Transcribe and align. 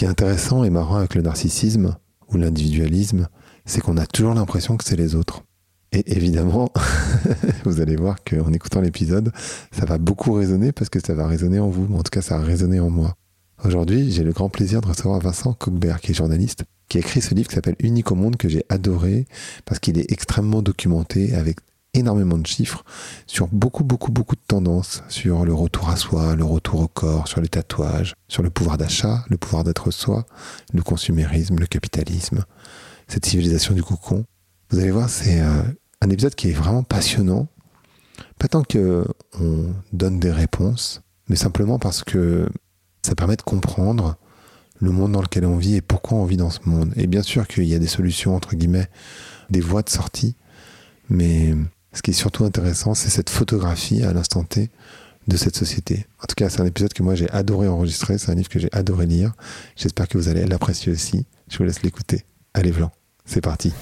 qui 0.00 0.06
est 0.06 0.08
intéressant 0.08 0.64
et 0.64 0.70
marrant 0.70 0.96
avec 0.96 1.14
le 1.14 1.20
narcissisme 1.20 1.94
ou 2.32 2.38
l'individualisme, 2.38 3.28
c'est 3.66 3.82
qu'on 3.82 3.98
a 3.98 4.06
toujours 4.06 4.32
l'impression 4.32 4.78
que 4.78 4.84
c'est 4.84 4.96
les 4.96 5.14
autres. 5.14 5.42
Et 5.92 6.16
évidemment, 6.16 6.72
vous 7.64 7.82
allez 7.82 7.96
voir 7.96 8.16
qu'en 8.24 8.50
écoutant 8.54 8.80
l'épisode, 8.80 9.30
ça 9.72 9.84
va 9.84 9.98
beaucoup 9.98 10.32
résonner 10.32 10.72
parce 10.72 10.88
que 10.88 11.00
ça 11.00 11.12
va 11.12 11.26
résonner 11.26 11.58
en 11.58 11.68
vous. 11.68 11.94
En 11.94 12.02
tout 12.02 12.08
cas, 12.10 12.22
ça 12.22 12.36
a 12.36 12.40
résonné 12.40 12.80
en 12.80 12.88
moi. 12.88 13.14
Aujourd'hui, 13.62 14.10
j'ai 14.10 14.24
le 14.24 14.32
grand 14.32 14.48
plaisir 14.48 14.80
de 14.80 14.86
recevoir 14.86 15.20
Vincent 15.20 15.52
Cockbert, 15.52 16.00
qui 16.00 16.12
est 16.12 16.14
journaliste, 16.14 16.64
qui 16.88 16.96
a 16.96 17.00
écrit 17.00 17.20
ce 17.20 17.34
livre 17.34 17.50
qui 17.50 17.56
s'appelle 17.56 17.76
Unique 17.78 18.10
au 18.10 18.14
monde, 18.14 18.38
que 18.38 18.48
j'ai 18.48 18.64
adoré 18.70 19.26
parce 19.66 19.80
qu'il 19.80 19.98
est 19.98 20.10
extrêmement 20.10 20.62
documenté 20.62 21.34
avec 21.34 21.58
énormément 21.94 22.38
de 22.38 22.46
chiffres 22.46 22.84
sur 23.26 23.48
beaucoup, 23.48 23.84
beaucoup, 23.84 24.12
beaucoup 24.12 24.36
de 24.36 24.40
tendances, 24.46 25.02
sur 25.08 25.44
le 25.44 25.52
retour 25.52 25.88
à 25.88 25.96
soi, 25.96 26.36
le 26.36 26.44
retour 26.44 26.80
au 26.80 26.88
corps, 26.88 27.28
sur 27.28 27.40
les 27.40 27.48
tatouages, 27.48 28.14
sur 28.28 28.42
le 28.42 28.50
pouvoir 28.50 28.78
d'achat, 28.78 29.24
le 29.28 29.36
pouvoir 29.36 29.64
d'être 29.64 29.90
soi, 29.90 30.26
le 30.72 30.82
consumérisme, 30.82 31.58
le 31.58 31.66
capitalisme, 31.66 32.44
cette 33.08 33.26
civilisation 33.26 33.74
du 33.74 33.82
cocon. 33.82 34.24
Vous 34.70 34.78
allez 34.78 34.90
voir, 34.92 35.08
c'est 35.10 35.40
euh, 35.40 35.62
un 36.00 36.10
épisode 36.10 36.34
qui 36.34 36.50
est 36.50 36.54
vraiment 36.54 36.82
passionnant. 36.82 37.48
Pas 38.38 38.48
tant 38.48 38.62
que 38.62 39.04
on 39.40 39.74
donne 39.92 40.20
des 40.20 40.30
réponses, 40.30 41.02
mais 41.28 41.36
simplement 41.36 41.78
parce 41.78 42.04
que 42.04 42.48
ça 43.02 43.14
permet 43.14 43.36
de 43.36 43.42
comprendre 43.42 44.16
le 44.80 44.92
monde 44.92 45.12
dans 45.12 45.22
lequel 45.22 45.44
on 45.44 45.56
vit 45.56 45.76
et 45.76 45.82
pourquoi 45.82 46.18
on 46.18 46.24
vit 46.24 46.36
dans 46.36 46.50
ce 46.50 46.60
monde. 46.64 46.92
Et 46.96 47.06
bien 47.06 47.22
sûr 47.22 47.46
qu'il 47.46 47.64
y 47.64 47.74
a 47.74 47.78
des 47.78 47.86
solutions, 47.86 48.34
entre 48.34 48.56
guillemets, 48.56 48.88
des 49.50 49.60
voies 49.60 49.82
de 49.82 49.90
sortie, 49.90 50.36
mais 51.08 51.54
ce 51.92 52.02
qui 52.02 52.10
est 52.10 52.14
surtout 52.14 52.44
intéressant, 52.44 52.94
c'est 52.94 53.10
cette 53.10 53.30
photographie 53.30 54.02
à 54.02 54.12
l'instant 54.12 54.44
T 54.44 54.70
de 55.26 55.36
cette 55.36 55.56
société. 55.56 56.06
En 56.22 56.26
tout 56.26 56.34
cas, 56.36 56.48
c'est 56.48 56.60
un 56.60 56.66
épisode 56.66 56.92
que 56.92 57.02
moi 57.02 57.14
j'ai 57.14 57.28
adoré 57.30 57.68
enregistrer, 57.68 58.16
c'est 58.18 58.30
un 58.30 58.34
livre 58.34 58.48
que 58.48 58.58
j'ai 58.58 58.72
adoré 58.72 59.06
lire. 59.06 59.32
J'espère 59.76 60.08
que 60.08 60.16
vous 60.16 60.28
allez 60.28 60.44
l'apprécier 60.46 60.92
aussi. 60.92 61.26
Je 61.48 61.58
vous 61.58 61.64
laisse 61.64 61.82
l'écouter. 61.82 62.24
Allez, 62.54 62.70
Vlan, 62.70 62.90
c'est 63.24 63.40
parti. 63.40 63.72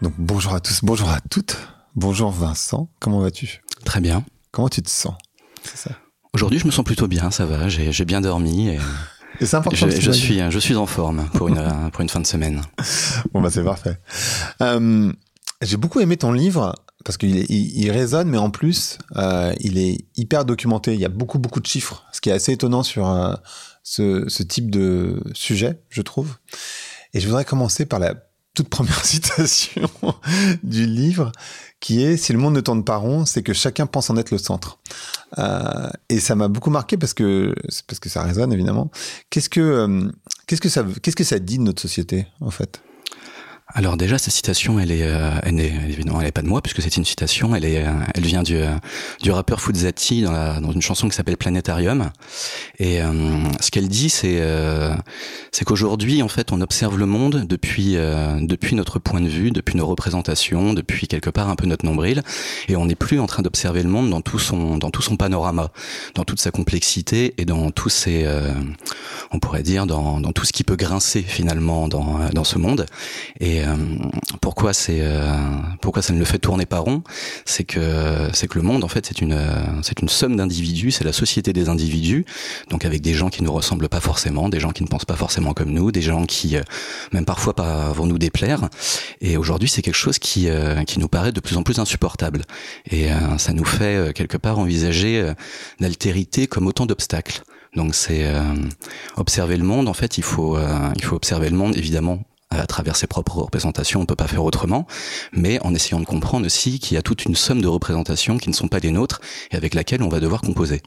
Donc 0.00 0.14
bonjour 0.18 0.54
à 0.54 0.60
tous, 0.60 0.80
bonjour 0.82 1.08
à 1.08 1.20
toutes. 1.20 1.56
Bonjour 1.96 2.30
Vincent, 2.30 2.88
comment 3.00 3.20
vas-tu? 3.20 3.62
Très 3.84 4.00
bien. 4.00 4.24
Comment 4.52 4.68
tu 4.68 4.82
te 4.82 4.90
sens? 4.90 5.14
Aujourd'hui, 6.32 6.58
je 6.58 6.66
me 6.66 6.70
sens 6.70 6.84
plutôt 6.84 7.08
bien, 7.08 7.30
ça 7.30 7.46
va. 7.46 7.68
J'ai 7.68 8.04
bien 8.04 8.20
dormi. 8.20 8.68
Et... 8.68 8.78
c'est 9.46 9.54
important. 9.54 9.88
Je, 9.88 10.10
suis, 10.10 10.40
je 10.50 10.58
suis 10.58 10.74
en 10.76 10.86
forme 10.86 11.28
pour 11.34 11.48
une, 11.48 11.62
pour 11.92 12.00
une 12.00 12.08
fin 12.08 12.20
de 12.20 12.26
semaine. 12.26 12.62
Bon, 13.32 13.40
bah, 13.40 13.50
c'est 13.50 13.64
parfait. 13.64 13.98
Euh, 14.62 15.12
j'ai 15.62 15.76
beaucoup 15.76 16.00
aimé 16.00 16.16
ton 16.16 16.32
livre 16.32 16.74
parce 17.04 17.16
qu'il 17.16 17.50
il, 17.50 17.90
résonne, 17.90 18.28
mais 18.28 18.38
en 18.38 18.50
plus, 18.50 18.98
euh, 19.16 19.54
il 19.60 19.78
est 19.78 19.98
hyper 20.16 20.44
documenté. 20.44 20.94
Il 20.94 21.00
y 21.00 21.04
a 21.04 21.08
beaucoup, 21.08 21.38
beaucoup 21.38 21.60
de 21.60 21.66
chiffres, 21.66 22.04
ce 22.12 22.20
qui 22.20 22.30
est 22.30 22.32
assez 22.32 22.52
étonnant 22.52 22.82
sur 22.82 23.08
euh, 23.08 23.34
ce, 23.82 24.28
ce, 24.28 24.42
type 24.42 24.70
de 24.70 25.22
sujet, 25.32 25.80
je 25.88 26.02
trouve. 26.02 26.36
Et 27.14 27.20
je 27.20 27.26
voudrais 27.26 27.44
commencer 27.44 27.86
par 27.86 27.98
la 27.98 28.14
toute 28.58 28.68
première 28.68 29.04
citation 29.04 29.88
du 30.64 30.84
livre, 30.84 31.30
qui 31.78 32.02
est 32.02 32.16
Si 32.16 32.32
le 32.32 32.40
monde 32.40 32.54
ne 32.54 32.60
tourne 32.60 32.82
pas 32.82 32.96
rond, 32.96 33.24
c'est 33.24 33.42
que 33.42 33.52
chacun 33.52 33.86
pense 33.86 34.10
en 34.10 34.16
être 34.16 34.32
le 34.32 34.38
centre. 34.38 34.80
Euh, 35.38 35.88
et 36.08 36.18
ça 36.18 36.34
m'a 36.34 36.48
beaucoup 36.48 36.70
marqué 36.70 36.96
parce 36.96 37.14
que 37.14 37.54
parce 37.86 38.00
que 38.00 38.08
ça 38.08 38.22
résonne 38.22 38.52
évidemment. 38.52 38.90
Qu'est-ce 39.30 39.48
que 39.48 39.60
euh, 39.60 40.10
que 40.46 40.98
qu'est-ce 40.98 41.16
que 41.16 41.24
ça 41.24 41.38
dit 41.38 41.58
de 41.58 41.62
notre 41.62 41.80
société 41.80 42.26
en 42.40 42.50
fait? 42.50 42.80
Alors 43.74 43.98
déjà, 43.98 44.16
cette 44.16 44.32
citation, 44.32 44.80
elle 44.80 44.90
est, 44.90 45.02
euh, 45.02 45.30
elle 45.42 45.60
est 45.60 45.72
évidemment, 45.88 46.22
elle 46.22 46.28
est 46.28 46.32
pas 46.32 46.40
de 46.40 46.48
moi 46.48 46.62
puisque 46.62 46.80
c'est 46.80 46.96
une 46.96 47.04
citation. 47.04 47.54
Elle 47.54 47.66
est, 47.66 47.84
euh, 47.84 47.92
elle 48.14 48.24
vient 48.24 48.42
du, 48.42 48.56
euh, 48.56 48.74
du 49.20 49.30
rappeur 49.30 49.60
Fuzati 49.60 50.22
dans, 50.22 50.58
dans 50.60 50.72
une 50.72 50.80
chanson 50.80 51.06
qui 51.06 51.14
s'appelle 51.14 51.36
Planétarium. 51.36 52.10
Et 52.78 53.00
ce 53.60 53.70
qu'elle 53.70 53.88
dit, 53.88 54.08
c'est, 54.08 54.40
c'est 55.50 55.64
qu'aujourd'hui, 55.64 56.22
en 56.22 56.28
fait, 56.28 56.52
on 56.52 56.60
observe 56.60 56.96
le 56.96 57.06
monde 57.06 57.44
depuis, 57.46 57.94
depuis 57.94 58.76
notre 58.76 58.98
point 58.98 59.20
de 59.20 59.28
vue, 59.28 59.50
depuis 59.50 59.76
nos 59.76 59.86
représentations, 59.86 60.74
depuis 60.74 61.08
quelque 61.08 61.30
part 61.30 61.48
un 61.48 61.56
peu 61.56 61.66
notre 61.66 61.84
nombril, 61.84 62.22
et 62.68 62.76
on 62.76 62.86
n'est 62.86 62.94
plus 62.94 63.18
en 63.18 63.26
train 63.26 63.42
d'observer 63.42 63.82
le 63.82 63.88
monde 63.88 64.10
dans 64.10 64.20
tout 64.20 64.38
son, 64.38 64.78
dans 64.78 64.90
tout 64.90 65.02
son 65.02 65.16
panorama, 65.16 65.70
dans 66.14 66.24
toute 66.24 66.40
sa 66.40 66.50
complexité 66.52 67.34
et 67.36 67.44
dans 67.44 67.70
tous 67.72 67.88
ses, 67.88 68.26
on 69.32 69.40
pourrait 69.40 69.64
dire, 69.64 69.86
dans, 69.86 70.20
dans 70.20 70.32
tout 70.32 70.44
ce 70.44 70.52
qui 70.52 70.62
peut 70.62 70.76
grincer 70.76 71.22
finalement 71.22 71.88
dans, 71.88 72.20
dans 72.32 72.44
ce 72.44 72.58
monde. 72.58 72.86
Et 73.58 73.64
euh, 73.64 73.74
pourquoi 74.40 74.72
c'est 74.72 75.00
euh, 75.00 75.34
pourquoi 75.80 76.02
ça 76.02 76.12
ne 76.12 76.18
le 76.18 76.24
fait 76.24 76.38
tourner 76.38 76.66
pas 76.66 76.78
rond, 76.78 77.02
c'est 77.44 77.64
que 77.64 78.28
c'est 78.32 78.46
que 78.46 78.56
le 78.56 78.62
monde 78.62 78.84
en 78.84 78.88
fait 78.88 79.06
c'est 79.06 79.20
une 79.20 79.38
c'est 79.82 80.00
une 80.00 80.08
somme 80.08 80.36
d'individus, 80.36 80.92
c'est 80.92 81.04
la 81.04 81.12
société 81.12 81.52
des 81.52 81.68
individus, 81.68 82.24
donc 82.70 82.84
avec 82.84 83.00
des 83.00 83.14
gens 83.14 83.30
qui 83.30 83.42
nous 83.42 83.52
ressemblent 83.52 83.88
pas 83.88 84.00
forcément, 84.00 84.48
des 84.48 84.60
gens 84.60 84.70
qui 84.70 84.82
ne 84.82 84.88
pensent 84.88 85.04
pas 85.04 85.16
forcément 85.16 85.54
comme 85.54 85.70
nous, 85.70 85.90
des 85.90 86.02
gens 86.02 86.24
qui 86.24 86.56
euh, 86.56 86.62
même 87.12 87.24
parfois 87.24 87.54
pas 87.54 87.92
vont 87.92 88.06
nous 88.06 88.18
déplaire. 88.18 88.68
Et 89.20 89.36
aujourd'hui 89.36 89.68
c'est 89.68 89.82
quelque 89.82 89.94
chose 89.94 90.18
qui 90.18 90.48
qui 90.86 90.98
nous 91.00 91.08
paraît 91.08 91.32
de 91.32 91.40
plus 91.40 91.56
en 91.56 91.62
plus 91.62 91.78
insupportable. 91.78 92.42
Et 92.90 93.08
ça 93.38 93.52
nous 93.52 93.64
fait 93.64 94.12
quelque 94.14 94.36
part 94.36 94.58
envisager 94.58 95.32
l'altérité 95.80 96.46
comme 96.46 96.66
autant 96.66 96.86
d'obstacles. 96.86 97.42
Donc 97.74 97.94
c'est 97.94 98.26
observer 99.16 99.56
le 99.56 99.64
monde. 99.64 99.88
En 99.88 99.94
fait, 99.94 100.18
il 100.18 100.24
faut 100.24 100.58
il 100.96 101.04
faut 101.04 101.16
observer 101.16 101.50
le 101.50 101.56
monde 101.56 101.76
évidemment 101.76 102.22
à 102.50 102.66
travers 102.66 102.96
ses 102.96 103.06
propres 103.06 103.36
représentations, 103.36 104.00
on 104.00 104.06
peut 104.06 104.16
pas 104.16 104.28
faire 104.28 104.44
autrement, 104.44 104.86
mais 105.32 105.60
en 105.62 105.74
essayant 105.74 106.00
de 106.00 106.06
comprendre 106.06 106.46
aussi 106.46 106.78
qu'il 106.78 106.94
y 106.94 106.98
a 106.98 107.02
toute 107.02 107.24
une 107.24 107.34
somme 107.34 107.60
de 107.60 107.68
représentations 107.68 108.38
qui 108.38 108.48
ne 108.48 108.54
sont 108.54 108.68
pas 108.68 108.78
les 108.78 108.90
nôtres 108.90 109.20
et 109.50 109.56
avec 109.56 109.74
laquelle 109.74 110.02
on 110.02 110.08
va 110.08 110.20
devoir 110.20 110.40
composer. 110.40 110.82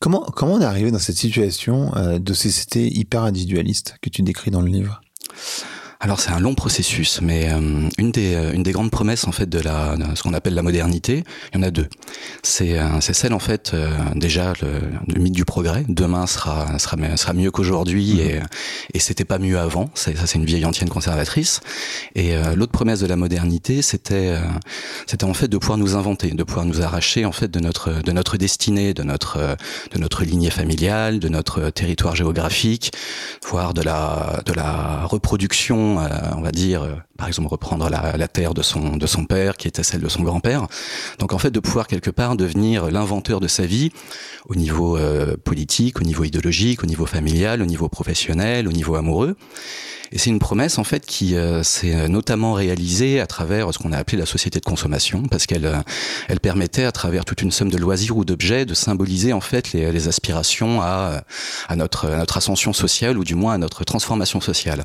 Comment, 0.00 0.20
comment 0.20 0.54
on 0.54 0.60
est 0.60 0.64
arrivé 0.64 0.90
dans 0.90 0.98
cette 0.98 1.16
situation 1.16 1.94
euh, 1.96 2.18
de 2.18 2.34
société 2.34 2.92
hyper 2.92 3.22
individualiste 3.22 3.96
que 4.02 4.10
tu 4.10 4.22
décris 4.22 4.50
dans 4.50 4.60
le 4.60 4.68
livre? 4.68 5.00
Alors 6.04 6.18
c'est 6.18 6.32
un 6.32 6.40
long 6.40 6.56
processus, 6.56 7.20
mais 7.22 7.52
euh, 7.52 7.88
une 7.96 8.10
des 8.10 8.34
euh, 8.34 8.52
une 8.52 8.64
des 8.64 8.72
grandes 8.72 8.90
promesses 8.90 9.28
en 9.28 9.30
fait 9.30 9.48
de 9.48 9.60
la 9.60 9.94
ce 10.16 10.24
qu'on 10.24 10.34
appelle 10.34 10.54
la 10.54 10.62
modernité, 10.62 11.22
il 11.52 11.56
y 11.56 11.60
en 11.60 11.62
a 11.62 11.70
deux. 11.70 11.86
C'est 12.42 12.76
euh, 12.76 13.00
celle 13.00 13.32
en 13.32 13.38
fait 13.38 13.72
déjà 14.16 14.52
le, 14.60 14.80
le, 15.14 15.20
mythe 15.20 15.32
du 15.32 15.44
progrès. 15.44 15.84
Demain 15.88 16.26
sera 16.26 16.76
sera 16.80 16.96
sera 17.16 17.34
mieux 17.34 17.52
qu'aujourd'hui 17.52 18.14
mmh. 18.14 18.20
et 18.20 18.40
et 18.94 18.98
c'était 18.98 19.24
pas 19.24 19.38
mieux 19.38 19.60
avant. 19.60 19.90
Ça 19.94 20.10
c'est 20.26 20.38
une 20.38 20.44
vieille 20.44 20.64
antienne 20.64 20.88
conservatrice. 20.88 21.60
Et 22.16 22.34
l'autre 22.56 22.72
promesse 22.72 22.98
de 22.98 23.06
la 23.06 23.16
modernité, 23.16 23.80
c'était 23.80 24.34
c'était 25.06 25.24
en 25.24 25.34
fait 25.34 25.46
de 25.46 25.56
pouvoir 25.56 25.78
nous 25.78 25.94
inventer, 25.94 26.30
de 26.32 26.42
pouvoir 26.42 26.66
nous 26.66 26.82
arracher 26.82 27.24
en 27.24 27.32
fait 27.32 27.48
de 27.48 27.60
notre 27.60 28.02
de 28.02 28.10
notre 28.10 28.36
destinée, 28.36 28.92
de 28.92 29.04
notre 29.04 29.56
de 29.92 29.98
notre 29.98 30.24
lignée 30.24 30.50
familiale, 30.50 31.20
de 31.20 31.28
notre 31.28 31.70
territoire 31.70 32.16
géographique, 32.16 32.92
voire 33.46 33.72
de 33.72 33.82
la 33.82 34.42
de 34.46 34.52
la 34.52 35.06
reproduction 35.06 35.91
euh, 35.91 35.91
on 35.98 36.40
va 36.40 36.52
dire, 36.52 36.82
euh, 36.82 36.96
par 37.22 37.28
exemple 37.28 37.50
reprendre 37.50 37.88
la, 37.88 38.26
terre 38.26 38.52
de 38.52 38.62
son 38.62 38.96
de 38.96 39.06
son 39.06 39.26
père 39.26 39.56
qui 39.56 39.68
était 39.68 39.84
celle 39.84 40.00
de 40.00 40.08
son 40.08 40.24
grand-père. 40.24 40.66
Donc 41.20 41.32
en 41.32 41.38
fait 41.38 41.52
de 41.52 41.60
pouvoir 41.60 41.86
quelque 41.86 42.10
part 42.10 42.34
devenir 42.34 42.90
l'inventeur 42.90 43.38
de 43.38 43.46
sa 43.46 43.64
vie 43.64 43.92
au 44.48 44.56
niveau 44.56 44.96
euh, 44.96 45.36
politique, 45.36 46.00
au 46.00 46.04
niveau 46.04 46.24
idéologique, 46.24 46.82
au 46.82 46.86
niveau 46.86 47.06
familial, 47.06 47.62
au 47.62 47.66
niveau 47.66 47.88
professionnel, 47.88 48.66
au 48.66 48.72
niveau 48.72 48.96
amoureux. 48.96 49.36
Et 50.12 50.18
c'est 50.18 50.28
une 50.28 50.38
promesse 50.38 50.78
en 50.78 50.84
fait 50.84 51.06
qui 51.06 51.36
euh, 51.36 51.62
s'est 51.62 52.06
notamment 52.08 52.52
réalisée 52.52 53.18
à 53.18 53.26
travers 53.26 53.72
ce 53.72 53.78
qu'on 53.78 53.92
a 53.92 53.96
appelé 53.96 54.18
la 54.18 54.26
société 54.26 54.60
de 54.60 54.64
consommation, 54.64 55.22
parce 55.22 55.46
qu'elle 55.46 55.64
euh, 55.64 55.78
elle 56.28 56.38
permettait 56.38 56.84
à 56.84 56.92
travers 56.92 57.24
toute 57.24 57.40
une 57.40 57.50
somme 57.50 57.70
de 57.70 57.78
loisirs 57.78 58.16
ou 58.18 58.24
d'objets 58.24 58.66
de 58.66 58.74
symboliser 58.74 59.32
en 59.32 59.40
fait 59.40 59.72
les, 59.72 60.08
aspirations 60.08 60.82
à, 60.82 61.22
à 61.68 61.76
notre, 61.76 62.10
notre 62.10 62.36
ascension 62.36 62.72
sociale 62.72 63.16
ou 63.16 63.24
du 63.24 63.34
moins 63.34 63.54
à 63.54 63.58
notre 63.58 63.84
transformation 63.84 64.40
sociale. 64.40 64.84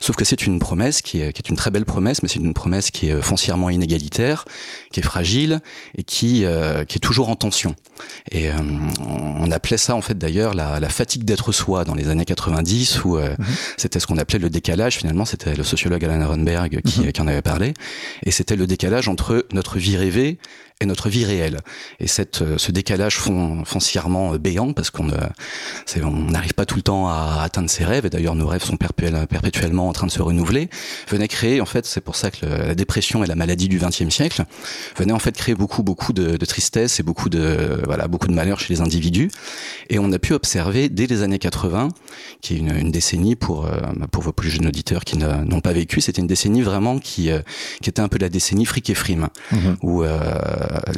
Sauf 0.00 0.16
que 0.16 0.24
c'est 0.26 0.46
une 0.46 0.58
promesse 0.58 1.00
qui 1.00 1.20
est 1.20 1.48
une 1.48 1.56
très 1.60 1.70
belle 1.70 1.84
promesse, 1.84 2.22
mais 2.22 2.28
c'est 2.28 2.38
une 2.40 2.54
promesse 2.54 2.90
qui 2.90 3.10
est 3.10 3.20
foncièrement 3.20 3.68
inégalitaire, 3.70 4.46
qui 4.90 5.00
est 5.00 5.02
fragile 5.04 5.60
et 5.96 6.02
qui, 6.02 6.44
euh, 6.44 6.84
qui 6.84 6.96
est 6.96 7.00
toujours 7.00 7.28
en 7.28 7.36
tension. 7.36 7.74
Et 8.32 8.48
on 9.06 9.50
appelait 9.50 9.76
ça 9.76 9.94
en 9.94 10.00
fait 10.00 10.16
d'ailleurs 10.16 10.54
la, 10.54 10.80
la 10.80 10.88
fatigue 10.88 11.24
d'être 11.24 11.52
soi 11.52 11.84
dans 11.84 11.94
les 11.94 12.08
années 12.08 12.24
90, 12.24 13.04
où 13.04 13.18
mm-hmm. 13.18 13.36
c'était 13.76 14.00
ce 14.00 14.06
qu'on 14.06 14.16
appelait 14.16 14.38
le 14.38 14.48
décalage, 14.48 14.96
finalement, 14.96 15.26
c'était 15.26 15.54
le 15.54 15.64
sociologue 15.64 16.04
Alan 16.04 16.20
Aronberg 16.20 16.80
qui, 16.82 17.00
mhm. 17.00 17.12
qui 17.12 17.20
en 17.20 17.26
avait 17.26 17.42
parlé, 17.42 17.74
et 18.24 18.30
c'était 18.30 18.56
le 18.56 18.66
décalage 18.66 19.08
entre 19.08 19.46
notre 19.52 19.78
vie 19.78 19.96
rêvée 19.96 20.38
et 20.80 20.86
notre 20.86 21.10
vie 21.10 21.24
réelle. 21.26 21.58
Et 21.98 22.06
cette, 22.06 22.40
euh, 22.40 22.56
ce 22.56 22.72
décalage 22.72 23.16
foncièrement 23.16 24.34
euh, 24.34 24.38
béant, 24.38 24.72
parce 24.72 24.90
qu'on 24.90 25.10
euh, 25.10 26.00
on 26.02 26.10
n'arrive 26.10 26.54
pas 26.54 26.64
tout 26.64 26.76
le 26.76 26.82
temps 26.82 27.08
à 27.08 27.42
atteindre 27.42 27.68
ses 27.68 27.84
rêves, 27.84 28.06
et 28.06 28.10
d'ailleurs 28.10 28.34
nos 28.34 28.46
rêves 28.46 28.64
sont 28.64 28.78
perpétuellement 28.78 29.88
en 29.88 29.92
train 29.92 30.06
de 30.06 30.12
se 30.12 30.22
renouveler, 30.22 30.70
venait 31.08 31.28
créer, 31.28 31.60
en 31.60 31.66
fait, 31.66 31.84
c'est 31.84 32.00
pour 32.00 32.16
ça 32.16 32.30
que 32.30 32.46
la 32.46 32.74
dépression 32.74 33.22
et 33.22 33.26
la 33.26 33.34
maladie 33.34 33.68
du 33.68 33.78
XXe 33.78 34.08
siècle 34.08 34.44
venait 34.96 35.12
en 35.12 35.18
fait 35.18 35.36
créer 35.36 35.54
beaucoup, 35.54 35.82
beaucoup 35.82 36.14
de, 36.14 36.38
de, 36.38 36.46
tristesse 36.46 36.98
et 36.98 37.02
beaucoup 37.02 37.28
de, 37.28 37.82
voilà, 37.84 38.08
beaucoup 38.08 38.28
de 38.28 38.32
malheur 38.32 38.58
chez 38.58 38.72
les 38.72 38.80
individus. 38.80 39.30
Et 39.90 39.98
on 39.98 40.10
a 40.12 40.18
pu 40.18 40.32
observer 40.32 40.88
dès 40.88 41.06
les 41.06 41.22
années 41.22 41.38
80, 41.38 41.88
qui 42.40 42.54
est 42.54 42.58
une, 42.58 42.74
une 42.74 42.90
décennie 42.90 43.36
pour, 43.36 43.68
pour 44.10 44.22
vos 44.22 44.32
plus 44.32 44.48
jeunes 44.48 44.66
auditeurs 44.66 45.04
qui 45.04 45.18
n'ont 45.18 45.60
pas 45.60 45.72
vécu, 45.72 46.00
c'était 46.00 46.22
une 46.22 46.26
décennie 46.26 46.62
vraiment 46.62 46.98
qui, 46.98 47.30
qui 47.82 47.90
était 47.90 48.00
un 48.00 48.08
peu 48.08 48.18
la 48.18 48.30
décennie 48.30 48.64
fric 48.64 48.88
et 48.88 48.94
frime, 48.94 49.28
mmh. 49.52 49.56
où 49.82 50.04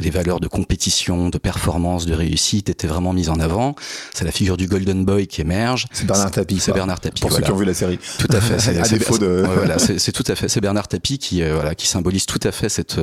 les 0.01 0.09
valeurs 0.09 0.39
de 0.39 0.47
compétition, 0.47 1.29
de 1.29 1.37
performance, 1.37 2.05
de 2.05 2.13
réussite 2.13 2.69
étaient 2.69 2.87
vraiment 2.87 3.13
mises 3.13 3.29
en 3.29 3.39
avant. 3.39 3.75
C'est 4.13 4.25
la 4.25 4.31
figure 4.31 4.57
du 4.57 4.67
Golden 4.67 5.05
Boy 5.05 5.27
qui 5.27 5.41
émerge. 5.41 5.87
C'est 5.91 6.05
Bernard 6.05 6.31
Tapie. 6.31 6.59
C'est 6.59 6.73
Bernard 6.73 6.99
Tapie. 6.99 7.21
Pour 7.21 7.31
ceux 7.31 7.41
qui 7.41 7.51
ont 7.51 7.55
vu 7.55 7.65
la 7.65 7.73
série. 7.73 7.99
Tout 8.17 8.27
à 8.31 8.41
fait. 8.41 8.59
C'est 8.59 8.77
à 8.79 8.87
défaut 8.87 9.17
de. 9.17 9.45
voilà, 9.45 9.77
c'est 9.79 10.11
tout 10.11 10.23
à 10.27 10.35
fait. 10.35 10.49
C'est 10.49 10.61
Bernard 10.61 10.87
Tapie 10.87 11.17
qui 11.17 11.43
voilà 11.43 11.75
qui 11.75 11.87
symbolise 11.87 12.25
tout 12.25 12.39
à 12.43 12.51
fait 12.51 12.69
cette 12.69 12.99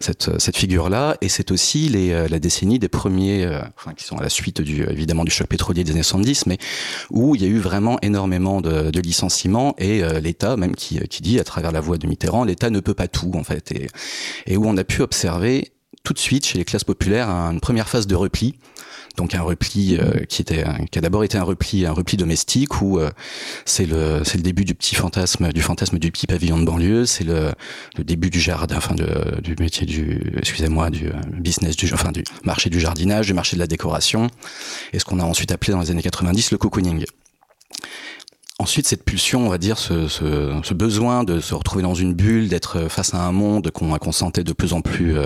cette 0.00 0.38
cette 0.38 0.56
figure 0.56 0.88
là 0.88 1.16
et 1.20 1.28
c'est 1.28 1.50
aussi 1.50 1.88
les 1.88 2.28
la 2.28 2.38
décennie 2.38 2.78
des 2.78 2.88
premiers 2.88 3.46
enfin 3.76 3.92
qui 3.94 4.04
sont 4.04 4.16
à 4.16 4.22
la 4.22 4.28
suite 4.28 4.60
du 4.60 4.84
évidemment 4.84 5.24
du 5.24 5.30
choc 5.30 5.46
pétrolier 5.46 5.84
des 5.84 5.92
années 5.92 6.02
70 6.02 6.46
mais 6.46 6.58
où 7.10 7.34
il 7.34 7.42
y 7.42 7.44
a 7.44 7.48
eu 7.48 7.58
vraiment 7.58 7.98
énormément 8.02 8.60
de, 8.60 8.90
de 8.90 9.00
licenciements 9.00 9.74
et 9.78 10.02
l'État 10.20 10.56
même 10.56 10.74
qui 10.74 11.00
qui 11.08 11.22
dit 11.22 11.38
à 11.38 11.44
travers 11.44 11.72
la 11.72 11.80
voix 11.80 11.98
de 11.98 12.06
Mitterrand 12.06 12.44
l'État 12.44 12.70
ne 12.70 12.80
peut 12.80 12.94
pas 12.94 13.08
tout 13.08 13.32
en 13.34 13.44
fait 13.44 13.72
et 13.72 13.88
et 14.46 14.56
où 14.56 14.66
on 14.66 14.76
a 14.76 14.84
pu 14.84 15.02
observer 15.02 15.72
tout 16.06 16.12
de 16.12 16.20
suite 16.20 16.46
chez 16.46 16.56
les 16.56 16.64
classes 16.64 16.84
populaires 16.84 17.28
une 17.28 17.58
première 17.58 17.88
phase 17.88 18.06
de 18.06 18.14
repli. 18.14 18.54
Donc 19.16 19.34
un 19.34 19.42
repli 19.42 19.96
euh, 19.96 20.24
qui 20.28 20.40
était 20.42 20.64
qui 20.92 20.98
a 20.98 21.02
d'abord 21.02 21.24
été 21.24 21.36
un 21.36 21.42
repli 21.42 21.84
un 21.84 21.92
repli 21.92 22.16
domestique 22.16 22.80
où 22.80 23.00
euh, 23.00 23.10
c'est 23.64 23.86
le 23.86 24.20
c'est 24.22 24.36
le 24.36 24.42
début 24.42 24.64
du 24.64 24.74
petit 24.74 24.94
fantasme 24.94 25.52
du 25.52 25.62
fantasme 25.62 25.98
du 25.98 26.12
petit 26.12 26.28
pavillon 26.28 26.58
de 26.58 26.64
banlieue. 26.64 27.06
C'est 27.06 27.24
le, 27.24 27.50
le 27.96 28.04
début 28.04 28.30
du 28.30 28.38
jardin 28.38 28.76
enfin 28.76 28.94
de, 28.94 29.40
du 29.40 29.56
métier 29.58 29.84
du 29.84 30.20
excusez-moi 30.36 30.90
du 30.90 31.08
euh, 31.08 31.14
business 31.32 31.76
du 31.76 31.92
enfin 31.92 32.12
du 32.12 32.22
marché 32.44 32.70
du 32.70 32.78
jardinage 32.78 33.26
du 33.26 33.34
marché 33.34 33.56
de 33.56 33.60
la 33.60 33.66
décoration. 33.66 34.28
Et 34.92 35.00
ce 35.00 35.04
qu'on 35.04 35.18
a 35.18 35.24
ensuite 35.24 35.50
appelé 35.50 35.72
dans 35.72 35.80
les 35.80 35.90
années 35.90 36.02
90 36.02 36.52
le 36.52 36.58
cocooning 36.58 37.04
Ensuite, 38.58 38.86
cette 38.86 39.04
pulsion, 39.04 39.46
on 39.46 39.50
va 39.50 39.58
dire, 39.58 39.78
ce, 39.78 40.72
besoin 40.72 41.24
de 41.24 41.40
se 41.40 41.54
retrouver 41.54 41.82
dans 41.82 41.94
une 41.94 42.14
bulle, 42.14 42.48
d'être 42.48 42.88
face 42.88 43.12
à 43.12 43.18
un 43.18 43.32
monde 43.32 43.70
qu'on 43.70 44.12
sentait 44.12 44.44
de 44.44 44.52
plus 44.52 44.72
en 44.72 44.80
plus 44.80 45.16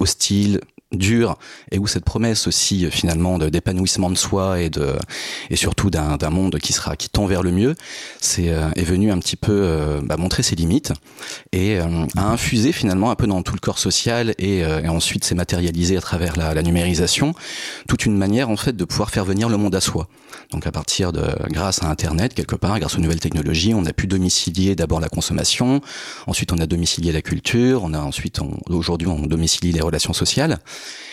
hostile, 0.00 0.60
dur 0.92 1.36
et 1.70 1.78
où 1.78 1.86
cette 1.86 2.04
promesse 2.04 2.46
aussi 2.46 2.90
finalement 2.90 3.38
d'épanouissement 3.38 4.10
de, 4.10 4.16
soi 4.16 4.60
et 4.60 4.70
de 4.70 4.94
et 5.50 5.56
surtout 5.56 5.90
d'un 5.90 6.30
monde 6.30 6.58
qui 6.58 6.72
sera 6.72 6.96
qui 6.96 7.08
tend 7.08 7.26
vers 7.26 7.42
le 7.42 7.50
mieux 7.50 7.74
c'est 8.20 8.50
euh, 8.50 8.68
est 8.76 8.84
venu 8.84 9.10
un 9.10 9.18
petit 9.18 9.36
peu 9.36 9.52
euh, 9.52 10.00
bah, 10.02 10.16
montrer 10.16 10.42
ses 10.42 10.56
limites 10.56 10.92
et 11.52 11.78
euh, 11.78 12.06
a 12.16 12.26
infusé 12.26 12.72
finalement 12.72 13.10
un 13.10 13.14
peu 13.14 13.26
dans 13.26 13.42
tout 13.42 13.54
le 13.54 13.60
corps 13.60 13.78
social 13.78 14.34
et, 14.38 14.58
et 14.58 14.88
ensuite 14.88 15.24
s'est 15.24 15.34
matérialisé 15.34 15.96
à 15.96 16.00
travers 16.00 16.36
la, 16.36 16.54
la, 16.54 16.62
numérisation 16.62 17.34
toute 17.88 18.06
une 18.06 18.16
manière 18.16 18.50
en 18.50 18.56
fait 18.56 18.76
de 18.76 18.84
pouvoir 18.84 19.10
faire 19.10 19.24
venir 19.24 19.48
le 19.48 19.56
monde 19.56 19.74
à 19.74 19.80
soi. 19.80 20.08
Donc 20.52 20.66
à 20.66 20.72
partir 20.72 21.12
de 21.12 21.22
grâce 21.50 21.82
à 21.82 21.88
internet 21.88 22.34
quelque 22.34 22.56
part 22.56 22.78
grâce 22.78 22.96
aux 22.96 23.00
nouvelles 23.00 23.20
technologies 23.20 23.74
on 23.74 23.84
a 23.86 23.92
pu 23.92 24.06
domicilier 24.06 24.74
d'abord 24.74 25.00
la 25.00 25.08
consommation 25.08 25.80
ensuite 26.26 26.52
on 26.52 26.58
a 26.58 26.66
domicilié 26.66 27.12
la 27.12 27.22
culture 27.22 27.82
on 27.84 27.94
a 27.94 27.98
ensuite 27.98 28.40
aujourd'hui 28.68 29.08
on 29.08 29.26
domicilie 29.26 29.72
les 29.72 29.80
relations 29.80 30.12
sociales 30.12 30.58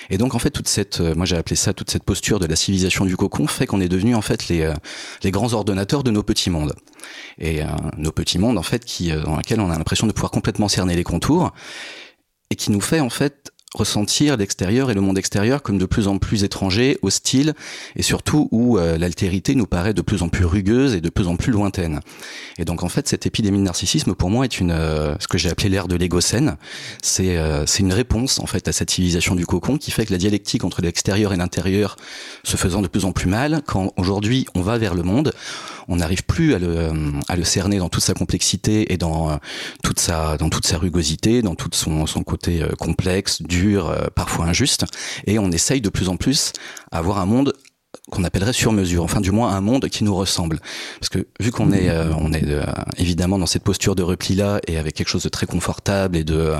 et 0.09 0.17
donc 0.17 0.35
en 0.35 0.39
fait 0.39 0.49
toute 0.49 0.67
cette, 0.67 1.01
euh, 1.01 1.15
moi 1.15 1.25
j'ai 1.25 1.37
appelé 1.37 1.55
ça 1.55 1.73
toute 1.73 1.89
cette 1.89 2.03
posture 2.03 2.39
de 2.39 2.45
la 2.45 2.55
civilisation 2.55 3.05
du 3.05 3.15
cocon 3.15 3.47
fait 3.47 3.67
qu'on 3.67 3.81
est 3.81 3.89
devenu 3.89 4.15
en 4.15 4.21
fait 4.21 4.47
les 4.47 4.61
euh, 4.61 4.73
les 5.23 5.31
grands 5.31 5.53
ordonnateurs 5.53 6.03
de 6.03 6.11
nos 6.11 6.23
petits 6.23 6.49
mondes. 6.49 6.75
Et 7.37 7.61
euh, 7.61 7.67
nos 7.97 8.11
petits 8.11 8.39
mondes 8.39 8.57
en 8.57 8.63
fait 8.63 8.85
qui 8.85 9.11
dans 9.11 9.37
lesquels 9.37 9.59
on 9.59 9.69
a 9.69 9.77
l'impression 9.77 10.07
de 10.07 10.11
pouvoir 10.11 10.31
complètement 10.31 10.67
cerner 10.67 10.95
les 10.95 11.03
contours 11.03 11.51
et 12.49 12.55
qui 12.55 12.71
nous 12.71 12.81
fait 12.81 12.99
en 12.99 13.09
fait 13.09 13.51
ressentir 13.75 14.35
l'extérieur 14.35 14.89
et 14.89 14.95
le 14.95 15.01
monde 15.01 15.17
extérieur 15.17 15.61
comme 15.61 15.77
de 15.77 15.85
plus 15.85 16.07
en 16.07 16.17
plus 16.17 16.43
étranger, 16.43 16.97
hostile, 17.03 17.53
et 17.95 18.01
surtout 18.01 18.47
où 18.51 18.77
euh, 18.77 18.97
l'altérité 18.97 19.53
nous 19.53 19.67
paraît 19.67 19.93
de 19.93 20.01
plus 20.01 20.23
en 20.23 20.29
plus 20.29 20.45
rugueuse 20.45 20.95
et 20.95 21.01
de 21.01 21.09
plus 21.09 21.27
en 21.27 21.35
plus 21.35 21.51
lointaine. 21.51 21.99
Et 22.57 22.65
donc 22.65 22.83
en 22.83 22.89
fait, 22.89 23.07
cette 23.07 23.27
épidémie 23.27 23.59
de 23.59 23.63
narcissisme, 23.63 24.15
pour 24.15 24.31
moi, 24.31 24.45
est 24.45 24.59
une 24.59 24.71
euh, 24.71 25.15
ce 25.19 25.27
que 25.27 25.37
j'ai 25.37 25.49
appelé 25.49 25.69
l'ère 25.69 25.87
de 25.87 25.95
l'égocène. 25.95 26.57
C'est 27.03 27.37
euh, 27.37 27.65
c'est 27.67 27.79
une 27.79 27.93
réponse 27.93 28.39
en 28.39 28.47
fait 28.47 28.67
à 28.67 28.71
cette 28.71 28.89
civilisation 28.89 29.35
du 29.35 29.45
cocon 29.45 29.77
qui 29.77 29.91
fait 29.91 30.05
que 30.05 30.11
la 30.11 30.17
dialectique 30.17 30.63
entre 30.63 30.81
l'extérieur 30.81 31.31
et 31.31 31.37
l'intérieur 31.37 31.95
se 32.43 32.57
faisant 32.57 32.81
de 32.81 32.87
plus 32.87 33.05
en 33.05 33.11
plus 33.11 33.29
mal, 33.29 33.61
quand 33.67 33.93
aujourd'hui 33.97 34.47
on 34.55 34.61
va 34.61 34.79
vers 34.79 34.95
le 34.95 35.03
monde, 35.03 35.33
on 35.89 35.97
n'arrive 35.97 36.23
plus 36.23 36.53
à 36.53 36.59
le, 36.59 36.91
à 37.27 37.35
le 37.35 37.43
cerner 37.43 37.79
dans 37.79 37.89
toute 37.89 38.03
sa 38.03 38.13
complexité 38.13 38.93
et 38.93 38.97
dans 38.97 39.31
euh, 39.31 39.35
toute 39.83 39.99
sa, 39.99 40.37
dans 40.37 40.49
toute 40.49 40.65
sa 40.65 40.77
rugosité, 40.77 41.41
dans 41.41 41.55
tout 41.55 41.69
son, 41.73 42.05
son 42.05 42.23
côté 42.23 42.61
euh, 42.61 42.69
complexe, 42.77 43.41
dur, 43.41 43.89
euh, 43.89 44.07
parfois 44.13 44.45
injuste. 44.45 44.85
Et 45.25 45.39
on 45.39 45.51
essaye 45.51 45.81
de 45.81 45.89
plus 45.89 46.07
en 46.07 46.15
plus 46.15 46.53
à 46.91 46.99
avoir 46.99 47.17
un 47.17 47.25
monde 47.25 47.53
qu'on 48.11 48.23
appellerait 48.23 48.53
sur 48.53 48.71
mesure, 48.71 49.03
enfin 49.03 49.19
du 49.19 49.31
moins 49.31 49.51
un 49.53 49.61
monde 49.61 49.89
qui 49.89 50.03
nous 50.03 50.15
ressemble. 50.15 50.59
Parce 50.99 51.09
que 51.09 51.27
vu 51.39 51.51
qu'on 51.51 51.71
est, 51.71 51.91
on 52.17 52.33
est 52.33 52.45
évidemment 52.97 53.39
dans 53.39 53.47
cette 53.47 53.63
posture 53.63 53.95
de 53.95 54.03
repli 54.03 54.35
là 54.35 54.59
et 54.67 54.77
avec 54.77 54.95
quelque 54.95 55.07
chose 55.09 55.23
de 55.23 55.29
très 55.29 55.47
confortable 55.47 56.15
et 56.15 56.23
de 56.23 56.53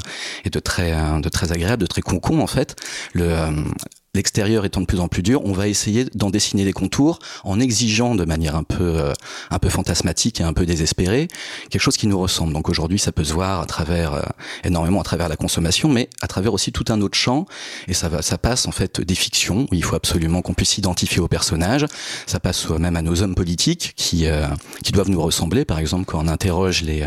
et 0.45 0.49
de 0.49 0.59
très 0.59 0.91
de 1.21 1.29
très 1.29 1.51
agréable, 1.51 1.81
de 1.81 1.87
très 1.87 2.01
concon 2.01 2.39
en 2.39 2.47
fait, 2.47 2.75
le 3.13 3.31
l'extérieur 4.13 4.65
étant 4.65 4.81
de 4.81 4.85
plus 4.85 4.99
en 4.99 5.07
plus 5.07 5.21
dur, 5.21 5.41
on 5.45 5.51
va 5.51 5.67
essayer 5.67 6.05
d'en 6.15 6.29
dessiner 6.29 6.65
les 6.65 6.73
contours 6.73 7.19
en 7.43 7.59
exigeant 7.59 8.15
de 8.15 8.25
manière 8.25 8.55
un 8.55 8.63
peu 8.63 8.97
euh, 8.97 9.13
un 9.51 9.59
peu 9.59 9.69
fantasmatique 9.69 10.41
et 10.41 10.43
un 10.43 10.53
peu 10.53 10.65
désespérée 10.65 11.27
quelque 11.69 11.81
chose 11.81 11.97
qui 11.97 12.07
nous 12.07 12.17
ressemble. 12.17 12.53
Donc 12.53 12.69
aujourd'hui, 12.69 12.99
ça 12.99 13.11
peut 13.11 13.23
se 13.23 13.33
voir 13.33 13.61
à 13.61 13.65
travers 13.65 14.13
euh, 14.13 14.21
énormément 14.63 14.99
à 14.99 15.03
travers 15.03 15.29
la 15.29 15.35
consommation, 15.35 15.89
mais 15.89 16.09
à 16.21 16.27
travers 16.27 16.53
aussi 16.53 16.71
tout 16.71 16.85
un 16.89 17.01
autre 17.01 17.17
champ. 17.17 17.45
Et 17.87 17.93
ça 17.93 18.09
va, 18.09 18.21
ça 18.21 18.37
passe 18.37 18.67
en 18.67 18.71
fait 18.71 18.99
des 19.01 19.15
fictions 19.15 19.67
où 19.71 19.75
il 19.75 19.83
faut 19.83 19.95
absolument 19.95 20.41
qu'on 20.41 20.53
puisse 20.53 20.69
s'identifier 20.69 21.19
aux 21.19 21.27
personnages. 21.27 21.85
Ça 22.25 22.39
passe 22.39 22.69
même 22.69 22.95
à 22.95 23.01
nos 23.01 23.21
hommes 23.21 23.35
politiques 23.35 23.93
qui 23.95 24.25
euh, 24.25 24.47
qui 24.83 24.91
doivent 24.91 25.09
nous 25.09 25.21
ressembler. 25.21 25.65
Par 25.65 25.79
exemple, 25.79 26.05
quand 26.05 26.23
on 26.23 26.27
interroge 26.27 26.81
les 26.81 27.05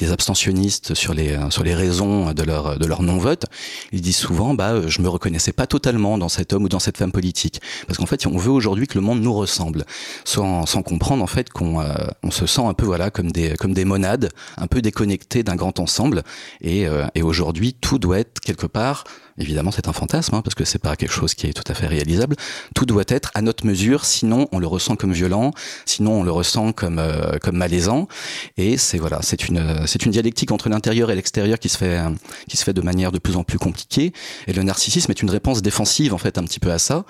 les 0.00 0.12
abstentionnistes 0.12 0.94
sur 0.94 1.14
les 1.14 1.38
sur 1.50 1.64
les 1.64 1.74
raisons 1.74 2.32
de 2.32 2.42
leur 2.42 2.78
de 2.78 2.86
leur 2.86 3.02
non 3.02 3.18
vote, 3.18 3.44
ils 3.92 4.00
disent 4.02 4.16
souvent 4.16 4.54
bah 4.54 4.86
je 4.86 5.00
me 5.00 5.08
reconnaissais 5.08 5.52
pas 5.52 5.66
totalement 5.66 6.18
dans 6.18 6.25
dans 6.26 6.30
cet 6.30 6.52
homme 6.52 6.64
ou 6.64 6.68
dans 6.68 6.80
cette 6.80 6.98
femme 6.98 7.12
politique. 7.12 7.60
Parce 7.86 7.98
qu'en 7.98 8.06
fait, 8.06 8.26
on 8.26 8.36
veut 8.36 8.50
aujourd'hui 8.50 8.88
que 8.88 8.98
le 8.98 9.00
monde 9.00 9.20
nous 9.20 9.32
ressemble, 9.32 9.84
sans, 10.24 10.66
sans 10.66 10.82
comprendre 10.82 11.22
en 11.22 11.28
fait 11.28 11.50
qu'on 11.50 11.80
euh, 11.80 11.94
on 12.24 12.32
se 12.32 12.46
sent 12.46 12.62
un 12.62 12.74
peu 12.74 12.84
voilà 12.84 13.10
comme 13.10 13.30
des 13.30 13.54
comme 13.54 13.74
des 13.74 13.84
monades, 13.84 14.30
un 14.56 14.66
peu 14.66 14.82
déconnectés 14.82 15.44
d'un 15.44 15.54
grand 15.54 15.78
ensemble. 15.78 16.24
Et, 16.60 16.88
euh, 16.88 17.06
et 17.14 17.22
aujourd'hui, 17.22 17.74
tout 17.74 17.98
doit 18.00 18.18
être 18.18 18.40
quelque 18.40 18.66
part 18.66 19.04
Évidemment, 19.38 19.70
c'est 19.70 19.88
un 19.88 19.92
fantasme, 19.92 20.34
hein, 20.34 20.42
parce 20.42 20.54
que 20.54 20.64
c'est 20.64 20.78
pas 20.78 20.96
quelque 20.96 21.12
chose 21.12 21.34
qui 21.34 21.46
est 21.46 21.52
tout 21.52 21.70
à 21.70 21.74
fait 21.74 21.86
réalisable. 21.86 22.36
Tout 22.74 22.86
doit 22.86 23.04
être 23.08 23.30
à 23.34 23.42
notre 23.42 23.66
mesure, 23.66 24.04
sinon 24.04 24.48
on 24.52 24.58
le 24.58 24.66
ressent 24.66 24.96
comme 24.96 25.12
violent, 25.12 25.52
sinon 25.84 26.20
on 26.20 26.22
le 26.22 26.30
ressent 26.30 26.72
comme 26.72 26.98
euh, 26.98 27.38
comme 27.42 27.56
malaisant. 27.56 28.08
Et 28.56 28.78
c'est 28.78 28.98
voilà, 28.98 29.20
c'est 29.22 29.48
une 29.48 29.86
c'est 29.86 30.04
une 30.06 30.12
dialectique 30.12 30.52
entre 30.52 30.68
l'intérieur 30.68 31.10
et 31.10 31.14
l'extérieur 31.14 31.58
qui 31.58 31.68
se 31.68 31.76
fait 31.76 32.00
qui 32.48 32.56
se 32.56 32.64
fait 32.64 32.72
de 32.72 32.80
manière 32.80 33.12
de 33.12 33.18
plus 33.18 33.36
en 33.36 33.44
plus 33.44 33.58
compliquée. 33.58 34.12
Et 34.46 34.52
le 34.52 34.62
narcissisme 34.62 35.10
est 35.10 35.22
une 35.22 35.30
réponse 35.30 35.60
défensive 35.60 36.14
en 36.14 36.18
fait 36.18 36.38
un 36.38 36.44
petit 36.44 36.60
peu 36.60 36.72
à 36.72 36.78
ça, 36.78 37.04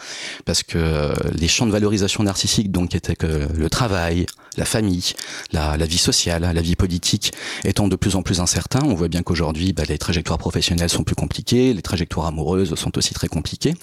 parce 0.45 0.63
que 0.63 1.13
les 1.33 1.49
champs 1.49 1.67
de 1.67 1.73
valorisation 1.73 2.25
narcissique, 2.25 2.73
donc 2.73 2.95
étaient 2.95 3.17
que 3.17 3.49
le 3.55 3.71
travail, 3.71 4.27
la 4.57 4.65
famille, 4.65 5.13
la, 5.53 5.77
vie 5.77 5.99
sociale, 5.99 6.51
la 6.53 6.63
vie 6.63 6.77
politique, 6.77 7.33
étant 7.65 7.89
de 7.89 7.97
plus 7.97 8.17
en 8.17 8.23
plus 8.23 8.41
incertains, 8.41 8.83
on 8.85 8.95
voit 8.95 9.09
bien 9.09 9.23
qu'aujourd'hui, 9.23 9.73
bah, 9.73 9.85
les 9.89 9.99
trajectoires 9.99 10.39
professionnelles 10.39 10.91
sont 10.91 11.05
plus 11.05 11.15
compliquées, 11.15 11.75
les 11.75 11.83
trajectoires 11.83 12.27
amoureuses 12.27 12.75
sont 12.75 12.97
aussi 12.99 13.15
très 13.15 13.29
compliquées. 13.29 13.75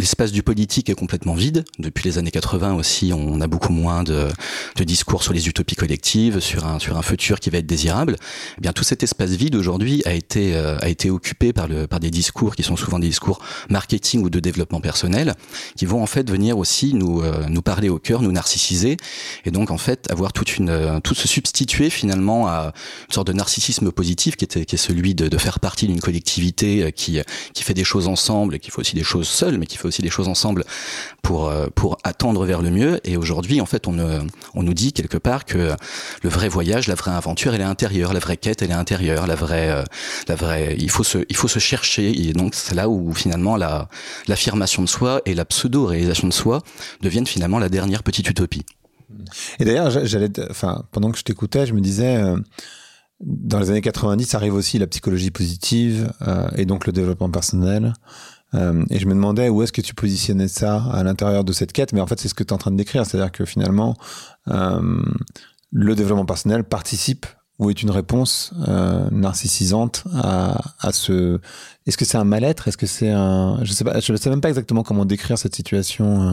L'espace 0.00 0.32
du 0.32 0.42
politique 0.42 0.88
est 0.88 0.94
complètement 0.94 1.34
vide. 1.34 1.66
Depuis 1.78 2.08
les 2.08 2.16
années 2.16 2.30
80 2.30 2.72
aussi, 2.72 3.12
on 3.12 3.38
a 3.42 3.46
beaucoup 3.46 3.74
moins 3.74 4.02
de, 4.02 4.30
discours 4.80 5.22
sur 5.22 5.34
les 5.34 5.46
utopies 5.46 5.76
collectives, 5.76 6.40
sur 6.40 6.66
un, 6.66 6.78
sur 6.78 6.96
un 6.96 7.02
futur 7.02 7.38
qui 7.38 7.50
va 7.50 7.58
être 7.58 7.66
désirable. 7.66 8.16
Eh 8.56 8.62
bien, 8.62 8.72
tout 8.72 8.82
cet 8.82 9.02
espace 9.02 9.32
vide 9.32 9.56
aujourd'hui 9.56 10.00
a 10.06 10.14
été, 10.14 10.56
euh, 10.56 10.78
a 10.80 10.88
été 10.88 11.10
occupé 11.10 11.52
par, 11.52 11.68
le, 11.68 11.86
par 11.86 12.00
des 12.00 12.08
discours 12.10 12.56
qui 12.56 12.62
sont 12.62 12.76
souvent 12.76 12.98
des 12.98 13.08
discours 13.08 13.40
marketing 13.68 14.22
ou 14.22 14.30
de 14.30 14.40
développement 14.40 14.80
personnel, 14.80 15.34
qui 15.76 15.84
vont 15.84 16.02
en 16.02 16.06
fait 16.06 16.30
venir 16.30 16.56
aussi 16.56 16.94
nous, 16.94 17.20
euh, 17.20 17.44
nous 17.50 17.60
parler 17.60 17.90
au 17.90 17.98
cœur, 17.98 18.22
nous 18.22 18.32
narcissiser, 18.32 18.96
et 19.44 19.50
donc 19.50 19.70
en 19.70 19.76
fait 19.76 20.10
avoir 20.10 20.32
toute 20.32 20.56
une, 20.56 20.70
euh, 20.70 21.00
tout 21.00 21.14
se 21.14 21.28
substituer 21.28 21.90
finalement 21.90 22.48
à 22.48 22.72
une 23.10 23.14
sorte 23.14 23.26
de 23.26 23.34
narcissisme 23.34 23.92
positif 23.92 24.36
qui, 24.36 24.46
était, 24.46 24.64
qui 24.64 24.76
est 24.76 24.78
celui 24.78 25.14
de, 25.14 25.28
de 25.28 25.36
faire 25.36 25.60
partie 25.60 25.88
d'une 25.88 26.00
collectivité 26.00 26.90
qui, 26.90 27.20
qui 27.52 27.62
fait 27.62 27.74
des 27.74 27.84
choses 27.84 28.08
ensemble 28.08 28.54
et 28.54 28.58
qui 28.58 28.70
fait 28.70 28.78
aussi 28.78 28.94
des 28.94 29.02
choses 29.02 29.28
seules, 29.28 29.58
mais 29.58 29.66
qui 29.66 29.76
fait 29.76 29.89
aussi 29.90 30.02
des 30.02 30.10
choses 30.10 30.28
ensemble 30.28 30.64
pour 31.22 31.48
euh, 31.48 31.66
pour 31.74 31.98
attendre 32.04 32.44
vers 32.46 32.62
le 32.62 32.70
mieux. 32.70 33.00
Et 33.04 33.16
aujourd'hui, 33.16 33.60
en 33.60 33.66
fait, 33.66 33.86
on 33.86 34.62
nous 34.62 34.74
dit 34.74 34.92
quelque 34.92 35.18
part 35.18 35.44
que 35.44 35.74
le 36.22 36.30
vrai 36.30 36.48
voyage, 36.48 36.88
la 36.88 36.94
vraie 36.94 37.10
aventure, 37.12 37.54
elle 37.54 37.60
est 37.60 37.64
intérieure, 37.64 38.12
la 38.12 38.20
vraie 38.20 38.36
quête, 38.36 38.62
elle 38.62 38.70
est 38.70 38.74
intérieure, 38.74 39.26
la 39.26 39.34
vraie 39.34 39.70
euh, 39.70 39.84
la 40.28 40.34
vraie. 40.36 40.76
Il 40.78 40.90
faut 40.90 41.04
se 41.04 41.18
il 41.28 41.36
faut 41.36 41.48
se 41.48 41.58
chercher. 41.58 42.28
Et 42.28 42.32
donc 42.32 42.54
c'est 42.54 42.74
là 42.74 42.88
où 42.88 43.12
finalement 43.12 43.56
la 43.56 43.88
l'affirmation 44.28 44.82
de 44.82 44.88
soi 44.88 45.20
et 45.26 45.34
la 45.34 45.44
pseudo 45.44 45.86
réalisation 45.86 46.28
de 46.28 46.32
soi 46.32 46.62
deviennent 47.02 47.26
finalement 47.26 47.58
la 47.58 47.68
dernière 47.68 48.02
petite 48.02 48.28
utopie. 48.28 48.64
Et 49.58 49.64
d'ailleurs, 49.64 49.90
j'allais, 50.06 50.30
enfin, 50.50 50.84
pendant 50.92 51.10
que 51.10 51.18
je 51.18 51.24
t'écoutais, 51.24 51.66
je 51.66 51.74
me 51.74 51.80
disais, 51.80 52.16
euh, 52.16 52.36
dans 53.20 53.58
les 53.58 53.70
années 53.70 53.80
90 53.80 54.34
arrive 54.34 54.54
aussi 54.54 54.78
la 54.78 54.86
psychologie 54.86 55.30
positive 55.30 56.12
et 56.56 56.64
donc 56.64 56.86
le 56.86 56.92
développement 56.92 57.28
personnel. 57.28 57.92
Euh, 58.54 58.84
et 58.90 58.98
je 58.98 59.06
me 59.06 59.14
demandais 59.14 59.48
où 59.48 59.62
est-ce 59.62 59.72
que 59.72 59.80
tu 59.80 59.94
positionnais 59.94 60.48
ça 60.48 60.84
à 60.92 61.02
l'intérieur 61.04 61.44
de 61.44 61.52
cette 61.52 61.72
quête, 61.72 61.92
mais 61.92 62.00
en 62.00 62.06
fait 62.06 62.18
c'est 62.18 62.28
ce 62.28 62.34
que 62.34 62.42
tu 62.42 62.48
es 62.48 62.52
en 62.52 62.58
train 62.58 62.70
de 62.70 62.76
décrire, 62.76 63.06
c'est-à-dire 63.06 63.32
que 63.32 63.44
finalement 63.44 63.96
euh, 64.48 65.02
le 65.70 65.94
développement 65.94 66.26
personnel 66.26 66.64
participe 66.64 67.26
ou 67.60 67.68
est 67.68 67.82
une 67.82 67.90
réponse 67.90 68.54
euh, 68.68 69.06
narcissisante 69.12 70.04
à, 70.14 70.58
à 70.80 70.92
ce. 70.92 71.38
Est-ce 71.86 71.98
que 71.98 72.06
c'est 72.06 72.16
un 72.16 72.24
mal-être? 72.24 72.68
Est-ce 72.68 72.78
que 72.78 72.86
c'est 72.86 73.10
un. 73.10 73.62
Je 73.62 73.72
sais 73.72 73.84
pas. 73.84 74.00
Je 74.00 74.16
sais 74.16 74.30
même 74.30 74.40
pas 74.40 74.48
exactement 74.48 74.82
comment 74.82 75.04
décrire 75.04 75.36
cette 75.36 75.54
situation 75.54 76.30
euh, 76.30 76.32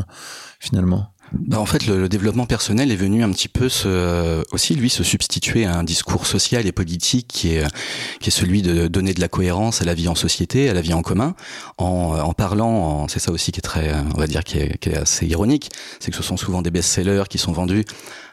finalement. 0.59 1.12
Bah 1.34 1.60
en 1.60 1.65
fait, 1.65 1.86
le, 1.88 2.00
le, 2.00 2.10
développement 2.10 2.46
personnel 2.46 2.91
est 2.91 2.96
venu 2.96 3.24
un 3.24 3.31
petit 3.31 3.50
peu 3.50 3.69
se, 3.69 4.43
aussi 4.53 4.75
lui 4.75 4.89
se 4.89 5.03
substituer 5.03 5.65
à 5.65 5.77
un 5.77 5.84
discours 5.84 6.25
social 6.25 6.65
et 6.65 6.72
politique 6.72 7.27
qui 7.27 7.55
est 7.55 7.65
qui 8.19 8.29
est 8.29 8.31
celui 8.31 8.62
de 8.62 8.88
donner 8.88 9.13
de 9.13 9.19
la 9.19 9.27
cohérence 9.27 9.81
à 9.81 9.86
la 9.86 9.93
vie 9.93 10.07
en 10.07 10.15
société, 10.15 10.69
à 10.69 10.74
la 10.74 10.81
vie 10.81 10.93
en 10.93 11.01
commun, 11.01 11.36
en, 11.77 12.17
en 12.19 12.34
parlant. 12.34 13.07
C'est 13.07 13.19
ça 13.19 13.31
aussi 13.31 13.51
qui 13.51 13.60
est 13.60 13.62
très, 13.62 13.93
on 14.15 14.19
va 14.19 14.27
dire, 14.27 14.43
qui 14.43 14.57
est, 14.60 14.77
qui 14.77 14.89
est 14.89 14.98
assez 14.98 15.25
ironique, 15.25 15.69
c'est 16.00 16.12
que 16.12 16.17
ce 16.17 16.24
sont 16.24 16.38
souvent 16.38 16.62
des 16.62 16.72
best-sellers 16.72 17.24
qui 17.29 17.38
sont 17.38 17.51
vendus 17.51 17.86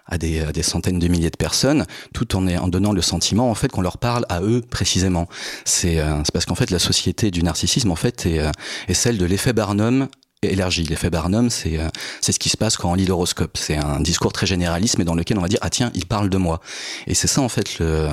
à 0.07 0.19
des, 0.19 0.41
à 0.41 0.53
des, 0.53 0.63
centaines 0.63 0.99
de 0.99 1.09
milliers 1.09 1.31
de 1.31 1.37
personnes, 1.37 1.87
tout 2.13 2.37
en, 2.37 2.47
en 2.47 2.69
donnant 2.69 2.93
le 2.93 3.03
sentiment 3.03 3.51
en 3.51 3.55
fait 3.55 3.69
qu'on 3.69 3.81
leur 3.83 3.99
parle 3.99 4.27
à 4.29 4.43
eux 4.43 4.61
précisément. 4.61 5.29
C'est 5.65 5.99
euh, 5.99 6.23
parce 6.33 6.45
qu'en 6.45 6.55
fait 6.55 6.71
la 6.71 6.79
société 6.79 7.31
du 7.31 7.43
narcissisme 7.43 7.91
en 7.91 7.97
fait 7.97 8.27
est, 8.27 8.41
euh, 8.41 8.51
est 8.89 8.95
celle 8.95 9.19
de 9.19 9.25
l'effet 9.25 9.53
Barnum 9.53 10.09
élargi. 10.53 10.85
L'effet 10.85 11.11
Barnum, 11.11 11.51
c'est 11.51 11.79
euh, 11.79 11.89
c'est 12.21 12.33
ce 12.33 12.39
qui 12.39 12.49
se 12.49 12.57
passe 12.57 12.77
quand 12.77 12.91
on 12.91 12.95
lit 12.95 13.07
l'horoscope. 13.07 13.57
C'est 13.57 13.77
un 13.77 14.01
discours 14.01 14.33
très 14.33 14.47
généraliste, 14.47 14.99
mais 14.99 15.05
dans 15.05 15.15
lequel 15.15 15.39
on 15.39 15.43
va 15.43 15.49
dire 15.49 15.59
ah 15.63 15.71
tiens, 15.71 15.91
il 15.95 16.07
parle 16.07 16.29
de 16.29 16.37
moi. 16.37 16.61
Et 17.07 17.15
c'est 17.15 17.27
ça 17.27 17.41
en 17.41 17.49
fait 17.49 17.79
le, 17.79 18.09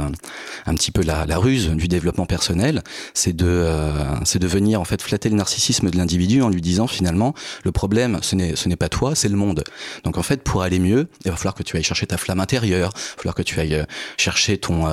un 0.65 0.73
petit 0.75 0.91
peu 0.91 1.03
la, 1.03 1.25
la 1.25 1.37
ruse 1.37 1.69
du 1.69 1.87
développement 1.87 2.25
personnel, 2.25 2.83
c'est 3.13 3.35
de 3.35 3.45
euh, 3.47 4.39
de 4.41 4.47
venir 4.47 4.81
en 4.81 4.85
fait 4.85 5.01
flatter 5.01 5.29
le 5.29 5.35
narcissisme 5.35 5.91
de 5.91 5.97
l'individu 5.97 6.41
en 6.41 6.49
lui 6.49 6.61
disant 6.61 6.87
finalement 6.87 7.35
le 7.63 7.71
problème 7.71 8.19
ce 8.21 8.35
n'est 8.35 8.75
pas 8.75 8.89
toi, 8.89 9.13
c'est 9.13 9.29
le 9.29 9.35
monde. 9.37 9.63
Donc 10.03 10.17
en 10.17 10.23
fait 10.23 10.43
pour 10.43 10.63
aller 10.63 10.79
mieux, 10.79 11.07
il 11.25 11.31
va 11.31 11.37
falloir 11.37 11.53
que 11.53 11.61
tu 11.61 11.77
ailles 11.77 11.83
chercher 11.83 12.07
ta 12.07 12.17
flamme 12.17 12.39
intérieure, 12.39 12.91
il 12.95 13.09
va 13.09 13.17
falloir 13.17 13.35
que 13.35 13.43
tu 13.43 13.59
ailles 13.59 13.75
euh, 13.75 13.85
chercher 14.17 14.57
ton 14.57 14.85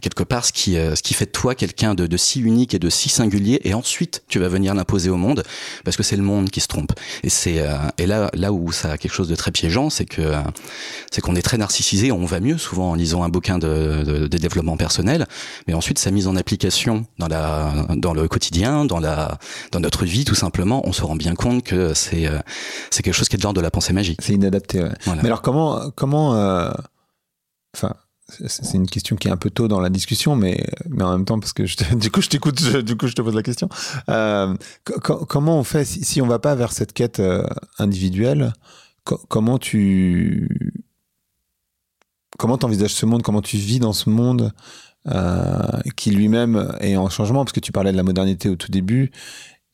quelque 0.00 0.22
part 0.22 0.44
ce 0.44 0.52
qui 0.52 0.74
ce 0.74 1.02
qui 1.02 1.14
fait 1.14 1.26
de 1.26 1.30
toi 1.30 1.54
quelqu'un 1.54 1.94
de, 1.94 2.06
de 2.06 2.16
si 2.16 2.40
unique 2.40 2.74
et 2.74 2.78
de 2.78 2.88
si 2.90 3.08
singulier, 3.08 3.60
et 3.64 3.74
ensuite 3.74 4.22
tu 4.28 4.38
vas 4.38 4.48
venir 4.48 4.74
l'imposer 4.74 5.10
au 5.10 5.16
monde 5.16 5.42
parce 5.84 5.96
que 5.96 6.02
c'est 6.02 6.16
le 6.16 6.22
monde 6.22 6.50
qui 6.50 6.60
se 6.66 6.68
trompe. 6.68 6.92
Et 7.22 7.30
c'est 7.30 7.60
euh, 7.60 7.76
et 7.98 8.06
là 8.06 8.30
là 8.34 8.52
où 8.52 8.72
ça 8.72 8.92
a 8.92 8.98
quelque 8.98 9.14
chose 9.14 9.28
de 9.28 9.34
très 9.34 9.50
piégeant, 9.50 9.90
c'est 9.90 10.04
que 10.04 10.32
c'est 11.10 11.20
qu'on 11.20 11.36
est 11.36 11.42
très 11.42 11.58
narcissisé, 11.58 12.12
on 12.12 12.26
va 12.26 12.40
mieux 12.40 12.58
souvent 12.58 12.90
en 12.90 12.94
lisant 12.94 13.22
un 13.22 13.28
bouquin 13.28 13.58
de, 13.58 14.02
de, 14.04 14.26
de, 14.26 14.38
développement 14.38 14.76
personnel, 14.76 15.26
mais 15.66 15.74
ensuite 15.74 15.98
sa 15.98 16.10
mise 16.10 16.26
en 16.26 16.36
application 16.36 17.06
dans 17.18 17.28
la 17.28 17.86
dans 17.96 18.14
le 18.14 18.28
quotidien, 18.28 18.84
dans 18.84 19.00
la 19.00 19.38
dans 19.72 19.80
notre 19.80 20.04
vie 20.04 20.24
tout 20.24 20.34
simplement, 20.34 20.86
on 20.86 20.92
se 20.92 21.02
rend 21.02 21.16
bien 21.16 21.34
compte 21.34 21.62
que 21.62 21.94
c'est 21.94 22.26
euh, 22.26 22.38
c'est 22.90 23.02
quelque 23.02 23.14
chose 23.14 23.28
qui 23.28 23.36
est 23.36 23.38
de 23.38 23.42
l'ordre 23.44 23.60
de 23.60 23.64
la 23.64 23.70
pensée 23.70 23.92
magique. 23.92 24.20
C'est 24.22 24.34
inadapté. 24.34 24.82
Ouais. 24.82 24.90
Voilà. 25.04 25.22
Mais 25.22 25.28
alors 25.28 25.42
comment 25.42 25.90
comment 25.94 26.34
euh... 26.34 26.70
enfin 27.76 27.94
c'est 28.28 28.74
une 28.74 28.88
question 28.88 29.14
qui 29.14 29.28
est 29.28 29.30
un 29.30 29.36
peu 29.36 29.50
tôt 29.50 29.68
dans 29.68 29.80
la 29.80 29.88
discussion, 29.88 30.34
mais, 30.34 30.66
mais 30.88 31.04
en 31.04 31.12
même 31.12 31.24
temps, 31.24 31.38
parce 31.38 31.52
que 31.52 31.64
je 31.64 31.76
du 31.94 32.10
coup, 32.10 32.20
je 32.20 32.28
t'écoute, 32.28 32.60
du 32.78 32.96
coup, 32.96 33.06
je 33.06 33.14
te 33.14 33.22
pose 33.22 33.34
la 33.34 33.42
question. 33.42 33.68
Euh, 34.08 34.54
comment 35.04 35.58
on 35.58 35.64
fait 35.64 35.84
si, 35.84 36.20
on 36.20 36.26
va 36.26 36.38
pas 36.38 36.54
vers 36.54 36.72
cette 36.72 36.92
quête 36.92 37.20
euh, 37.20 37.46
individuelle 37.78 38.52
co 39.04 39.20
Comment 39.28 39.58
tu 39.58 40.74
comment 42.38 42.58
t'envisages 42.58 42.94
ce 42.94 43.06
monde 43.06 43.22
Comment 43.22 43.42
tu 43.42 43.56
vis 43.56 43.78
dans 43.78 43.92
ce 43.92 44.10
monde 44.10 44.52
euh, 45.06 45.80
qui 45.96 46.10
lui-même 46.10 46.74
est 46.80 46.96
en 46.96 47.08
changement? 47.08 47.44
Parce 47.44 47.52
que 47.52 47.60
tu 47.60 47.70
parlais 47.70 47.92
de 47.92 47.96
la 47.96 48.02
modernité 48.02 48.48
au 48.48 48.56
tout 48.56 48.72
début. 48.72 49.12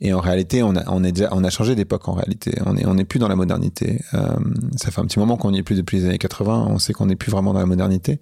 Et 0.05 0.13
en 0.13 0.19
réalité, 0.19 0.65
on 0.65 0.75
a, 0.75 0.83
on 0.91 1.05
est 1.05 1.13
déjà, 1.13 1.29
on 1.31 1.45
a 1.45 1.51
changé 1.51 1.77
d'époque 1.77 2.09
en 2.09 2.13
réalité. 2.13 2.59
On 2.67 2.77
est, 2.77 2.85
on 2.87 2.95
n'est 2.95 3.05
plus 3.05 3.21
dans 3.21 3.29
la 3.29 3.37
modernité. 3.37 4.01
Euh, 4.15 4.35
ça 4.77 4.91
fait 4.91 5.01
un 5.01 5.05
petit 5.05 5.21
moment 5.21 5.37
qu'on 5.37 5.53
n'y 5.53 5.59
est 5.59 5.63
plus 5.63 5.77
depuis 5.77 5.99
les 5.99 6.07
années 6.07 6.19
80. 6.19 6.67
On 6.71 6.81
sait 6.81 6.93
qu'on 6.93 7.07
n'est 7.07 7.15
plus 7.15 7.31
vraiment 7.31 7.53
dans 7.53 7.61
la 7.61 7.67
modernité. 7.67 8.19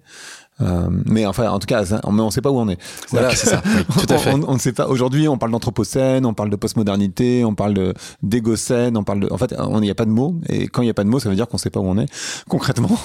Euh, 0.61 0.87
mais 1.05 1.25
enfin, 1.25 1.49
en 1.49 1.59
tout 1.59 1.67
cas, 1.67 1.85
ça, 1.85 2.01
on 2.03 2.11
ne 2.11 2.29
sait 2.29 2.41
pas 2.41 2.51
où 2.51 2.59
on 2.59 2.69
est. 2.69 2.77
Voilà, 3.09 3.35
c'est 3.35 3.47
ça. 3.47 3.61
Oui, 3.65 3.83
tout 4.05 4.13
à 4.13 4.17
fait. 4.17 4.33
On, 4.33 4.53
ne 4.53 4.59
sait 4.59 4.73
pas. 4.73 4.87
Aujourd'hui, 4.87 5.27
on 5.27 5.37
parle 5.37 5.51
d'anthropocène, 5.51 6.25
on 6.25 6.33
parle 6.33 6.49
de 6.49 6.55
postmodernité, 6.55 7.43
on 7.45 7.55
parle 7.55 7.93
d'égocène, 8.21 8.97
on 8.97 9.03
parle 9.03 9.21
de. 9.21 9.31
En 9.31 9.37
fait, 9.37 9.53
il 9.57 9.79
n'y 9.79 9.89
a 9.89 9.95
pas 9.95 10.05
de 10.05 10.11
mots. 10.11 10.35
Et 10.49 10.67
quand 10.67 10.81
il 10.81 10.85
n'y 10.85 10.91
a 10.91 10.93
pas 10.93 11.03
de 11.03 11.09
mots, 11.09 11.19
ça 11.19 11.29
veut 11.29 11.35
dire 11.35 11.47
qu'on 11.47 11.57
ne 11.57 11.61
sait 11.61 11.69
pas 11.69 11.79
où 11.79 11.87
on 11.87 11.97
est 11.97 12.07
concrètement. 12.49 12.97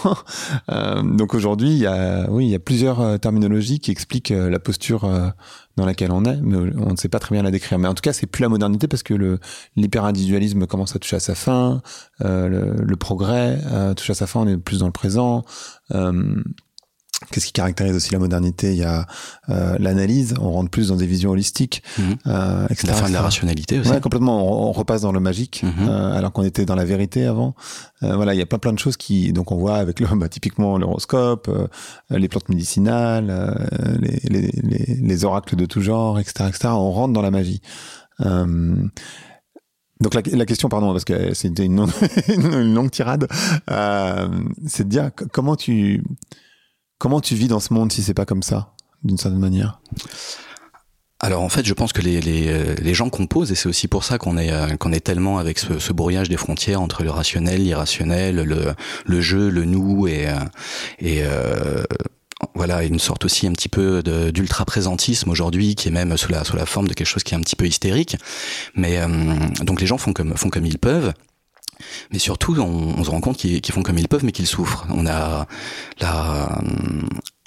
euh, 0.71 1.03
donc 1.03 1.35
aujourd'hui, 1.35 1.71
il 1.71 1.79
y 1.79 1.87
a, 1.87 2.31
oui, 2.31 2.47
il 2.47 2.51
y 2.51 2.55
a 2.55 2.59
plusieurs 2.59 3.01
euh, 3.01 3.19
terminologies 3.19 3.81
qui 3.81 3.91
expliquent 3.91 4.35
la 4.37 4.59
posture 4.59 5.09
dans 5.77 5.85
laquelle 5.85 6.11
on 6.11 6.25
est, 6.25 6.39
mais 6.43 6.57
on 6.57 6.93
ne 6.93 6.97
sait 6.97 7.09
pas 7.09 7.19
très 7.19 7.35
bien 7.35 7.43
la 7.43 7.51
décrire. 7.51 7.79
Mais 7.79 7.89
en 7.89 7.95
tout 7.95 8.01
cas, 8.01 8.13
c'est 8.13 8.27
plus 8.27 8.43
la 8.43 8.49
modernité 8.49 8.89
parce 8.89 9.03
que 9.03 9.15
le 9.15 9.39
l'hyper-individualisme 9.77 10.67
commence 10.67 10.97
à 10.97 10.99
toucher 10.99 11.17
à 11.17 11.21
sa 11.21 11.35
fin, 11.35 11.83
euh, 12.25 12.49
le, 12.49 12.83
le, 12.83 12.97
progrès 12.97 13.59
euh, 13.71 13.95
touche 13.95 14.11
à 14.11 14.15
sa 14.15 14.27
fin, 14.27 14.41
on 14.41 14.49
est 14.49 14.57
plus 14.57 14.79
dans 14.79 14.87
le 14.87 14.93
présent. 14.93 15.45
Euh, 15.95 16.43
Qu'est-ce 17.31 17.47
qui 17.47 17.53
caractérise 17.53 17.97
aussi 17.97 18.13
la 18.13 18.19
modernité? 18.19 18.73
Il 18.73 18.77
y 18.77 18.85
a 18.85 19.07
euh, 19.49 19.77
l'analyse, 19.79 20.35
on 20.39 20.51
rentre 20.51 20.71
plus 20.71 20.89
dans 20.89 20.97
des 20.97 21.07
visions 21.07 21.31
holistiques, 21.31 21.83
mmh. 21.97 22.03
euh, 22.27 22.67
etc. 22.69 22.89
La 22.89 22.95
fin 22.95 23.09
de 23.09 23.15
la 23.15 23.23
rationalité 23.23 23.79
aussi. 23.79 23.91
Ouais, 23.91 24.03
complètement. 24.03 24.47
On, 24.47 24.69
on, 24.69 24.73
repasse 24.73 25.01
dans 25.01 25.13
le 25.13 25.21
magique, 25.21 25.63
mmh. 25.63 25.89
euh, 25.89 26.13
alors 26.13 26.33
qu'on 26.33 26.43
était 26.45 26.67
dans 26.67 26.75
la 26.75 26.85
vérité 26.85 27.25
avant. 27.25 27.55
Euh, 28.03 28.17
voilà, 28.17 28.35
il 28.35 28.39
y 28.39 28.43
a 28.43 28.47
plein 28.47 28.59
plein 28.59 28.75
de 28.75 28.79
choses 28.79 28.99
qui, 28.99 29.33
donc 29.33 29.51
on 29.51 29.57
voit 29.57 29.77
avec 29.77 29.99
le, 29.99 30.07
bah, 30.17 30.29
typiquement 30.29 30.77
l'horoscope, 30.77 31.49
euh, 31.49 31.69
les 32.11 32.29
plantes 32.29 32.51
médicinales, 32.51 33.29
euh, 33.31 33.55
les, 33.99 34.21
les, 34.25 34.51
les, 34.63 34.95
les, 35.01 35.25
oracles 35.25 35.57
de 35.57 35.65
tout 35.65 35.81
genre, 35.81 36.19
etc., 36.21 36.45
etc. 36.49 36.69
On 36.73 36.93
rentre 36.93 37.15
dans 37.15 37.23
la 37.23 37.31
magie. 37.31 37.63
Donc 40.01 40.13
la, 40.13 40.21
la, 40.31 40.45
question, 40.45 40.69
pardon, 40.69 40.93
parce 40.93 41.07
que 41.07 41.33
c'était 41.33 41.65
une, 41.65 41.87
une, 42.29 42.75
longue 42.75 42.91
tirade, 42.91 43.27
c'est 44.67 44.85
de 44.85 44.89
dire 44.91 45.11
comment 45.33 45.57
tu 45.57 46.03
Comment 46.99 47.21
tu 47.21 47.35
vis 47.35 47.49
dans 47.49 47.61
ce 47.61 47.75
monde 47.75 47.93
si 47.93 48.03
c'est 48.03 48.15
pas 48.15 48.25
comme 48.25 48.43
ça, 48.43 48.73
d'une 49.03 49.19
certaine 49.19 49.41
manière? 49.41 49.81
Alors 51.19 51.43
en 51.43 51.49
fait, 51.49 51.65
je 51.65 51.73
pense 51.73 51.93
que 51.95 52.03
les, 52.03 52.21
les, 52.21 52.75
les 52.75 52.95
gens 52.95 53.09
composent 53.09 53.51
et 53.51 53.55
c'est 53.55 53.69
aussi 53.69 53.89
pour 53.89 54.05
ça 54.05 54.19
qu'on 54.19 54.37
est 54.37 54.53
euh, 54.53 54.77
qu'on 54.77 54.93
est 54.93 55.01
tellement 55.01 55.39
avec 55.39 55.59
ce, 55.59 55.93
brouillage 55.93 56.29
des 56.29 56.37
frontières 56.37 56.83
entre 56.83 57.03
le 57.05 57.11
rationnel, 57.11 57.63
l'irrationnel, 57.63 58.37
le, 58.37 58.75
le 59.07 59.21
jeu, 59.23 59.49
le 59.49 59.65
nous 59.65 60.07
et 60.09 60.29
euh, 60.29 60.35
et 60.99 61.23
euh, 61.25 61.83
voilà 62.55 62.83
une 62.85 62.99
sorte 62.99 63.25
aussi 63.25 63.47
un 63.47 63.53
petit 63.53 63.71
peu 63.71 64.03
d'ultra 64.03 64.67
présentisme 64.67 65.31
aujourd'hui 65.31 65.75
qui 65.75 65.89
est 65.89 65.91
même 65.91 66.17
sous 66.19 66.31
la 66.31 66.45
sous 66.45 66.57
la 66.57 66.67
forme 66.67 66.87
de 66.87 66.93
quelque 66.93 67.07
chose 67.07 67.23
qui 67.23 67.35
est 67.35 67.37
un 67.37 67.41
petit 67.41 67.57
peu 67.57 67.67
hystérique. 67.67 68.17
Mais 68.75 68.99
euh, 68.99 69.09
donc 69.63 69.81
les 69.81 69.87
gens 69.87 69.99
font 69.99 70.13
comme 70.13 70.37
font 70.37 70.51
comme 70.51 70.67
ils 70.67 70.79
peuvent. 70.79 71.13
Mais 72.11 72.19
surtout, 72.19 72.59
on, 72.59 73.03
se 73.05 73.11
rend 73.11 73.21
compte 73.21 73.37
qu'ils 73.37 73.61
qu 73.61 73.73
font 73.73 73.83
comme 73.83 73.99
ils 73.99 74.09
peuvent, 74.09 74.25
mais 74.25 74.33
qu'ils 74.33 74.47
souffrent. 74.47 74.87
On 74.91 75.07
a 75.07 75.47
la, 76.01 76.59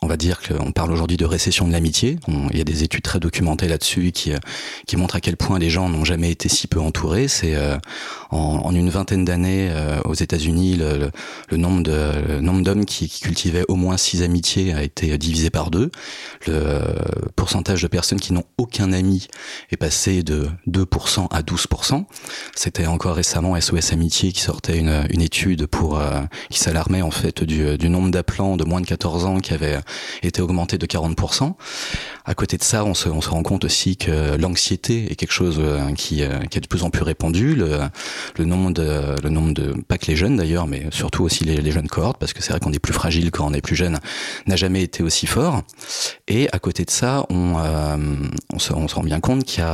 on 0.01 0.07
va 0.07 0.15
dire 0.15 0.39
qu'on 0.41 0.71
parle 0.71 0.93
aujourd'hui 0.93 1.17
de 1.17 1.25
récession 1.25 1.67
de 1.67 1.73
l'amitié. 1.73 2.17
Il 2.51 2.57
y 2.57 2.61
a 2.61 2.63
des 2.63 2.83
études 2.83 3.03
très 3.03 3.19
documentées 3.19 3.67
là-dessus 3.67 4.13
qui, 4.13 4.31
qui 4.87 4.95
montrent 4.95 5.17
à 5.17 5.19
quel 5.19 5.35
point 5.35 5.59
les 5.59 5.69
gens 5.69 5.89
n'ont 5.89 6.05
jamais 6.05 6.31
été 6.31 6.47
si 6.47 6.67
peu 6.67 6.79
entourés. 6.79 7.27
C'est 7.27 7.55
euh, 7.55 7.77
en, 8.29 8.73
une 8.73 8.89
vingtaine 8.89 9.25
d'années 9.25 9.69
euh, 9.71 9.99
aux 10.05 10.13
États-Unis, 10.13 10.77
le, 10.77 11.11
le, 11.49 11.57
nombre 11.57 11.83
de 11.83 12.11
le 12.29 12.39
nombre 12.39 12.61
d'hommes 12.61 12.85
qui, 12.85 13.09
qui, 13.09 13.19
cultivaient 13.19 13.65
au 13.67 13.75
moins 13.75 13.97
six 13.97 14.23
amitiés 14.23 14.73
a 14.73 14.83
été 14.83 15.17
divisé 15.17 15.49
par 15.49 15.69
deux. 15.69 15.91
Le 16.47 16.79
pourcentage 17.35 17.81
de 17.81 17.87
personnes 17.87 18.21
qui 18.21 18.31
n'ont 18.31 18.45
aucun 18.57 18.93
ami 18.93 19.27
est 19.69 19.77
passé 19.77 20.23
de 20.23 20.47
2% 20.69 21.27
à 21.29 21.41
12%. 21.41 22.05
C'était 22.55 22.87
encore 22.87 23.15
récemment 23.15 23.59
SOS 23.59 23.91
Amitié 23.91 24.31
qui 24.31 24.41
sortait 24.41 24.77
une, 24.77 25.05
une 25.09 25.21
étude 25.21 25.65
pour 25.65 25.99
euh, 25.99 26.21
qui 26.49 26.59
s'alarmait 26.59 27.01
en 27.01 27.11
fait 27.11 27.43
du, 27.43 27.77
du 27.77 27.89
nombre 27.89 28.11
d'appelants 28.11 28.55
de 28.55 28.63
moins 28.63 28.79
de 28.79 28.87
14 28.87 29.25
ans 29.25 29.39
qui 29.39 29.53
avaient 29.53 29.77
était 30.24 30.41
augmenté 30.41 30.77
de 30.77 30.86
40%. 30.86 31.53
À 32.25 32.34
côté 32.34 32.58
de 32.58 32.63
ça, 32.63 32.86
on 32.86 32.93
se, 32.93 33.10
on 33.10 33.22
se 33.22 33.29
rend 33.29 33.43
compte 33.43 33.65
aussi 33.65 33.98
que 33.98 34.36
l'anxiété 34.38 35.12
est 35.12 35.15
quelque 35.15 35.31
chose 35.31 35.58
euh, 35.60 35.91
qui, 35.93 36.24
euh, 36.24 36.39
qui, 36.50 36.58
est 36.58 36.62
de 36.62 36.67
plus 36.67 36.84
en 36.84 36.89
plus 36.89 37.03
répandu. 37.03 37.55
Le, 37.55 37.79
le, 38.38 38.46
nombre 38.46 38.72
de, 38.72 39.15
le 39.24 39.29
nombre 39.29 39.53
de, 39.53 39.74
pas 39.88 39.98
que 39.98 40.08
les 40.08 40.15
jeunes 40.15 40.38
d'ailleurs, 40.38 40.67
mais 40.67 40.86
surtout 40.91 41.24
aussi 41.24 41.43
les, 41.43 41.58
les 41.58 41.72
jeunes 41.72 41.88
cohortes, 41.88 42.17
parce 42.19 42.34
que 42.34 42.41
c'est 42.41 42.51
vrai 42.51 42.60
qu'on 42.60 42.74
est 42.74 42.79
plus 42.79 42.93
fragile 42.93 43.31
quand 43.31 43.48
on 43.48 43.53
est 43.53 43.62
plus 43.62 43.75
jeune, 43.75 44.00
n'a 44.48 44.55
jamais 44.55 44.84
été 44.84 45.03
aussi 45.03 45.25
fort. 45.27 45.63
Et 46.29 46.48
à 46.51 46.59
côté 46.59 46.86
de 46.86 46.91
ça, 46.91 47.25
on, 47.29 47.55
euh, 47.57 47.98
on, 48.53 48.59
se, 48.59 48.71
on 48.71 48.88
se 48.88 48.95
rend 48.95 49.03
bien 49.03 49.19
compte 49.19 49.43
qu'il 49.43 49.63
y, 49.63 49.67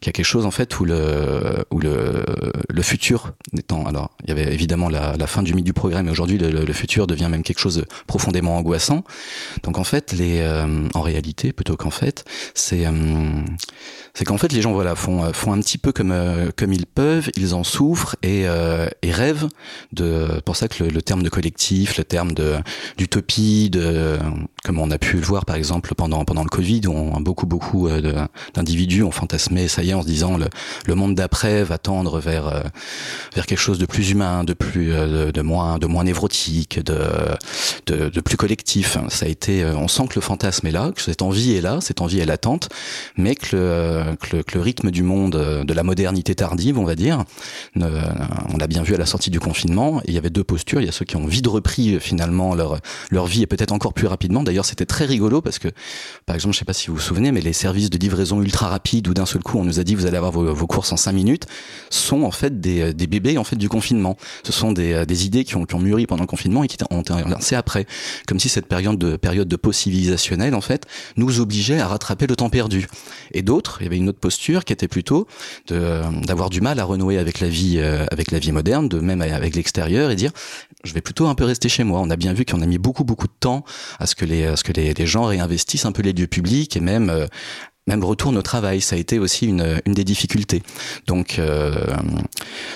qu'il 0.00 0.06
y 0.06 0.08
a 0.08 0.12
quelque 0.12 0.24
chose 0.24 0.46
en 0.46 0.50
fait 0.50 0.80
où 0.80 0.86
le, 0.86 1.64
où 1.70 1.78
le, 1.78 2.24
le 2.70 2.82
futur 2.82 3.32
étant, 3.56 3.84
alors 3.84 4.10
il 4.22 4.30
y 4.30 4.32
avait 4.32 4.52
évidemment 4.52 4.88
la, 4.88 5.14
la 5.16 5.26
fin 5.26 5.42
du 5.42 5.52
mythe 5.52 5.66
du 5.66 5.74
progrès, 5.74 6.02
mais 6.02 6.10
aujourd'hui 6.10 6.38
le, 6.38 6.50
le, 6.50 6.72
futur 6.72 7.06
devient 7.06 7.28
même 7.30 7.42
quelque 7.42 7.58
chose 7.58 7.76
de 7.76 7.84
profondément 8.06 8.56
angoissant. 8.56 9.04
Donc 9.62 9.78
en 9.78 9.84
fait, 9.84 10.12
les, 10.12 10.40
euh, 10.40 10.88
en 10.94 11.02
réalité, 11.02 11.52
plutôt 11.52 11.76
qu'en 11.76 11.90
fait, 11.90 12.24
c'est 12.54 12.86
euh, 12.86 12.92
qu'en 14.24 14.38
fait 14.38 14.52
les 14.52 14.62
gens 14.62 14.72
voilà 14.72 14.94
font 14.94 15.32
font 15.34 15.52
un 15.52 15.60
petit 15.60 15.76
peu 15.76 15.92
comme 15.92 16.12
euh, 16.12 16.50
comme 16.56 16.72
ils 16.72 16.86
peuvent, 16.86 17.30
ils 17.36 17.54
en 17.54 17.62
souffrent 17.62 18.16
et, 18.22 18.46
euh, 18.46 18.88
et 19.02 19.10
rêvent 19.10 19.48
de 19.92 20.40
pour 20.46 20.56
ça 20.56 20.68
que 20.68 20.84
le, 20.84 20.90
le, 20.90 21.02
terme 21.02 21.22
de 21.22 21.28
collectif, 21.28 21.98
le 21.98 22.04
terme 22.04 22.32
de 22.32 22.54
d'utopie, 22.96 23.68
de 23.70 24.18
comme 24.64 24.78
on 24.78 24.90
a 24.90 24.98
pu 24.98 25.16
le 25.18 25.22
voir 25.22 25.44
par 25.44 25.56
exemple 25.56 25.94
pendant 25.94 26.24
pendant 26.24 26.42
le 26.42 26.48
Covid, 26.48 26.82
on, 26.88 27.20
beaucoup 27.20 27.46
beaucoup 27.46 27.86
euh, 27.86 28.26
d'individus 28.54 29.02
ont 29.02 29.10
fantasmé, 29.10 29.68
ça 29.68 29.82
y 29.82 29.90
est, 29.90 29.94
en 29.94 30.00
se 30.00 30.06
disant 30.06 30.38
le, 30.38 30.46
le 30.86 30.94
monde 30.94 31.14
d'après 31.14 31.62
va 31.64 31.76
tendre 31.76 32.18
vers 32.18 32.48
euh, 32.48 32.62
vers 33.34 33.44
quelque 33.44 33.58
chose 33.58 33.78
de 33.78 33.84
plus 33.84 34.10
humain, 34.10 34.42
de 34.42 34.54
plus 34.54 34.86
de, 34.86 35.30
de, 35.30 35.42
moins 35.42 35.78
de 35.78 35.86
moins 35.86 36.04
névrotique, 36.04 36.82
de, 36.82 36.98
de, 37.86 38.08
de 38.08 38.20
plus 38.20 38.38
collectif. 38.38 38.96
Ça 39.10 39.26
a 39.26 39.28
été, 39.28 39.64
on 39.64 39.88
sent 39.88 40.06
que 40.08 40.14
le 40.14 40.22
fantasme 40.22 40.66
est 40.66 40.72
là, 40.72 40.92
que 40.94 41.02
cette 41.02 41.20
envie 41.20 41.54
est 41.54 41.60
là, 41.60 41.80
cette 41.80 42.00
envie 42.00 42.20
est 42.20 42.26
latente, 42.26 42.70
mais 43.18 43.34
que 43.34 43.56
le, 43.56 44.16
que 44.16 44.36
le, 44.36 44.42
que 44.42 44.54
le 44.54 44.62
rythme 44.62 44.90
du 44.90 45.02
monde 45.02 45.64
de 45.66 45.74
la 45.74 45.82
modernité 45.82 46.34
tardive, 46.34 46.78
on 46.78 46.84
va 46.84 46.94
dire, 46.94 47.24
on 47.76 48.56
l'a 48.56 48.66
bien 48.66 48.82
vu 48.82 48.94
à 48.94 48.98
la 48.98 49.06
sortie 49.06 49.30
du 49.30 49.40
confinement, 49.40 50.00
il 50.06 50.14
y 50.14 50.18
avait 50.18 50.30
deux 50.30 50.44
postures. 50.44 50.80
Il 50.80 50.86
y 50.86 50.88
a 50.88 50.92
ceux 50.92 51.04
qui 51.04 51.16
ont 51.16 51.26
vite 51.26 51.46
repris 51.46 52.00
finalement 52.00 52.54
leur 52.54 52.78
leur 53.10 53.26
vie 53.26 53.42
et 53.42 53.46
peut-être 53.46 53.72
encore 53.72 53.92
plus 53.92 54.06
rapidement. 54.06 54.42
D'ailleurs, 54.54 54.66
c'était 54.66 54.86
très 54.86 55.04
rigolo 55.04 55.40
parce 55.40 55.58
que, 55.58 55.66
par 56.26 56.36
exemple, 56.36 56.54
je 56.54 56.60
sais 56.60 56.64
pas 56.64 56.72
si 56.72 56.86
vous 56.86 56.94
vous 56.94 57.00
souvenez, 57.00 57.32
mais 57.32 57.40
les 57.40 57.52
services 57.52 57.90
de 57.90 57.98
livraison 57.98 58.40
ultra 58.40 58.68
rapide 58.68 59.08
où 59.08 59.14
d'un 59.14 59.26
seul 59.26 59.42
coup 59.42 59.58
on 59.58 59.64
nous 59.64 59.80
a 59.80 59.82
dit 59.82 59.96
vous 59.96 60.06
allez 60.06 60.16
avoir 60.16 60.30
vos, 60.30 60.66
courses 60.68 60.92
en 60.92 60.96
cinq 60.96 61.10
minutes, 61.10 61.46
sont 61.90 62.22
en 62.22 62.30
fait 62.30 62.60
des, 62.60 62.94
des 62.94 63.08
bébés 63.08 63.36
en 63.36 63.42
fait 63.42 63.56
du 63.56 63.68
confinement. 63.68 64.16
Ce 64.44 64.52
sont 64.52 64.70
des, 64.70 65.04
des 65.06 65.26
idées 65.26 65.42
qui 65.42 65.56
ont, 65.56 65.64
qui 65.64 65.74
ont 65.74 65.80
mûri 65.80 66.06
pendant 66.06 66.22
le 66.22 66.28
confinement 66.28 66.62
et 66.62 66.68
qui 66.68 66.76
ont 66.88 67.00
été 67.00 67.12
lancées 67.26 67.56
après, 67.56 67.84
comme 68.28 68.38
si 68.38 68.48
cette 68.48 68.66
période 68.66 68.96
de 68.96 69.16
période 69.16 69.48
de 69.48 69.56
post 69.56 69.80
civilisationnelle 69.80 70.54
en 70.54 70.60
fait 70.60 70.86
nous 71.16 71.40
obligeait 71.40 71.80
à 71.80 71.88
rattraper 71.88 72.28
le 72.28 72.36
temps 72.36 72.48
perdu. 72.48 72.86
Et 73.32 73.42
d'autres, 73.42 73.78
il 73.80 73.84
y 73.84 73.86
avait 73.88 73.96
une 73.96 74.08
autre 74.08 74.20
posture 74.20 74.64
qui 74.64 74.72
était 74.72 74.86
plutôt 74.86 75.26
d'avoir 75.66 76.48
du 76.48 76.60
mal 76.60 76.78
à 76.78 76.84
renouer 76.84 77.18
avec 77.18 77.40
la 77.40 77.48
vie 77.48 77.78
euh, 77.78 78.06
avec 78.12 78.30
la 78.30 78.38
vie 78.38 78.52
moderne, 78.52 78.88
de 78.88 79.00
même 79.00 79.20
avec 79.20 79.56
l'extérieur 79.56 80.12
et 80.12 80.14
dire 80.14 80.30
je 80.84 80.94
vais 80.94 81.00
plutôt 81.00 81.26
un 81.26 81.34
peu 81.34 81.44
rester 81.44 81.68
chez 81.68 81.82
moi. 81.82 81.98
On 82.00 82.10
a 82.10 82.16
bien 82.16 82.34
vu 82.34 82.44
qu'on 82.44 82.62
a 82.62 82.66
mis 82.66 82.78
beaucoup 82.78 83.02
beaucoup 83.02 83.26
de 83.26 83.32
temps 83.40 83.64
à 83.98 84.06
ce 84.06 84.14
que 84.14 84.24
les 84.24 84.43
à 84.46 84.56
ce 84.56 84.64
que 84.64 84.72
les, 84.72 84.94
les 84.94 85.06
gens 85.06 85.24
réinvestissent 85.24 85.86
un 85.86 85.92
peu 85.92 86.02
les 86.02 86.12
lieux 86.12 86.26
publics 86.26 86.76
et 86.76 86.80
même 86.80 87.10
euh, 87.10 87.26
même 87.86 88.02
au 88.02 88.14
travail, 88.14 88.80
ça 88.80 88.96
a 88.96 88.98
été 88.98 89.18
aussi 89.18 89.46
une, 89.46 89.80
une 89.84 89.92
des 89.92 90.04
difficultés. 90.04 90.62
Donc, 91.06 91.38
euh, 91.38 91.86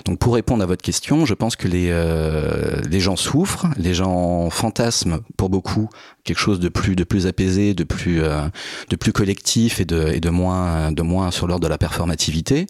donc 0.04 0.18
pour 0.18 0.34
répondre 0.34 0.62
à 0.62 0.66
votre 0.66 0.82
question, 0.82 1.24
je 1.24 1.34
pense 1.34 1.56
que 1.56 1.66
les, 1.66 1.88
euh, 1.90 2.82
les 2.90 3.00
gens 3.00 3.16
souffrent, 3.16 3.68
les 3.78 3.94
gens 3.94 4.50
fantasment 4.50 5.20
pour 5.36 5.48
beaucoup 5.48 5.88
quelque 6.28 6.38
chose 6.38 6.60
de 6.60 6.68
plus 6.68 6.94
de 6.94 7.04
plus 7.04 7.26
apaisé, 7.26 7.72
de 7.72 7.84
plus 7.84 8.22
euh, 8.22 8.46
de 8.90 8.96
plus 8.96 9.12
collectif 9.12 9.80
et 9.80 9.86
de 9.86 10.08
et 10.08 10.20
de 10.20 10.28
moins 10.28 10.92
de 10.92 11.02
moins 11.02 11.30
sur 11.30 11.46
l'ordre 11.46 11.64
de 11.64 11.68
la 11.68 11.78
performativité, 11.78 12.66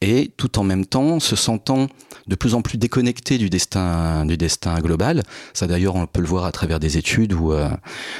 et 0.00 0.32
tout 0.36 0.58
en 0.58 0.64
même 0.64 0.86
temps 0.86 1.20
se 1.20 1.36
sentant 1.36 1.88
de 2.26 2.34
plus 2.34 2.54
en 2.54 2.62
plus 2.62 2.78
déconnecté 2.78 3.36
du 3.36 3.50
destin 3.50 4.24
du 4.24 4.36
destin 4.38 4.78
global. 4.80 5.22
Ça 5.52 5.66
d'ailleurs 5.66 5.94
on 5.94 6.06
peut 6.06 6.22
le 6.22 6.26
voir 6.26 6.46
à 6.46 6.52
travers 6.52 6.80
des 6.80 6.96
études 6.96 7.34
où 7.34 7.52
euh, 7.52 7.68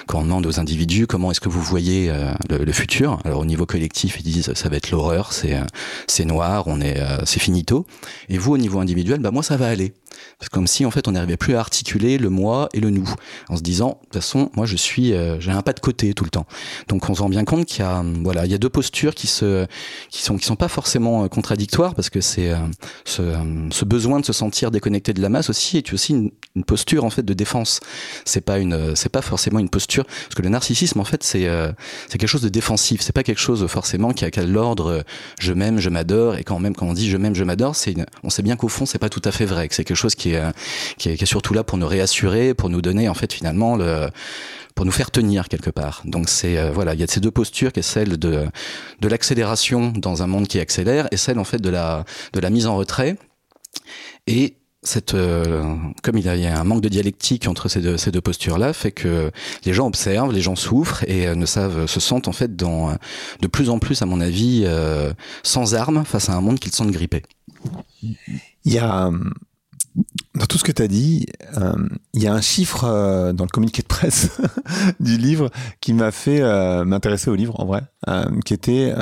quand 0.07 0.21
on 0.21 0.25
demande 0.25 0.47
aux 0.47 0.61
individus 0.61 1.07
comment 1.07 1.31
est-ce 1.31 1.41
que 1.41 1.49
vous 1.49 1.63
voyez 1.63 2.11
euh, 2.11 2.33
le, 2.51 2.73
futur? 2.73 3.19
Alors 3.25 3.41
au 3.41 3.47
niveau 3.47 3.65
collectif 3.65 4.19
ils 4.21 4.25
disent 4.25 4.53
ça 4.53 4.69
va 4.69 4.77
être 4.77 4.91
l'horreur, 4.91 5.33
c'est 5.33 5.59
c'est 6.07 6.27
noir, 6.27 6.65
on 6.67 6.81
est 6.81 7.01
c'est 7.25 7.41
finito. 7.41 7.87
Et 8.29 8.37
vous 8.37 8.53
au 8.53 8.59
niveau 8.59 8.81
individuel, 8.81 9.21
bah 9.21 9.31
moi 9.31 9.43
ça 9.43 9.57
va 9.57 9.69
aller. 9.69 9.95
C'est 10.41 10.51
comme 10.51 10.67
si 10.67 10.85
en 10.85 10.91
fait 10.91 11.09
on 11.09 11.13
n'arrivait 11.13 11.37
plus 11.37 11.55
à 11.55 11.61
articuler 11.61 12.19
le 12.19 12.29
moi 12.29 12.69
et 12.75 12.81
le 12.81 12.91
nous, 12.91 13.09
en 13.49 13.57
se 13.57 13.63
disant 13.63 13.89
de 13.89 14.05
toute 14.05 14.15
façon 14.15 14.51
moi 14.55 14.67
je 14.67 14.77
suis 14.83 15.13
euh, 15.13 15.41
j'ai 15.41 15.51
un 15.51 15.63
pas 15.63 15.73
de 15.73 15.81
côté 15.81 16.15
tout 16.15 16.25
le 16.25 16.31
temps. 16.31 16.47
Donc 16.89 17.09
on 17.09 17.15
se 17.15 17.23
rend 17.23 17.29
bien 17.29 17.45
compte 17.45 17.67
qu'il 17.67 17.81
y 17.81 17.83
a 17.83 18.05
voilà 18.23 18.45
il 18.45 18.53
y 18.53 18.55
a 18.55 18.59
deux 18.59 18.69
postures 18.69 19.15
qui 19.15 19.27
se 19.27 19.67
qui 20.11 20.23
sont 20.23 20.37
qui 20.37 20.47
sont 20.47 20.57
pas 20.57 20.69
forcément 20.69 21.25
euh, 21.25 21.29
contradictoires 21.29 21.95
parce 21.95 22.11
que 22.11 22.21
c'est 22.21 22.51
euh, 22.51 22.57
ce, 23.05 23.85
besoin 23.85 24.21
de 24.21 24.25
se 24.25 24.33
sentir 24.33 24.71
déconnecté 24.71 25.13
de 25.13 25.21
la 25.21 25.29
masse 25.29 25.51
aussi 25.51 25.79
est 25.79 25.93
aussi 25.93 26.13
une, 26.13 26.31
posture 26.67 27.05
en 27.05 27.11
fait 27.11 27.23
de 27.23 27.35
défense. 27.35 27.81
C'est 28.25 28.43
pas 28.43 28.59
une 28.59 28.95
c'est 28.95 29.09
pas 29.09 29.23
forcément 29.23 29.59
une 29.59 29.71
posture 29.71 30.05
parce 30.05 30.35
que 30.35 30.43
le 30.43 30.49
narcissisme 30.49 31.01
en 31.01 31.05
fait 31.05 31.23
c'est 31.23 31.49
c'est 32.09 32.19
quelque 32.19 32.29
chose 32.29 32.43
de 32.43 32.49
défensif. 32.49 33.01
C'est 33.01 33.13
pas 33.13 33.23
quelque 33.23 33.41
chose 33.41 33.67
forcément 33.67 34.13
qui 34.13 34.25
a, 34.25 34.31
l'ordre 34.45 35.05
je 35.41 35.53
m'aime 35.53 35.79
je 35.79 35.89
m'adore 35.89 36.37
et 36.37 36.45
quand 36.45 36.59
même 36.59 36.75
quand 36.75 36.87
on 36.87 36.93
dit 36.93 37.09
je 37.09 37.17
m'aime 37.17 37.35
je 37.35 37.45
m'adore 37.45 37.75
on 38.23 38.31
sait 38.31 38.43
bien 38.43 38.57
qu'au 38.57 38.69
fond 38.69 38.87
c'est 38.87 38.99
pas 38.99 39.09
tout 39.09 39.23
à 39.25 39.33
fait 39.33 39.47
vrai 39.47 39.69
que 39.69 39.75
c'est 39.75 39.85
quelque 39.85 39.97
chose 39.97 40.15
qui 40.15 40.35
est, 40.35 40.43
qui 40.99 41.09
est, 41.09 41.17
qui 41.17 41.25
est 41.25 41.27
surtout 41.27 41.55
là 41.55 41.65
pour 41.65 41.79
nous 41.79 41.87
réassurer, 41.87 42.55
pour 42.55 42.69
nous 42.69 42.83
donner 42.83 43.09
en 43.09 43.15
fait 43.15 43.33
finalement 43.33 43.77
le 43.77 44.09
pour 44.75 44.85
nous 44.87 44.93
faire 44.93 45.11
tenir 45.11 45.49
quelque 45.49 45.71
part. 45.71 46.03
Donc 46.05 46.29
c'est 46.29 46.59
euh, 46.59 46.71
voilà, 46.73 46.95
il 46.95 47.01
y 47.01 47.03
a 47.03 47.07
ces 47.07 47.21
deux 47.21 47.31
postures 47.31 47.73
qui 47.73 47.81
est 47.81 47.83
celle 47.83 48.19
de 48.19 48.47
de 49.01 49.09
l'accélération 49.09 49.93
dans 49.93 50.23
un 50.23 50.27
monde 50.27 50.49
qui 50.49 50.59
accélère 50.61 51.09
et 51.11 51.17
celle 51.17 51.39
en 51.39 51.45
fait 51.45 51.61
de 51.61 51.71
la 51.71 52.05
de 52.33 52.41
la 52.41 52.51
mise 52.51 52.67
en 52.67 52.77
retrait. 52.77 53.17
Et 54.27 54.57
cette, 54.85 55.15
euh, 55.15 55.77
comme 56.03 56.19
il 56.19 56.25
y 56.25 56.29
a 56.29 56.61
un 56.61 56.65
manque 56.65 56.81
de 56.81 56.89
dialectique 56.89 57.47
entre 57.47 57.69
ces 57.69 57.81
deux, 57.81 57.97
ces 57.97 58.11
deux 58.11 58.21
postures-là, 58.21 58.73
fait 58.73 58.91
que 58.91 59.31
les 59.65 59.73
gens 59.73 59.87
observent, 59.87 60.33
les 60.33 60.41
gens 60.41 60.57
souffrent 60.57 61.05
et 61.05 61.29
euh, 61.29 61.37
ne 61.37 61.47
savent, 61.47 61.87
se 61.87 62.01
sentent 62.01 62.27
en 62.27 62.33
fait 62.33 62.57
dans, 62.57 62.97
de 63.41 63.47
plus 63.47 63.71
en 63.71 63.79
plus, 63.79 64.03
à 64.03 64.07
mon 64.07 64.21
avis, 64.21 64.67
sans 65.45 65.75
armes 65.75 66.05
face 66.05 66.29
à 66.29 66.35
un 66.35 66.41
monde 66.41 66.59
qu'ils 66.59 66.73
sentent 66.73 66.91
grippé. 66.91 67.23
Il 68.03 68.73
y 68.73 68.79
a 68.79 69.11
dans 70.35 70.47
tout 70.47 70.59
ce 70.59 70.65
que 70.65 70.73
tu 70.73 70.83
as 70.83 70.89
dit, 70.89 71.27
euh, 71.59 71.75
il 72.15 72.23
y 72.23 72.27
a 72.27 72.33
un 72.33 72.41
chiffre 72.41 72.85
euh, 72.85 73.33
dans 73.33 73.45
le 73.45 73.51
communiqué 73.51 73.83
de 73.83 73.87
presse 73.87 74.41
du 75.01 75.19
livre 75.19 75.51
qui 75.81 75.93
m'a 75.93 76.11
fait 76.11 76.41
euh, 76.41 76.85
m'intéresser 76.85 77.31
au 77.31 77.35
livre 77.35 77.61
en 77.61 77.67
vrai, 77.67 77.83
qui 78.45 78.55
était 78.55 78.95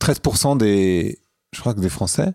13% 0.00 0.52
euh, 0.52 0.54
des, 0.56 1.18
je 1.52 1.60
crois 1.60 1.74
que 1.74 1.80
des 1.80 1.88
Français 1.88 2.34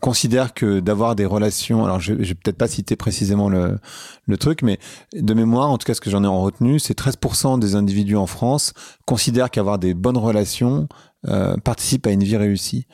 considèrent 0.00 0.54
que 0.54 0.78
d'avoir 0.78 1.16
des 1.16 1.26
relations, 1.26 1.84
alors 1.84 1.98
je, 1.98 2.14
je 2.20 2.28
vais 2.28 2.34
peut-être 2.34 2.58
pas 2.58 2.68
citer 2.68 2.94
précisément 2.94 3.48
le, 3.48 3.80
le 4.28 4.36
truc, 4.36 4.62
mais 4.62 4.78
de 5.14 5.34
mémoire, 5.34 5.68
en 5.68 5.78
tout 5.78 5.84
cas 5.84 5.94
ce 5.94 6.00
que 6.00 6.10
j'en 6.10 6.22
ai 6.22 6.28
en 6.28 6.40
retenu, 6.40 6.78
c'est 6.78 6.96
13% 6.96 7.58
des 7.58 7.74
individus 7.74 8.14
en 8.14 8.28
France 8.28 8.72
considèrent 9.04 9.50
qu'avoir 9.50 9.80
des 9.80 9.94
bonnes 9.94 10.16
relations 10.16 10.86
participe 11.64 12.06
à 12.06 12.12
une 12.12 12.22
vie 12.22 12.36
réussie. 12.36 12.86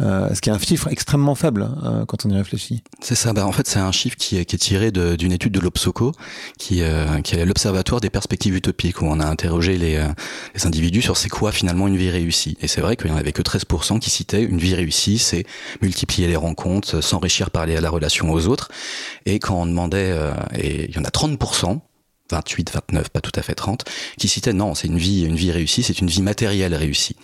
Euh, 0.00 0.34
ce 0.34 0.40
qui 0.40 0.48
est 0.48 0.52
un 0.52 0.58
chiffre 0.58 0.88
extrêmement 0.88 1.34
faible 1.34 1.68
euh, 1.84 2.04
quand 2.06 2.24
on 2.24 2.30
y 2.30 2.36
réfléchit. 2.36 2.82
C'est 3.00 3.14
ça. 3.14 3.32
Bah, 3.32 3.46
en 3.46 3.52
fait, 3.52 3.66
c'est 3.66 3.78
un 3.78 3.92
chiffre 3.92 4.16
qui 4.16 4.38
est, 4.38 4.44
qui 4.44 4.56
est 4.56 4.58
tiré 4.58 4.90
d'une 4.90 5.32
étude 5.32 5.52
de 5.52 5.60
l'Obsoco, 5.60 6.12
qui, 6.58 6.82
euh, 6.82 7.20
qui 7.20 7.36
est 7.36 7.44
l'Observatoire 7.44 8.00
des 8.00 8.10
perspectives 8.10 8.54
utopiques, 8.54 9.02
où 9.02 9.06
on 9.06 9.20
a 9.20 9.26
interrogé 9.26 9.76
les, 9.76 9.96
euh, 9.96 10.08
les 10.54 10.66
individus 10.66 11.02
sur 11.02 11.16
c'est 11.16 11.28
quoi 11.28 11.52
finalement 11.52 11.88
une 11.88 11.96
vie 11.96 12.10
réussie. 12.10 12.56
Et 12.60 12.68
c'est 12.68 12.80
vrai 12.80 12.96
qu'il 12.96 13.10
n'y 13.10 13.16
en 13.16 13.18
avait 13.18 13.32
que 13.32 13.42
13% 13.42 13.98
qui 13.98 14.10
citaient 14.10 14.42
une 14.42 14.58
vie 14.58 14.74
réussie, 14.74 15.18
c'est 15.18 15.44
multiplier 15.82 16.28
les 16.28 16.36
rencontres, 16.36 17.00
s'enrichir 17.00 17.50
par 17.50 17.66
la 17.66 17.90
relation 17.90 18.32
aux 18.32 18.46
autres. 18.46 18.68
Et 19.26 19.38
quand 19.38 19.60
on 19.60 19.66
demandait, 19.66 20.10
euh, 20.12 20.32
et 20.54 20.88
il 20.88 20.96
y 20.96 20.98
en 20.98 21.04
a 21.04 21.10
30%, 21.10 21.80
28, 22.30 22.72
29, 22.72 23.08
pas 23.10 23.20
tout 23.20 23.32
à 23.34 23.42
fait 23.42 23.54
30, 23.54 23.84
qui 24.18 24.28
citaient 24.28 24.52
non, 24.52 24.74
c'est 24.74 24.88
une 24.88 24.98
vie, 24.98 25.24
une 25.24 25.36
vie 25.36 25.52
réussie, 25.52 25.82
c'est 25.82 25.98
une 25.98 26.08
vie 26.08 26.22
matérielle 26.22 26.74
réussie. 26.74 27.16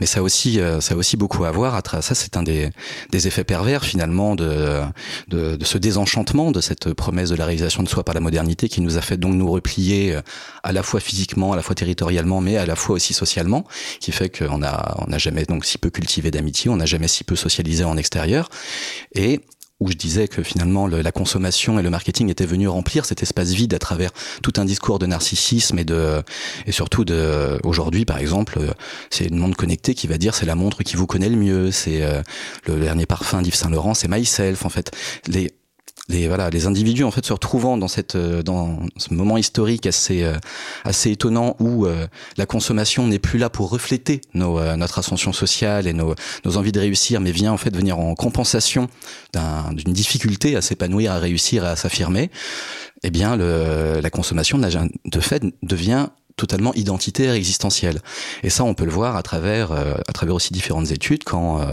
Mais 0.00 0.06
ça 0.06 0.22
aussi, 0.22 0.60
euh, 0.60 0.80
ça 0.80 0.94
a 0.94 0.96
aussi 0.96 1.16
beaucoup 1.16 1.44
à 1.44 1.50
voir. 1.50 1.80
Ça, 2.02 2.14
c'est 2.14 2.36
un 2.36 2.42
des, 2.42 2.70
des 3.10 3.26
effets 3.26 3.44
pervers 3.44 3.84
finalement 3.84 4.34
de, 4.34 4.80
de, 5.28 5.56
de, 5.56 5.64
ce 5.64 5.78
désenchantement 5.78 6.50
de 6.50 6.60
cette 6.60 6.92
promesse 6.94 7.30
de 7.30 7.36
la 7.36 7.44
réalisation 7.44 7.82
de 7.82 7.88
soi 7.88 8.04
par 8.04 8.14
la 8.14 8.20
modernité 8.20 8.68
qui 8.68 8.80
nous 8.80 8.96
a 8.96 9.00
fait 9.00 9.16
donc 9.16 9.34
nous 9.34 9.50
replier 9.50 10.14
euh, 10.14 10.22
à 10.62 10.72
la 10.72 10.82
fois 10.82 11.00
physiquement, 11.00 11.52
à 11.52 11.56
la 11.56 11.62
fois 11.62 11.74
territorialement, 11.74 12.40
mais 12.40 12.56
à 12.56 12.66
la 12.66 12.76
fois 12.76 12.96
aussi 12.96 13.14
socialement, 13.14 13.64
qui 14.00 14.12
fait 14.12 14.28
qu'on 14.28 14.62
a, 14.62 14.96
on 14.98 15.10
n'a 15.10 15.18
jamais 15.18 15.44
donc 15.44 15.64
si 15.64 15.78
peu 15.78 15.90
cultivé 15.90 16.30
d'amitié, 16.30 16.70
on 16.70 16.76
n'a 16.76 16.86
jamais 16.86 17.08
si 17.08 17.24
peu 17.24 17.36
socialisé 17.36 17.84
en 17.84 17.96
extérieur, 17.96 18.48
et 19.14 19.40
où 19.80 19.90
je 19.90 19.96
disais 19.96 20.28
que 20.28 20.42
finalement 20.42 20.86
le, 20.86 21.02
la 21.02 21.12
consommation 21.12 21.78
et 21.78 21.82
le 21.82 21.90
marketing 21.90 22.30
étaient 22.30 22.46
venus 22.46 22.68
remplir 22.68 23.04
cet 23.04 23.22
espace 23.22 23.50
vide 23.50 23.74
à 23.74 23.78
travers 23.78 24.10
tout 24.42 24.52
un 24.56 24.64
discours 24.64 24.98
de 24.98 25.06
narcissisme 25.06 25.78
et 25.78 25.84
de 25.84 26.22
et 26.66 26.72
surtout 26.72 27.04
de 27.04 27.58
aujourd'hui 27.64 28.04
par 28.04 28.18
exemple 28.18 28.58
c'est 29.10 29.26
une 29.26 29.38
montre 29.38 29.56
connectée 29.56 29.94
qui 29.94 30.06
va 30.06 30.18
dire 30.18 30.34
c'est 30.34 30.46
la 30.46 30.54
montre 30.54 30.82
qui 30.82 30.96
vous 30.96 31.06
connaît 31.06 31.28
le 31.28 31.36
mieux 31.36 31.70
c'est 31.70 32.02
euh, 32.02 32.22
le 32.66 32.80
dernier 32.80 33.06
parfum 33.06 33.42
d'Yves 33.42 33.54
Saint 33.54 33.70
Laurent 33.70 33.94
c'est 33.94 34.08
myself 34.08 34.64
en 34.64 34.68
fait. 34.68 34.90
Les 35.26 35.52
les 36.08 36.26
voilà 36.26 36.50
les 36.50 36.66
individus 36.66 37.04
en 37.04 37.10
fait 37.10 37.24
se 37.24 37.32
retrouvant 37.32 37.76
dans 37.76 37.88
cette 37.88 38.14
euh, 38.14 38.42
dans 38.42 38.80
ce 38.96 39.12
moment 39.12 39.36
historique 39.36 39.86
assez 39.86 40.22
euh, 40.22 40.36
assez 40.84 41.10
étonnant 41.10 41.56
où 41.60 41.86
euh, 41.86 42.06
la 42.36 42.46
consommation 42.46 43.06
n'est 43.06 43.18
plus 43.18 43.38
là 43.38 43.50
pour 43.50 43.70
refléter 43.70 44.20
nos, 44.34 44.58
notre 44.76 44.98
ascension 44.98 45.32
sociale 45.32 45.86
et 45.86 45.92
nos, 45.92 46.14
nos 46.44 46.56
envies 46.56 46.72
de 46.72 46.80
réussir 46.80 47.20
mais 47.20 47.32
vient 47.32 47.52
en 47.52 47.56
fait 47.56 47.74
venir 47.74 47.98
en 47.98 48.14
compensation 48.14 48.88
d'une 49.72 49.92
difficulté 49.92 50.56
à 50.56 50.62
s'épanouir 50.62 51.12
à 51.12 51.18
réussir 51.18 51.64
à 51.64 51.76
s'affirmer 51.76 52.30
eh 53.02 53.10
bien 53.10 53.36
le, 53.36 54.00
la 54.00 54.10
consommation 54.10 54.58
de 54.58 55.20
fait 55.20 55.44
devient 55.62 56.08
totalement 56.38 56.72
identitaire, 56.74 57.34
existentiel. 57.34 58.00
Et 58.42 58.48
ça, 58.48 58.64
on 58.64 58.72
peut 58.72 58.86
le 58.86 58.90
voir 58.90 59.16
à 59.16 59.22
travers, 59.22 59.72
euh, 59.72 59.94
à 60.06 60.12
travers 60.12 60.34
aussi 60.34 60.54
différentes 60.54 60.90
études 60.90 61.24
quand, 61.24 61.60
euh, 61.60 61.66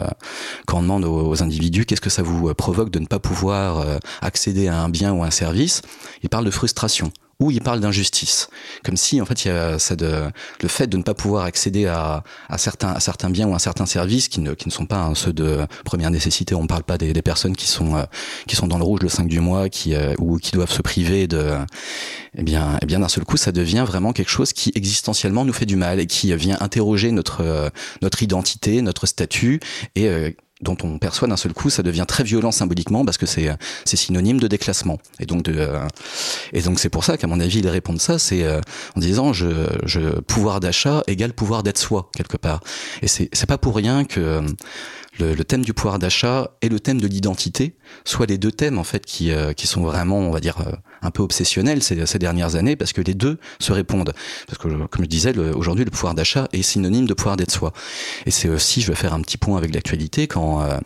quand 0.65 0.79
on 0.79 0.81
demande 0.81 1.05
aux, 1.05 1.29
aux 1.29 1.43
individus 1.43 1.85
qu'est-ce 1.85 2.01
que 2.01 2.09
ça 2.09 2.23
vous 2.23 2.53
provoque 2.53 2.89
de 2.89 2.99
ne 2.99 3.05
pas 3.05 3.19
pouvoir 3.19 3.79
euh, 3.79 3.97
accéder 4.21 4.67
à 4.67 4.81
un 4.81 4.89
bien 4.89 5.13
ou 5.13 5.23
un 5.23 5.31
service. 5.31 5.81
Ils 6.23 6.29
parlent 6.29 6.45
de 6.45 6.51
frustration 6.51 7.11
où 7.39 7.51
il 7.51 7.61
parle 7.61 7.81
d'injustice, 7.81 8.47
comme 8.83 8.95
si 8.95 9.21
en 9.21 9.25
fait 9.25 9.45
il 9.45 9.49
y 9.49 9.51
a 9.51 9.77
ça 9.77 9.95
de, 9.95 10.23
le 10.61 10.67
fait 10.67 10.87
de 10.87 10.95
ne 10.97 11.03
pas 11.03 11.13
pouvoir 11.13 11.43
accéder 11.45 11.85
à, 11.85 12.23
à 12.47 12.57
certains 12.57 12.93
à 12.93 12.99
certains 12.99 13.29
biens 13.29 13.47
ou 13.47 13.55
à 13.55 13.59
certains 13.59 13.85
services 13.85 14.29
qui 14.29 14.39
ne 14.39 14.53
qui 14.53 14.67
ne 14.67 14.71
sont 14.73 14.85
pas 14.85 15.11
ceux 15.15 15.33
de 15.33 15.67
première 15.83 16.11
nécessité. 16.11 16.55
On 16.55 16.63
ne 16.63 16.67
parle 16.67 16.83
pas 16.83 16.97
des, 16.97 17.11
des, 17.11 17.21
personnes 17.21 17.55
qui 17.55 17.67
sont 17.67 17.95
euh, 17.95 18.03
qui 18.47 18.55
sont 18.55 18.67
dans 18.67 18.77
le 18.77 18.83
rouge 18.83 19.01
le 19.01 19.09
5 19.09 19.27
du 19.27 19.41
mois, 19.41 19.69
qui 19.69 19.95
euh, 19.95 20.13
ou 20.19 20.37
qui 20.37 20.51
doivent 20.51 20.71
se 20.71 20.81
priver 20.81 21.27
de 21.27 21.57
eh 22.37 22.43
bien 22.43 22.77
eh 22.81 22.85
bien 22.85 22.99
d'un 22.99 23.09
seul 23.09 23.25
coup 23.25 23.37
ça 23.37 23.51
devient 23.51 23.83
vraiment 23.85 24.13
quelque 24.13 24.31
chose 24.31 24.53
qui 24.53 24.71
existentiellement 24.75 25.43
nous 25.43 25.53
fait 25.53 25.65
du 25.65 25.75
mal 25.75 25.99
et 25.99 26.07
qui 26.07 26.33
vient 26.35 26.57
interroger 26.61 27.11
notre 27.11 27.41
euh, 27.41 27.69
notre 28.01 28.23
identité, 28.23 28.81
notre 28.81 29.07
statut 29.07 29.59
et 29.95 30.35
dont 30.61 30.77
on 30.83 30.97
perçoit 30.99 31.27
d'un 31.27 31.37
seul 31.37 31.53
coup, 31.53 31.69
ça 31.69 31.83
devient 31.83 32.05
très 32.07 32.23
violent 32.23 32.51
symboliquement 32.51 33.03
parce 33.03 33.17
que 33.17 33.25
c'est 33.25 33.49
c'est 33.83 33.97
synonyme 33.97 34.39
de 34.39 34.47
déclassement. 34.47 34.99
Et 35.19 35.25
donc 35.25 35.43
de 35.43 35.53
euh, 35.57 35.85
et 36.53 36.61
donc 36.61 36.79
c'est 36.79 36.89
pour 36.89 37.03
ça 37.03 37.17
qu'à 37.17 37.27
mon 37.27 37.39
avis 37.39 37.59
ils 37.59 37.67
répondent 37.67 37.99
ça, 37.99 38.19
c'est 38.19 38.43
euh, 38.43 38.61
en 38.95 38.99
disant 38.99 39.33
je 39.33 39.67
je 39.83 40.21
pouvoir 40.21 40.61
d'achat 40.61 41.03
égale 41.07 41.33
pouvoir 41.33 41.61
d'être 41.61 41.77
soi 41.77 42.09
quelque 42.15 42.37
part. 42.37 42.61
Et 43.01 43.07
c'est 43.07 43.29
c'est 43.33 43.47
pas 43.47 43.57
pour 43.57 43.75
rien 43.75 44.05
que 44.05 44.41
le, 45.19 45.33
le, 45.33 45.43
thème 45.43 45.63
du 45.63 45.73
pouvoir 45.73 45.99
d'achat 45.99 46.51
et 46.61 46.69
le 46.69 46.79
thème 46.79 46.99
de 46.99 47.07
l'identité 47.07 47.75
soient 48.03 48.25
les 48.25 48.37
deux 48.37 48.51
thèmes 48.51 48.77
en 48.77 48.83
fait 48.83 49.05
qui, 49.05 49.31
euh, 49.31 49.53
qui 49.53 49.67
sont 49.67 49.81
vraiment, 49.81 50.19
on 50.19 50.31
va 50.31 50.39
dire, 50.39 50.59
euh, 50.61 50.71
un 51.01 51.11
peu 51.11 51.23
obsessionnels 51.23 51.83
ces, 51.83 52.05
ces, 52.05 52.19
dernières 52.19 52.55
années 52.55 52.75
parce 52.75 52.93
que 52.93 53.01
les 53.01 53.13
deux 53.13 53.37
se 53.59 53.71
répondent. 53.71 54.13
Parce 54.47 54.57
que, 54.57 54.67
comme 54.87 55.03
je 55.03 55.09
disais, 55.09 55.37
aujourd'hui, 55.37 55.85
le 55.85 55.91
pouvoir 55.91 56.15
d'achat 56.15 56.47
est 56.53 56.61
synonyme 56.61 57.05
de 57.05 57.13
pouvoir 57.13 57.37
d'être 57.37 57.51
soi. 57.51 57.73
Et 58.25 58.31
c'est 58.31 58.49
aussi, 58.49 58.81
je 58.81 58.87
vais 58.87 58.95
faire 58.95 59.13
un 59.13 59.21
petit 59.21 59.37
point 59.37 59.57
avec 59.57 59.73
l'actualité, 59.73 60.27
quand 60.27 60.61
euh, 60.61 60.77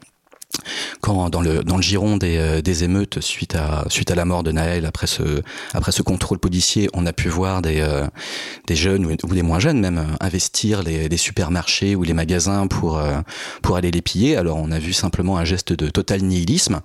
quand 1.02 1.30
dans 1.30 1.42
le 1.42 1.64
dans 1.64 1.78
le 1.78 1.82
giron 1.82 2.18
des, 2.18 2.38
euh, 2.38 2.62
des 2.62 2.84
émeutes 2.84 3.22
suite 3.22 3.56
à 3.56 3.86
suite 3.90 4.12
à 4.12 4.16
la 4.16 4.26
mort 4.26 4.44
de 4.44 4.52
Naël 4.52 4.86
après 4.86 5.08
ce 5.08 5.42
après 5.74 5.92
ce 5.92 6.02
contrôle 6.02 6.40
policier 6.40 6.90
on 6.94 7.06
a 7.06 7.14
pu 7.14 7.30
voir 7.30 7.62
des 7.62 7.80
euh, 7.80 8.08
des 8.68 8.76
jeunes 8.76 9.06
ou, 9.06 9.12
ou, 9.12 9.34
des 9.34 9.42
moins 9.42 9.60
jeunes 9.60 9.80
même 9.80 10.06
investir 10.20 10.84
les, 10.84 11.08
les 11.08 11.18
supermarchés 11.18 11.96
ou 11.96 12.04
les 12.04 12.14
magasins 12.14 12.68
pour 12.68 12.98
euh, 12.98 13.20
pour 13.62 13.76
aller 13.76 13.92
les 13.92 14.02
piller. 14.02 14.38
Alors 14.38 14.58
on 14.58 14.72
a 14.72 14.80
vu 14.80 14.94
simplement 14.94 15.38
un 15.38 15.46
geste 15.46 15.74
de 15.74 15.90
total 15.90 16.22
nihilisme. 16.22 16.82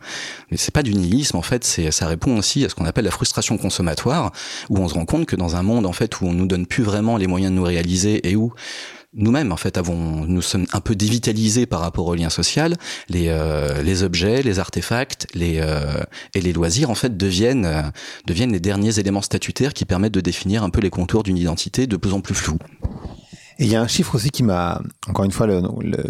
Mais 0.50 0.56
c'est 0.56 0.72
pas 0.72 0.82
du 0.82 0.94
nihilisme 0.94 1.36
en 1.36 1.42
fait 1.42 1.64
c'est 1.64 1.90
ça 1.90 2.06
répond 2.06 2.38
aussi 2.38 2.64
à 2.64 2.68
ce 2.68 2.74
qu'on 2.74 2.84
appelle 2.86 3.04
la 3.04 3.10
frustration 3.10 3.58
consommatoire 3.58 4.32
où 4.68 4.78
on 4.78 4.88
se 4.88 4.94
rend 4.94 5.06
compte 5.06 5.26
que 5.26 5.36
dans 5.36 5.56
un 5.56 5.62
monde 5.62 5.86
en 5.86 5.92
fait 5.92 6.20
où 6.20 6.26
on 6.26 6.32
nous 6.32 6.46
donne 6.46 6.66
plus 6.66 6.82
vraiment 6.82 7.16
les 7.16 7.26
moyens 7.26 7.52
de 7.52 7.56
nous 7.56 7.64
réaliser 7.64 8.28
et 8.28 8.36
où 8.36 8.52
nous-mêmes 9.14 9.52
en 9.52 9.56
fait 9.56 9.78
avons 9.78 10.26
nous 10.26 10.42
sommes 10.42 10.66
un 10.72 10.80
peu 10.80 10.94
dévitalisés 10.94 11.66
par 11.66 11.80
rapport 11.80 12.06
au 12.06 12.14
lien 12.14 12.30
social. 12.30 12.76
Les 13.08 13.26
euh, 13.28 13.82
les 13.82 14.02
objets 14.02 14.42
les 14.42 14.58
artefacts 14.58 15.26
les 15.34 15.58
euh, 15.60 16.02
et 16.34 16.40
les 16.40 16.52
loisirs 16.52 16.90
en 16.90 16.94
fait 16.94 17.16
deviennent 17.16 17.66
euh, 17.66 17.82
deviennent 18.26 18.52
les 18.52 18.60
derniers 18.60 18.98
éléments 18.98 19.22
statutaires 19.22 19.72
qui 19.72 19.84
permettent 19.84 20.14
de 20.14 20.20
définir 20.20 20.62
un 20.62 20.70
peu 20.70 20.80
les 20.80 20.90
contours 20.90 21.22
d'une 21.22 21.38
identité 21.38 21.86
de 21.86 21.96
plus 21.96 22.12
en 22.12 22.20
plus 22.20 22.34
floue 22.34 22.58
et 23.58 23.64
il 23.64 23.70
y 23.70 23.76
a 23.76 23.80
un 23.80 23.86
chiffre 23.86 24.14
aussi 24.16 24.30
qui 24.30 24.42
m'a, 24.42 24.80
encore 25.08 25.24
une 25.24 25.30
fois, 25.30 25.46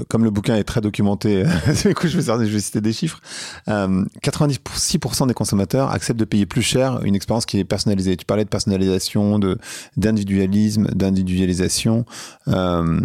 comme 0.09 0.25
le 0.25 0.31
bouquin 0.31 0.57
est 0.57 0.65
très 0.65 0.81
documenté, 0.81 1.45
du 1.85 1.95
coup 1.95 2.09
je 2.09 2.19
vais, 2.19 2.61
citer 2.61 2.81
des 2.81 2.93
chiffres. 2.93 3.21
Euh, 3.69 4.05
96% 4.23 5.27
des 5.27 5.35
consommateurs 5.35 5.91
acceptent 5.91 6.21
de 6.21 6.25
payer 6.25 6.47
plus 6.47 6.63
cher 6.63 7.03
une 7.05 7.15
expérience 7.15 7.45
qui 7.47 7.59
est 7.59 7.65
personnalisée. 7.65 8.17
Tu 8.17 8.25
parlais 8.25 8.45
de 8.45 8.49
personnalisation, 8.49 9.39
de 9.39 9.59
d'individualisme, 9.97 10.87
d'individualisation, 10.95 12.07
euh, 12.49 13.01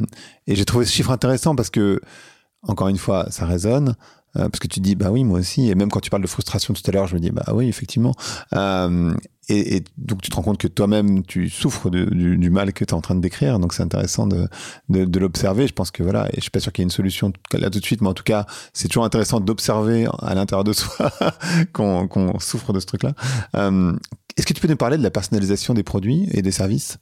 et 0.47 0.55
j'ai 0.55 0.65
trouvé 0.65 0.85
ce 0.85 0.91
chiffre 0.91 1.11
intéressant 1.11 1.55
parce 1.55 1.69
que, 1.69 1.99
encore 2.63 2.87
une 2.87 2.97
fois, 2.97 3.27
ça 3.29 3.45
résonne. 3.45 3.95
Euh, 4.37 4.47
parce 4.47 4.59
que 4.59 4.67
tu 4.67 4.79
dis 4.79 4.93
bah 4.93 5.09
oui 5.09 5.23
moi 5.23 5.39
aussi 5.39 5.71
et 5.71 5.73
même 5.73 5.89
quand 5.89 6.01
tu 6.01 6.11
parles 6.11 6.21
de 6.21 6.27
frustration 6.27 6.71
tout 6.75 6.83
à 6.85 6.91
l'heure 6.91 7.07
je 7.07 7.15
me 7.15 7.19
dis 7.19 7.31
bah 7.31 7.45
oui 7.51 7.67
effectivement 7.67 8.13
euh, 8.53 9.11
et, 9.49 9.83
donc 9.97 10.21
tu 10.21 10.29
te 10.29 10.35
rends 10.35 10.41
compte 10.41 10.57
que 10.57 10.67
toi-même 10.67 11.23
tu 11.23 11.49
souffres 11.49 11.89
du, 11.89 12.49
mal 12.49 12.73
que 12.73 12.85
tu 12.85 12.91
es 12.91 12.93
en 12.93 13.01
train 13.01 13.15
de 13.15 13.21
décrire. 13.21 13.59
Donc 13.59 13.73
c'est 13.73 13.83
intéressant 13.83 14.27
de, 14.27 14.47
l'observer. 14.89 15.67
Je 15.67 15.73
pense 15.73 15.91
que 15.91 16.03
voilà 16.03 16.27
et 16.29 16.37
je 16.37 16.41
suis 16.41 16.51
pas 16.51 16.59
sûr 16.59 16.71
qu'il 16.71 16.81
y 16.81 16.83
ait 16.83 16.87
une 16.87 16.91
solution 16.91 17.31
là 17.53 17.69
tout 17.69 17.79
de 17.79 17.85
suite 17.85 18.01
mais 18.01 18.09
en 18.09 18.13
tout 18.13 18.23
cas 18.23 18.45
c'est 18.73 18.87
toujours 18.87 19.05
intéressant 19.05 19.39
d'observer 19.39 20.07
à 20.19 20.35
l'intérieur 20.35 20.63
de 20.63 20.73
soi 20.79 21.11
qu'on 21.73 22.07
qu 22.07 22.19
souffre 22.39 22.73
de 22.73 22.79
ce 22.79 22.85
truc 22.85 23.03
là 23.03 23.13
euh, 23.55 23.93
est-ce 24.37 24.45
que 24.45 24.53
tu 24.53 24.61
peux 24.61 24.67
nous 24.67 24.77
parler 24.77 24.97
de 24.97 25.03
la 25.03 25.11
personnalisation 25.11 25.73
des 25.73 25.83
produits 25.83 26.29
et 26.31 26.41
des 26.41 26.51
services? 26.51 26.97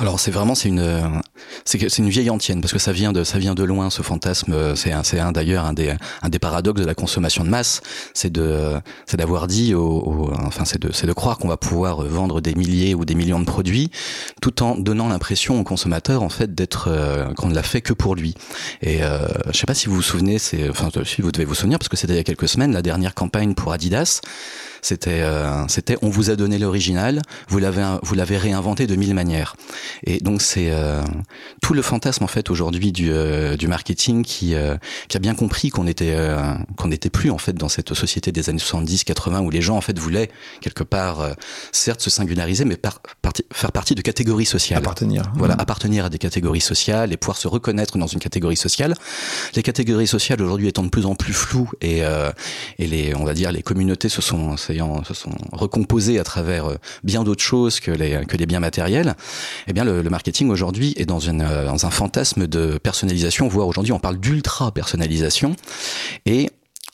Alors 0.00 0.18
c'est 0.18 0.30
vraiment 0.30 0.54
c'est 0.54 0.70
une 0.70 1.22
c'est 1.66 1.98
une 1.98 2.08
vieille 2.08 2.30
antienne 2.30 2.62
parce 2.62 2.72
que 2.72 2.78
ça 2.78 2.92
vient 2.92 3.12
de 3.12 3.22
ça 3.22 3.38
vient 3.38 3.54
de 3.54 3.64
loin 3.64 3.90
ce 3.90 4.00
fantasme. 4.00 4.74
C'est 4.74 4.92
un 4.92 5.02
c'est 5.02 5.20
un 5.20 5.30
d'ailleurs 5.30 5.66
un 5.66 5.74
des 5.74 5.94
un 6.22 6.28
des 6.30 6.38
paradoxes 6.38 6.80
de 6.80 6.86
la 6.86 6.94
consommation 6.94 7.44
de 7.44 7.50
masse. 7.50 7.82
C'est 8.14 8.32
de 8.32 8.80
c'est 9.04 9.18
d'avoir 9.18 9.46
dit 9.46 9.74
au, 9.74 9.82
au, 9.82 10.32
enfin 10.46 10.64
c'est 10.64 10.80
de 10.80 10.90
c'est 10.92 11.06
de 11.06 11.12
croire 11.12 11.36
qu'on 11.36 11.48
va 11.48 11.58
pouvoir 11.58 12.02
vendre 12.02 12.40
des 12.40 12.54
milliers 12.54 12.94
ou 12.94 13.04
des 13.04 13.14
millions 13.14 13.40
de 13.40 13.44
produits 13.44 13.90
tout 14.40 14.62
en 14.62 14.74
donnant 14.74 15.08
l'impression 15.08 15.60
au 15.60 15.64
consommateur 15.64 16.22
en 16.22 16.30
fait 16.30 16.54
d'être 16.54 16.88
euh, 16.88 17.34
qu'on 17.34 17.48
ne 17.48 17.54
l'a 17.54 17.62
fait 17.62 17.82
que 17.82 17.92
pour 17.92 18.14
lui. 18.14 18.34
Et 18.80 19.02
euh, 19.02 19.28
je 19.52 19.58
sais 19.58 19.66
pas 19.66 19.74
si 19.74 19.88
vous 19.88 19.96
vous 19.96 20.02
souvenez 20.02 20.38
c'est 20.38 20.70
enfin 20.70 20.88
si 21.04 21.20
vous 21.20 21.30
devez 21.30 21.44
vous 21.44 21.54
souvenir 21.54 21.78
parce 21.78 21.90
que 21.90 21.98
c'était 21.98 22.14
il 22.14 22.16
y 22.16 22.20
a 22.20 22.24
quelques 22.24 22.48
semaines 22.48 22.72
la 22.72 22.82
dernière 22.82 23.14
campagne 23.14 23.52
pour 23.52 23.72
Adidas 23.72 24.22
c'était 24.82 25.20
euh, 25.22 25.66
c'était 25.68 25.96
on 26.02 26.08
vous 26.08 26.30
a 26.30 26.36
donné 26.36 26.58
l'original 26.58 27.22
vous 27.48 27.58
l'avez 27.58 27.98
vous 28.02 28.14
l'avez 28.14 28.36
réinventé 28.36 28.86
de 28.86 28.96
mille 28.96 29.14
manières. 29.14 29.56
Et 30.04 30.18
donc 30.18 30.42
c'est 30.42 30.70
euh, 30.70 31.02
tout 31.62 31.74
le 31.74 31.82
fantasme 31.82 32.24
en 32.24 32.28
fait 32.28 32.50
aujourd'hui 32.50 32.92
du, 32.92 33.10
euh, 33.10 33.56
du 33.56 33.68
marketing 33.68 34.22
qui, 34.24 34.54
euh, 34.54 34.76
qui 35.08 35.16
a 35.16 35.20
bien 35.20 35.34
compris 35.34 35.70
qu'on 35.70 35.86
était 35.86 36.14
euh, 36.14 36.54
qu'on 36.76 36.88
n'était 36.88 37.10
plus 37.10 37.30
en 37.30 37.38
fait 37.38 37.52
dans 37.52 37.68
cette 37.68 37.94
société 37.94 38.32
des 38.32 38.48
années 38.48 38.58
70 38.58 39.04
80 39.04 39.40
où 39.40 39.50
les 39.50 39.62
gens 39.62 39.76
en 39.76 39.80
fait 39.80 39.98
voulaient 39.98 40.30
quelque 40.60 40.84
part 40.84 41.20
euh, 41.20 41.32
certes 41.72 42.00
se 42.00 42.10
singulariser 42.10 42.64
mais 42.64 42.76
par, 42.76 43.00
parti, 43.22 43.44
faire 43.52 43.72
partie 43.72 43.94
de 43.94 44.02
catégories 44.02 44.46
sociales. 44.46 44.78
Appartenir. 44.78 45.24
Voilà 45.34 45.56
mmh. 45.56 45.60
appartenir 45.60 46.04
à 46.04 46.10
des 46.10 46.18
catégories 46.18 46.60
sociales 46.60 47.12
et 47.12 47.16
pouvoir 47.16 47.36
se 47.36 47.48
reconnaître 47.48 47.98
dans 47.98 48.06
une 48.06 48.20
catégorie 48.20 48.56
sociale. 48.56 48.94
Les 49.54 49.62
catégories 49.62 50.06
sociales 50.06 50.42
aujourd'hui 50.42 50.68
étant 50.68 50.82
de 50.82 50.88
plus 50.88 51.06
en 51.06 51.14
plus 51.14 51.32
floues 51.32 51.70
et 51.80 52.00
et 52.78 52.86
les 52.86 53.14
on 53.14 53.24
va 53.24 53.34
dire 53.34 53.52
les 53.52 53.62
communautés 53.62 54.08
se 54.08 54.22
sont 54.22 54.56
ayant 54.70 55.04
se 55.04 55.14
sont 55.14 55.32
recomposées 55.52 56.18
à 56.18 56.24
travers 56.24 56.66
bien 57.04 57.24
d'autres 57.24 57.42
choses 57.42 57.80
que 57.80 57.90
les 57.90 58.24
que 58.26 58.36
les 58.36 58.46
biens 58.46 58.60
matériels 58.60 59.14
eh 59.66 59.72
bien 59.72 59.84
le, 59.84 60.02
le 60.02 60.10
marketing 60.10 60.50
aujourd'hui 60.50 60.94
est 60.96 61.06
dans 61.06 61.20
une 61.20 61.40
dans 61.40 61.86
un 61.86 61.90
fantasme 61.90 62.46
de 62.46 62.78
personnalisation 62.78 63.48
voire 63.48 63.68
aujourd'hui 63.68 63.92
on 63.92 63.98
parle 63.98 64.18
d'ultra 64.18 64.72
personnalisation 64.72 65.56
et 66.26 66.50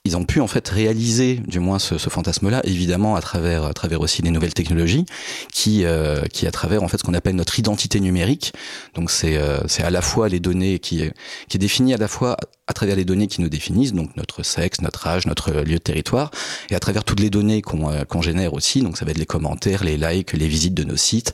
ils 0.06 0.16
ont 0.16 0.24
pu 0.24 0.40
en 0.40 0.46
fait 0.46 0.68
réaliser 0.68 1.40
du 1.46 1.60
moins 1.60 1.78
ce, 1.78 1.98
ce 1.98 2.08
fantasme 2.08 2.48
là 2.48 2.60
évidemment 2.64 3.16
à 3.16 3.20
travers 3.20 3.64
à 3.64 3.74
travers 3.74 4.00
aussi 4.00 4.22
des 4.22 4.30
nouvelles 4.30 4.54
technologies 4.54 5.04
qui 5.52 5.84
euh, 5.84 6.22
qui 6.32 6.46
à 6.46 6.50
travers 6.50 6.82
en 6.82 6.88
fait 6.88 6.98
ce 6.98 7.04
qu'on 7.04 7.14
appelle 7.14 7.36
notre 7.36 7.58
identité 7.58 8.00
numérique. 8.00 8.52
Donc 8.94 9.10
c'est 9.10 9.36
euh, 9.36 9.60
à 9.78 9.90
la 9.90 10.02
fois 10.02 10.28
les 10.28 10.40
données 10.40 10.78
qui 10.78 11.02
qui 11.48 11.56
est 11.56 11.60
défini 11.60 11.94
à 11.94 11.96
la 11.96 12.08
fois 12.08 12.36
à 12.68 12.72
travers 12.72 12.96
les 12.96 13.04
données 13.04 13.26
qui 13.26 13.40
nous 13.40 13.48
définissent 13.48 13.92
donc 13.92 14.16
notre 14.16 14.42
sexe 14.42 14.80
notre 14.80 15.06
âge 15.06 15.26
notre 15.26 15.52
lieu 15.52 15.74
de 15.74 15.78
territoire 15.78 16.30
et 16.70 16.74
à 16.74 16.80
travers 16.80 17.04
toutes 17.04 17.20
les 17.20 17.30
données 17.30 17.62
qu'on 17.62 17.90
euh, 17.90 18.22
génère 18.22 18.54
aussi. 18.54 18.82
Donc 18.82 18.96
ça 18.96 19.04
va 19.04 19.10
être 19.10 19.18
les 19.18 19.26
commentaires 19.26 19.84
les 19.84 19.96
likes 19.96 20.32
les 20.32 20.48
visites 20.48 20.74
de 20.74 20.84
nos 20.84 20.96
sites. 20.96 21.32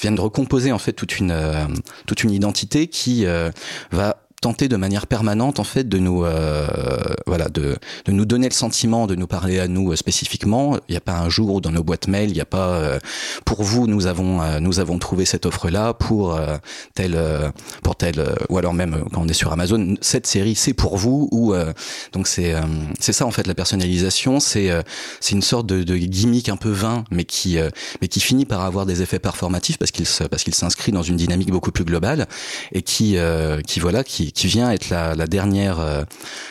Viennent 0.00 0.14
de 0.14 0.20
recomposer 0.20 0.72
en 0.72 0.78
fait 0.78 0.92
toute 0.92 1.18
une 1.18 1.30
euh, 1.30 1.66
toute 2.06 2.24
une 2.24 2.30
identité 2.30 2.86
qui 2.86 3.26
euh, 3.26 3.50
va 3.90 4.23
tenter 4.44 4.68
de 4.68 4.76
manière 4.76 5.06
permanente 5.06 5.58
en 5.58 5.64
fait 5.64 5.88
de 5.88 5.98
nous 5.98 6.22
euh, 6.22 6.66
voilà 7.26 7.48
de, 7.48 7.78
de 8.04 8.12
nous 8.12 8.26
donner 8.26 8.46
le 8.46 8.52
sentiment 8.52 9.06
de 9.06 9.14
nous 9.14 9.26
parler 9.26 9.58
à 9.58 9.68
nous 9.68 9.92
euh, 9.92 9.96
spécifiquement. 9.96 10.76
Il 10.86 10.92
n'y 10.92 10.98
a 10.98 11.00
pas 11.00 11.16
un 11.16 11.30
jour 11.30 11.54
où 11.54 11.60
dans 11.62 11.70
nos 11.70 11.82
boîtes 11.82 12.08
mail 12.08 12.28
il 12.28 12.34
n'y 12.34 12.42
a 12.42 12.44
pas 12.58 12.68
euh, 12.68 12.98
pour 13.46 13.62
vous 13.62 13.86
nous 13.86 14.06
avons 14.06 14.42
euh, 14.42 14.60
nous 14.60 14.80
avons 14.80 14.98
trouvé 14.98 15.24
cette 15.24 15.46
offre 15.46 15.70
là 15.70 15.94
pour 15.94 16.34
euh, 16.34 16.58
tel 16.94 17.14
euh, 17.14 17.50
pour 17.82 17.96
tel 17.96 18.18
euh, 18.18 18.34
ou 18.50 18.58
alors 18.58 18.74
même 18.74 19.02
quand 19.14 19.22
on 19.22 19.28
est 19.28 19.40
sur 19.42 19.50
Amazon 19.50 19.94
cette 20.02 20.26
série 20.26 20.54
c'est 20.54 20.74
pour 20.74 20.98
vous 20.98 21.28
ou 21.32 21.54
donc 22.12 22.26
c'est 22.28 22.54
c'est 23.00 23.14
ça 23.14 23.24
en 23.24 23.30
fait 23.30 23.46
la 23.46 23.54
personnalisation. 23.54 24.40
C'est 24.40 24.68
c'est 25.20 25.34
une 25.34 25.42
sorte 25.52 25.66
de, 25.66 25.82
de 25.82 25.96
gimmick 25.96 26.50
un 26.50 26.58
peu 26.58 26.70
vain 26.70 27.04
mais 27.10 27.24
qui 27.24 27.56
mais 28.02 28.08
qui 28.08 28.20
finit 28.20 28.44
par 28.44 28.60
avoir 28.60 28.84
des 28.84 29.00
effets 29.00 29.18
performatifs 29.18 29.78
parce 29.78 29.90
qu'il 29.90 30.06
parce 30.30 30.42
qu'il 30.44 30.54
s'inscrit 30.54 30.92
dans 30.92 31.02
une 31.02 31.16
dynamique 31.16 31.50
beaucoup 31.50 31.72
plus 31.72 31.84
globale 31.84 32.26
et 32.72 32.82
qui 32.82 33.16
qui 33.66 33.80
voilà 33.80 34.04
qui 34.04 34.33
qui 34.34 34.46
vient 34.46 34.70
être 34.70 34.90
la, 34.90 35.14
la 35.14 35.26
dernière 35.26 35.80
euh, 35.80 36.02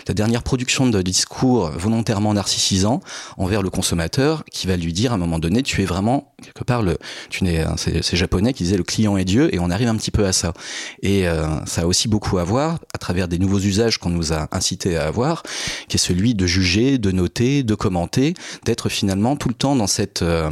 la 0.07 0.13
dernière 0.13 0.43
production 0.43 0.87
de 0.87 1.01
discours 1.01 1.69
volontairement 1.71 2.33
narcissisant 2.33 3.01
envers 3.37 3.61
le 3.61 3.69
consommateur 3.69 4.43
qui 4.51 4.67
va 4.67 4.77
lui 4.77 4.93
dire 4.93 5.11
à 5.11 5.15
un 5.15 5.17
moment 5.17 5.39
donné 5.39 5.63
tu 5.63 5.81
es 5.81 5.85
vraiment 5.85 6.33
quelque 6.41 6.63
part 6.63 6.81
le 6.81 6.97
tu 7.29 7.43
n'es 7.43 7.65
c'est 7.77 8.17
japonais 8.17 8.53
qui 8.53 8.63
disait 8.63 8.77
le 8.77 8.83
client 8.83 9.17
est 9.17 9.25
Dieu 9.25 9.53
et 9.53 9.59
on 9.59 9.69
arrive 9.69 9.87
un 9.87 9.95
petit 9.95 10.11
peu 10.11 10.25
à 10.25 10.33
ça. 10.33 10.53
Et 11.01 11.27
euh, 11.27 11.47
ça 11.65 11.81
a 11.81 11.85
aussi 11.85 12.07
beaucoup 12.07 12.37
à 12.37 12.43
voir 12.43 12.79
à 12.93 12.97
travers 12.97 13.27
des 13.27 13.39
nouveaux 13.39 13.59
usages 13.59 13.97
qu'on 13.97 14.09
nous 14.09 14.33
a 14.33 14.47
incité 14.51 14.97
à 14.97 15.07
avoir 15.07 15.43
qui 15.87 15.97
est 15.97 15.99
celui 15.99 16.35
de 16.35 16.45
juger 16.45 16.97
de 16.97 17.11
noter 17.11 17.63
de 17.63 17.75
commenter 17.75 18.33
d'être 18.65 18.89
finalement 18.89 19.35
tout 19.35 19.49
le 19.49 19.55
temps 19.55 19.75
dans 19.75 19.87
cette 19.87 20.21
euh, 20.21 20.51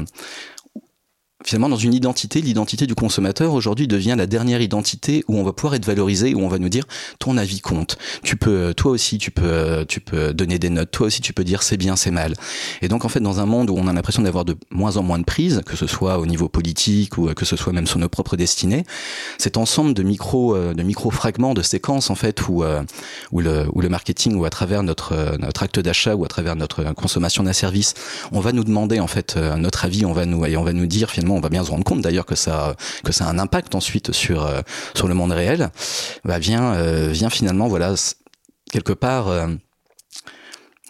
finalement 1.44 1.70
dans 1.70 1.76
une 1.76 1.94
identité, 1.94 2.42
l'identité 2.42 2.88
du 2.88 2.96
consommateur 2.96 3.54
aujourd'hui 3.54 3.88
devient 3.88 4.16
la 4.18 4.28
dernière 4.28 4.62
identité 4.62 5.24
où 5.28 5.38
on 5.38 5.44
va 5.44 5.54
pouvoir 5.54 5.76
être 5.76 5.86
valorisé, 5.86 6.34
où 6.34 6.42
on 6.42 6.48
va 6.48 6.60
nous 6.60 6.70
dire 6.70 6.86
ton 7.20 7.38
avis 7.38 7.60
compte. 7.60 7.98
Tu 8.24 8.36
peux, 8.36 8.74
toi 8.74 8.92
aussi, 8.92 9.18
tu 9.18 9.32
peux, 9.32 9.86
tu 9.88 10.00
peux 10.00 10.34
donner 10.34 10.60
des 10.60 10.70
notes. 10.70 10.92
Toi 10.92 11.08
aussi, 11.08 11.22
tu 11.22 11.34
peux 11.34 11.44
dire 11.44 11.64
c'est 11.64 11.78
bien, 11.78 11.96
c'est 11.96 12.12
mal. 12.12 12.34
Et 12.82 12.88
donc 12.88 13.06
en 13.06 13.10
fait, 13.10 13.20
dans 13.20 13.40
un 13.40 13.46
monde 13.46 13.70
où 13.70 13.76
on 13.78 13.88
a 13.88 13.94
l'impression 13.94 14.24
d'avoir 14.24 14.46
de 14.46 14.56
moins 14.70 14.98
en 14.98 15.04
moins 15.04 15.20
de 15.20 15.24
prise, 15.24 15.62
que 15.66 15.76
ce 15.76 15.88
soit 15.88 16.20
au 16.20 16.26
niveau 16.26 16.50
politique 16.50 17.18
ou 17.18 17.34
que 17.34 17.46
ce 17.46 17.56
soit 17.56 17.74
même 17.74 17.88
sur 17.88 18.00
nos 18.00 18.10
propres 18.10 18.36
destinées, 18.36 18.84
cet 19.38 19.58
ensemble 19.58 19.94
de 19.94 20.04
micro, 20.04 20.56
euh, 20.56 20.74
de 20.74 20.84
micro 20.84 21.12
fragments, 21.12 21.54
de 21.54 21.62
séquences 21.62 22.10
en 22.10 22.16
fait 22.16 22.48
où 22.48 22.64
euh, 22.64 22.84
où 23.32 23.40
le 23.40 23.66
où 23.74 23.82
le 23.82 23.90
marketing 23.90 24.36
ou 24.36 24.46
à 24.46 24.50
travers 24.50 24.84
notre 24.84 25.14
euh, 25.14 25.38
notre 25.38 25.64
acte 25.64 25.80
d'achat 25.80 26.16
ou 26.16 26.26
à 26.26 26.28
travers 26.28 26.56
notre 26.56 26.84
consommation 26.94 27.44
d'un 27.44 27.54
service, 27.54 27.94
on 28.32 28.40
va 28.40 28.52
nous 28.52 28.64
demander 28.64 29.00
en 29.00 29.08
fait 29.08 29.38
notre 29.58 29.86
avis, 29.86 30.06
on 30.06 30.14
va 30.14 30.26
nous 30.26 30.46
et 30.46 30.58
on 30.58 30.64
va 30.64 30.74
nous 30.74 30.86
dire 30.86 31.10
finalement 31.10 31.31
on 31.36 31.40
va 31.40 31.50
bien 31.50 31.64
se 31.64 31.72
rendre 31.72 31.84
compte 31.84 32.02
d'ailleurs 32.02 32.26
que 32.26 32.36
ça 32.36 32.76
que 33.04 33.12
ça 33.12 33.26
a 33.26 33.30
un 33.30 33.40
impact 33.40 33.76
ensuite 33.76 34.12
sur 34.12 34.46
euh, 34.46 34.62
sur 34.94 35.08
le 35.08 35.14
monde 35.14 35.32
réel, 35.32 35.70
bah 36.26 36.40
vient 36.40 36.74
euh, 36.74 37.10
vient 37.12 37.30
finalement 37.30 37.68
voilà 37.68 37.94
quelque 38.72 38.94
part 38.94 39.28
euh, 39.28 39.48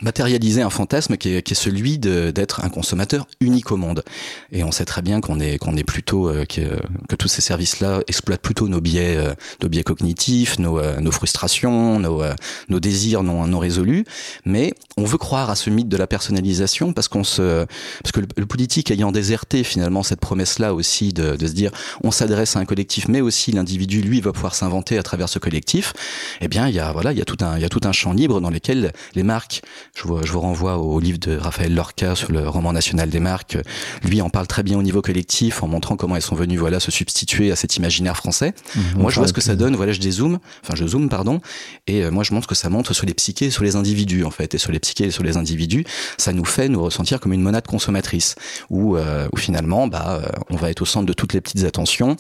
matérialiser 0.02 0.62
un 0.62 0.70
fantasme 0.70 1.18
qui 1.18 1.36
est, 1.36 1.42
qui 1.42 1.54
est 1.54 1.56
celui 1.56 1.98
d'être 1.98 2.64
un 2.64 2.70
consommateur 2.70 3.28
unique 3.40 3.72
au 3.72 3.78
monde. 3.78 4.04
Et 4.52 4.64
on 4.64 4.72
sait 4.72 4.86
très 4.86 5.02
bien 5.02 5.22
qu'on 5.22 5.40
est 5.40 5.58
qu'on 5.58 5.76
est 5.78 5.84
plutôt 5.84 6.30
euh, 6.30 6.46
que, 6.46 6.80
que, 7.08 7.16
tous 7.16 7.28
ces 7.28 7.42
services-là 7.42 8.02
exploitent 8.08 8.42
plutôt 8.42 8.68
nos 8.68 8.82
biais 8.82 9.16
euh, 9.18 9.34
nos 9.62 9.70
biais 9.70 9.84
cognitifs, 9.84 10.60
nos, 10.60 10.80
euh, 10.80 11.12
frustrations, 11.12 12.00
nos, 12.00 12.24
nos 12.70 12.80
désirs 12.80 13.24
non 13.24 13.48
non 13.48 13.60
résolus. 13.60 14.06
Mais 14.46 14.74
on 14.98 15.04
veut 15.04 15.18
croire 15.18 15.50
à 15.50 15.56
ce 15.56 15.70
mythe 15.70 15.90
de 15.90 15.98
la 15.98 16.08
personnalisation 16.08 16.94
parce 16.94 17.08
qu'on 17.08 17.24
se 17.24 17.66
parce 18.04 18.12
que 18.12 18.22
le, 18.22 18.46
politique 18.46 18.92
ayant 18.92 19.12
déserté 19.12 19.64
finalement 19.64 20.04
cette 20.04 20.20
promesse-là 20.20 20.74
aussi 20.74 21.14
de, 21.14 21.36
de 21.36 21.48
se 21.48 21.54
dire 21.54 21.72
on 22.04 22.12
s'adresse 22.12 22.56
à 22.56 22.60
un 22.60 22.66
collectif, 22.66 23.08
mais 23.08 23.22
aussi 23.22 23.52
l'individu 23.52 24.02
lui 24.02 24.20
va 24.22 24.32
pouvoir 24.34 24.56
s'inventer 24.56 24.98
à 24.98 25.04
travers 25.04 25.30
ce 25.30 25.40
collectif. 25.40 25.94
Eh 26.42 26.48
bien 26.48 26.68
il 26.68 26.76
y 26.76 26.80
a 26.80 26.92
voilà 26.92 27.12
il 27.12 27.18
y 27.18 27.22
a 27.22 27.26
tout 27.26 27.38
un 27.42 27.58
il 27.58 27.62
y 27.62 27.66
a 27.66 27.70
tout 27.70 27.82
un 27.84 27.92
champ 27.92 28.14
libre 28.14 28.42
dans 28.42 28.50
lequel 28.50 28.94
les 29.16 29.24
marques 29.24 29.62
je 29.94 30.04
vous, 30.04 30.24
je 30.24 30.32
vous 30.32 30.40
renvoie 30.40 30.78
au 30.78 31.00
livre 31.00 31.20
de 31.20 31.38
Raphaël 31.38 31.74
Lorca 31.74 32.16
sur 32.16 32.32
le 32.32 32.48
roman 32.48 32.72
national 32.72 33.10
des 33.10 33.20
marques. 33.20 33.58
Lui 34.04 34.22
en 34.22 34.30
parle 34.30 34.48
très 34.48 34.64
bien 34.64 34.78
au 34.78 34.84
niveau 34.84 35.02
collectif 35.02 35.64
en 35.64 35.68
montrant 35.68 35.98
comment 35.98 36.16
elles 36.16 36.22
sont 36.22 36.36
venues 36.36 36.58
voilà 36.58 36.80
se 36.80 36.92
substituer 36.92 37.52
à 37.52 37.56
cet 37.56 37.76
imaginaire 37.76 38.16
français. 38.16 38.54
Mmh, 38.76 38.80
moi 38.98 39.12
je 39.12 39.18
vois 39.18 39.28
ce 39.28 39.34
que 39.34 39.42
ça 39.42 39.56
donne, 39.56 39.76
voilà 39.76 39.92
je 39.92 40.00
dézoome, 40.00 40.40
enfin 40.64 40.76
je 40.76 40.88
zoome 40.88 41.10
pardon, 41.10 41.42
et 41.88 42.04
euh, 42.04 42.12
moi 42.12 42.24
je 42.24 42.34
montre 42.34 42.48
que 42.48 42.56
ça 42.56 42.70
montre 42.70 42.94
sur 42.94 43.06
les 43.06 43.14
psychés, 43.14 43.50
sur 43.50 43.64
les 43.64 43.76
individus 43.76 44.24
en 44.24 44.32
fait, 44.32 44.56
et 44.56 44.58
sur 44.58 44.72
les 44.72 44.80
psychés 44.80 45.06
et 45.06 45.12
sur 45.12 45.24
les 45.24 45.36
individus, 45.36 45.84
ça 46.18 46.32
nous 46.32 46.46
fait 46.46 46.70
nous 46.70 46.82
ressentir 46.82 47.20
comme 47.20 47.34
une 47.34 47.42
monade 47.42 47.68
consommatrice, 47.68 48.36
où, 48.70 48.96
euh, 48.96 49.28
où 49.34 49.38
finalement 49.38 49.88
bah 49.88 50.22
euh, 50.24 50.30
on 50.50 50.56
va 50.56 50.72
être 50.72 50.82
au 50.82 50.86
centre 50.86 51.06
de 51.06 51.14
toutes 51.14 51.34
les 51.34 51.42
petites 51.42 51.66
attentions, 51.66 52.16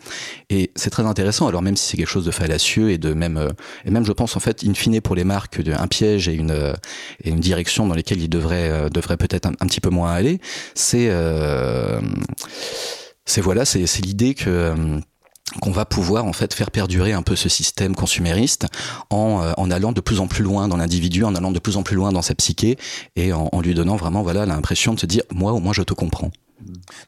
et 0.50 0.72
c'est 0.76 0.90
très 0.90 1.06
intéressant. 1.06 1.48
Alors 1.48 1.62
même 1.62 1.78
si 1.78 1.88
c'est 1.88 1.98
quelque 1.98 2.08
chose 2.08 2.26
de 2.26 2.32
fallacieux 2.32 2.92
et 2.92 2.98
de 2.98 3.14
même 3.14 3.38
euh, 3.38 3.50
et 3.86 3.92
même 3.92 4.06
je 4.06 4.12
pense 4.12 4.36
en 4.36 4.40
fait 4.40 4.64
in 4.66 4.74
fine 4.74 5.00
pour 5.00 5.16
les 5.16 5.24
marques 5.24 5.62
un 5.74 5.88
piège 5.88 6.28
et 6.28 6.34
une 6.34 6.74
et 7.24 7.30
une 7.30 7.40
direction 7.40 7.61
dans 7.88 7.96
lesquels 7.96 8.22
il 8.22 8.30
devrait, 8.30 8.70
euh, 8.70 8.90
devrait 8.90 9.18
peut-être 9.18 9.48
un, 9.48 9.68
petit 9.68 9.82
peu 9.82 9.90
moins 9.90 10.12
aller, 10.12 10.40
c'est 10.76 11.08
euh, 11.10 12.02
c'est 13.26 13.42
voilà, 13.42 13.66
c'est 13.66 13.86
l'idée 14.00 14.34
que 14.34 14.50
euh, 14.50 15.00
qu'on 15.62 15.72
va 15.72 15.86
pouvoir 15.86 16.26
en 16.26 16.34
fait 16.34 16.54
faire 16.54 16.72
perdurer 16.72 17.12
un 17.14 17.24
peu 17.24 17.36
ce 17.36 17.50
système 17.50 17.94
consumériste 17.94 18.68
en, 19.10 19.52
en 19.58 19.72
allant 19.72 19.92
de 19.92 20.00
plus 20.00 20.20
en 20.22 20.28
plus 20.28 20.44
loin 20.44 20.68
dans 20.70 20.78
l'individu, 20.78 21.24
en 21.26 21.36
allant 21.36 21.52
de 21.52 21.60
plus 21.60 21.76
en 21.76 21.84
plus 21.84 21.96
loin 21.96 22.12
dans 22.12 22.22
sa 22.22 22.36
psyché 22.36 22.78
et 23.18 23.34
en, 23.34 23.50
en 23.52 23.62
lui 23.62 23.74
donnant 23.74 23.98
vraiment 23.98 24.24
voilà 24.24 24.46
l'impression 24.46 24.94
de 24.94 25.00
se 25.00 25.06
dire 25.06 25.24
moi 25.34 25.52
au 25.52 25.60
moins 25.60 25.74
je 25.74 25.84
te 25.84 25.94
comprends. 25.94 26.32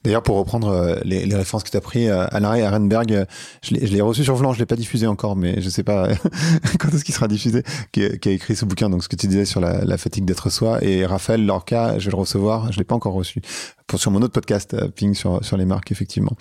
D'ailleurs, 0.03 0.23
pour 0.23 0.37
reprendre 0.37 0.69
euh, 0.69 0.99
les, 1.03 1.23
références 1.35 1.63
que 1.63 1.69
tu 1.69 1.77
as 1.77 1.81
pris, 1.81 2.07
euh, 2.07 2.25
Alain 2.31 2.61
Arenberg, 2.63 3.11
euh, 3.13 3.25
je 3.61 3.73
l'ai 3.75 4.01
reçu 4.01 4.23
sur 4.23 4.35
Vlan, 4.35 4.53
je 4.53 4.59
l'ai 4.59 4.65
pas 4.65 4.75
diffusé 4.75 5.07
encore, 5.07 5.35
mais 5.35 5.61
je 5.61 5.69
sais 5.69 5.83
pas 5.83 6.09
quand 6.79 6.89
est-ce 6.93 7.03
qu'il 7.03 7.13
sera 7.13 7.27
diffusé, 7.27 7.63
qui, 7.91 8.03
a 8.03 8.31
écrit 8.31 8.55
ce 8.55 8.65
bouquin, 8.65 8.89
donc 8.89 9.03
ce 9.03 9.09
que 9.09 9.15
tu 9.15 9.27
disais 9.27 9.45
sur 9.45 9.61
la, 9.61 9.97
fatigue 9.97 10.25
d'être 10.25 10.49
soi. 10.49 10.83
Et 10.83 11.05
Raphaël 11.05 11.45
Lorca, 11.45 11.99
je 11.99 12.05
vais 12.05 12.11
le 12.11 12.17
recevoir, 12.17 12.71
je 12.71 12.77
l'ai 12.77 12.83
pas 12.83 12.95
encore 12.95 13.13
reçu, 13.13 13.41
pour, 13.87 13.99
sur 13.99 14.11
mon 14.11 14.21
autre 14.21 14.33
podcast, 14.33 14.75
Ping, 14.91 15.13
sur, 15.13 15.43
sur 15.43 15.57
les 15.57 15.65
marques, 15.65 15.91
effectivement. 15.91 16.35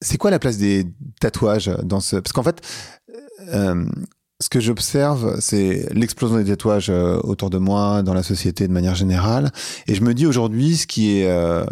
C'est 0.00 0.18
quoi 0.18 0.30
la 0.30 0.38
place 0.38 0.58
des 0.58 0.86
tatouages 1.20 1.70
dans 1.82 2.00
ce... 2.00 2.16
Parce 2.16 2.32
qu'en 2.32 2.42
fait, 2.42 2.60
ce 4.44 4.50
que 4.50 4.60
j'observe, 4.60 5.40
c'est 5.40 5.88
l'explosion 5.94 6.36
des 6.36 6.44
tatouages 6.44 6.90
euh, 6.90 7.18
autour 7.22 7.48
de 7.48 7.56
moi, 7.56 8.02
dans 8.02 8.12
la 8.12 8.22
société 8.22 8.68
de 8.68 8.72
manière 8.74 8.94
générale. 8.94 9.50
Et 9.86 9.94
je 9.94 10.02
me 10.02 10.12
dis 10.12 10.26
aujourd'hui, 10.26 10.76
ce 10.76 10.86
qui 10.86 11.16
est 11.16 11.30
euh, 11.30 11.64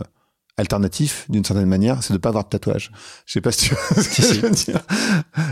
alternatif, 0.57 1.27
d'une 1.29 1.45
certaine 1.45 1.69
manière, 1.69 2.03
c'est 2.03 2.15
de 2.15 2.19
pas 2.19 2.31
avoir 2.31 2.45
de 2.45 2.49
tatouage. 2.49 2.91
Je 3.27 3.35
sais 3.35 3.43
pas 3.43 3.53
si 3.53 3.69
tu 3.69 3.75
vois 3.75 4.03
ce 4.03 4.09
que 4.09 4.23
je 4.23 4.41
veux 4.41 4.51
dire. 4.51 4.81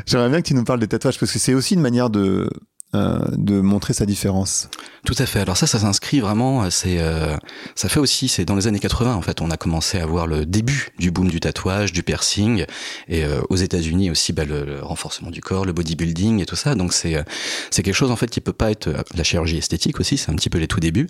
J'aimerais 0.07 0.31
bien 0.31 0.41
que 0.41 0.47
tu 0.47 0.55
nous 0.55 0.65
parles 0.65 0.81
des 0.81 0.89
tatouages, 0.89 1.19
parce 1.21 1.31
que 1.31 1.39
c'est 1.39 1.53
aussi 1.53 1.75
une 1.75 1.83
manière 1.83 2.09
de 2.09 2.49
euh, 2.93 3.21
de 3.37 3.61
montrer 3.61 3.93
sa 3.93 4.05
différence. 4.05 4.69
Tout 5.07 5.15
à 5.19 5.25
fait. 5.25 5.39
Alors 5.39 5.57
ça, 5.57 5.69
ça 5.69 5.79
s'inscrit 5.79 6.19
vraiment. 6.19 6.69
C'est, 6.71 6.99
euh, 6.99 7.37
ça 7.77 7.89
fait 7.89 8.01
aussi. 8.01 8.27
C'est 8.27 8.45
dans 8.45 8.57
les 8.57 8.67
années 8.67 8.81
80 8.81 9.15
en 9.15 9.23
fait. 9.23 9.41
On 9.41 9.53
a 9.53 9.57
commencé 9.57 10.01
à 10.01 10.07
voir 10.07 10.27
le 10.27 10.45
début 10.45 10.89
du 10.99 11.13
boom 11.13 11.29
du 11.29 11.39
tatouage, 11.39 11.93
du 11.93 12.03
piercing, 12.03 12.65
et 13.07 13.25
euh, 13.25 13.43
aux 13.49 13.55
États-Unis 13.55 14.11
aussi, 14.11 14.33
bah, 14.33 14.45
le, 14.45 14.81
renforcement 14.83 15.31
du 15.31 15.41
corps, 15.41 15.67
le 15.67 15.73
bodybuilding 15.73 16.43
et 16.43 16.47
tout 16.47 16.57
ça. 16.57 16.75
Donc 16.75 16.93
c'est, 16.93 17.25
c'est 17.71 17.85
quelque 17.85 17.95
chose 17.95 18.11
en 18.11 18.17
fait 18.17 18.27
qui 18.27 18.41
peut 18.41 18.53
pas 18.53 18.73
être 18.73 18.91
la 19.15 19.23
chirurgie 19.23 19.59
esthétique 19.59 20.01
aussi. 20.01 20.19
C'est 20.19 20.33
un 20.33 20.35
petit 20.35 20.51
peu 20.51 20.59
les 20.59 20.67
tout 20.67 20.81
débuts. 20.81 21.07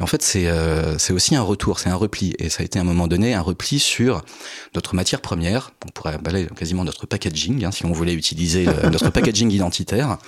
Et 0.00 0.02
en 0.02 0.08
fait, 0.08 0.22
c'est, 0.22 0.48
c'est 0.98 1.12
aussi 1.12 1.36
un 1.36 1.42
retour, 1.42 1.78
c'est 1.78 1.90
un 1.90 1.94
repli. 1.94 2.34
Et 2.40 2.48
ça 2.48 2.62
a 2.62 2.64
été 2.64 2.80
à 2.80 2.82
un 2.82 2.84
moment 2.84 3.06
donné 3.06 3.34
un 3.34 3.40
repli 3.40 3.78
sur 3.78 4.24
notre 4.74 4.96
matière 4.96 5.20
première. 5.20 5.70
On 5.86 5.90
pourrait 5.90 6.18
balayer 6.18 6.48
quasiment 6.56 6.82
notre 6.82 7.06
packaging, 7.06 7.64
hein, 7.64 7.70
si 7.70 7.86
on 7.86 7.92
voulait 7.92 8.14
utiliser 8.14 8.66
notre 8.90 9.10
packaging 9.10 9.52
identitaire, 9.52 10.18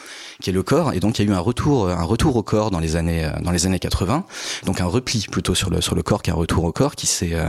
qui 0.40 0.50
est 0.50 0.52
le 0.52 0.62
corps 0.62 0.91
et 0.92 1.00
donc 1.00 1.18
il 1.18 1.26
y 1.26 1.28
a 1.28 1.32
eu 1.32 1.34
un 1.34 1.40
retour, 1.40 1.88
un 1.88 2.04
retour 2.04 2.36
au 2.36 2.42
corps 2.42 2.70
dans 2.70 2.80
les 2.80 2.96
années 2.96 3.30
dans 3.42 3.50
les 3.50 3.66
années 3.66 3.78
80, 3.78 4.24
donc 4.64 4.80
un 4.80 4.86
repli 4.86 5.26
plutôt 5.30 5.54
sur 5.54 5.70
le 5.70 5.80
sur 5.80 5.94
le 5.94 6.02
corps 6.02 6.22
qu'un 6.22 6.34
retour 6.34 6.64
au 6.64 6.72
corps 6.72 6.94
qui 6.94 7.06
s'est 7.06 7.34
euh, 7.34 7.48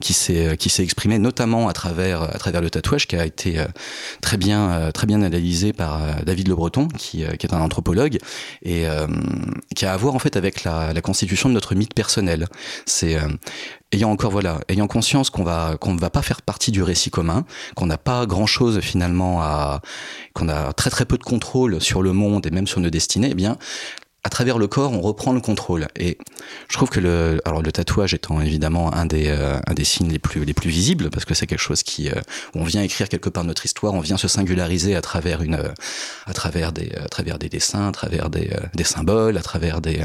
qui 0.00 0.12
s'est 0.12 0.56
qui 0.58 0.68
s'est 0.68 0.82
exprimé 0.82 1.18
notamment 1.18 1.68
à 1.68 1.72
travers 1.72 2.22
à 2.22 2.38
travers 2.38 2.60
le 2.60 2.70
tatouage 2.70 3.06
qui 3.06 3.16
a 3.16 3.24
été 3.24 3.58
euh, 3.58 3.66
très 4.20 4.36
bien 4.36 4.70
euh, 4.70 4.92
très 4.92 5.06
bien 5.06 5.22
analysé 5.22 5.72
par 5.72 6.00
David 6.24 6.48
Le 6.48 6.54
Breton 6.54 6.88
qui 6.88 7.24
qui 7.38 7.46
est 7.46 7.54
un 7.54 7.60
anthropologue 7.60 8.18
et 8.62 8.84
qui 9.74 9.86
a 9.86 9.92
à 9.92 9.96
voir 9.96 10.14
en 10.14 10.18
fait 10.18 10.36
avec 10.36 10.64
la, 10.64 10.92
la 10.92 11.00
constitution 11.00 11.48
de 11.48 11.54
notre 11.54 11.74
mythe 11.74 11.94
personnel. 11.94 12.46
C'est 12.86 13.18
ayant 13.92 14.10
encore 14.10 14.30
voilà, 14.30 14.60
ayant 14.68 14.86
conscience 14.86 15.30
qu'on 15.30 15.44
va 15.44 15.76
qu'on 15.80 15.94
ne 15.94 16.00
va 16.00 16.10
pas 16.10 16.22
faire 16.22 16.42
partie 16.42 16.72
du 16.72 16.82
récit 16.82 17.10
commun, 17.10 17.44
qu'on 17.74 17.86
n'a 17.86 17.98
pas 17.98 18.26
grand 18.26 18.46
chose 18.46 18.80
finalement 18.80 19.40
à, 19.42 19.80
qu'on 20.34 20.48
a 20.48 20.72
très 20.72 20.90
très 20.90 21.04
peu 21.04 21.18
de 21.18 21.24
contrôle 21.24 21.80
sur 21.80 22.02
le 22.02 22.12
monde 22.12 22.46
et 22.46 22.50
même 22.50 22.66
sur 22.66 22.80
nos 22.80 22.90
destinées, 22.90 23.28
eh 23.32 23.34
bien 23.34 23.58
à 24.24 24.30
travers 24.30 24.58
le 24.58 24.66
corps, 24.66 24.92
on 24.92 25.00
reprend 25.00 25.32
le 25.32 25.40
contrôle. 25.40 25.86
Et 25.96 26.18
je 26.68 26.76
trouve 26.76 26.90
que 26.90 27.00
le, 27.00 27.40
alors 27.44 27.62
le 27.62 27.72
tatouage 27.72 28.14
étant 28.14 28.40
évidemment 28.40 28.92
un 28.92 29.06
des, 29.06 29.28
euh, 29.28 29.58
un 29.66 29.74
des 29.74 29.84
signes 29.84 30.10
les 30.10 30.18
plus, 30.18 30.44
les 30.44 30.52
plus 30.52 30.68
visibles, 30.68 31.08
parce 31.08 31.24
que 31.24 31.34
c'est 31.34 31.46
quelque 31.46 31.60
chose 31.60 31.82
qui, 31.82 32.10
euh, 32.10 32.20
on 32.54 32.64
vient 32.64 32.82
écrire 32.82 33.08
quelque 33.08 33.30
part 33.30 33.44
notre 33.44 33.64
histoire, 33.64 33.94
on 33.94 34.00
vient 34.00 34.18
se 34.18 34.28
singulariser 34.28 34.96
à 34.96 35.00
travers 35.00 35.40
une, 35.40 35.58
à 36.26 36.32
travers 36.34 36.72
des, 36.72 36.92
à 36.96 37.08
travers 37.08 37.38
des 37.38 37.48
dessins, 37.48 37.88
à 37.88 37.92
travers 37.92 38.28
des, 38.28 38.50
des 38.74 38.84
symboles, 38.84 39.38
à 39.38 39.42
travers 39.42 39.80
des, 39.80 40.04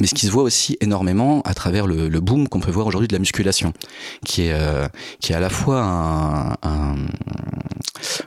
mais 0.00 0.06
ce 0.06 0.14
qui 0.14 0.26
se 0.26 0.30
voit 0.30 0.42
aussi 0.42 0.76
énormément 0.80 1.42
à 1.42 1.54
travers 1.54 1.86
le, 1.86 2.20
boom 2.20 2.48
qu'on 2.48 2.60
peut 2.60 2.70
voir 2.70 2.86
aujourd'hui 2.86 3.08
de 3.08 3.14
la 3.14 3.18
musculation, 3.18 3.72
qui 4.26 4.42
est 4.42 4.52
euh, 4.52 4.86
qui 5.20 5.32
est 5.32 5.34
à 5.34 5.40
la 5.40 5.48
fois 5.48 5.82
un, 5.82 6.52
un, 6.62 6.96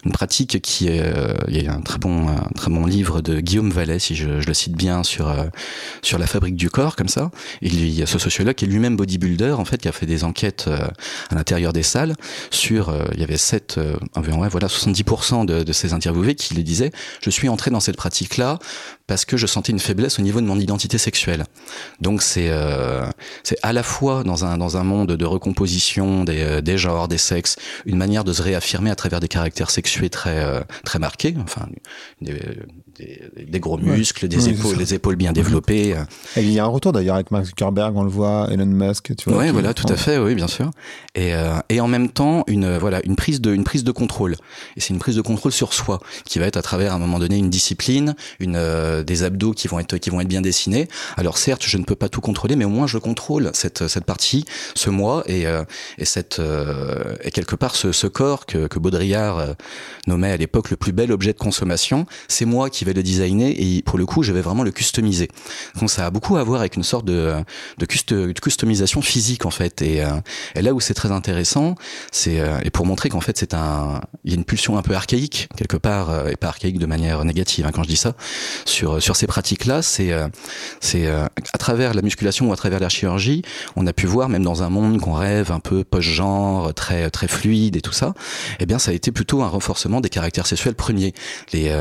une 0.04 0.12
pratique 0.12 0.62
qui 0.62 0.88
est 0.88 1.02
euh, 1.02 1.36
il 1.48 1.62
y 1.62 1.68
a 1.68 1.74
un 1.74 1.82
très 1.82 2.00
bon 2.00 2.28
très 2.56 2.72
bon 2.72 2.86
livre 2.86 3.22
de 3.22 3.40
Guillaume 3.40 3.70
Vallet 3.70 4.00
si 4.00 4.16
je, 4.16 4.30
le 4.30 4.54
cite 4.54 4.74
bien 4.74 5.04
sur 5.04 5.30
euh, 5.30 5.46
sur 6.02 6.18
la 6.18 6.26
fabrique 6.26 6.56
du 6.56 6.70
corps 6.70 6.96
comme 6.96 7.08
ça. 7.08 7.30
Il 7.62 7.90
y 7.90 8.02
a 8.02 8.08
ce 8.08 8.18
sociologue 8.18 8.56
qui 8.56 8.66
est 8.66 8.68
lui-même 8.68 8.98
bodybuilder 8.98 9.52
en 9.52 9.66
fait 9.66 9.78
qui 9.78 9.88
a 9.88 9.92
fait 9.92 10.08
des 10.08 10.24
enquêtes 10.24 10.68
à 11.30 11.36
l'intérieur 11.36 11.74
des 11.74 11.84
salles 11.84 12.16
sur 12.50 12.94
il 13.14 13.20
y 13.20 13.24
avait 13.24 13.38
7 13.38 13.80
environ 14.16 14.48
voilà 14.48 14.68
70% 14.68 15.46
de, 15.46 15.64
de 15.64 15.74
ces 15.74 15.94
interviewés 15.94 16.36
qui 16.36 16.56
disaient 16.64 16.92
je 17.22 17.30
suis 17.30 17.50
entré 17.50 17.72
dans 17.72 17.80
cette 17.80 17.98
pratique 17.98 18.38
là 18.38 18.60
parce 19.08 19.26
que 19.26 19.38
je 19.38 19.48
sentais 19.48 19.72
une 19.72 19.80
faiblesse 19.80 20.20
au 20.20 20.22
niveau 20.22 20.42
de 20.42 20.46
mon 20.46 20.60
identité 20.60 20.98
Donc 22.00 22.22
c'est 22.22 22.50
euh, 22.50 23.06
c'est 23.44 23.58
à 23.64 23.74
la 23.74 23.84
fois 23.84 24.24
dans 24.24 24.46
un 24.46 24.58
dans 24.58 24.78
un 24.78 24.84
monde 24.84 25.12
de 25.12 25.26
recomposition 25.26 26.24
des, 26.24 26.42
euh, 26.42 26.62
des 26.62 26.78
genres, 26.78 27.08
des 27.08 27.18
sexes, 27.18 27.56
une 27.86 27.98
manière 27.98 28.24
de 28.24 28.34
se 28.34 28.42
réaffirmer 28.42 28.90
à 28.90 28.96
travers 28.96 29.20
des 29.20 29.28
caractères 29.28 29.70
sexués 29.70 30.10
très 30.10 30.44
euh, 30.44 30.62
très 30.84 31.00
marqués, 31.00 31.36
enfin 31.44 31.68
des, 32.96 33.60
gros 33.60 33.78
muscles, 33.78 34.28
des 34.28 34.50
épaules, 34.50 34.78
les 34.78 34.94
épaules 34.94 35.16
bien 35.16 35.32
développées. 35.32 35.96
Et 36.36 36.42
il 36.42 36.52
y 36.52 36.60
a 36.60 36.64
un 36.64 36.68
retour 36.68 36.92
d'ailleurs 36.92 37.16
avec 37.16 37.32
Mark 37.32 37.46
Zuckerberg, 37.46 37.96
on 37.96 38.04
le 38.04 38.10
voit, 38.10 38.48
Elon 38.52 38.66
Musk, 38.66 39.16
tu 39.16 39.30
vois. 39.30 39.44
Oui, 39.44 39.50
voilà, 39.50 39.74
tout 39.74 39.92
à 39.92 39.96
fait, 39.96 40.18
oui, 40.18 40.36
bien 40.36 40.48
sûr. 40.48 40.72
Et, 41.16 41.34
euh, 41.34 41.56
et 41.70 41.80
en 41.82 41.88
même 41.88 42.10
temps, 42.10 42.44
une 42.48 42.78
voilà, 42.78 43.02
une 43.06 43.16
prise 43.16 43.42
de 43.42 43.54
une 43.54 43.64
prise 43.64 43.84
de 43.84 43.92
contrôle. 43.92 44.36
Et 44.76 44.82
c'est 44.82 44.94
une 44.94 45.00
prise 45.00 45.16
de 45.16 45.22
contrôle 45.22 45.52
sur 45.52 45.74
soi 45.74 46.00
qui 46.26 46.40
va 46.40 46.46
être 46.46 46.58
à 46.58 46.62
travers 46.62 46.94
à 46.94 46.96
un 46.96 47.00
moment 47.00 47.20
donné 47.20 47.38
une 47.38 47.50
discipline, 47.50 48.16
une 48.40 48.56
euh, 48.56 49.04
des 49.04 49.24
abdos 49.24 49.54
qui 49.54 49.68
vont 49.68 49.80
être 49.80 49.98
qui 49.98 50.10
vont 50.10 50.22
être 50.22 50.28
bien 50.28 50.42
dessinés. 50.42 50.88
Alors 51.18 51.38
certes, 51.38 51.64
je 51.66 51.78
ne 51.78 51.84
peux 51.84 51.96
pas 51.96 52.10
tout 52.10 52.22
contrôler, 52.22 52.56
mais 52.56 52.66
au 52.66 52.70
moins 52.70 52.88
je 52.88 52.98
contrôle 52.98 53.52
cette 53.54 53.88
cette 53.88 54.06
partie, 54.06 54.46
ce 54.76 54.90
moi 54.90 55.24
et 55.28 55.46
euh, 55.46 55.64
et 55.98 56.06
cette 56.06 56.42
et 57.24 57.32
quelque 57.32 57.56
part 57.56 57.76
ce, 57.76 57.92
ce 57.92 58.08
corps 58.08 58.46
que 58.46 58.68
que 58.68 58.80
Baudrillard 58.80 59.56
nommait 60.08 60.32
à 60.32 60.38
l'époque 60.38 60.70
le 60.70 60.78
plus 60.78 60.92
bel 60.92 61.12
objet 61.12 61.34
de 61.34 61.38
consommation. 61.38 62.06
C'est 62.28 62.46
moi 62.46 62.70
qui 62.70 62.83
vais 62.84 62.94
le 62.94 63.04
designer 63.04 63.54
et 63.58 63.82
pour 63.84 63.98
le 63.98 64.06
coup, 64.06 64.24
je 64.24 64.32
vais 64.32 64.42
vraiment 64.42 64.64
le 64.64 64.72
customiser. 64.72 65.30
Donc 65.80 65.90
ça 65.90 66.06
a 66.06 66.10
beaucoup 66.10 66.38
à 66.38 66.44
voir 66.44 66.62
avec 66.62 66.76
une 66.76 66.84
sorte 66.84 67.06
de, 67.06 67.34
de, 67.78 67.86
customisation 68.34 69.02
physique 69.02 69.46
en 69.46 69.52
fait. 69.52 69.82
Et, 69.82 70.04
euh, 70.04 70.10
et 70.56 70.62
là 70.62 70.74
où 70.74 70.80
c'est 70.80 70.94
très 70.94 71.12
intéressant, 71.12 71.76
c'est 72.12 72.40
euh, 72.40 72.60
et 72.64 72.70
pour 72.70 72.86
montrer 72.86 73.10
qu'en 73.10 73.22
fait 73.22 73.38
c'est 73.38 73.54
un, 73.54 74.02
il 74.24 74.32
y 74.32 74.34
a 74.34 74.38
une 74.38 74.46
pulsion 74.46 74.78
un 74.78 74.82
peu 74.82 74.96
archaïque 74.96 75.50
quelque 75.58 75.78
part 75.78 76.10
euh, 76.10 76.28
et 76.28 76.36
pas 76.36 76.48
archaïque 76.48 76.80
de 76.80 76.86
manière 76.86 77.24
négative 77.26 77.66
hein, 77.66 77.72
quand 77.74 77.84
je 77.84 77.90
dis 77.90 77.96
ça 77.96 78.16
sur 78.66 79.02
sur 79.02 79.16
ces 79.16 79.28
pratiques 79.28 79.66
là, 79.66 79.82
c'est 79.82 80.12
c'est 80.80 81.08
à 81.08 81.58
travers 81.58 81.94
la 81.94 82.02
musculation 82.02 82.50
ou 82.50 82.54
à 82.54 82.56
travers 82.56 82.80
la 82.80 82.90
chirurgie, 82.90 83.42
on 83.76 83.88
a 83.88 83.94
pu 83.94 84.06
voir 84.06 84.30
même 84.30 84.44
dans 84.44 84.64
un 84.64 84.70
monde 84.70 85.00
qu'on 85.00 85.14
rêve 85.14 85.52
un 85.52 85.60
peu 85.60 85.84
post-genre, 85.84 86.74
très 86.74 87.10
très 87.10 87.28
fluide 87.28 87.76
et 87.76 87.82
tout 87.82 87.94
ça, 87.94 88.14
eh 88.60 88.66
bien 88.66 88.80
ça 88.80 88.92
a 88.92 88.94
été 88.94 89.12
plutôt 89.12 89.42
un 89.42 89.48
renforcement 89.48 90.02
des 90.02 90.10
caractères 90.10 90.48
sexuels 90.48 90.76
premiers. 90.76 91.14
Les 91.54 91.72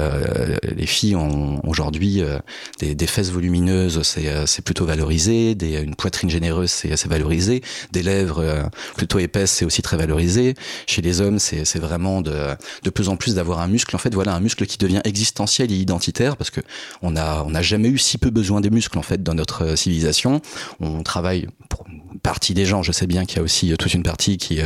filles 0.92 1.16
aujourd'hui 1.64 2.22
euh, 2.22 2.38
des, 2.80 3.06
fesses 3.06 3.30
volumineuses, 3.30 4.02
c'est 4.02 4.28
euh, 4.28 4.46
c'est 4.46 4.62
plutôt 4.62 4.84
valorisé, 4.84 5.54
des, 5.54 5.80
une 5.80 5.96
poitrine 5.96 6.30
généreuse, 6.30 6.70
c'est 6.70 6.92
assez 6.92 7.08
valorisé, 7.08 7.62
des 7.92 8.02
lèvres 8.02 8.40
euh, 8.40 8.62
plutôt 8.96 9.18
épaisses, 9.18 9.52
c'est 9.52 9.64
aussi 9.64 9.82
très 9.82 9.96
valorisé. 9.96 10.54
Chez 10.86 11.02
les 11.02 11.20
hommes, 11.20 11.38
c'est 11.38 11.78
vraiment 11.78 12.20
de 12.20 12.34
de 12.82 12.90
plus 12.90 13.08
en 13.08 13.16
plus 13.16 13.34
d'avoir 13.34 13.60
un 13.60 13.68
muscle. 13.68 13.94
En 13.96 13.98
fait, 13.98 14.14
voilà 14.14 14.34
un 14.34 14.40
muscle 14.40 14.66
qui 14.66 14.78
devient 14.78 15.00
existentiel 15.04 15.72
et 15.72 15.76
identitaire 15.76 16.36
parce 16.36 16.50
que 16.50 16.60
on 17.00 17.16
a 17.16 17.42
on 17.44 17.50
n'a 17.50 17.62
jamais 17.62 17.88
eu 17.88 17.98
si 17.98 18.18
peu 18.18 18.30
besoin 18.30 18.60
des 18.60 18.70
muscles 18.70 18.98
en 18.98 19.02
fait 19.02 19.22
dans 19.22 19.34
notre 19.34 19.76
civilisation. 19.76 20.40
On 20.80 21.02
travaille 21.02 21.48
pour 21.68 21.86
une 21.88 22.20
partie 22.20 22.54
des 22.54 22.66
gens. 22.66 22.82
Je 22.82 22.92
sais 22.92 23.06
bien 23.06 23.24
qu'il 23.24 23.38
y 23.38 23.40
a 23.40 23.42
aussi 23.42 23.74
toute 23.78 23.94
une 23.94 24.02
partie 24.02 24.36
qui, 24.36 24.60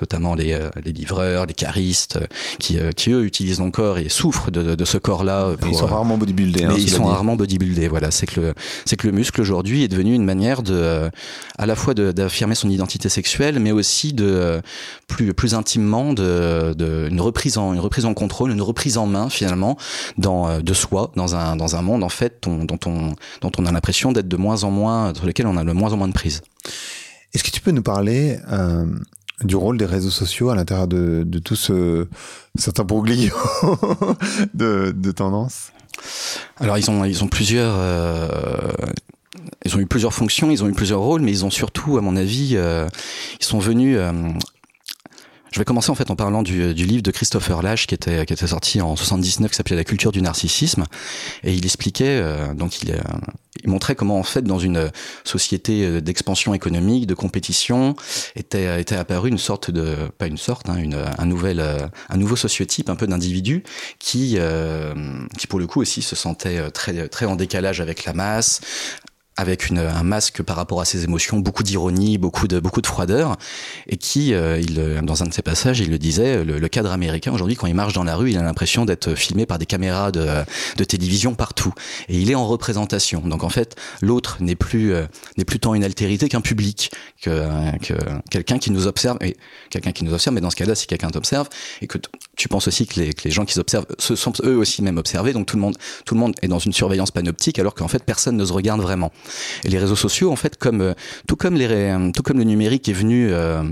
notamment 0.00 0.34
les, 0.34 0.58
les 0.84 0.92
livreurs, 0.92 1.46
les 1.46 1.54
caristes, 1.54 2.18
qui, 2.58 2.78
qui 2.96 3.10
eux 3.10 3.24
utilisent 3.24 3.60
corps 3.70 3.98
et 3.98 4.08
souffrent 4.08 4.50
de 4.50 4.84
ce 4.84 4.98
corps-là 4.98 5.56
ils 5.68 5.76
sont 5.76 5.86
rarement 5.86 6.18
bodybuildés. 6.18 6.64
Hein, 6.64 6.72
mais 6.74 6.82
ils 6.82 6.90
sont 6.90 7.04
rarement 7.04 7.36
bodybuildés. 7.36 7.88
Voilà, 7.88 8.10
c'est 8.10 8.26
que 8.26 8.40
le 8.40 8.54
c'est 8.84 8.96
que 8.96 9.06
le 9.06 9.12
muscle 9.12 9.40
aujourd'hui 9.40 9.82
est 9.82 9.88
devenu 9.88 10.14
une 10.14 10.24
manière 10.24 10.62
de 10.62 11.10
à 11.58 11.66
la 11.66 11.76
fois 11.76 11.94
d'affirmer 11.94 12.54
son 12.54 12.68
identité 12.68 13.08
sexuelle, 13.08 13.58
mais 13.58 13.72
aussi 13.72 14.12
de 14.12 14.60
plus 15.06 15.34
plus 15.34 15.54
intimement 15.54 16.12
de, 16.12 16.74
de 16.74 17.08
une 17.10 17.20
reprise 17.20 17.58
en 17.58 17.72
une 17.74 17.80
reprise 17.80 18.04
en 18.04 18.14
contrôle, 18.14 18.50
une 18.50 18.62
reprise 18.62 18.98
en 18.98 19.06
main 19.06 19.28
finalement 19.28 19.76
dans 20.18 20.60
de 20.60 20.74
soi 20.74 21.12
dans 21.16 21.34
un 21.34 21.56
dans 21.56 21.76
un 21.76 21.82
monde 21.82 22.04
en 22.04 22.08
fait 22.08 22.38
dont, 22.42 22.64
dont 22.64 22.78
on 22.86 23.14
dont 23.40 23.52
on 23.58 23.66
a 23.66 23.72
l'impression 23.72 24.12
d'être 24.12 24.28
de 24.28 24.36
moins 24.36 24.64
en 24.64 24.70
moins 24.70 25.14
sur 25.14 25.26
lequel 25.26 25.46
on 25.46 25.56
a 25.56 25.64
de 25.64 25.72
moins 25.72 25.92
en 25.92 25.96
moins 25.96 26.08
de 26.08 26.12
prise. 26.12 26.42
Est-ce 27.34 27.44
que 27.44 27.50
tu 27.50 27.60
peux 27.60 27.70
nous 27.70 27.82
parler 27.82 28.38
euh, 28.50 28.86
du 29.42 29.56
rôle 29.56 29.76
des 29.76 29.86
réseaux 29.86 30.10
sociaux 30.10 30.50
à 30.50 30.54
l'intérieur 30.54 30.88
de, 30.88 31.38
tout 31.44 31.56
ce 31.56 32.06
certain 32.56 32.84
broglio 32.84 33.34
de, 34.54 34.92
de 34.96 35.10
tendance? 35.12 35.72
Alors 36.58 36.78
ils 36.78 36.90
ont 36.90 37.04
ils 37.04 37.24
ont 37.24 37.28
plusieurs 37.28 37.74
euh, 37.76 38.28
ils 39.64 39.76
ont 39.76 39.80
eu 39.80 39.86
plusieurs 39.86 40.14
fonctions, 40.14 40.50
ils 40.50 40.62
ont 40.62 40.68
eu 40.68 40.72
plusieurs 40.72 41.00
rôles, 41.00 41.22
mais 41.22 41.32
ils 41.32 41.44
ont 41.44 41.50
surtout, 41.50 41.98
à 41.98 42.00
mon 42.00 42.16
avis, 42.16 42.52
euh, 42.54 42.86
ils 43.40 43.44
sont 43.44 43.58
venus 43.58 43.96
euh, 43.98 44.12
je 45.56 45.60
vais 45.62 45.64
commencer 45.64 45.90
en 45.90 45.94
fait 45.94 46.10
en 46.10 46.16
parlant 46.16 46.42
du, 46.42 46.74
du 46.74 46.84
livre 46.84 47.02
de 47.02 47.10
Christopher 47.10 47.62
Lash 47.62 47.86
qui 47.86 47.94
était 47.94 48.26
qui 48.26 48.34
était 48.34 48.46
sorti 48.46 48.82
en 48.82 48.94
79 48.94 49.50
qui 49.50 49.56
s'appelait 49.56 49.74
La 49.74 49.84
culture 49.84 50.12
du 50.12 50.20
narcissisme. 50.20 50.84
Et 51.44 51.54
il 51.54 51.64
expliquait 51.64 52.20
euh, 52.20 52.52
donc 52.52 52.82
il, 52.82 52.90
euh, 52.90 52.98
il, 53.64 53.70
montrait 53.70 53.94
comment 53.94 54.18
en 54.18 54.22
fait 54.22 54.42
dans 54.42 54.58
une 54.58 54.90
société 55.24 55.82
euh, 55.82 56.02
d'expansion 56.02 56.52
économique 56.52 57.06
de 57.06 57.14
compétition 57.14 57.96
était 58.34 58.78
était 58.78 58.96
apparu 58.96 59.30
une 59.30 59.38
sorte 59.38 59.70
de 59.70 59.96
pas 60.18 60.26
une 60.26 60.36
sorte 60.36 60.68
hein, 60.68 60.76
un 61.16 61.24
nouvel 61.24 61.64
un 62.10 62.16
nouveau 62.18 62.36
sociotype 62.36 62.90
un 62.90 62.96
peu 62.96 63.06
d'individu 63.06 63.64
qui 63.98 64.36
qui 65.38 65.46
pour 65.46 65.58
le 65.58 65.66
coup 65.66 65.80
aussi 65.80 66.02
se 66.02 66.16
sentait 66.16 66.70
très 66.70 67.08
très 67.08 67.24
en 67.24 67.34
décalage 67.34 67.80
avec 67.80 68.04
la 68.04 68.12
masse 68.12 68.60
avec 69.36 69.68
une, 69.68 69.78
un 69.78 70.02
masque 70.02 70.42
par 70.42 70.56
rapport 70.56 70.80
à 70.80 70.84
ses 70.84 71.04
émotions, 71.04 71.38
beaucoup 71.38 71.62
d'ironie, 71.62 72.18
beaucoup 72.18 72.48
de 72.48 72.60
beaucoup 72.60 72.80
de 72.80 72.86
froideur, 72.86 73.36
et 73.88 73.96
qui, 73.96 74.32
euh, 74.32 74.58
il, 74.58 75.00
dans 75.02 75.22
un 75.22 75.26
de 75.26 75.34
ses 75.34 75.42
passages, 75.42 75.80
il 75.80 75.90
le 75.90 75.98
disait, 75.98 76.44
le, 76.44 76.58
le 76.58 76.68
cadre 76.68 76.90
américain 76.90 77.32
aujourd'hui, 77.32 77.56
quand 77.56 77.66
il 77.66 77.74
marche 77.74 77.92
dans 77.92 78.04
la 78.04 78.16
rue, 78.16 78.30
il 78.30 78.38
a 78.38 78.42
l'impression 78.42 78.84
d'être 78.84 79.14
filmé 79.14 79.46
par 79.46 79.58
des 79.58 79.66
caméras 79.66 80.10
de, 80.12 80.26
de 80.76 80.84
télévision 80.84 81.34
partout, 81.34 81.74
et 82.08 82.18
il 82.18 82.30
est 82.30 82.34
en 82.34 82.46
représentation. 82.46 83.20
Donc 83.20 83.44
en 83.44 83.50
fait, 83.50 83.76
l'autre 84.00 84.38
n'est 84.40 84.56
plus 84.56 84.92
euh, 84.94 85.06
n'est 85.36 85.44
plus 85.44 85.60
tant 85.60 85.74
une 85.74 85.84
altérité 85.84 86.28
qu'un 86.28 86.40
public, 86.40 86.90
que, 87.22 87.76
que 87.78 87.94
quelqu'un 88.30 88.58
qui 88.58 88.70
nous 88.70 88.86
observe, 88.86 89.18
et 89.20 89.36
quelqu'un 89.70 89.92
qui 89.92 90.04
nous 90.04 90.14
observe, 90.14 90.34
mais 90.34 90.40
dans 90.40 90.50
ce 90.50 90.56
cas-là, 90.56 90.74
si 90.74 90.86
quelqu'un 90.86 91.10
t'observe, 91.10 91.48
et 91.82 91.86
que 91.86 91.98
tu 92.36 92.48
penses 92.48 92.68
aussi 92.68 92.86
que 92.86 93.00
les, 93.00 93.30
gens 93.30 93.44
qui 93.44 93.54
s'observent 93.54 93.86
se 93.98 94.14
sont 94.14 94.32
eux 94.44 94.56
aussi 94.56 94.82
même 94.82 94.98
observés, 94.98 95.32
donc 95.32 95.46
tout 95.46 95.56
le 95.56 95.62
monde 95.62 95.76
tout 96.04 96.14
le 96.14 96.20
monde 96.20 96.34
est 96.42 96.48
dans 96.48 96.58
une 96.58 96.72
surveillance 96.72 97.10
panoptique, 97.10 97.58
alors 97.58 97.74
qu'en 97.74 97.88
fait 97.88 98.04
personne 98.04 98.36
ne 98.36 98.44
se 98.44 98.52
regarde 98.52 98.80
vraiment. 98.80 99.10
Et 99.64 99.68
les 99.68 99.78
réseaux 99.78 99.96
sociaux, 99.96 100.30
en 100.30 100.36
fait, 100.36 100.56
comme 100.56 100.94
tout 101.26 101.36
comme 101.36 101.54
les 101.54 101.96
tout 102.14 102.22
comme 102.22 102.38
le 102.38 102.44
numérique 102.44 102.88
est 102.88 102.92
venu 102.92 103.28
euh, 103.30 103.62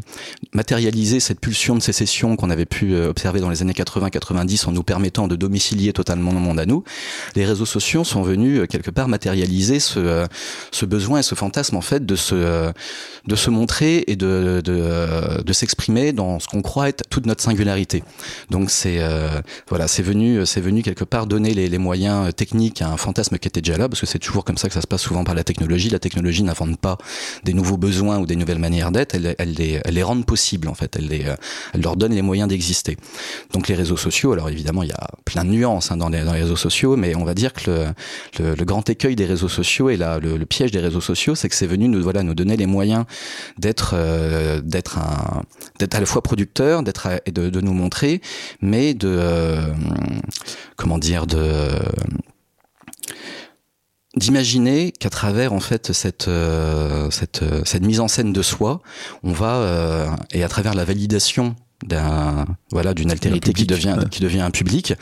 matérialiser 0.53 1.20
cette 1.20 1.40
pulsion 1.40 1.74
de 1.74 1.81
sécession 1.81 2.37
qu'on 2.37 2.50
avait 2.50 2.64
pu 2.64 2.94
euh, 2.94 3.11
observer 3.11 3.40
dans 3.40 3.50
les 3.50 3.61
années 3.61 3.72
80-90 3.72 4.68
en 4.68 4.72
nous 4.72 4.83
permettant 4.83 5.29
de 5.29 5.37
domicilier 5.37 5.92
totalement 5.92 6.33
le 6.33 6.38
monde 6.38 6.59
à 6.59 6.66
nous, 6.66 6.85
les 7.37 7.44
réseaux 7.44 7.66
sociaux 7.66 8.03
sont 8.03 8.22
venus 8.22 8.61
euh, 8.61 8.66
quelque 8.66 8.90
part 8.90 9.09
matérialiser 9.09 9.79
ce 9.79 10.27
ce 10.70 10.87
besoin 10.87 11.18
et 11.18 11.22
ce 11.22 11.35
fantasme 11.35 11.77
en 11.77 11.81
fait 11.83 12.07
de 12.07 12.16
se 12.16 12.72
de 13.27 13.37
se 13.37 13.50
montrer 13.50 14.05
et 14.07 14.16
de 14.16 14.62
de, 14.64 15.42
de 15.42 15.53
s'exprimer 15.53 16.12
dans 16.12 16.40
ce 16.40 16.48
qu'on 16.48 16.62
croit 16.62 16.88
être 16.88 17.03
toute 17.11 17.27
notre 17.27 17.42
singularité. 17.42 18.03
Donc 18.54 18.70
c'est 18.70 19.00
voilà, 19.68 19.88
c'est 19.88 20.04
venu 20.04 20.46
c'est 20.46 20.60
venu 20.60 20.82
quelque 20.82 21.02
part 21.02 21.26
donner 21.26 21.54
les, 21.54 21.68
les 21.68 21.78
moyens 21.78 22.32
techniques 22.36 22.82
à 22.82 22.88
un 22.88 22.96
fantasme 22.96 23.36
qui 23.38 23.48
était 23.48 23.60
déjà 23.60 23.76
là 23.76 23.88
parce 23.88 24.00
que 24.00 24.06
c'est 24.06 24.20
toujours 24.20 24.44
comme 24.44 24.58
ça 24.58 24.68
que 24.68 24.74
ça 24.74 24.80
se 24.80 24.86
passe 24.86 25.02
souvent 25.02 25.24
par 25.24 25.34
la 25.34 25.42
technologie. 25.42 25.90
La 25.90 25.98
technologie 25.98 26.44
n'invente 26.44 26.76
pas 26.76 26.96
des 27.42 27.52
nouveaux 27.52 27.76
besoins 27.76 28.18
ou 28.20 28.26
des 28.26 28.36
nouvelles 28.36 28.60
manières 28.60 28.92
d'être, 28.92 29.16
elle, 29.16 29.34
elle, 29.38 29.54
les, 29.54 29.80
elle 29.84 29.94
les 29.94 30.04
rend 30.04 30.22
possibles 30.22 30.68
en 30.68 30.74
fait, 30.74 30.94
elle, 30.94 31.08
les, 31.08 31.24
elle 31.72 31.82
leur 31.82 31.96
donne 31.96 32.12
les 32.14 32.22
moyens 32.22 32.48
d'exister. 32.48 32.96
Donc 33.52 33.66
les 33.66 33.74
réseaux 33.74 33.96
sociaux, 33.96 34.30
alors 34.30 34.48
évidemment 34.50 34.84
il 34.84 34.90
y 34.90 34.92
a 34.92 35.08
plein 35.24 35.44
de 35.44 35.50
nuances 35.50 35.90
hein, 35.90 35.96
dans, 35.96 36.08
les, 36.08 36.22
dans 36.22 36.32
les 36.32 36.42
réseaux 36.42 36.54
sociaux, 36.54 36.94
mais 36.94 37.16
on 37.16 37.24
va 37.24 37.34
dire 37.34 37.52
que 37.54 37.88
le, 38.38 38.54
le, 38.54 38.64
grand 38.64 38.88
écueil 38.88 39.16
des 39.16 39.26
réseaux 39.26 39.48
sociaux 39.48 39.90
et 39.90 39.96
la, 39.96 40.20
le, 40.20 40.46
piège 40.46 40.70
des 40.70 40.78
réseaux 40.78 41.00
sociaux, 41.00 41.34
c'est 41.34 41.48
que 41.48 41.56
c'est 41.56 41.66
venu 41.66 41.88
nous, 41.88 42.02
voilà, 42.04 42.22
nous 42.22 42.36
donner 42.36 42.56
les 42.56 42.66
moyens 42.66 43.04
d'être 43.58 43.94
euh, 43.94 44.60
d'être 44.60 44.98
un 44.98 45.42
d'être 45.80 45.96
à 45.96 46.00
la 46.00 46.06
fois 46.06 46.22
producteur, 46.22 46.84
d'être 46.84 47.08
et 47.26 47.32
de, 47.32 47.60
nous 47.60 47.74
montrer, 47.74 48.20
mais 48.61 48.94
de 48.94 49.09
euh, 49.09 49.72
comment 50.76 50.98
dire 50.98 51.26
d'imaginer 54.16 54.92
qu'à 54.92 55.11
travers 55.11 55.52
en 55.52 55.61
fait 55.61 55.92
cette 55.92 56.28
euh, 56.28 57.09
euh, 57.42 57.62
cette 57.64 57.83
mise 57.83 58.00
en 58.00 58.09
scène 58.09 58.33
de 58.33 58.42
soi, 58.42 58.80
on 59.22 59.33
va 59.33 60.16
et 60.33 60.44
à 60.44 60.48
travers 60.48 60.74
la 60.74 60.85
validation 60.85 61.57
d'un 61.86 62.46
voilà 62.70 62.94
d'une 62.94 63.10
altérité 63.10 63.52
qui 63.52 63.66
devient 63.66 63.96
ouais. 63.98 64.08
qui 64.10 64.20
devient 64.20 64.40
un 64.40 64.50
public 64.50 64.94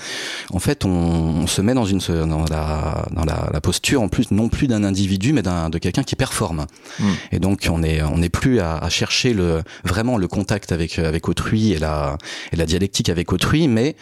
en 0.52 0.58
fait 0.58 0.84
on, 0.84 0.88
on, 0.90 1.46
se 1.46 1.62
met 1.62 1.74
dans 1.74 1.84
une 1.84 2.00
dans 2.00 2.44
la 2.50 3.06
dans 3.12 3.24
la, 3.24 3.50
la 3.52 3.60
posture 3.60 4.02
en 4.02 4.08
plus 4.08 4.30
non 4.30 4.48
plus 4.48 4.66
d'un 4.66 4.84
individu 4.84 5.32
mais 5.32 5.42
d'un 5.42 5.70
de 5.70 5.78
quelqu'un 5.78 6.02
qui 6.02 6.16
performe 6.16 6.66
mm. 6.98 7.04
et 7.32 7.38
donc 7.38 7.68
on 7.70 7.82
est 7.82 8.02
on 8.02 8.18
n'est 8.18 8.28
plus 8.28 8.60
à, 8.60 8.76
à, 8.78 8.88
chercher 8.88 9.32
le 9.32 9.62
vraiment 9.84 10.18
le 10.18 10.28
contact 10.28 10.72
avec 10.72 10.98
avec 10.98 11.28
autrui 11.28 11.72
et 11.72 11.78
la 11.78 12.18
et 12.52 12.56
la 12.56 12.66
dialectique 12.66 13.08
avec 13.08 13.32
autrui 13.32 13.68
mais 13.68 13.96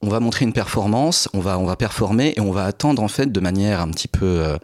on 0.00 0.08
va 0.08 0.20
montrer 0.20 0.44
une 0.44 0.52
performance, 0.52 1.28
on 1.34 1.40
va 1.40 1.58
on 1.58 1.64
va 1.64 1.74
performer 1.74 2.32
et 2.36 2.40
on 2.40 2.52
va 2.52 2.64
attendre 2.66 3.02
en 3.02 3.08
fait 3.08 3.32
de 3.32 3.40
manière 3.40 3.80
un 3.80 3.90
petit 3.90 4.06
peu 4.06 4.26
euh, 4.26 4.56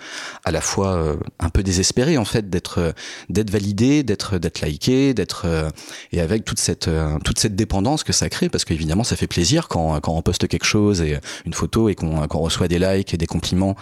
à 0.45 0.53
la 0.53 0.61
fois 0.61 0.95
euh, 0.95 1.17
un 1.41 1.49
peu 1.51 1.65
désespérée 1.65 2.17
en 2.19 2.25
fait 2.25 2.49
d'être 2.49 2.79
euh, 2.79 2.93
d'être 3.31 3.51
validé, 3.51 4.05
d'être 4.05 4.39
d'être 4.39 4.65
liké, 4.65 5.13
d'être 5.13 5.43
euh, 5.47 5.71
et 6.13 6.21
avec 6.21 6.45
toute 6.45 6.61
cette 6.61 6.87
euh, 6.87 7.19
toute 7.25 7.41
cette 7.41 7.57
dépendance 7.57 8.05
que 8.05 8.13
ça 8.13 8.29
crée. 8.29 8.49
Parce 8.49 8.65
qu'évidemment 8.65 9.03
ça 9.03 9.17
fait 9.17 9.27
plaisir 9.27 9.67
quand 9.67 9.99
quand 10.01 10.15
on 10.15 10.23
poste 10.23 10.47
quelque 10.47 10.67
chose 10.67 11.01
et 11.01 11.19
une 11.47 11.55
photo 11.55 11.89
et 11.89 11.97
qu'on 11.97 12.29
qu'on 12.29 12.39
reçoit 12.39 12.69
des 12.69 12.79
likes 12.79 13.13
et 13.13 13.17
des 13.17 13.27
compliments 13.27 13.75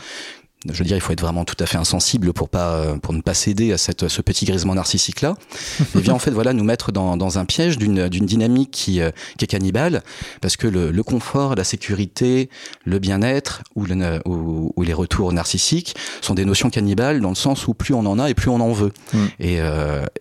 je 0.71 0.79
veux 0.79 0.85
dire, 0.85 0.97
il 0.97 1.01
faut 1.01 1.13
être 1.13 1.21
vraiment 1.21 1.45
tout 1.45 1.57
à 1.59 1.67
fait 1.67 1.79
insensible 1.79 2.33
pour 2.33 2.49
pas 2.49 2.97
pour 3.03 3.13
ne 3.13 3.21
pas 3.21 3.35
céder 3.35 3.73
à 3.73 3.79
cette 3.79 4.09
ce 4.09 4.23
petit 4.23 4.45
grisement 4.45 4.75
narcissique 4.75 5.21
là. 5.21 5.37
et 5.97 6.01
vient 6.01 6.15
en 6.15 6.19
fait 6.19 6.31
voilà 6.31 6.53
nous 6.53 6.65
mettre 6.65 6.93
dans, 6.93 7.17
dans 7.17 7.39
un 7.39 7.45
piège 7.45 7.79
d'une 7.79 8.09
d'une 8.09 8.27
dynamique 8.27 8.71
qui 8.71 9.01
qui 9.39 9.45
est 9.45 9.49
cannibale 9.49 10.03
parce 10.41 10.57
que 10.57 10.67
le, 10.67 10.91
le 10.91 11.03
confort, 11.03 11.55
la 11.55 11.65
sécurité, 11.65 12.49
le 12.85 12.99
bien-être 12.99 13.63
ou, 13.75 13.85
le, 13.87 14.21
ou, 14.27 14.73
ou 14.77 14.83
les 14.83 14.93
retours 14.93 15.33
narcissiques 15.33 15.97
sont 16.21 16.35
des 16.35 16.45
notions 16.45 16.71
cannibales 16.71 17.21
dans 17.21 17.31
le 17.31 17.35
sens 17.35 17.67
où 17.67 17.75
plus 17.75 17.95
on 17.95 18.07
en 18.07 18.19
a 18.19 18.31
et 18.31 18.35
plus 18.35 18.51
on 18.51 18.61
en 18.61 18.73
veut. 18.73 18.93
Mm. 19.13 19.19
Et 19.41 19.59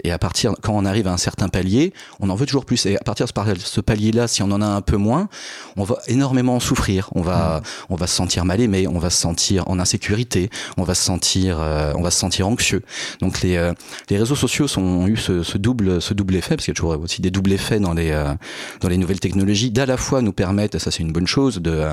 et 0.04 0.12
à 0.12 0.18
partir 0.18 0.54
quand 0.62 0.74
on 0.74 0.86
arrive 0.86 1.08
à 1.08 1.14
un 1.14 1.18
certain 1.18 1.50
palier, 1.50 1.94
on 2.20 2.30
en 2.30 2.36
veut 2.36 2.46
toujours 2.46 2.66
plus. 2.66 2.86
Et 2.86 2.98
à 2.98 3.04
partir 3.04 3.26
de 3.26 3.60
ce 3.60 3.82
palier 3.82 4.12
là, 4.12 4.28
si 4.28 4.42
on 4.42 4.52
en 4.52 4.62
a 4.62 4.66
un 4.66 4.82
peu 4.82 4.98
moins, 4.98 5.30
on 5.78 5.84
va 5.84 5.98
énormément 6.08 6.60
souffrir. 6.60 7.10
On 7.14 7.22
va 7.22 7.62
on 7.90 7.96
va 7.96 8.08
se 8.08 8.16
sentir 8.16 8.46
mal 8.46 8.62
aimé, 8.62 8.88
on 8.88 9.00
va 9.00 9.10
se 9.10 9.20
sentir 9.20 9.68
en 9.68 9.80
insécurité, 9.80 10.31
on 10.78 10.84
va 10.84 10.96
se 10.96 11.04
sentir, 11.04 11.60
euh, 11.60 11.94
on 11.96 12.02
va 12.02 12.12
se 12.12 12.20
sentir 12.20 12.48
anxieux. 12.48 12.82
Donc 13.20 13.42
les, 13.42 13.58
euh, 13.58 13.74
les 14.10 14.18
réseaux 14.18 14.36
sociaux 14.36 14.68
sont, 14.68 14.82
ont 14.82 15.08
eu 15.08 15.18
ce, 15.18 15.44
ce, 15.44 15.58
double, 15.58 16.02
ce 16.02 16.14
double 16.14 16.36
effet, 16.36 16.56
parce 16.56 16.66
qu'il 16.66 16.72
y 16.72 16.76
a 16.76 16.80
toujours 16.80 17.00
aussi 17.00 17.22
des 17.22 17.32
doubles 17.32 17.52
effets 17.52 17.80
dans 17.80 17.94
les, 17.94 18.12
euh, 18.12 18.34
dans 18.82 18.90
les 18.90 18.98
nouvelles 18.98 19.20
technologies, 19.20 19.72
d'à 19.72 19.86
la 19.86 19.98
fois 19.98 20.22
nous 20.22 20.34
permettre, 20.34 20.76
et 20.76 20.80
ça 20.80 20.92
c'est 20.92 21.04
une 21.04 21.12
bonne 21.12 21.28
chose, 21.28 21.58
de 21.58 21.86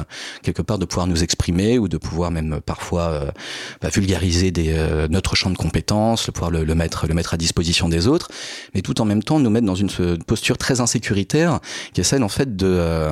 quelque 0.42 0.62
part 0.62 0.78
de 0.78 0.84
pouvoir 0.84 1.06
nous 1.06 1.22
exprimer 1.22 1.78
ou 1.78 1.88
de 1.88 1.98
pouvoir 1.98 2.30
même 2.30 2.60
parfois 2.64 3.32
bah, 3.80 3.88
vulgariser 3.88 4.50
des, 4.50 4.74
notre 5.10 5.36
champ 5.36 5.50
de 5.50 5.56
compétences, 5.56 6.26
de 6.26 6.30
pouvoir 6.30 6.50
le, 6.50 6.64
le, 6.64 6.74
mettre, 6.74 7.06
le 7.06 7.14
mettre 7.14 7.34
à 7.34 7.36
disposition 7.36 7.88
des 7.88 8.06
autres, 8.06 8.28
mais 8.74 8.82
tout 8.82 9.00
en 9.00 9.04
même 9.04 9.22
temps 9.22 9.38
nous 9.38 9.50
mettre 9.50 9.66
dans 9.66 9.74
une 9.74 9.90
posture 10.26 10.58
très 10.58 10.80
insécuritaire 10.80 11.60
qui 11.92 12.00
est 12.00 12.04
celle 12.04 12.22
en 12.22 12.28
fait 12.28 12.56
de 12.56 13.08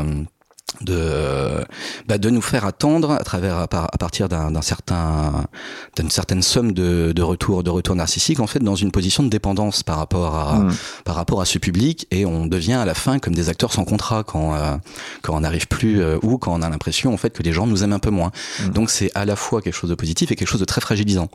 de 0.80 1.64
bah, 2.08 2.18
de 2.18 2.28
nous 2.28 2.42
faire 2.42 2.64
attendre 2.64 3.12
à 3.12 3.22
travers 3.22 3.56
à, 3.56 3.68
partir 3.68 4.28
d'un 4.28 4.62
certain 4.62 5.46
d'une 5.96 6.10
certaine 6.10 6.42
somme 6.42 6.72
de, 6.72 7.12
de 7.14 7.22
retour 7.22 7.62
de 7.62 7.70
retour 7.70 7.94
narcissique 7.94 8.40
en 8.40 8.48
fait 8.48 8.58
dans 8.58 8.74
une 8.74 8.90
position 8.90 9.22
de 9.22 9.28
dépendance 9.28 9.82
par 9.84 9.96
rapport 9.98 10.34
à 10.34 10.58
mmh. 10.58 10.74
par 11.04 11.14
rapport 11.14 11.40
à 11.40 11.44
ce 11.44 11.58
public 11.58 12.06
et 12.10 12.26
on 12.26 12.46
devient 12.46 12.74
à 12.74 12.84
la 12.84 12.94
fin 12.94 13.20
comme 13.20 13.34
des 13.34 13.48
acteurs 13.48 13.72
sans 13.72 13.84
contrat 13.84 14.24
quand 14.24 14.54
euh, 14.54 14.76
quand 15.22 15.36
on 15.36 15.40
n'arrive 15.40 15.68
plus 15.68 16.00
euh, 16.00 16.18
ou 16.22 16.36
quand 16.36 16.52
on 16.52 16.62
a 16.62 16.68
l'impression 16.68 17.14
en 17.14 17.16
fait 17.16 17.30
que 17.30 17.44
les 17.44 17.52
gens 17.52 17.66
nous 17.66 17.84
aiment 17.84 17.92
un 17.92 18.00
peu 18.00 18.10
moins 18.10 18.32
mmh. 18.60 18.68
donc 18.70 18.90
c'est 18.90 19.10
à 19.14 19.24
la 19.24 19.36
fois 19.36 19.62
quelque 19.62 19.74
chose 19.74 19.90
de 19.90 19.94
positif 19.94 20.32
et 20.32 20.36
quelque 20.36 20.48
chose 20.48 20.60
de 20.60 20.66
très 20.66 20.80
fragilisant 20.80 21.28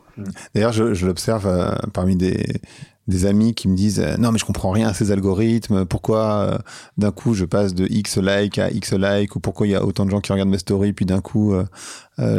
d'ailleurs 0.54 0.72
je, 0.72 0.92
je 0.92 1.06
l'observe 1.06 1.46
euh, 1.46 1.74
parmi 1.94 2.16
des 2.16 2.60
des 3.08 3.26
amis 3.26 3.54
qui 3.54 3.68
me 3.68 3.74
disent 3.76 4.00
euh, 4.00 4.16
non 4.16 4.30
mais 4.30 4.38
je 4.38 4.44
comprends 4.44 4.70
rien 4.70 4.88
à 4.88 4.94
ces 4.94 5.10
algorithmes 5.10 5.84
pourquoi 5.84 6.20
euh, 6.22 6.58
d'un 6.98 7.10
coup 7.10 7.34
je 7.34 7.44
passe 7.44 7.74
de 7.74 7.86
x 7.90 8.16
like 8.16 8.58
à 8.58 8.70
x 8.70 8.92
like 8.92 9.34
ou 9.34 9.40
pourquoi 9.40 9.66
il 9.66 9.70
y 9.70 9.74
a 9.74 9.84
autant 9.84 10.04
de 10.04 10.10
gens 10.10 10.20
qui 10.20 10.32
regardent 10.32 10.50
mes 10.50 10.58
stories 10.58 10.92
puis 10.92 11.04
d'un 11.04 11.20
coup 11.20 11.52
euh, 11.52 11.64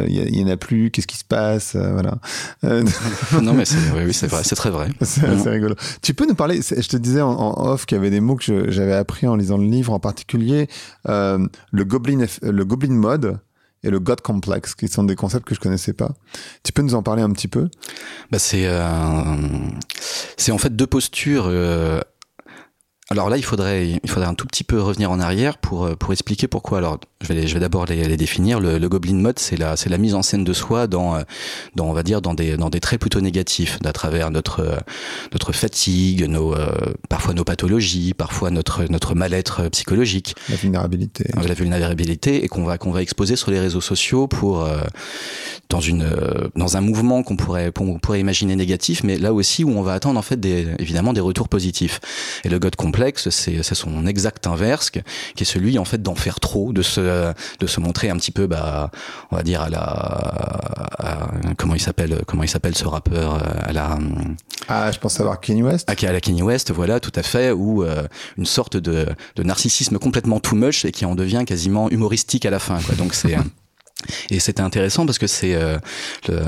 il 0.08 0.38
y, 0.38 0.42
en 0.42 0.48
a 0.48 0.56
plus 0.56 0.90
qu'est-ce 0.90 1.06
qui 1.06 1.18
se 1.18 1.24
passe 1.24 1.76
voilà. 1.76 2.18
Non 2.62 3.52
mais 3.52 3.64
c'est 3.64 3.76
oui, 3.94 4.04
oui 4.06 4.14
c'est 4.14 4.28
vrai 4.28 4.42
c'est 4.44 4.54
très 4.54 4.70
vrai. 4.70 4.88
C'est 5.02 5.26
mmh. 5.26 5.48
rigolo. 5.48 5.74
Tu 6.00 6.14
peux 6.14 6.26
nous 6.26 6.34
parler 6.34 6.60
je 6.62 6.88
te 6.88 6.96
disais 6.96 7.20
en, 7.20 7.32
en 7.32 7.72
off 7.72 7.84
qu'il 7.84 7.96
y 7.96 8.00
avait 8.00 8.10
des 8.10 8.20
mots 8.20 8.36
que 8.36 8.70
j'avais 8.70 8.94
appris 8.94 9.26
en 9.26 9.36
lisant 9.36 9.58
le 9.58 9.66
livre 9.66 9.92
en 9.92 10.00
particulier 10.00 10.68
le 11.04 11.82
goblin 11.82 12.24
le 12.42 12.64
goblin 12.64 12.94
mode 12.94 13.38
et 13.84 13.90
le 13.90 14.00
God 14.00 14.20
Complex, 14.22 14.74
qui 14.74 14.88
sont 14.88 15.04
des 15.04 15.14
concepts 15.14 15.46
que 15.46 15.54
je 15.54 15.60
connaissais 15.60 15.92
pas. 15.92 16.12
Tu 16.62 16.72
peux 16.72 16.82
nous 16.82 16.94
en 16.94 17.02
parler 17.02 17.22
un 17.22 17.30
petit 17.30 17.48
peu? 17.48 17.68
Bah 18.30 18.38
c'est 18.38 18.66
euh, 18.66 19.22
c'est 20.36 20.52
en 20.52 20.58
fait 20.58 20.74
deux 20.74 20.86
postures 20.86 21.44
euh, 21.46 22.00
alors 23.14 23.30
là, 23.30 23.36
il 23.36 23.44
faudrait, 23.44 24.00
il 24.02 24.10
faudrait 24.10 24.28
un 24.28 24.34
tout 24.34 24.46
petit 24.46 24.64
peu 24.64 24.80
revenir 24.80 25.10
en 25.10 25.20
arrière 25.20 25.58
pour, 25.58 25.84
euh, 25.84 25.94
pour 25.94 26.12
expliquer 26.12 26.48
pourquoi. 26.48 26.78
Alors, 26.78 26.98
je 27.20 27.32
vais, 27.32 27.46
je 27.46 27.54
vais 27.54 27.60
d'abord 27.60 27.86
les, 27.86 28.04
les, 28.04 28.16
définir. 28.16 28.58
Le, 28.58 28.78
le, 28.78 28.88
Goblin 28.88 29.14
Mode, 29.14 29.38
c'est 29.38 29.56
la, 29.56 29.76
c'est 29.76 29.88
la 29.88 29.98
mise 29.98 30.14
en 30.14 30.22
scène 30.22 30.42
de 30.42 30.52
soi 30.52 30.86
dans, 30.86 31.14
euh, 31.14 31.22
dans, 31.76 31.86
on 31.86 31.92
va 31.92 32.02
dire, 32.02 32.20
dans 32.20 32.34
des, 32.34 32.56
dans 32.56 32.70
des 32.70 32.80
traits 32.80 33.00
plutôt 33.00 33.20
négatifs, 33.20 33.78
à 33.84 33.92
travers 33.92 34.30
notre, 34.30 34.60
euh, 34.60 34.76
notre 35.32 35.52
fatigue, 35.52 36.24
nos, 36.24 36.54
parfois 37.08 37.34
nos 37.34 37.44
pathologies, 37.44 38.14
parfois 38.14 38.50
notre, 38.50 38.84
notre 38.90 39.14
mal-être 39.14 39.68
psychologique. 39.68 40.34
La 40.48 40.56
vulnérabilité. 40.56 41.24
La 41.46 41.54
vulnérabilité 41.54 42.44
et 42.44 42.48
qu'on 42.48 42.64
va, 42.64 42.78
qu'on 42.78 42.90
va 42.90 43.02
exposer 43.02 43.36
sur 43.36 43.50
les 43.50 43.60
réseaux 43.60 43.80
sociaux 43.80 44.26
pour, 44.26 44.68
dans 45.68 45.80
une, 45.80 46.06
dans 46.56 46.76
un 46.76 46.80
mouvement 46.80 47.22
qu'on 47.22 47.36
pourrait, 47.36 47.72
qu'on 47.72 47.98
pourrait 47.98 48.20
imaginer 48.20 48.56
négatif, 48.56 49.04
mais 49.04 49.18
là 49.18 49.32
aussi 49.32 49.64
où 49.64 49.70
on 49.70 49.82
va 49.82 49.92
attendre 49.94 50.18
en 50.18 50.22
fait 50.22 50.38
des, 50.38 50.66
évidemment 50.78 51.12
des 51.12 51.20
retours 51.20 51.48
positifs. 51.48 52.00
Et 52.44 52.48
le 52.48 52.58
God 52.58 52.76
c'est 53.16 53.62
son 53.74 54.06
exact 54.06 54.46
inverse, 54.46 54.90
qui 54.90 55.00
est 55.00 55.44
celui 55.44 55.78
en 55.78 55.84
fait 55.84 56.02
d'en 56.02 56.14
faire 56.14 56.40
trop, 56.40 56.72
de 56.72 56.82
se 56.82 57.32
de 57.60 57.66
se 57.66 57.80
montrer 57.80 58.10
un 58.10 58.16
petit 58.16 58.32
peu, 58.32 58.46
bah, 58.46 58.90
on 59.30 59.36
va 59.36 59.42
dire 59.42 59.62
à 59.62 59.68
la 59.68 59.80
à, 59.80 61.28
comment 61.56 61.74
il 61.74 61.80
s'appelle, 61.80 62.22
comment 62.26 62.42
il 62.42 62.48
s'appelle 62.48 62.76
ce 62.76 62.86
rappeur, 62.86 63.42
à 63.62 63.72
la 63.72 63.98
ah, 64.68 64.90
je 64.90 64.98
pense 64.98 65.14
savoir 65.14 65.40
Kanye 65.40 65.62
West. 65.62 65.90
À, 65.90 66.08
à 66.08 66.12
la 66.12 66.20
Kanye 66.20 66.42
West, 66.42 66.72
voilà, 66.72 67.00
tout 67.00 67.12
à 67.14 67.22
fait, 67.22 67.50
ou 67.50 67.82
euh, 67.82 68.06
une 68.38 68.46
sorte 68.46 68.76
de, 68.76 69.06
de 69.36 69.42
narcissisme 69.42 69.98
complètement 69.98 70.40
too 70.40 70.56
much 70.56 70.84
et 70.84 70.92
qui 70.92 71.04
en 71.04 71.14
devient 71.14 71.44
quasiment 71.46 71.90
humoristique 71.90 72.46
à 72.46 72.50
la 72.50 72.58
fin. 72.58 72.78
Quoi. 72.80 72.94
Donc 72.94 73.14
c'est 73.14 73.36
et 74.30 74.40
c'était 74.40 74.60
intéressant 74.60 75.06
parce 75.06 75.18
que 75.18 75.26
c'est 75.26 75.54
euh, 75.54 75.78
le, 76.28 76.40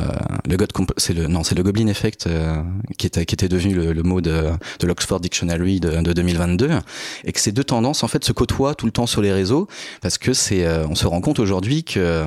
le 0.49 0.57
God 0.57 0.73
c'est 0.97 1.15
le 1.15 1.27
non 1.27 1.45
c'est 1.45 1.55
le 1.55 1.63
Goblin 1.63 1.87
Effect 1.87 2.27
euh, 2.27 2.63
qui 2.99 3.07
était 3.07 3.25
qui 3.25 3.35
était 3.35 3.49
devenu 3.49 3.75
le, 3.75 3.93
le 3.93 4.03
mot 4.03 4.21
de, 4.21 4.51
de 4.81 4.87
l'Oxford 4.87 5.21
Dictionary 5.21 5.81
de, 5.81 6.03
de, 6.03 6.13
2022 6.13 6.71
et 7.25 7.33
que 7.33 7.41
ces 7.41 7.53
deux 7.53 7.65
tendances 7.65 8.03
en 8.03 8.09
fait 8.09 8.25
se 8.25 8.33
côtoient 8.33 8.75
tout 8.75 8.87
le 8.87 8.93
temps 8.93 9.07
sur 9.07 9.23
les 9.23 9.33
réseaux 9.33 9.69
parce 10.03 10.19
que 10.19 10.33
c'est 10.33 10.67
euh, 10.67 10.87
on 10.89 10.95
se 10.95 11.07
rend 11.07 11.21
compte 11.21 11.39
aujourd'hui 11.39 11.85
que 11.85 12.25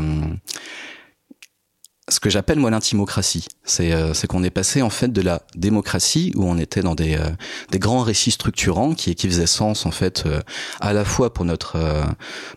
ce 2.09 2.19
que 2.19 2.29
j'appelle 2.29 2.59
moi 2.59 2.71
l'intimocratie. 2.71 3.45
C'est 3.63 3.91
euh, 3.91 4.13
qu'on 4.27 4.43
est 4.43 4.49
passé 4.49 4.81
en 4.81 4.89
fait 4.89 5.11
de 5.11 5.21
la 5.21 5.41
démocratie 5.55 6.31
où 6.35 6.45
on 6.45 6.57
était 6.57 6.81
dans 6.81 6.95
des, 6.95 7.15
euh, 7.15 7.29
des 7.71 7.79
grands 7.79 8.01
récits 8.01 8.31
structurants 8.31 8.93
qui, 8.93 9.15
qui 9.15 9.27
faisaient 9.27 9.47
sens 9.47 9.85
en 9.85 9.91
fait 9.91 10.23
euh, 10.25 10.39
à 10.79 10.93
la 10.93 11.03
fois 11.03 11.33
pour 11.33 11.45
notre 11.45 11.75
euh, 11.75 12.03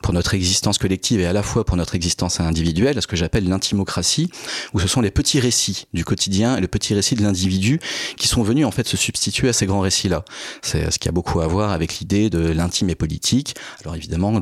pour 0.02 0.12
notre 0.12 0.34
existence 0.34 0.78
collective 0.78 1.20
et 1.20 1.26
à 1.26 1.32
la 1.32 1.42
fois 1.42 1.64
pour 1.64 1.76
notre 1.76 1.94
existence 1.94 2.40
individuelle, 2.40 2.98
à 2.98 3.00
ce 3.00 3.06
que 3.06 3.16
j'appelle 3.16 3.48
l'intimocratie, 3.48 4.30
où 4.74 4.80
ce 4.80 4.88
sont 4.88 5.00
les 5.00 5.10
petits 5.10 5.40
récits 5.40 5.86
du 5.94 6.04
quotidien 6.04 6.56
et 6.56 6.60
le 6.60 6.68
petit 6.68 6.94
récit 6.94 7.14
de 7.14 7.22
l'individu 7.22 7.80
qui 8.16 8.28
sont 8.28 8.42
venus 8.42 8.66
en 8.66 8.70
fait 8.70 8.86
se 8.86 8.96
substituer 8.96 9.48
à 9.48 9.52
ces 9.52 9.66
grands 9.66 9.80
récits-là. 9.80 10.24
C'est 10.60 10.90
ce 10.90 10.98
qui 10.98 11.08
a 11.08 11.12
beaucoup 11.12 11.40
à 11.40 11.46
voir 11.46 11.72
avec 11.72 11.98
l'idée 11.98 12.30
de 12.30 12.40
l'intime 12.40 12.90
et 12.90 12.94
politique. 12.94 13.54
Alors 13.82 13.96
évidemment 13.96 14.40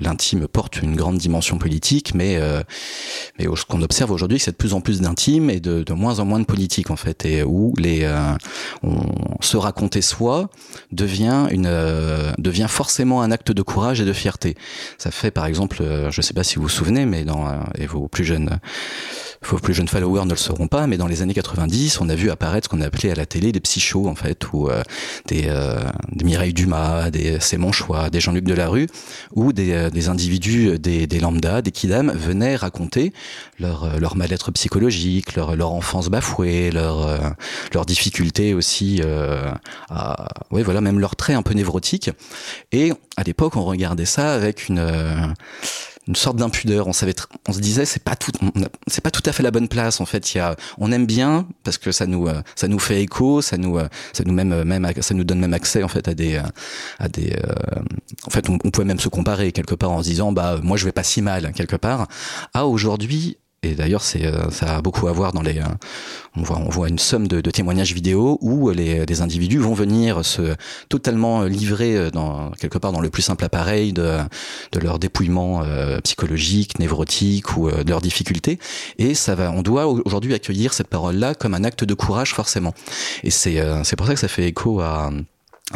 l'intime 0.00 0.48
porte 0.48 0.82
une 0.82 0.96
grande 0.96 1.18
dimension 1.18 1.58
politique, 1.58 2.14
mais 2.14 2.40
mais 3.38 3.46
ce 3.56 3.64
qu'on 3.64 3.82
observe 3.82 4.10
aujourd'hui, 4.10 4.38
c'est 4.38 4.51
de 4.52 4.56
plus 4.56 4.74
en 4.74 4.80
plus 4.80 5.00
d'intime 5.00 5.50
et 5.50 5.60
de, 5.60 5.92
moins 5.92 6.20
en 6.20 6.24
moins 6.24 6.40
de 6.40 6.44
politique 6.44 6.90
en 6.90 6.96
fait, 6.96 7.26
et 7.26 7.42
où 7.42 7.74
les 7.78 8.04
euh, 8.04 8.34
on, 8.82 9.02
se 9.42 9.56
raconter 9.56 10.02
soi 10.02 10.48
devient 10.92 11.46
une 11.50 11.66
euh, 11.66 12.32
devient 12.38 12.66
forcément 12.68 13.22
un 13.22 13.30
acte 13.30 13.52
de 13.52 13.62
courage 13.62 14.00
et 14.00 14.04
de 14.04 14.12
fierté. 14.12 14.56
Ça 14.98 15.10
fait 15.10 15.30
par 15.30 15.46
exemple, 15.46 15.78
euh, 15.80 16.10
je 16.10 16.22
sais 16.22 16.34
pas 16.34 16.44
si 16.44 16.56
vous 16.56 16.62
vous 16.62 16.68
souvenez, 16.68 17.06
mais 17.06 17.24
dans 17.24 17.46
euh, 17.46 17.58
et 17.76 17.86
vos 17.86 18.08
plus 18.08 18.24
jeunes 18.24 18.58
vos 19.44 19.58
plus 19.58 19.74
jeunes 19.74 19.88
followers 19.88 20.24
ne 20.24 20.30
le 20.30 20.36
sauront 20.36 20.68
pas, 20.68 20.86
mais 20.86 20.96
dans 20.96 21.08
les 21.08 21.20
années 21.20 21.34
90, 21.34 22.00
on 22.00 22.08
a 22.08 22.14
vu 22.14 22.30
apparaître 22.30 22.66
ce 22.66 22.68
qu'on 22.68 22.80
appelait 22.80 23.10
à 23.10 23.16
la 23.16 23.26
télé 23.26 23.50
des 23.50 23.58
psychos, 23.58 24.06
en 24.08 24.14
fait, 24.14 24.52
ou 24.52 24.68
des, 25.26 25.52
des 26.12 26.24
Mireille 26.24 26.52
Dumas, 26.52 27.10
des 27.10 27.38
C'est 27.40 27.58
des 28.12 28.20
Jean-Luc 28.20 28.44
Delarue, 28.44 28.86
où 29.34 29.52
des, 29.52 29.90
des 29.90 30.08
individus, 30.08 30.78
des, 30.78 31.08
des 31.08 31.18
lambda, 31.18 31.60
des 31.60 31.72
kidam 31.72 32.12
venaient 32.12 32.54
raconter 32.54 33.12
leur, 33.58 33.98
leur 33.98 34.14
mal-être 34.14 34.41
psychologique, 34.50 35.34
leur, 35.36 35.56
leur 35.56 35.72
enfance 35.72 36.08
bafouée, 36.08 36.70
leur, 36.70 37.06
euh, 37.06 37.18
leur 37.72 37.86
difficulté 37.86 38.54
aussi 38.54 39.02
oui, 40.50 40.62
voilà, 40.62 40.80
même 40.80 40.98
leurs 40.98 41.16
traits 41.16 41.36
un 41.36 41.42
peu 41.42 41.54
névrotiques. 41.54 42.10
Et 42.72 42.92
à 43.16 43.22
l'époque, 43.22 43.56
on 43.56 43.64
regardait 43.64 44.04
ça 44.04 44.32
avec 44.34 44.68
une 44.68 45.34
une 46.08 46.16
sorte 46.16 46.36
d'impudeur. 46.36 46.86
On 46.86 46.92
savait, 46.92 47.14
on 47.48 47.52
se 47.52 47.60
disait 47.60 47.84
c'est 47.84 48.02
pas 48.02 48.16
tout, 48.16 48.32
c'est 48.86 49.00
pas 49.00 49.10
tout 49.10 49.22
à 49.26 49.32
fait 49.32 49.42
la 49.42 49.50
bonne 49.50 49.68
place. 49.68 50.00
En 50.00 50.06
fait, 50.06 50.34
il 50.34 50.38
y 50.38 50.40
a, 50.40 50.56
on 50.78 50.90
aime 50.92 51.06
bien 51.06 51.46
parce 51.64 51.78
que 51.78 51.92
ça 51.92 52.06
nous, 52.06 52.26
euh, 52.26 52.42
ça 52.56 52.68
nous 52.68 52.78
fait 52.78 53.02
écho, 53.02 53.42
ça 53.42 53.56
nous, 53.56 53.78
euh, 53.78 53.88
ça 54.12 54.24
nous 54.24 54.32
même, 54.32 54.64
même, 54.64 54.90
ça 55.00 55.14
nous 55.14 55.24
donne 55.24 55.38
même 55.38 55.54
accès 55.54 55.82
en 55.82 55.88
fait 55.88 56.08
à 56.08 56.14
des, 56.14 56.40
à 56.98 57.08
des. 57.08 57.36
en 58.26 58.30
fait, 58.30 58.48
on, 58.48 58.58
on 58.64 58.70
pouvait 58.70 58.86
même 58.86 59.00
se 59.00 59.08
comparer 59.08 59.52
quelque 59.52 59.74
part 59.74 59.90
en 59.92 60.02
se 60.02 60.08
disant 60.08 60.32
bah 60.32 60.58
moi 60.62 60.76
je 60.76 60.84
vais 60.84 60.92
pas 60.92 61.04
si 61.04 61.22
mal 61.22 61.52
quelque 61.52 61.76
part. 61.76 62.08
À 62.54 62.66
aujourd'hui, 62.66 63.38
et 63.62 63.74
d'ailleurs 63.74 64.02
c'est 64.02 64.26
euh, 64.26 64.50
ça 64.50 64.76
a 64.76 64.82
beaucoup 64.82 65.08
à 65.08 65.12
voir 65.12 65.32
dans 65.32 65.42
les 65.42 65.58
euh, 65.58 65.64
on 66.36 66.42
voit 66.42 66.58
on 66.58 66.68
voit 66.68 66.88
une 66.88 66.98
somme 66.98 67.28
de, 67.28 67.40
de 67.40 67.50
témoignages 67.50 67.94
vidéo 67.94 68.38
où 68.40 68.70
les 68.70 69.06
des 69.06 69.22
individus 69.22 69.58
vont 69.58 69.74
venir 69.74 70.24
se 70.24 70.54
totalement 70.88 71.44
livrer 71.44 72.10
dans 72.10 72.50
quelque 72.52 72.78
part 72.78 72.92
dans 72.92 73.00
le 73.00 73.10
plus 73.10 73.22
simple 73.22 73.44
appareil 73.44 73.92
de 73.92 74.18
de 74.72 74.78
leur 74.78 74.98
dépouillement 74.98 75.62
euh, 75.62 76.00
psychologique 76.00 76.78
névrotique 76.78 77.56
ou 77.56 77.68
euh, 77.68 77.84
de 77.84 77.90
leurs 77.90 78.00
difficultés. 78.00 78.58
Et 78.98 79.14
ça 79.14 79.34
va 79.34 79.50
on 79.52 79.62
doit 79.62 79.86
aujourd'hui 79.86 80.34
accueillir 80.34 80.72
cette 80.72 80.88
parole 80.88 81.16
là 81.16 81.34
comme 81.34 81.54
un 81.54 81.64
acte 81.64 81.84
de 81.84 81.94
courage 81.94 82.34
forcément. 82.34 82.74
Et 83.22 83.30
c'est 83.30 83.62
c'est 83.84 83.96
pour 83.96 84.06
ça 84.06 84.14
que 84.14 84.20
ça 84.20 84.28
fait 84.28 84.46
écho 84.46 84.80
à 84.80 85.10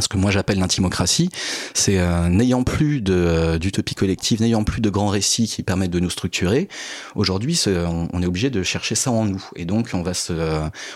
ce 0.01 0.09
que 0.09 0.16
moi 0.16 0.30
j'appelle 0.30 0.59
l'intimocratie, 0.59 1.30
c'est 1.74 1.99
euh, 1.99 2.28
n'ayant 2.28 2.62
plus 2.62 3.01
de 3.01 3.59
d'utopie 3.59 3.94
collective, 3.94 4.40
n'ayant 4.40 4.64
plus 4.64 4.80
de 4.80 4.90
grands 4.90 5.09
récits 5.09 5.47
qui 5.47 5.62
permettent 5.62 5.90
de 5.90 6.01
nous 6.01 6.11
structurer. 6.11 6.68
Aujourd'hui, 7.14 7.61
on, 7.66 8.09
on, 8.12 8.22
est 8.22 8.26
obligé 8.26 8.51
de 8.51 8.62
chercher 8.62 8.94
ça 8.94 9.11
en 9.11 9.24
nous, 9.24 9.44
et 9.57 9.64
donc 9.64 9.90
on 9.92 10.03
va 10.03 10.14
se, 10.14 10.32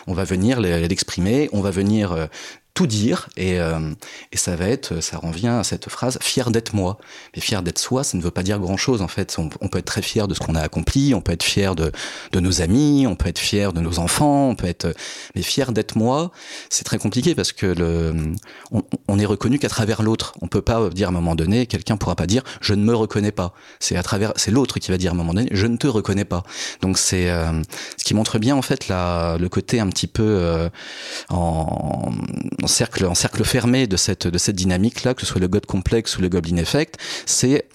on 0.06 0.14
va 0.14 0.24
venir 0.24 0.60
l'exprimer, 0.60 1.48
on 1.52 1.60
va 1.60 1.70
venir 1.70 2.28
tout 2.74 2.86
dire 2.86 3.28
et, 3.36 3.60
euh, 3.60 3.92
et 4.32 4.36
ça 4.36 4.56
va 4.56 4.66
être, 4.66 5.00
ça 5.00 5.18
revient 5.18 5.48
à 5.48 5.64
cette 5.64 5.88
phrase 5.88 6.18
fier 6.20 6.50
d'être 6.50 6.74
moi. 6.74 6.98
Mais 7.34 7.42
fier 7.42 7.62
d'être 7.62 7.78
soi, 7.78 8.04
ça 8.04 8.16
ne 8.16 8.22
veut 8.22 8.30
pas 8.30 8.42
dire 8.42 8.58
grand 8.58 8.76
chose 8.76 9.02
en 9.02 9.08
fait. 9.08 9.36
On, 9.38 9.68
peut 9.68 9.78
être 9.78 9.84
très 9.84 10.02
fier 10.02 10.28
de 10.28 10.34
ce 10.34 10.40
qu'on 10.40 10.54
a 10.54 10.60
accompli, 10.60 11.14
on 11.14 11.20
peut 11.20 11.32
être 11.32 11.42
fier 11.42 11.74
de, 11.74 11.92
de 12.32 12.40
nos 12.40 12.62
amis, 12.62 13.06
on 13.06 13.16
peut 13.16 13.28
être 13.28 13.38
fier 13.38 13.72
de 13.72 13.80
nos 13.80 13.98
enfants, 13.98 14.48
on 14.48 14.54
peut 14.54 14.66
être, 14.66 14.94
mais 15.34 15.42
fier 15.42 15.72
d'être 15.72 15.96
moi, 15.96 16.30
c'est 16.68 16.84
très 16.84 16.98
compliqué 16.98 17.34
parce 17.34 17.52
que 17.52 17.66
le, 17.66 18.34
on, 19.08 19.18
est 19.18 19.26
reconnu 19.26 19.58
qu'à 19.58 19.68
travers 19.68 20.02
l'autre. 20.02 20.34
On 20.40 20.48
peut 20.48 20.62
pas 20.62 20.88
dire 20.90 21.08
à 21.08 21.10
un 21.10 21.14
moment 21.14 21.34
donné, 21.34 21.66
quelqu'un 21.66 21.96
pourra 21.96 22.16
pas 22.16 22.26
dire 22.26 22.42
je 22.60 22.74
ne 22.74 22.82
me 22.82 22.94
reconnais 22.94 23.32
pas. 23.32 23.54
C'est 23.78 23.96
à 23.96 24.02
travers, 24.02 24.32
c'est 24.36 24.50
l'autre 24.50 24.78
qui 24.78 24.90
va 24.90 24.98
dire 24.98 25.12
à 25.12 25.14
un 25.14 25.16
moment 25.16 25.34
donné 25.34 25.48
je 25.52 25.66
ne 25.66 25.76
te 25.76 25.86
reconnais 25.86 26.24
pas. 26.24 26.44
Donc 26.82 26.98
c'est 26.98 27.30
euh, 27.30 27.62
ce 27.96 28.04
qui 28.04 28.14
montre 28.14 28.38
bien 28.38 28.56
en 28.56 28.62
fait 28.62 28.88
la, 28.88 29.36
le 29.38 29.48
côté 29.48 29.80
un 29.80 29.88
petit 29.88 30.06
peu 30.06 30.22
euh, 30.22 30.68
en 32.62 32.66
cercle, 32.66 33.06
en 33.06 33.14
cercle 33.14 33.44
fermé 33.44 33.86
de 33.86 33.96
cette, 33.96 34.26
de 34.26 34.38
cette 34.38 34.56
dynamique-là, 34.56 35.14
que 35.14 35.20
ce 35.20 35.26
soit 35.26 35.40
le 35.40 35.48
God 35.48 35.66
complexe 35.66 36.16
ou 36.18 36.22
le 36.22 36.28
Goblin 36.28 36.56
Effect, 36.56 36.96
c'est 37.26 37.66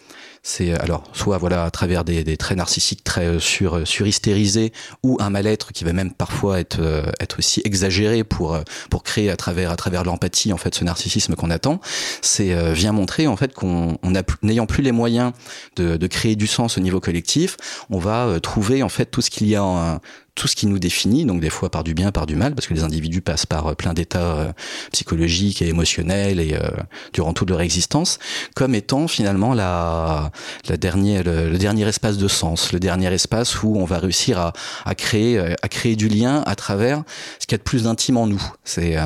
c'est 0.47 0.79
alors 0.79 1.03
soit 1.11 1.39
voilà 1.39 1.63
à 1.63 1.71
travers 1.71 2.03
des, 2.03 2.23
des 2.23 2.37
traits 2.37 2.59
narcissiques 2.59 3.03
très 3.03 3.25
euh, 3.25 3.39
sur 3.39 3.77
euh, 3.77 3.85
surhystérisés 3.85 4.73
ou 5.01 5.17
un 5.19 5.31
mal-être 5.31 5.73
qui 5.73 5.83
va 5.83 5.91
même 5.91 6.13
parfois 6.13 6.59
être 6.59 6.77
euh, 6.79 7.03
être 7.19 7.39
aussi 7.39 7.63
exagéré 7.65 8.23
pour 8.23 8.59
pour 8.91 9.01
créer 9.01 9.31
à 9.31 9.37
travers 9.37 9.71
à 9.71 9.75
travers 9.75 10.03
l'empathie 10.03 10.53
en 10.53 10.57
fait 10.57 10.75
ce 10.75 10.83
narcissisme 10.83 11.33
qu'on 11.33 11.49
attend 11.49 11.81
c'est 12.21 12.53
vient 12.73 12.91
montrer 12.91 13.25
en 13.25 13.35
fait 13.35 13.55
qu'on 13.55 13.97
n'ayant 14.43 14.67
plus 14.67 14.83
les 14.83 14.91
moyens 14.91 15.31
de, 15.77 15.97
de 15.97 16.07
créer 16.07 16.35
du 16.35 16.45
sens 16.45 16.77
au 16.77 16.81
niveau 16.81 16.99
collectif 16.99 17.57
on 17.89 17.97
va 17.97 18.39
trouver 18.39 18.83
en 18.83 18.89
fait 18.89 19.05
tout 19.05 19.21
ce 19.21 19.31
qu'il 19.31 19.47
y 19.47 19.55
a 19.55 19.63
en, 19.63 19.99
tout 20.35 20.47
ce 20.49 20.55
qui 20.55 20.67
nous 20.67 20.79
définit, 20.79 21.25
donc 21.25 21.39
des 21.39 21.49
fois 21.49 21.69
par 21.71 21.83
du 21.83 21.93
bien, 21.93 22.11
par 22.11 22.25
du 22.25 22.35
mal, 22.35 22.53
parce 22.53 22.67
que 22.67 22.73
les 22.73 22.83
individus 22.83 23.21
passent 23.21 23.45
par 23.45 23.67
euh, 23.67 23.73
plein 23.73 23.93
d'états 23.93 24.35
euh, 24.35 24.51
psychologiques 24.91 25.61
et 25.61 25.69
émotionnels 25.69 26.41
et 26.41 26.53
euh, 26.53 26.67
durant 27.13 27.33
toute 27.33 27.49
leur 27.49 27.61
existence, 27.61 28.19
comme 28.53 28.75
étant 28.75 29.07
finalement 29.07 29.53
la, 29.53 30.31
la 30.67 30.77
dernière, 30.77 31.23
le, 31.23 31.57
dernier 31.57 31.87
espace 31.87 32.17
de 32.17 32.27
sens, 32.27 32.73
le 32.73 32.79
dernier 32.79 33.11
espace 33.13 33.63
où 33.63 33.77
on 33.77 33.85
va 33.85 33.97
réussir 33.99 34.37
à, 34.37 34.53
à 34.83 34.93
créer, 34.93 35.39
à 35.39 35.69
créer 35.69 35.95
du 35.95 36.09
lien 36.09 36.43
à 36.45 36.55
travers 36.55 37.03
ce 37.39 37.47
qu'il 37.47 37.53
y 37.53 37.55
a 37.55 37.59
de 37.59 37.63
plus 37.63 37.87
intime 37.87 38.17
en 38.17 38.27
nous. 38.27 38.43
C'est 38.65 38.97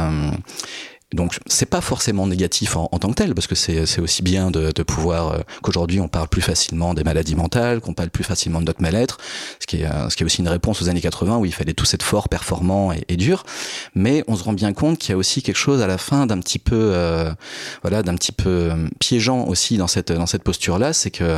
donc 1.14 1.40
c'est 1.48 1.66
pas 1.66 1.82
forcément 1.82 2.28
négatif 2.28 2.76
en, 2.76 2.88
tant 2.88 3.10
que 3.10 3.16
tel, 3.16 3.34
parce 3.34 3.48
que 3.48 3.56
c'est 3.56 4.00
aussi 4.00 4.22
bien 4.22 4.52
de, 4.52 4.84
pouvoir 4.84 5.32
euh, 5.32 5.40
qu'aujourd'hui 5.64 6.00
on 6.00 6.08
parle 6.08 6.28
plus 6.28 6.42
facilement 6.42 6.94
des 6.94 7.04
maladies 7.04 7.36
mentales, 7.36 7.82
qu'on 7.82 7.94
parle 7.94 8.12
plus 8.12 8.24
facilement 8.24 8.60
de 8.60 8.66
notre 8.66 8.82
mal-être, 8.82 9.18
ce 9.60 9.66
qui 9.66 9.78
est 9.78 9.86
euh, 9.86 10.10
ce 10.10 10.16
qui 10.16 10.22
est 10.24 10.26
aussi 10.26 10.42
une 10.42 10.48
réponse 10.48 10.82
aux 10.84 10.90
années 10.90 11.02
80 11.02 11.38
où 11.38 11.46
il 11.46 11.54
fallait 11.54 11.74
tous 11.74 11.92
être 11.96 12.04
fort, 12.04 12.30
performant 12.30 12.92
et, 12.94 13.04
et 13.08 13.18
dur. 13.18 13.44
Mais 13.96 14.24
on 14.28 14.36
se 14.36 14.44
rend 14.44 14.54
bien 14.54 14.72
compte 14.72 15.00
qu'il 15.00 15.12
y 15.12 15.14
a 15.14 15.18
aussi 15.18 15.42
quelque 15.42 15.58
chose 15.58 15.82
à 15.82 15.88
la 15.88 15.98
fin 15.98 16.28
d'un 16.28 16.40
petit 16.40 16.60
peu 16.60 16.92
euh, 16.94 17.32
voilà 17.82 18.04
d'un 18.04 18.16
petit 18.16 18.32
peu 18.32 18.72
piégeant 19.00 19.46
aussi 19.46 19.78
dans 19.78 19.88
cette 19.88 20.12
dans 20.12 20.28
cette 20.28 20.44
posture 20.44 20.78
là, 20.78 20.94
c'est 20.94 21.12
que 21.12 21.38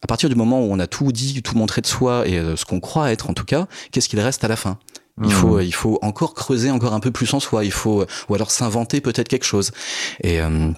à 0.00 0.06
partir 0.06 0.28
du 0.28 0.34
moment 0.34 0.60
où 0.60 0.72
on 0.72 0.78
a 0.78 0.86
tout 0.86 1.10
dit, 1.12 1.42
tout 1.42 1.58
montré 1.58 1.80
de 1.80 1.86
soi 1.86 2.26
et 2.26 2.40
ce 2.56 2.64
qu'on 2.64 2.78
croit 2.80 3.10
être 3.10 3.28
en 3.28 3.34
tout 3.34 3.44
cas, 3.44 3.66
qu'est-ce 3.90 4.08
qu'il 4.08 4.20
reste 4.20 4.44
à 4.44 4.48
la 4.48 4.56
fin? 4.56 4.78
Il 5.24 5.32
faut, 5.32 5.58
mmh. 5.58 5.62
il 5.62 5.74
faut 5.74 5.98
encore 6.02 6.34
creuser 6.34 6.70
encore 6.70 6.92
un 6.92 7.00
peu 7.00 7.10
plus 7.10 7.32
en 7.34 7.40
soi. 7.40 7.64
Il 7.64 7.72
faut, 7.72 8.04
ou 8.28 8.34
alors 8.34 8.50
s'inventer 8.50 9.00
peut-être 9.00 9.28
quelque 9.28 9.46
chose. 9.46 9.70
Et 10.22 10.40
euh, 10.40 10.72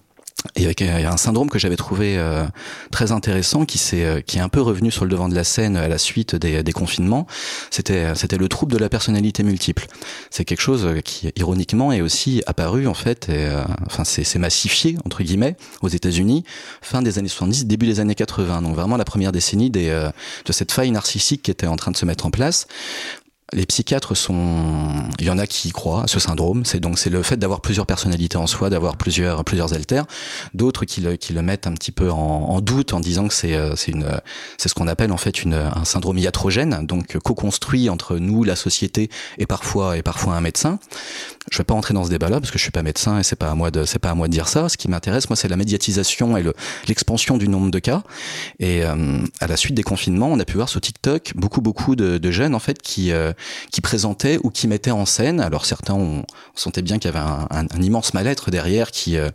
et 0.57 0.65
avec 0.65 0.81
un 0.81 1.19
syndrome 1.19 1.51
que 1.51 1.59
j'avais 1.59 1.77
trouvé 1.77 2.17
euh, 2.17 2.45
très 2.91 3.13
intéressant 3.13 3.67
qui 3.67 3.77
s'est 3.77 4.05
euh, 4.05 4.21
qui 4.23 4.39
est 4.39 4.41
un 4.41 4.49
peu 4.49 4.63
revenu 4.63 4.91
sur 4.91 5.05
le 5.05 5.11
devant 5.11 5.29
de 5.29 5.35
la 5.35 5.45
scène 5.45 5.77
à 5.77 5.87
la 5.87 5.99
suite 5.99 6.35
des, 6.35 6.63
des 6.63 6.73
confinements 6.73 7.27
c'était 7.71 8.15
c'était 8.15 8.39
le 8.39 8.49
trouble 8.49 8.73
de 8.73 8.79
la 8.79 8.89
personnalité 8.89 9.43
multiple 9.43 9.87
c'est 10.31 10.47
quelque 10.47 10.63
chose 10.63 10.89
qui 11.05 11.31
ironiquement 11.37 11.93
est 11.93 12.01
aussi 12.01 12.43
apparu 12.47 12.87
en 12.87 12.95
fait 12.95 13.29
et, 13.29 13.51
enfin 13.85 14.05
c'est 14.05 14.25
c'est 14.25 14.39
massifié 14.39 14.97
entre 15.05 15.23
guillemets 15.23 15.57
aux 15.83 15.89
États-Unis 15.89 16.45
fin 16.81 17.03
des 17.03 17.19
années 17.19 17.29
70 17.29 17.67
début 17.67 17.87
des 17.87 18.01
années 18.01 18.15
80 18.15 18.63
donc 18.63 18.75
vraiment 18.75 18.97
la 18.97 19.05
première 19.05 19.33
décennie 19.33 19.69
des 19.69 19.91
de 19.91 20.53
cette 20.53 20.73
faille 20.73 20.91
narcissique 20.91 21.43
qui 21.43 21.51
était 21.51 21.67
en 21.67 21.77
train 21.77 21.91
de 21.91 21.99
se 21.99 22.07
mettre 22.07 22.25
en 22.25 22.31
place 22.31 22.67
les 23.53 23.67
psychiatres 23.67 24.17
sont, 24.17 24.93
il 25.19 25.27
y 25.27 25.31
en 25.31 25.39
a 25.39 25.47
qui 25.47 25.69
y 25.69 25.73
croient 25.73 26.05
à 26.05 26.07
ce 26.07 26.21
syndrome. 26.21 26.65
C'est 26.65 26.81
donc 26.81 26.99
c'est 26.99 27.11
le 27.11 27.23
fait 27.23 27.37
d'avoir 27.37 27.61
plusieurs 27.61 27.87
personnalités 27.87 28.37
en 28.37 28.47
soi, 28.47 28.71
d'avoir 28.71 28.97
plusieurs 28.97 29.45
plusieurs 29.45 29.73
alters. 29.73 30.07
D'autres 30.55 30.85
qui 30.85 31.01
le 31.01 31.17
qui 31.17 31.33
le 31.33 31.43
mettent 31.43 31.67
un 31.67 31.75
petit 31.75 31.93
peu 31.93 32.11
en, 32.11 32.17
en 32.17 32.61
doute 32.61 32.93
en 32.93 33.01
disant 33.01 33.29
que 33.29 33.35
c'est 33.35 33.55
euh, 33.57 33.75
c'est 33.77 33.93
une 33.93 34.07
c'est 34.59 34.69
ce 34.69 34.75
qu'on 34.75 34.89
appelle 34.89 35.13
en 35.13 35.17
fait 35.17 35.43
une 35.43 35.55
un 35.55 35.85
syndrome 35.85 36.19
iatrogène, 36.19 36.87
donc 36.87 37.19
co-construit 37.19 37.91
entre 37.91 38.19
nous, 38.19 38.45
la 38.45 38.57
société 38.57 39.11
et 39.39 39.47
parfois 39.47 39.97
et 39.97 40.03
parfois 40.03 40.35
un 40.35 40.41
médecin. 40.41 40.79
Je 41.51 41.59
vais 41.59 41.65
pas 41.65 41.75
entrer 41.75 41.95
dans 41.95 42.05
ce 42.05 42.11
débat-là 42.11 42.41
parce 42.41 42.53
que 42.53 42.59
je 42.59 42.63
suis 42.63 42.71
pas 42.71 42.83
médecin 42.83 43.19
et 43.19 43.23
c'est 43.25 43.37
pas 43.37 43.51
à 43.51 43.55
moi 43.55 43.71
de 43.71 43.85
c'est 43.85 43.99
pas 43.99 44.11
à 44.11 44.15
moi 44.15 44.29
de 44.29 44.33
dire 44.33 44.47
ça. 44.47 44.69
Ce 44.69 44.77
qui 44.77 44.89
m'intéresse 44.89 45.29
moi 45.29 45.37
c'est 45.37 45.49
la 45.49 45.57
médiatisation 45.57 46.37
et 46.37 46.45
l'expansion 46.87 47.37
du 47.37 47.49
nombre 47.49 47.71
de 47.71 47.79
cas. 47.81 48.03
Et 48.61 48.85
euh, 48.85 49.19
à 49.41 49.47
la 49.49 49.57
suite 49.57 49.75
des 49.75 49.83
confinements, 49.83 50.29
on 50.29 50.39
a 50.39 50.45
pu 50.45 50.57
voir 50.57 50.69
sur 50.69 50.81
TikTok 50.81 51.33
beaucoup 51.35 51.61
beaucoup 51.61 51.97
de, 51.97 52.19
de 52.19 52.31
jeunes 52.31 52.55
en 52.55 52.61
fait 52.61 52.81
qui 52.81 53.11
euh, 53.11 53.33
qui 53.71 53.81
présentaient 53.81 54.39
ou 54.43 54.51
qui 54.51 54.69
mettaient 54.69 54.91
en 54.91 55.07
scène. 55.07 55.41
Alors 55.41 55.67
certains, 55.67 55.95
on, 55.95 56.25
sentait 56.55 56.83
bien 56.83 56.99
qu'il 56.99 57.11
y 57.11 57.17
avait 57.17 57.27
un, 57.51 57.67
immense 57.81 58.15
mal-être 58.15 58.51
derrière 58.51 58.91
qui 58.91 59.17
euh, 59.17 59.31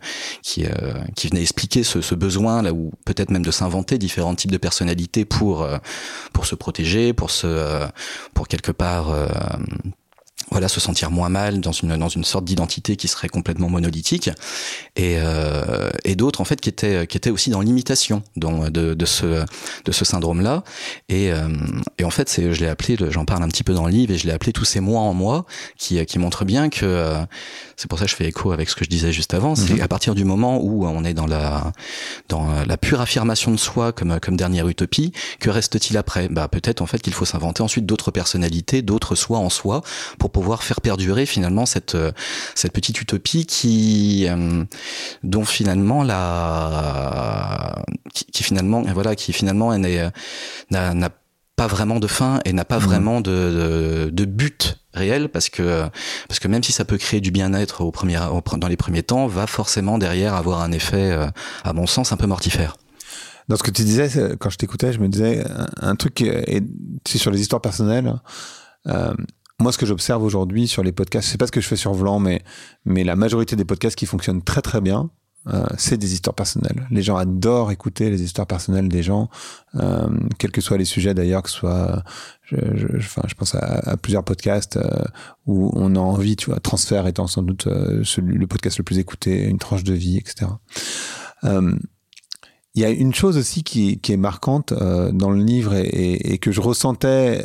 euh, 0.58 0.94
qui 1.14 1.28
venait 1.28 1.42
expliquer 1.42 1.82
ce, 1.82 2.14
besoin 2.14 2.62
là 2.62 2.72
ou 2.72 2.92
peut-être 3.04 3.30
même 3.30 3.44
de 3.44 3.50
s'inventer 3.50 3.98
différents 3.98 4.34
types 4.34 4.52
de 4.52 4.56
personnalités 4.56 5.24
pour 5.24 5.62
euh, 5.62 5.78
pour 6.32 6.46
se 6.46 6.54
protéger, 6.54 7.12
pour 7.12 7.30
se 7.30 7.86
pour 8.34 8.48
quelque 8.48 8.72
part 8.72 9.12
voilà 10.50 10.68
se 10.68 10.80
sentir 10.80 11.10
moins 11.10 11.28
mal 11.28 11.60
dans 11.60 11.72
une 11.72 11.96
dans 11.96 12.08
une 12.08 12.24
sorte 12.24 12.44
d'identité 12.44 12.96
qui 12.96 13.08
serait 13.08 13.28
complètement 13.28 13.68
monolithique. 13.68 14.30
Et 14.94 15.16
euh, 15.18 15.90
et 16.04 16.14
d'autres 16.14 16.40
en 16.40 16.44
fait 16.44 16.60
qui 16.60 16.68
étaient 16.68 17.06
qui 17.06 17.16
étaient 17.16 17.30
aussi 17.30 17.50
dans 17.50 17.60
l'imitation 17.60 18.22
de, 18.36 18.94
de 18.94 19.06
ce 19.06 19.44
de 19.84 19.92
ce 19.92 20.04
syndrome 20.04 20.40
là 20.40 20.62
et 21.08 21.32
euh, 21.32 21.48
et 21.98 22.04
en 22.04 22.10
fait 22.10 22.28
c'est 22.28 22.52
je 22.52 22.60
l'ai 22.60 22.68
appelé 22.68 22.96
j'en 23.10 23.24
parle 23.24 23.42
un 23.42 23.48
petit 23.48 23.64
peu 23.64 23.74
dans 23.74 23.86
le 23.86 23.92
livre 23.92 24.12
et 24.12 24.18
je 24.18 24.26
l'ai 24.26 24.32
appelé 24.32 24.52
tous 24.52 24.64
ces 24.64 24.80
mois 24.80 25.00
en 25.00 25.14
moi 25.14 25.46
qui 25.78 26.04
qui 26.06 26.18
montrent 26.18 26.44
bien 26.44 26.68
que 26.68 26.84
euh, 26.84 27.18
c'est 27.76 27.88
pour 27.88 27.98
ça 27.98 28.04
que 28.04 28.10
je 28.10 28.16
fais 28.16 28.26
écho 28.26 28.52
avec 28.52 28.68
ce 28.68 28.76
que 28.76 28.84
je 28.84 28.90
disais 28.90 29.12
juste 29.12 29.34
avant 29.34 29.54
c'est 29.54 29.74
mhm. 29.74 29.80
à 29.80 29.88
partir 29.88 30.14
du 30.14 30.24
moment 30.24 30.62
où 30.62 30.86
on 30.86 31.04
est 31.04 31.14
dans 31.14 31.26
la 31.26 31.72
dans 32.28 32.46
la 32.64 32.76
pure 32.76 33.00
affirmation 33.00 33.50
de 33.50 33.56
soi 33.56 33.92
comme 33.92 34.20
comme 34.20 34.36
dernière 34.36 34.68
utopie 34.68 35.12
que 35.40 35.50
reste-t-il 35.50 35.96
après? 35.96 36.28
Bah 36.28 36.48
peut-être 36.48 36.82
en 36.82 36.86
fait 36.86 37.00
qu'il 37.00 37.14
faut 37.14 37.24
s'inventer 37.24 37.62
ensuite 37.62 37.86
d'autres 37.86 38.10
personnalités 38.10 38.82
d'autres 38.82 39.14
soi 39.14 39.38
en 39.38 39.50
soi 39.50 39.82
pour 40.18 40.25
pouvoir 40.30 40.62
faire 40.62 40.80
perdurer 40.80 41.26
finalement 41.26 41.66
cette 41.66 41.94
euh, 41.94 42.12
cette 42.54 42.72
petite 42.72 43.00
utopie 43.00 43.46
qui 43.46 44.26
euh, 44.28 44.64
dont 45.22 45.44
finalement 45.44 46.02
la 46.02 47.82
qui, 48.12 48.42
finalement 48.42 48.82
voilà 48.82 49.14
qui 49.14 49.32
finalement 49.32 49.76
n'a 49.78 51.10
pas 51.56 51.66
vraiment 51.66 51.98
de 51.98 52.06
fin 52.06 52.40
et 52.44 52.52
n'a 52.52 52.66
pas 52.66 52.78
mmh. 52.78 52.82
vraiment 52.82 53.20
de, 53.22 54.10
de, 54.12 54.24
but 54.26 54.78
réel 54.92 55.30
parce 55.30 55.48
que 55.48 55.88
parce 56.28 56.38
que 56.38 56.48
même 56.48 56.62
si 56.62 56.70
ça 56.70 56.84
peut 56.84 56.98
créer 56.98 57.20
du 57.20 57.30
bien-être 57.30 57.80
au 57.80 57.90
premier 57.90 58.18
dans 58.58 58.68
les 58.68 58.76
premiers 58.76 59.02
temps 59.02 59.26
va 59.26 59.46
forcément 59.46 59.96
derrière 59.96 60.34
avoir 60.34 60.60
un 60.60 60.70
effet 60.72 61.10
euh, 61.12 61.26
à 61.64 61.72
mon 61.72 61.86
sens 61.86 62.12
un 62.12 62.18
peu 62.18 62.26
mortifère 62.26 62.76
dans 63.48 63.56
ce 63.56 63.62
que 63.62 63.70
tu 63.70 63.82
disais 63.82 64.36
quand 64.38 64.50
je 64.50 64.58
t'écoutais 64.58 64.92
je 64.92 65.00
me 65.00 65.08
disais 65.08 65.44
un, 65.80 65.96
truc 65.96 66.20
et 66.20 66.62
c'est 67.06 67.18
sur 67.18 67.30
les 67.30 67.40
histoires 67.40 67.62
personnelles 67.62 68.14
euh, 68.86 69.14
moi, 69.60 69.72
ce 69.72 69.78
que 69.78 69.86
j'observe 69.86 70.22
aujourd'hui 70.22 70.68
sur 70.68 70.82
les 70.82 70.92
podcasts, 70.92 71.28
c'est 71.28 71.38
pas 71.38 71.46
ce 71.46 71.52
que 71.52 71.60
je 71.60 71.68
fais 71.68 71.76
sur 71.76 71.94
Vlan, 71.94 72.18
mais, 72.18 72.42
mais 72.84 73.04
la 73.04 73.16
majorité 73.16 73.56
des 73.56 73.64
podcasts 73.64 73.96
qui 73.96 74.06
fonctionnent 74.06 74.42
très 74.42 74.60
très 74.60 74.80
bien, 74.80 75.10
euh, 75.48 75.64
c'est 75.78 75.96
des 75.96 76.12
histoires 76.12 76.34
personnelles. 76.34 76.86
Les 76.90 77.02
gens 77.02 77.16
adorent 77.16 77.70
écouter 77.70 78.10
les 78.10 78.22
histoires 78.22 78.46
personnelles 78.46 78.88
des 78.88 79.02
gens, 79.02 79.30
euh, 79.76 80.08
quels 80.38 80.50
que 80.50 80.60
soient 80.60 80.76
les 80.76 80.84
sujets 80.84 81.14
d'ailleurs, 81.14 81.42
que 81.42 81.50
ce 81.50 81.56
soit, 81.56 82.02
je, 82.42 82.56
je, 82.74 82.96
enfin, 82.98 83.22
je 83.26 83.34
pense 83.34 83.54
à, 83.54 83.96
plusieurs 83.96 84.24
podcasts 84.24 84.76
euh, 84.76 85.04
où 85.46 85.70
on 85.74 85.94
a 85.94 86.00
envie, 86.00 86.36
tu 86.36 86.46
vois, 86.50 86.60
transfert 86.60 87.06
étant 87.06 87.26
sans 87.26 87.42
doute 87.42 87.68
euh, 87.68 88.02
celui, 88.04 88.36
le 88.36 88.46
podcast 88.46 88.76
le 88.76 88.84
plus 88.84 88.98
écouté, 88.98 89.44
une 89.44 89.58
tranche 89.58 89.84
de 89.84 89.94
vie, 89.94 90.18
etc. 90.18 90.50
Euh, 91.44 91.74
il 92.74 92.82
y 92.82 92.84
a 92.84 92.90
une 92.90 93.14
chose 93.14 93.38
aussi 93.38 93.62
qui, 93.62 94.00
qui 94.00 94.12
est 94.12 94.18
marquante 94.18 94.74
dans 94.74 95.30
le 95.30 95.42
livre 95.42 95.72
et, 95.72 95.86
et, 95.86 96.32
et 96.34 96.38
que 96.38 96.52
je 96.52 96.60
ressentais 96.60 97.42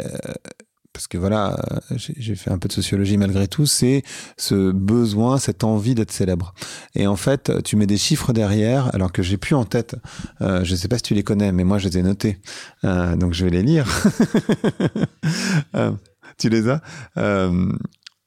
parce 0.93 1.07
que 1.07 1.17
voilà, 1.17 1.57
j'ai 1.95 2.35
fait 2.35 2.51
un 2.51 2.57
peu 2.57 2.67
de 2.67 2.73
sociologie 2.73 3.17
malgré 3.17 3.47
tout, 3.47 3.65
c'est 3.65 4.03
ce 4.37 4.71
besoin, 4.71 5.37
cette 5.37 5.63
envie 5.63 5.95
d'être 5.95 6.11
célèbre. 6.11 6.53
Et 6.95 7.07
en 7.07 7.15
fait, 7.15 7.63
tu 7.63 7.75
mets 7.75 7.87
des 7.87 7.97
chiffres 7.97 8.33
derrière, 8.33 8.93
alors 8.93 9.11
que 9.11 9.23
j'ai 9.23 9.37
plus 9.37 9.55
en 9.55 9.63
tête. 9.63 9.95
Euh, 10.41 10.63
je 10.63 10.75
sais 10.75 10.87
pas 10.87 10.97
si 10.97 11.03
tu 11.03 11.13
les 11.13 11.23
connais, 11.23 11.51
mais 11.51 11.63
moi 11.63 11.77
je 11.77 11.87
les 11.87 11.97
ai 11.97 12.03
notés, 12.03 12.39
euh, 12.83 13.15
donc 13.15 13.33
je 13.33 13.45
vais 13.45 13.51
les 13.51 13.63
lire. 13.63 13.87
euh, 15.75 15.91
tu 16.37 16.49
les 16.49 16.67
as? 16.69 16.81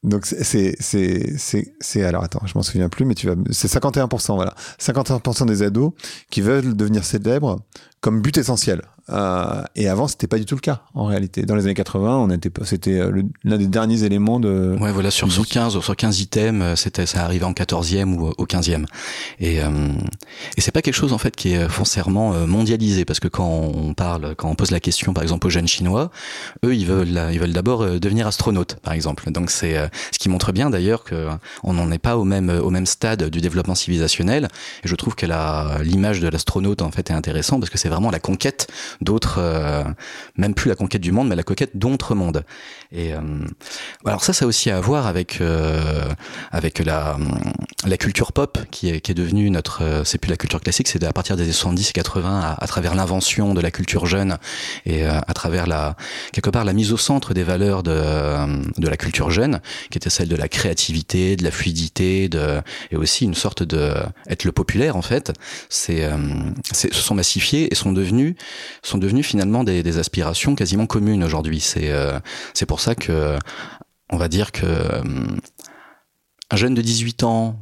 Donc 0.04 0.26
c'est 0.26 0.76
c'est 0.80 1.38
c'est 1.38 1.74
c'est 1.80 2.04
alors 2.04 2.22
attends, 2.24 2.42
je 2.44 2.52
m'en 2.54 2.62
souviens 2.62 2.90
plus, 2.90 3.06
mais 3.06 3.14
tu 3.14 3.26
vas 3.26 3.36
c'est 3.50 3.72
51%, 3.72 4.34
voilà, 4.34 4.54
51% 4.78 5.46
des 5.46 5.62
ados 5.62 5.92
qui 6.30 6.42
veulent 6.42 6.76
devenir 6.76 7.04
célèbres 7.04 7.60
comme 8.02 8.20
but 8.20 8.36
essentiel. 8.36 8.82
Euh, 9.10 9.62
et 9.76 9.88
avant, 9.88 10.08
c'était 10.08 10.26
pas 10.26 10.38
du 10.38 10.46
tout 10.46 10.54
le 10.54 10.60
cas 10.60 10.80
en 10.94 11.04
réalité. 11.04 11.42
Dans 11.42 11.56
les 11.56 11.64
années 11.64 11.74
80, 11.74 12.18
on 12.18 12.30
était, 12.30 12.50
c'était 12.64 12.98
euh, 12.98 13.22
l'un 13.44 13.58
des 13.58 13.66
derniers 13.66 14.02
éléments 14.04 14.40
de. 14.40 14.76
Ouais, 14.80 14.92
voilà, 14.92 15.10
sur, 15.10 15.30
sur 15.30 15.46
15, 15.46 15.78
sur 15.80 15.96
15 15.96 16.20
items, 16.20 16.62
euh, 16.62 16.76
c'était, 16.76 17.04
ça 17.04 17.24
arrivait 17.24 17.44
en 17.44 17.52
14e 17.52 18.14
ou 18.14 18.32
au 18.36 18.46
15e. 18.46 18.86
Et, 19.40 19.62
euh, 19.62 19.68
et 20.56 20.60
c'est 20.60 20.70
pas 20.70 20.80
quelque 20.80 20.94
chose 20.94 21.12
en 21.12 21.18
fait 21.18 21.36
qui 21.36 21.52
est 21.52 21.68
foncièrement 21.68 22.32
mondialisé 22.46 23.04
parce 23.04 23.20
que 23.20 23.28
quand 23.28 23.48
on 23.48 23.94
parle, 23.94 24.34
quand 24.36 24.48
on 24.48 24.54
pose 24.54 24.70
la 24.70 24.80
question, 24.80 25.12
par 25.12 25.22
exemple 25.22 25.46
aux 25.46 25.50
jeunes 25.50 25.68
chinois, 25.68 26.10
eux, 26.64 26.74
ils 26.74 26.86
veulent, 26.86 27.28
ils 27.32 27.38
veulent 27.38 27.52
d'abord 27.52 27.84
devenir 28.00 28.26
astronautes, 28.26 28.76
par 28.82 28.94
exemple. 28.94 29.30
Donc 29.30 29.50
c'est 29.50 29.76
ce 30.12 30.18
qui 30.18 30.28
montre 30.28 30.52
bien 30.52 30.70
d'ailleurs 30.70 31.04
que 31.04 31.28
on 31.62 31.74
n'en 31.74 31.90
est 31.90 31.98
pas 31.98 32.16
au 32.16 32.24
même, 32.24 32.48
au 32.50 32.70
même 32.70 32.86
stade 32.86 33.28
du 33.28 33.40
développement 33.40 33.74
civilisationnel. 33.74 34.48
Et 34.84 34.88
je 34.88 34.94
trouve 34.94 35.14
que 35.14 35.26
la, 35.26 35.78
l'image 35.82 36.20
de 36.20 36.28
l'astronaute 36.28 36.82
en 36.82 36.90
fait 36.90 37.10
est 37.10 37.14
intéressante 37.14 37.60
parce 37.60 37.70
que 37.70 37.78
c'est 37.78 37.88
vraiment 37.88 38.10
la 38.10 38.20
conquête 38.20 38.68
d'autres, 39.00 39.36
euh, 39.38 39.84
même 40.36 40.54
plus 40.54 40.68
la 40.68 40.74
conquête 40.74 41.02
du 41.02 41.12
monde, 41.12 41.28
mais 41.28 41.36
la 41.36 41.42
conquête 41.42 41.70
d'autres 41.74 42.14
mondes. 42.14 42.44
Et 42.92 43.12
euh, 43.12 43.20
alors 44.04 44.24
ça, 44.24 44.32
ça 44.32 44.44
a 44.44 44.48
aussi 44.48 44.70
à 44.70 44.80
voir 44.80 45.06
avec 45.06 45.40
euh, 45.40 46.08
avec 46.52 46.78
la 46.78 47.16
la 47.86 47.96
culture 47.96 48.32
pop 48.32 48.58
qui 48.70 48.90
est 48.90 49.00
qui 49.00 49.12
est 49.12 49.14
devenue 49.14 49.50
notre, 49.50 50.02
c'est 50.04 50.18
plus 50.18 50.30
la 50.30 50.36
culture 50.36 50.60
classique, 50.60 50.88
c'est 50.88 51.04
à 51.04 51.12
partir 51.12 51.36
des 51.36 51.42
années 51.44 51.52
70 51.52 51.90
et 51.90 51.92
80 51.92 52.40
à, 52.40 52.64
à 52.64 52.66
travers 52.66 52.94
l'invention 52.94 53.54
de 53.54 53.60
la 53.60 53.70
culture 53.70 54.06
jeune 54.06 54.38
et 54.86 55.04
à 55.04 55.34
travers 55.34 55.66
la 55.66 55.96
quelque 56.32 56.50
part 56.50 56.64
la 56.64 56.72
mise 56.72 56.92
au 56.92 56.96
centre 56.96 57.34
des 57.34 57.42
valeurs 57.42 57.82
de 57.82 57.94
de 58.78 58.88
la 58.88 58.96
culture 58.96 59.30
jeune, 59.30 59.60
qui 59.90 59.98
était 59.98 60.10
celle 60.10 60.28
de 60.28 60.36
la 60.36 60.48
créativité, 60.48 61.36
de 61.36 61.44
la 61.44 61.50
fluidité, 61.50 62.28
de 62.28 62.60
et 62.90 62.96
aussi 62.96 63.24
une 63.24 63.34
sorte 63.34 63.62
de 63.62 63.94
être 64.28 64.44
le 64.44 64.52
populaire 64.52 64.96
en 64.96 65.02
fait. 65.02 65.32
C'est, 65.68 66.08
c'est 66.72 66.94
se 66.94 67.02
sont 67.02 67.14
massifiés 67.14 67.70
et 67.70 67.74
sont 67.74 67.92
devenus 67.92 68.34
sont 68.88 68.98
devenus 68.98 69.26
finalement 69.26 69.64
des, 69.64 69.98
aspirations 69.98 70.54
quasiment 70.54 70.86
communes 70.86 71.24
aujourd'hui. 71.24 71.60
C'est 71.60 71.90
euh, 71.90 72.18
c'est 72.52 72.66
pour 72.66 72.80
ça 72.80 72.94
que 72.94 73.38
on 74.10 74.16
va 74.16 74.28
dire 74.28 74.52
que 74.52 74.66
euh, 74.66 75.02
un 76.50 76.56
jeune 76.56 76.74
de 76.74 76.82
18 76.82 77.22
ans 77.24 77.58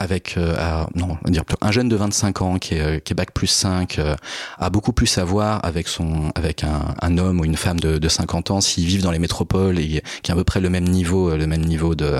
avec 0.00 0.36
euh, 0.36 0.84
non, 0.94 1.18
on 1.20 1.24
va 1.24 1.30
dire 1.30 1.42
un 1.60 1.72
jeune 1.72 1.88
de 1.88 1.96
25 1.96 2.42
ans 2.42 2.58
qui 2.58 2.74
est, 2.74 3.02
qui 3.04 3.12
est 3.12 3.16
bac 3.16 3.32
plus 3.32 3.48
5 3.48 3.98
euh, 3.98 4.14
a 4.58 4.70
beaucoup 4.70 4.92
plus 4.92 5.18
à 5.18 5.24
voir 5.24 5.64
avec 5.64 5.88
son 5.88 6.30
avec 6.36 6.64
un, 6.64 7.18
homme 7.18 7.40
ou 7.40 7.44
une 7.44 7.56
femme 7.56 7.80
de, 7.80 7.98
de 7.98 8.08
50 8.08 8.52
ans 8.52 8.60
s'ils 8.60 8.86
vivent 8.86 9.02
dans 9.02 9.10
les 9.10 9.18
métropoles 9.18 9.78
et 9.80 10.02
qui 10.22 10.30
a 10.30 10.34
à 10.34 10.36
peu 10.36 10.44
près 10.44 10.60
le 10.60 10.70
même 10.70 10.84
niveau 10.84 11.36
le 11.36 11.46
même 11.48 11.64
niveau 11.64 11.96
de 11.96 12.18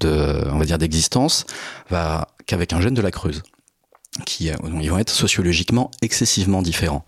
de 0.00 0.44
on 0.50 0.58
va 0.58 0.64
dire 0.64 0.78
d'existence 0.78 1.46
qu'avec 2.46 2.72
un 2.72 2.80
jeune 2.80 2.94
de 2.94 3.02
la 3.02 3.12
Creuse 3.12 3.42
qui 4.26 4.50
euh, 4.50 4.56
ils 4.80 4.90
vont 4.90 4.98
être 4.98 5.10
sociologiquement 5.10 5.90
excessivement 6.02 6.62
différents. 6.62 7.04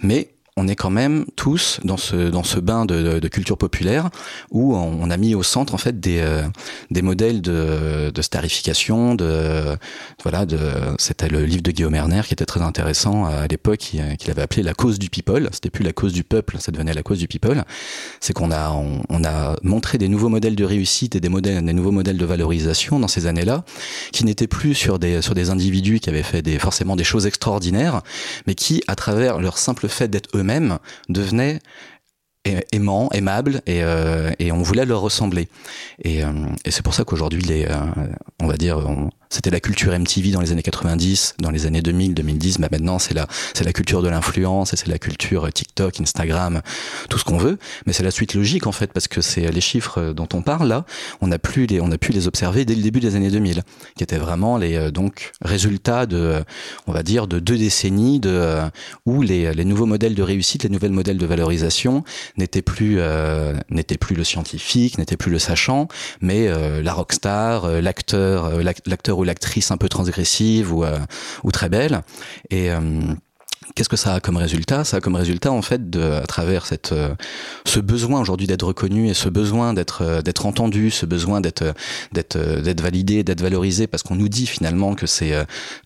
Mais 0.00 0.35
on 0.58 0.68
est 0.68 0.74
quand 0.76 0.90
même 0.90 1.26
tous 1.36 1.80
dans 1.84 1.98
ce 1.98 2.30
dans 2.30 2.42
ce 2.42 2.58
bain 2.58 2.86
de, 2.86 3.28
culture 3.28 3.58
populaire 3.58 4.08
où 4.50 4.74
on, 4.74 5.10
a 5.10 5.16
mis 5.18 5.34
au 5.34 5.42
centre 5.42 5.74
en 5.74 5.78
fait 5.78 6.00
des 6.00 6.20
euh, 6.20 6.42
des 6.90 7.02
modèles 7.02 7.42
de, 7.42 8.10
de 8.14 8.22
starification 8.22 9.14
de 9.14 9.76
voilà 10.22 10.46
de 10.46 10.58
c'était 10.98 11.28
le 11.28 11.44
livre 11.44 11.62
de 11.62 11.70
Guillaume 11.72 11.94
Erner 11.94 12.22
qui 12.24 12.32
était 12.32 12.46
très 12.46 12.62
intéressant 12.62 13.26
à 13.26 13.46
l'époque 13.48 13.78
qu'il 14.18 14.30
avait 14.30 14.42
appelé 14.42 14.62
la 14.62 14.72
cause 14.72 14.98
du 14.98 15.10
people. 15.10 15.48
C'était 15.52 15.68
plus 15.68 15.84
la 15.84 15.92
cause 15.92 16.14
du 16.14 16.24
peuple 16.24 16.56
ça 16.58 16.72
devenait 16.72 16.94
la 16.94 17.02
cause 17.02 17.18
du 17.18 17.28
people. 17.28 17.62
C'est 18.20 18.32
qu'on 18.32 18.50
a 18.50 18.70
on, 18.70 19.24
a 19.24 19.56
montré 19.62 19.98
des 19.98 20.08
nouveaux 20.08 20.30
modèles 20.30 20.56
de 20.56 20.64
réussite 20.64 21.16
et 21.16 21.20
des 21.20 21.28
modèles 21.28 21.62
des 21.62 21.72
nouveaux 21.74 21.90
modèles 21.90 22.16
de 22.16 22.24
valorisation 22.24 22.98
dans 22.98 23.08
ces 23.08 23.26
années-là 23.26 23.64
qui 24.12 24.24
n'étaient 24.24 24.46
plus 24.46 24.74
sur 24.74 24.98
des 24.98 25.20
sur 25.20 25.34
des 25.34 25.50
individus 25.50 26.00
qui 26.00 26.08
avaient 26.08 26.22
fait 26.22 26.40
des 26.40 26.58
forcément 26.58 26.96
des 26.96 27.04
choses 27.04 27.26
extraordinaires 27.26 28.00
mais 28.46 28.54
qui 28.54 28.82
à 28.86 28.94
travers 28.94 29.38
leur 29.38 29.58
simple 29.58 29.88
fait 29.88 30.08
d'être 30.08 30.30
eux 30.34 30.45
eux-mêmes 30.46 30.78
devenaient 31.08 31.60
aimants, 32.72 33.08
aimables, 33.12 33.60
et, 33.66 33.82
euh, 33.82 34.30
et 34.38 34.52
on 34.52 34.62
voulait 34.62 34.84
leur 34.84 35.00
ressembler. 35.00 35.48
Et, 36.02 36.24
euh, 36.24 36.30
et 36.64 36.70
c'est 36.70 36.82
pour 36.82 36.94
ça 36.94 37.04
qu'aujourd'hui, 37.04 37.64
euh, 37.64 37.74
on 38.40 38.46
va 38.46 38.56
dire, 38.56 38.78
c'était 39.30 39.50
la 39.50 39.60
culture 39.60 39.98
MTV 39.98 40.30
dans 40.30 40.40
les 40.40 40.52
années 40.52 40.62
90, 40.62 41.34
dans 41.40 41.50
les 41.50 41.66
années 41.66 41.82
2000, 41.82 42.14
2010. 42.14 42.58
Mais 42.58 42.68
maintenant, 42.70 42.98
c'est 42.98 43.14
la, 43.14 43.26
c'est 43.54 43.64
la 43.64 43.72
culture 43.72 44.02
de 44.02 44.08
l'influence 44.08 44.72
et 44.72 44.76
c'est 44.76 44.88
la 44.88 44.98
culture 44.98 45.52
TikTok, 45.52 46.00
Instagram, 46.00 46.62
tout 47.08 47.18
ce 47.18 47.24
qu'on 47.24 47.38
veut. 47.38 47.58
Mais 47.86 47.92
c'est 47.92 48.02
la 48.02 48.10
suite 48.10 48.34
logique 48.34 48.66
en 48.66 48.72
fait, 48.72 48.92
parce 48.92 49.08
que 49.08 49.20
c'est 49.20 49.50
les 49.50 49.60
chiffres 49.60 50.12
dont 50.12 50.28
on 50.32 50.42
parle 50.42 50.68
là. 50.68 50.84
On 51.20 51.30
a 51.32 51.38
pu 51.38 51.66
les, 51.66 51.80
on 51.80 51.90
a 51.90 51.98
pu 51.98 52.12
les 52.12 52.28
observer 52.28 52.64
dès 52.64 52.74
le 52.74 52.82
début 52.82 53.00
des 53.00 53.16
années 53.16 53.30
2000, 53.30 53.62
qui 53.96 54.02
étaient 54.02 54.18
vraiment 54.18 54.58
les 54.58 54.76
euh, 54.76 54.90
donc 54.90 55.32
résultats 55.42 56.06
de, 56.06 56.42
on 56.86 56.92
va 56.92 57.02
dire, 57.02 57.26
de 57.26 57.38
deux 57.38 57.56
décennies 57.56 58.20
de 58.20 58.30
euh, 58.30 58.68
où 59.04 59.22
les, 59.22 59.52
les 59.54 59.64
nouveaux 59.64 59.86
modèles 59.86 60.14
de 60.14 60.22
réussite, 60.22 60.62
les 60.62 60.68
nouvelles 60.68 60.92
modèles 60.92 61.18
de 61.18 61.26
valorisation 61.26 62.04
n'étaient 62.36 62.62
plus 62.62 62.96
euh, 62.98 63.54
n'étaient 63.70 63.98
plus 63.98 64.14
le 64.16 64.24
scientifique, 64.24 64.98
n'étaient 64.98 65.16
plus 65.16 65.30
le 65.30 65.38
sachant, 65.38 65.88
mais 66.20 66.48
euh, 66.48 66.82
la 66.82 66.92
rockstar, 66.92 67.64
euh, 67.64 67.80
l'acteur, 67.80 68.62
l'acteur 68.86 69.18
l'actrice 69.26 69.70
un 69.70 69.76
peu 69.76 69.88
transgressive 69.88 70.72
ou, 70.72 70.84
euh, 70.84 70.98
ou 71.44 71.50
très 71.50 71.68
belle. 71.68 72.02
Et 72.50 72.70
euh, 72.70 72.80
Qu'est-ce 73.74 73.88
que 73.88 73.96
ça 73.96 74.14
a 74.14 74.20
comme 74.20 74.36
résultat? 74.36 74.84
Ça 74.84 74.98
a 74.98 75.00
comme 75.00 75.16
résultat 75.16 75.50
en 75.50 75.60
fait 75.60 75.90
de, 75.90 76.00
à 76.00 76.26
travers 76.26 76.66
cette, 76.66 76.92
euh, 76.92 77.14
ce 77.66 77.80
besoin 77.80 78.20
aujourd'hui 78.20 78.46
d'être 78.46 78.62
reconnu 78.62 79.08
et 79.08 79.14
ce 79.14 79.28
besoin 79.28 79.74
d'être 79.74 80.02
euh, 80.02 80.22
d'être 80.22 80.46
entendu, 80.46 80.90
ce 80.90 81.04
besoin 81.04 81.40
d'être 81.40 81.62
euh, 81.62 81.72
d'être 82.12 82.38
d'être 82.38 82.80
validé, 82.80 83.24
d'être 83.24 83.42
valorisé, 83.42 83.86
parce 83.86 84.02
qu'on 84.02 84.14
nous 84.14 84.28
dit 84.28 84.46
finalement 84.46 84.94
que 84.94 85.06
c'est 85.06 85.34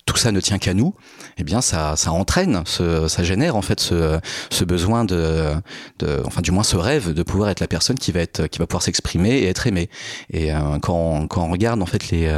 tout 0.05 0.15
ça 0.15 0.31
ne 0.31 0.39
tient 0.39 0.59
qu'à 0.59 0.73
nous. 0.73 0.93
Eh 1.37 1.43
bien, 1.43 1.59
ça 1.61 1.95
ça 1.95 2.11
entraîne, 2.11 2.61
ce, 2.65 3.07
ça 3.07 3.23
génère 3.23 3.55
en 3.55 3.61
fait 3.61 3.79
ce, 3.79 4.19
ce 4.51 4.63
besoin 4.63 5.03
de, 5.03 5.51
de, 5.99 6.21
enfin 6.25 6.41
du 6.41 6.51
moins 6.51 6.63
ce 6.63 6.75
rêve 6.75 7.13
de 7.13 7.23
pouvoir 7.23 7.49
être 7.49 7.61
la 7.61 7.67
personne 7.67 7.97
qui 7.97 8.11
va 8.11 8.19
être 8.19 8.47
qui 8.47 8.59
va 8.59 8.67
pouvoir 8.67 8.83
s'exprimer 8.83 9.39
et 9.39 9.47
être 9.47 9.65
aimée. 9.65 9.89
Et 10.31 10.51
quand 10.81 11.27
quand 11.27 11.43
on 11.45 11.51
regarde 11.51 11.81
en 11.81 11.85
fait 11.87 12.09
les 12.11 12.31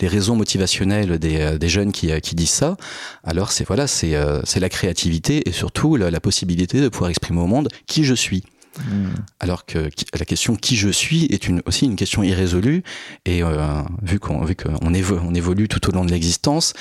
les 0.00 0.08
raisons 0.08 0.34
motivationnelles 0.34 1.18
des, 1.18 1.58
des 1.58 1.68
jeunes 1.68 1.92
qui 1.92 2.18
qui 2.20 2.34
disent 2.34 2.50
ça, 2.50 2.76
alors 3.22 3.52
c'est 3.52 3.64
voilà 3.64 3.86
c'est 3.86 4.16
c'est 4.44 4.60
la 4.60 4.68
créativité 4.78 5.48
et 5.48 5.52
surtout 5.52 5.96
la, 5.96 6.10
la, 6.10 6.20
possibilité 6.20 6.80
de 6.80 6.88
pouvoir 6.88 7.10
exprimer 7.10 7.40
au 7.40 7.46
monde 7.46 7.68
qui 7.86 8.04
je 8.04 8.14
suis. 8.14 8.44
Mmh. 8.78 9.08
Alors 9.40 9.66
que 9.66 9.90
la 10.16 10.24
question 10.24 10.54
qui 10.54 10.76
je 10.76 10.88
suis 10.88 11.24
est 11.26 11.48
une, 11.48 11.62
aussi 11.66 11.86
une 11.86 11.96
question 11.96 12.22
irrésolue 12.22 12.84
et 13.24 13.42
euh, 13.42 13.82
vu 14.02 14.20
qu'on 14.20 14.44
vu 14.44 14.54
qu'on 14.54 14.94
évolue, 14.94 15.20
on 15.24 15.34
évolue 15.34 15.66
tout 15.66 15.88
au 15.88 15.92
long 15.92 16.04
de 16.04 16.12
l'existence, 16.12 16.74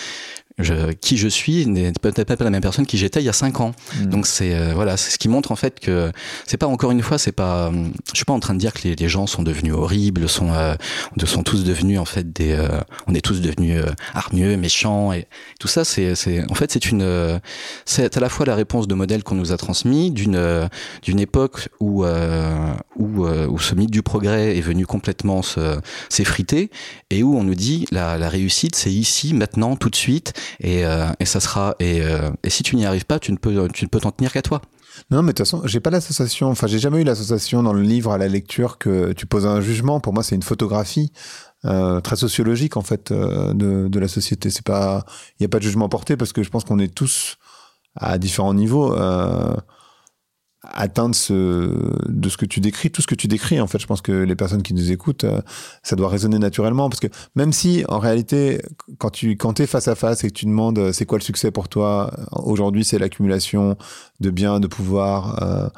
je, 0.60 0.92
qui 0.94 1.18
je 1.18 1.28
suis 1.28 1.68
n'est 1.68 1.92
peut-être 2.02 2.36
pas 2.36 2.44
la 2.44 2.50
même 2.50 2.62
personne 2.62 2.86
qui 2.86 2.98
j'étais 2.98 3.22
il 3.22 3.26
y 3.26 3.30
a 3.30 3.34
cinq 3.34 3.60
ans. 3.62 3.74
Mmh. 3.96 4.06
Donc 4.06 4.26
c'est 4.26 4.56
euh, 4.56 4.74
voilà, 4.74 4.98
c'est 4.98 5.12
ce 5.12 5.18
qui 5.18 5.30
montre 5.30 5.52
en 5.52 5.56
fait 5.56 5.80
que 5.80 6.12
c'est 6.46 6.58
pas 6.58 6.68
encore 6.68 6.92
une 6.92 7.02
fois, 7.02 7.18
c'est 7.18 7.32
pas, 7.32 7.72
je 8.12 8.16
suis 8.16 8.26
pas 8.26 8.34
en 8.34 8.40
train 8.40 8.54
de 8.54 8.60
dire 8.60 8.74
que 8.74 8.88
les, 8.88 8.96
les 8.96 9.10
gens 9.10 9.28
sont 9.28 9.44
devenus 9.44 9.74
horribles, 9.74 10.28
sont 10.28 10.52
euh, 10.52 10.76
sont 11.26 11.44
tous 11.44 11.64
devenus 11.64 12.00
en 12.00 12.06
fait 12.06 12.32
des, 12.32 12.54
euh, 12.54 12.68
on 13.08 13.14
est 13.14 13.22
tous 13.22 13.42
devenus 13.42 13.82
euh, 13.84 13.92
hargneux, 14.14 14.58
méchants 14.58 15.14
et 15.14 15.28
tout 15.60 15.68
ça. 15.68 15.86
C'est 15.86 16.16
c'est 16.16 16.50
en 16.50 16.56
fait 16.56 16.72
c'est 16.72 16.86
une, 16.88 17.02
euh, 17.04 17.38
c'est 17.86 18.18
à 18.18 18.20
la 18.20 18.30
fois 18.30 18.46
la 18.46 18.56
réponse 18.56 18.88
de 18.88 18.96
modèles 18.96 19.24
qu'on 19.24 19.36
nous 19.36 19.52
a 19.52 19.58
transmis 19.58 20.10
d'une 20.12 20.36
euh, 20.36 20.68
d'une 21.04 21.20
époque 21.20 21.70
où 21.80 22.06
où 22.96 23.28
où 23.28 23.60
ce 23.60 23.76
mythe 23.76 23.92
du 23.92 24.02
progrès 24.02 24.58
est 24.58 24.62
venu 24.62 24.86
complètement 24.86 25.42
s'effriter 26.10 26.72
et 27.10 27.24
où 27.24 27.38
on 27.38 27.44
nous 27.44 27.56
dit 27.56 27.86
la, 27.92 28.18
la 28.18 28.30
réussite 28.30 28.76
c'est 28.76 28.92
ici 28.92 29.34
maintenant 29.34 29.76
tout 29.76 29.90
de 29.90 29.96
suite 29.96 30.34
et, 30.60 30.86
euh, 30.86 31.08
et 31.20 31.26
ça 31.26 31.40
sera 31.40 31.76
et, 31.80 32.02
euh, 32.02 32.30
et 32.44 32.50
si 32.50 32.64
tu 32.64 32.76
n'y 32.76 32.86
arrives 32.86 33.06
pas, 33.06 33.20
tu 33.20 33.32
ne 33.32 33.38
peux 33.38 33.68
tu 33.70 33.86
ne 33.86 33.90
peux 33.90 34.00
t'en 34.00 34.12
tenir 34.12 34.32
qu'à 34.32 34.42
toi. 34.42 34.62
Non, 35.12 35.22
mais 35.22 35.34
de 35.34 35.38
toute 35.38 35.46
façon, 35.46 35.62
j'ai 35.66 35.80
pas 35.80 35.92
l'association. 35.92 36.50
Enfin, 36.50 36.66
j'ai 36.68 36.80
jamais 36.80 37.02
eu 37.02 37.04
l'association 37.04 37.62
dans 37.62 37.74
le 37.74 37.82
livre 37.82 38.12
à 38.12 38.18
la 38.18 38.28
lecture 38.28 38.78
que 38.80 39.14
tu 39.14 39.28
poses 39.28 39.46
un 39.46 39.62
jugement. 39.62 40.00
Pour 40.00 40.14
moi, 40.14 40.24
c'est 40.24 40.36
une 40.36 40.44
photographie 40.44 41.12
euh, 41.66 42.02
très 42.02 42.16
sociologique 42.16 42.78
en 42.78 42.82
fait 42.82 43.14
de, 43.14 43.88
de 43.88 44.00
la 44.00 44.08
société. 44.08 44.50
C'est 44.50 44.66
pas, 44.66 45.06
il 45.40 45.44
y 45.44 45.46
a 45.46 45.50
pas 45.50 45.60
de 45.60 45.64
jugement 45.64 45.88
porté 45.88 46.18
parce 46.18 46.34
que 46.34 46.42
je 46.42 46.50
pense 46.50 46.64
qu'on 46.64 46.80
est 46.80 46.94
tous 46.94 47.38
à 47.96 48.18
différents 48.18 48.56
niveaux. 48.56 48.96
Atteindre 50.74 51.16
ce, 51.16 51.72
de 52.08 52.30
ce 52.30 52.38
que 52.38 52.46
tu 52.46 52.60
décris, 52.60 52.92
tout 52.92 53.02
ce 53.02 53.08
que 53.08 53.16
tu 53.16 53.28
décris. 53.28 53.60
En 53.60 53.68
fait, 53.68 53.80
je 53.80 53.88
pense 53.88 54.02
que 54.02 54.12
les 54.12 54.36
personnes 54.36 54.64
qui 54.64 54.74
nous 54.74 54.92
écoutent, 54.92 55.24
euh, 55.24 55.42
ça 55.84 55.96
doit 55.96 56.10
résonner 56.10 56.40
naturellement 56.40 56.90
parce 56.90 57.00
que 57.00 57.08
même 57.36 57.54
si, 57.54 57.84
en 57.88 58.00
réalité, 58.00 58.62
quand 58.98 59.10
tu 59.10 59.38
quand 59.38 59.60
es 59.60 59.68
face 59.68 59.88
à 59.88 59.96
face 59.96 60.24
et 60.24 60.30
que 60.30 60.34
tu 60.34 60.46
demandes 60.46 60.80
euh, 60.80 60.92
c'est 60.92 61.06
quoi 61.06 61.18
le 61.18 61.24
succès 61.24 61.52
pour 61.52 61.70
toi, 61.70 62.12
aujourd'hui, 62.32 62.84
c'est 62.84 63.00
l'accumulation 63.00 63.78
de 64.20 64.30
biens, 64.30 64.60
de 64.60 64.68
pouvoir, 64.68 65.44
euh, 65.44 65.70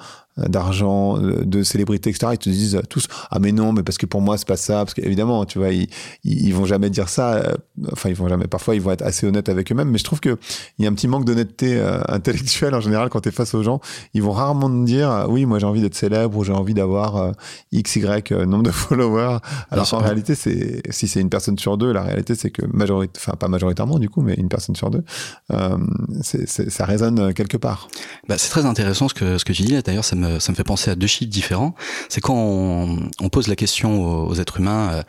d'argent, 0.48 1.18
de 1.18 1.64
célébrité, 1.64 2.10
etc. 2.10 2.32
Ils 2.34 2.38
te 2.38 2.50
disent 2.50 2.82
tous 2.90 3.08
ah 3.30 3.40
mais 3.40 3.52
non, 3.52 3.74
mais 3.74 3.84
parce 3.84 3.98
que 3.98 4.06
pour 4.06 4.22
moi 4.22 4.38
c'est 4.38 4.48
pas 4.48 4.56
ça, 4.56 4.86
parce 4.86 4.94
qu'évidemment 4.94 5.44
tu 5.46 5.58
vois 5.58 5.72
ils, 5.72 5.90
ils 6.24 6.54
vont 6.54 6.66
jamais 6.66 6.90
dire 6.90 7.10
ça. 7.10 7.58
Enfin 7.92 8.10
ils 8.10 8.16
vont 8.16 8.30
jamais. 8.30 8.48
Parfois 8.48 8.76
ils 8.76 8.82
vont 8.82 8.92
être 8.92 9.02
assez 9.02 9.28
honnêtes 9.28 9.50
avec 9.50 9.70
eux-mêmes, 9.72 9.90
mais 9.90 9.98
je 9.98 10.06
trouve 10.06 10.22
que 10.22 10.38
il 10.78 10.86
y 10.86 10.88
a 10.88 10.92
un 10.92 10.94
petit 10.94 11.10
manque 11.10 11.26
d'honnêteté 11.26 11.82
intellectuelle 12.08 12.74
en 12.74 12.80
général 12.80 13.10
quand 13.10 13.22
tu 13.22 13.30
es 13.30 13.32
face 13.34 13.54
aux 13.54 13.64
gens. 13.64 13.82
Ils 14.14 14.24
vont 14.24 14.32
rarement 14.32 14.70
te 14.70 14.86
dire 14.86 15.26
oui 15.28 15.46
moi 15.46 15.60
j'ai 15.60 15.66
envie 15.66 15.82
d'être 15.82 15.96
célèbre 15.96 16.38
ou 16.38 16.44
j'ai 16.46 16.54
envie 16.54 16.74
d'avoir 16.74 17.34
x 17.74 17.98
y 17.98 18.32
nombre 18.46 18.64
de 18.64 18.72
followers. 18.72 19.40
Alors 19.72 19.94
en 19.94 20.00
réalité 20.00 20.36
c'est 20.36 20.82
si 20.90 21.08
c'est 21.08 21.20
une 21.20 21.30
personne 21.30 21.58
sur 21.58 21.78
deux, 21.78 21.92
la 21.92 22.04
réalité 22.04 22.36
c'est 22.36 22.52
que 22.52 22.66
majorité, 22.66 23.14
enfin 23.18 23.34
pas 23.34 23.48
majoritairement 23.48 24.00
du 24.00 24.10
coup, 24.10 24.22
mais 24.22 24.36
une 24.36 24.50
personne 24.50 24.76
sur 24.76 24.90
deux, 24.90 25.04
euh, 25.52 25.78
ça 26.22 26.86
résonne 26.86 27.34
quelque 27.34 27.58
part. 27.58 27.88
Bah, 28.30 28.38
c'est 28.38 28.50
très 28.50 28.68
intéressant 28.68 29.10
ce 29.10 29.16
que, 29.16 29.40
ce 29.40 29.44
que 29.44 29.54
tu 29.54 29.64
dis 29.64 29.72
là. 29.72 29.82
D'ailleurs, 29.82 30.06
ça 30.06 30.16
me, 30.16 30.40
ça 30.40 30.52
me 30.52 30.56
fait 30.56 30.64
penser 30.64 30.92
à 30.92 30.96
deux 30.96 31.08
chiffres 31.08 31.32
différents. 31.32 31.74
C'est 32.10 32.22
quand 32.22 32.36
on, 32.36 33.30
pose 33.30 33.48
la 33.48 33.56
question 33.56 34.28
aux, 34.28 34.36
êtres 34.36 34.60
humains. 34.60 34.92
Euh, 34.94 35.04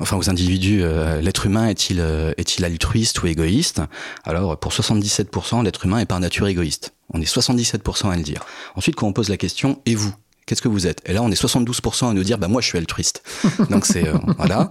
enfin 0.00 0.16
aux 0.16 0.30
individus, 0.30 0.82
euh, 0.82 1.20
l'être 1.20 1.44
humain 1.44 1.68
est-il 1.68 2.00
est-il 2.38 2.64
altruiste 2.64 3.22
ou 3.22 3.26
égoïste? 3.26 3.82
Alors 4.24 4.58
pour 4.58 4.72
77%, 4.72 5.62
l'être 5.62 5.84
humain 5.84 5.98
est 5.98 6.06
par 6.06 6.20
nature 6.20 6.48
égoïste. 6.48 6.94
On 7.12 7.20
est 7.20 7.30
77% 7.30 8.10
à 8.10 8.16
le 8.16 8.22
dire. 8.22 8.42
Ensuite, 8.76 8.96
quand 8.96 9.06
on 9.06 9.12
pose 9.12 9.28
la 9.28 9.36
question, 9.36 9.82
et 9.84 9.94
vous? 9.94 10.14
Qu'est-ce 10.46 10.60
que 10.60 10.68
vous 10.68 10.86
êtes? 10.86 11.00
Et 11.06 11.14
là, 11.14 11.22
on 11.22 11.30
est 11.30 11.42
72% 11.42 12.10
à 12.10 12.12
nous 12.12 12.22
dire, 12.22 12.36
bah 12.36 12.48
moi, 12.48 12.60
je 12.60 12.66
suis 12.66 12.78
altruiste. 12.78 13.22
Donc 13.70 13.86
c'est 13.86 14.06
euh, 14.06 14.18
voilà. 14.36 14.70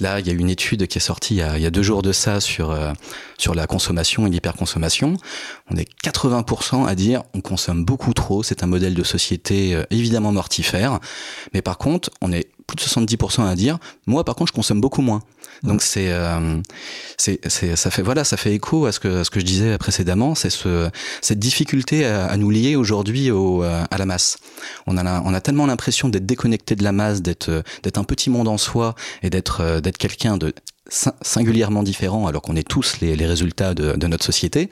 Là, 0.00 0.20
il 0.20 0.26
y 0.26 0.30
a 0.30 0.32
une 0.32 0.48
étude 0.48 0.86
qui 0.86 0.98
est 0.98 1.00
sortie 1.00 1.34
il 1.34 1.38
y 1.38 1.42
a, 1.42 1.56
il 1.58 1.62
y 1.62 1.66
a 1.66 1.70
deux 1.70 1.82
jours 1.82 2.02
de 2.02 2.12
ça 2.12 2.40
sur 2.40 2.70
euh, 2.70 2.92
sur 3.36 3.54
la 3.54 3.66
consommation 3.66 4.26
et 4.26 4.30
l'hyperconsommation. 4.30 5.16
On 5.70 5.76
est 5.76 5.88
80% 6.04 6.86
à 6.86 6.94
dire, 6.94 7.22
on 7.34 7.40
consomme 7.40 7.84
beaucoup 7.84 8.14
trop. 8.14 8.42
C'est 8.42 8.62
un 8.62 8.66
modèle 8.66 8.94
de 8.94 9.02
société 9.02 9.74
euh, 9.74 9.84
évidemment 9.90 10.32
mortifère. 10.32 11.00
Mais 11.52 11.62
par 11.62 11.78
contre, 11.78 12.10
on 12.20 12.32
est 12.32 12.48
plus 12.68 12.76
de 12.76 12.82
70% 12.82 13.46
à 13.48 13.54
dire, 13.56 13.78
moi, 14.06 14.24
par 14.24 14.36
contre, 14.36 14.52
je 14.52 14.54
consomme 14.54 14.80
beaucoup 14.80 15.02
moins. 15.02 15.22
Donc 15.62 15.82
c'est, 15.82 16.10
euh, 16.12 16.60
c'est, 17.16 17.40
ça 17.76 17.90
fait 17.90 18.02
voilà, 18.02 18.24
ça 18.24 18.36
fait 18.36 18.54
écho 18.54 18.86
à 18.86 18.92
ce 18.92 19.00
que 19.00 19.24
ce 19.24 19.30
que 19.30 19.40
je 19.40 19.44
disais 19.44 19.76
précédemment, 19.78 20.34
c'est 20.34 20.50
ce 20.50 20.90
cette 21.20 21.38
difficulté 21.38 22.04
à, 22.04 22.26
à 22.26 22.36
nous 22.36 22.50
lier 22.50 22.76
aujourd'hui 22.76 23.30
au 23.30 23.64
euh, 23.64 23.84
à 23.90 23.98
la 23.98 24.06
masse. 24.06 24.38
On 24.86 24.96
a 24.96 25.20
on 25.22 25.34
a 25.34 25.40
tellement 25.40 25.66
l'impression 25.66 26.08
d'être 26.08 26.26
déconnecté 26.26 26.76
de 26.76 26.84
la 26.84 26.92
masse, 26.92 27.22
d'être 27.22 27.62
d'être 27.82 27.98
un 27.98 28.04
petit 28.04 28.30
monde 28.30 28.48
en 28.48 28.58
soi 28.58 28.94
et 29.22 29.30
d'être 29.30 29.60
euh, 29.60 29.80
d'être 29.80 29.98
quelqu'un 29.98 30.36
de 30.36 30.54
singulièrement 30.88 31.82
différent 31.82 32.26
alors 32.26 32.42
qu'on 32.42 32.56
est 32.56 32.66
tous 32.66 33.00
les, 33.00 33.16
les 33.16 33.26
résultats 33.26 33.74
de, 33.74 33.92
de, 33.96 34.06
notre 34.06 34.24
société, 34.24 34.70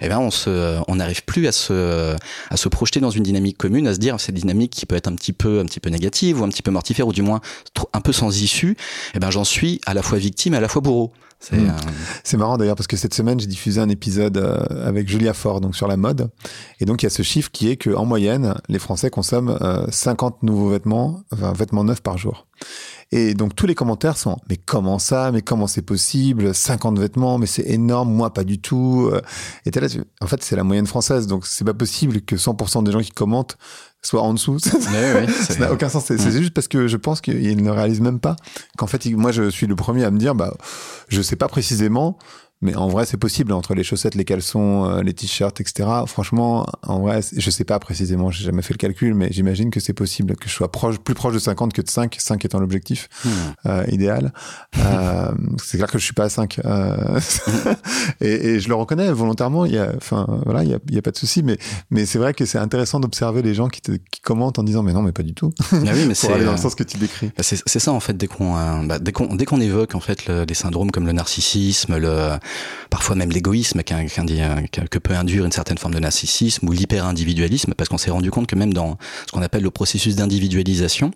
eh 0.00 0.08
bien 0.08 0.18
on 0.18 0.30
se, 0.30 0.80
on 0.88 0.96
n'arrive 0.96 1.24
plus 1.24 1.46
à 1.46 1.52
se, 1.52 2.16
à 2.50 2.56
se 2.56 2.68
projeter 2.68 3.00
dans 3.00 3.10
une 3.10 3.22
dynamique 3.22 3.58
commune, 3.58 3.86
à 3.86 3.94
se 3.94 3.98
dire 3.98 4.18
cette 4.20 4.34
dynamique 4.34 4.72
qui 4.72 4.86
peut 4.86 4.96
être 4.96 5.08
un 5.08 5.14
petit 5.14 5.32
peu, 5.32 5.60
un 5.60 5.66
petit 5.66 5.80
peu 5.80 5.90
négative 5.90 6.40
ou 6.40 6.44
un 6.44 6.48
petit 6.48 6.62
peu 6.62 6.70
mortifère 6.70 7.06
ou 7.06 7.12
du 7.12 7.22
moins 7.22 7.40
un 7.92 8.00
peu 8.00 8.12
sans 8.12 8.40
issue. 8.40 8.76
Eh 9.14 9.18
ben 9.18 9.30
j'en 9.30 9.44
suis 9.44 9.80
à 9.86 9.94
la 9.94 10.02
fois 10.02 10.18
victime 10.18 10.54
et 10.54 10.56
à 10.56 10.60
la 10.60 10.68
fois 10.68 10.82
bourreau. 10.82 11.12
C'est 11.40 11.56
mmh. 11.56 11.72
euh... 12.34 12.38
marrant 12.38 12.56
d'ailleurs 12.58 12.74
parce 12.74 12.88
que 12.88 12.96
cette 12.96 13.14
semaine 13.14 13.38
j'ai 13.38 13.46
diffusé 13.46 13.80
un 13.80 13.88
épisode 13.88 14.38
euh, 14.38 14.88
avec 14.88 15.08
Julia 15.08 15.32
Ford 15.32 15.60
donc 15.60 15.76
sur 15.76 15.86
la 15.86 15.96
mode 15.96 16.30
et 16.80 16.84
donc 16.84 17.02
il 17.02 17.06
y 17.06 17.08
a 17.08 17.10
ce 17.10 17.22
chiffre 17.22 17.50
qui 17.52 17.70
est 17.70 17.76
que 17.76 17.90
en 17.90 18.04
moyenne 18.04 18.56
les 18.68 18.80
Français 18.80 19.08
consomment 19.08 19.56
50 19.88 20.34
euh, 20.34 20.46
nouveaux 20.46 20.70
vêtements, 20.70 21.22
enfin 21.32 21.52
vêtements 21.52 21.84
neufs 21.84 22.02
par 22.02 22.18
jour. 22.18 22.46
Et 23.10 23.32
donc 23.32 23.54
tous 23.54 23.66
les 23.66 23.74
commentaires 23.74 24.18
sont 24.18 24.36
mais 24.50 24.58
comment 24.58 24.98
ça, 24.98 25.32
mais 25.32 25.40
comment 25.40 25.66
c'est 25.66 25.82
possible, 25.82 26.54
50 26.54 26.98
vêtements, 26.98 27.38
mais 27.38 27.46
c'est 27.46 27.66
énorme, 27.66 28.12
moi 28.12 28.34
pas 28.34 28.44
du 28.44 28.60
tout. 28.60 29.08
Euh. 29.10 29.22
Et 29.64 29.70
là, 29.70 29.86
en 30.20 30.26
fait 30.26 30.42
c'est 30.42 30.56
la 30.56 30.64
moyenne 30.64 30.86
française, 30.86 31.26
donc 31.26 31.46
c'est 31.46 31.64
pas 31.64 31.74
possible 31.74 32.20
que 32.20 32.36
100% 32.36 32.84
des 32.84 32.92
gens 32.92 33.00
qui 33.00 33.10
commentent 33.10 33.56
soient 34.02 34.22
en 34.22 34.34
dessous. 34.34 34.58
ça 34.58 35.54
n'a 35.58 35.72
aucun 35.72 35.88
sens. 35.88 36.04
C'est 36.04 36.30
juste 36.32 36.52
parce 36.52 36.68
que 36.68 36.86
je 36.86 36.96
pense 36.96 37.20
qu'ils 37.20 37.62
ne 37.62 37.70
réalisent 37.70 38.00
même 38.00 38.20
pas 38.20 38.36
qu'en 38.76 38.86
fait, 38.86 39.06
moi 39.06 39.32
je 39.32 39.48
suis 39.48 39.66
le 39.66 39.74
premier 39.74 40.04
à 40.04 40.10
me 40.10 40.18
dire, 40.18 40.34
bah, 40.34 40.54
je 41.08 41.22
sais 41.22 41.36
pas 41.36 41.48
précisément 41.48 42.18
mais 42.60 42.74
en 42.74 42.88
vrai, 42.88 43.06
c'est 43.06 43.16
possible 43.16 43.52
entre 43.52 43.74
les 43.74 43.84
chaussettes, 43.84 44.16
les 44.16 44.24
caleçons, 44.24 44.84
euh, 44.84 45.02
les 45.02 45.14
t-shirts, 45.14 45.60
etc. 45.60 45.88
Franchement, 46.06 46.66
en 46.82 47.00
vrai, 47.00 47.20
je 47.36 47.50
sais 47.50 47.64
pas 47.64 47.78
précisément, 47.78 48.30
j'ai 48.30 48.44
jamais 48.44 48.62
fait 48.62 48.74
le 48.74 48.78
calcul, 48.78 49.14
mais 49.14 49.28
j'imagine 49.30 49.70
que 49.70 49.78
c'est 49.78 49.92
possible 49.92 50.34
que 50.36 50.48
je 50.48 50.54
sois 50.54 50.70
proche, 50.72 50.98
plus 50.98 51.14
proche 51.14 51.34
de 51.34 51.38
50 51.38 51.72
que 51.72 51.82
de 51.82 51.88
5, 51.88 52.16
5 52.18 52.44
étant 52.44 52.58
l'objectif 52.58 53.08
hmm. 53.24 53.30
euh, 53.66 53.84
idéal. 53.88 54.32
euh, 54.78 55.32
c'est 55.62 55.78
clair 55.78 55.90
que 55.90 55.98
je 55.98 56.04
suis 56.04 56.14
pas 56.14 56.24
à 56.24 56.28
5. 56.28 56.60
Euh, 56.64 57.20
et, 58.20 58.48
et, 58.48 58.60
je 58.60 58.68
le 58.68 58.74
reconnais 58.74 59.12
volontairement. 59.12 59.64
Il 59.64 59.74
y 59.74 59.78
a, 59.78 59.92
enfin, 59.96 60.26
voilà, 60.44 60.64
il 60.64 60.70
y 60.70 60.74
a, 60.74 60.78
il 60.88 60.94
y 60.94 60.98
a 60.98 61.02
pas 61.02 61.12
de 61.12 61.16
souci, 61.16 61.42
mais 61.42 61.58
mais 61.90 62.06
c'est 62.06 62.18
vrai 62.18 62.34
que 62.34 62.44
c'est 62.44 62.58
intéressant 62.58 62.98
d'observer 62.98 63.42
les 63.42 63.54
gens 63.54 63.68
qui, 63.68 63.80
te, 63.80 63.92
qui 63.92 64.20
commentent 64.20 64.58
en 64.58 64.64
disant 64.64 64.82
mais 64.82 64.92
non, 64.92 65.02
mais 65.02 65.12
pas 65.12 65.22
du 65.22 65.34
tout. 65.34 65.52
Ah 65.72 65.76
oui, 65.94 66.06
mais 66.06 66.30
aller 66.32 66.44
dans 66.44 66.52
le 66.52 66.58
sens 66.58 66.74
que 66.74 66.82
tu 66.82 66.98
décris. 66.98 67.30
Bah, 67.36 67.42
c'est 67.42 67.78
ça 67.78 67.92
en 67.92 68.00
fait 68.00 68.16
dès 68.16 68.26
qu'on 68.26 68.84
bah, 68.84 68.98
dès 68.98 69.12
qu'on 69.12 69.34
dès 69.34 69.44
qu'on 69.44 69.60
évoque 69.60 69.94
en 69.94 70.00
fait 70.00 70.26
le, 70.26 70.44
des 70.44 70.54
syndromes 70.54 70.90
comme 70.90 71.06
le 71.06 71.12
narcissisme, 71.12 71.96
le 71.96 72.38
parfois 72.90 73.16
même 73.16 73.30
l'égoïsme 73.30 73.82
que 73.82 74.98
peut 74.98 75.14
induire 75.14 75.44
une 75.44 75.52
certaine 75.52 75.78
forme 75.78 75.94
de 75.94 76.00
narcissisme 76.00 76.68
ou 76.68 76.72
l'hyper-individualisme, 76.72 77.74
parce 77.74 77.88
qu'on 77.88 77.98
s'est 77.98 78.10
rendu 78.10 78.30
compte 78.30 78.46
que 78.46 78.56
même 78.56 78.72
dans 78.72 78.98
ce 79.26 79.32
qu'on 79.32 79.42
appelle 79.42 79.62
le 79.62 79.70
processus 79.70 80.16
d'individualisation, 80.16 81.12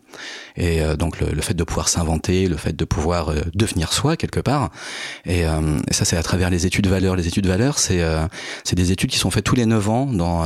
et 0.57 0.83
euh, 0.83 0.97
donc 0.97 1.21
le, 1.21 1.41
fait 1.43 1.55
de 1.55 1.65
pouvoir 1.65 1.89
s'inventer, 1.89 2.47
le 2.47 2.57
fait 2.57 2.75
de 2.75 2.85
pouvoir 2.85 3.31
euh, 3.31 3.41
devenir 3.55 3.93
soi 3.93 4.17
quelque 4.17 4.41
part, 4.41 4.71
et, 5.25 5.47
euh, 5.47 5.79
ça 5.91 6.05
c'est 6.05 6.17
à 6.17 6.23
travers 6.23 6.51
les 6.51 6.67
études 6.67 6.87
valeurs. 6.87 7.17
Les 7.17 7.29
études 7.29 7.47
valeurs, 7.47 7.79
c'est 7.79 8.03
c'est 8.65 8.77
des 8.77 8.93
études 8.93 9.11
qui 9.11 9.19
sont 9.19 9.31
faites 9.31 9.45
tous 9.45 9.55
les 9.55 9.67
9 9.67 9.89
ans 9.89 10.07
dans, 10.07 10.45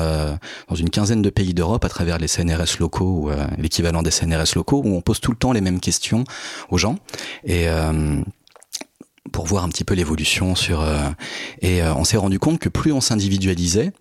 dans 0.68 0.74
une 0.74 0.90
quinzaine 0.90 1.22
de 1.22 1.30
pays 1.30 1.54
d'Europe 1.54 1.84
à 1.84 1.88
travers 1.88 2.18
les 2.18 2.28
CNRS 2.28 2.78
locaux 2.80 3.28
ou 3.28 3.30
l'équivalent 3.58 4.02
des 4.02 4.10
CNRS 4.10 4.54
locaux, 4.54 4.82
où 4.84 4.96
on 4.96 5.00
pose 5.00 5.20
tout 5.20 5.30
le 5.30 5.36
temps 5.36 5.52
les 5.52 5.60
mêmes 5.60 5.80
questions 5.80 6.24
aux 6.70 6.78
gens. 6.78 6.96
Et 7.44 7.66
pour 9.32 9.46
voir 9.46 9.64
un 9.64 9.68
petit 9.68 9.84
peu 9.84 9.94
l'évolution 9.94 10.54
sur 10.54 10.82
euh, 10.82 10.98
et 11.60 11.82
euh, 11.82 11.94
on 11.94 12.04
s'est 12.04 12.16
rendu 12.16 12.38
compte 12.38 12.58
que 12.58 12.68
plus 12.68 12.92
on 12.92 13.00
s'individualisait, 13.00 13.92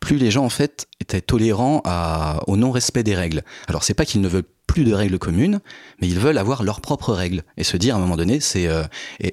plus 0.00 0.16
les 0.16 0.30
gens 0.30 0.44
en 0.44 0.50
fait 0.50 0.86
étaient 1.00 1.20
tolérants 1.20 1.80
à, 1.84 2.40
au 2.46 2.56
non 2.56 2.70
respect 2.70 3.02
des 3.02 3.14
règles. 3.14 3.42
Alors 3.68 3.84
c'est 3.84 3.94
pas 3.94 4.04
qu'ils 4.04 4.20
ne 4.20 4.28
veulent 4.28 4.44
plus 4.70 4.84
de 4.84 4.94
règles 4.94 5.18
communes, 5.18 5.58
mais 6.00 6.06
ils 6.06 6.20
veulent 6.20 6.38
avoir 6.38 6.62
leurs 6.62 6.80
propres 6.80 7.12
règles 7.12 7.42
et 7.56 7.64
se 7.64 7.76
dire 7.76 7.96
à 7.96 7.98
un 7.98 8.00
moment 8.00 8.16
donné, 8.16 8.38
c'est 8.38 8.68
euh, 8.68 8.84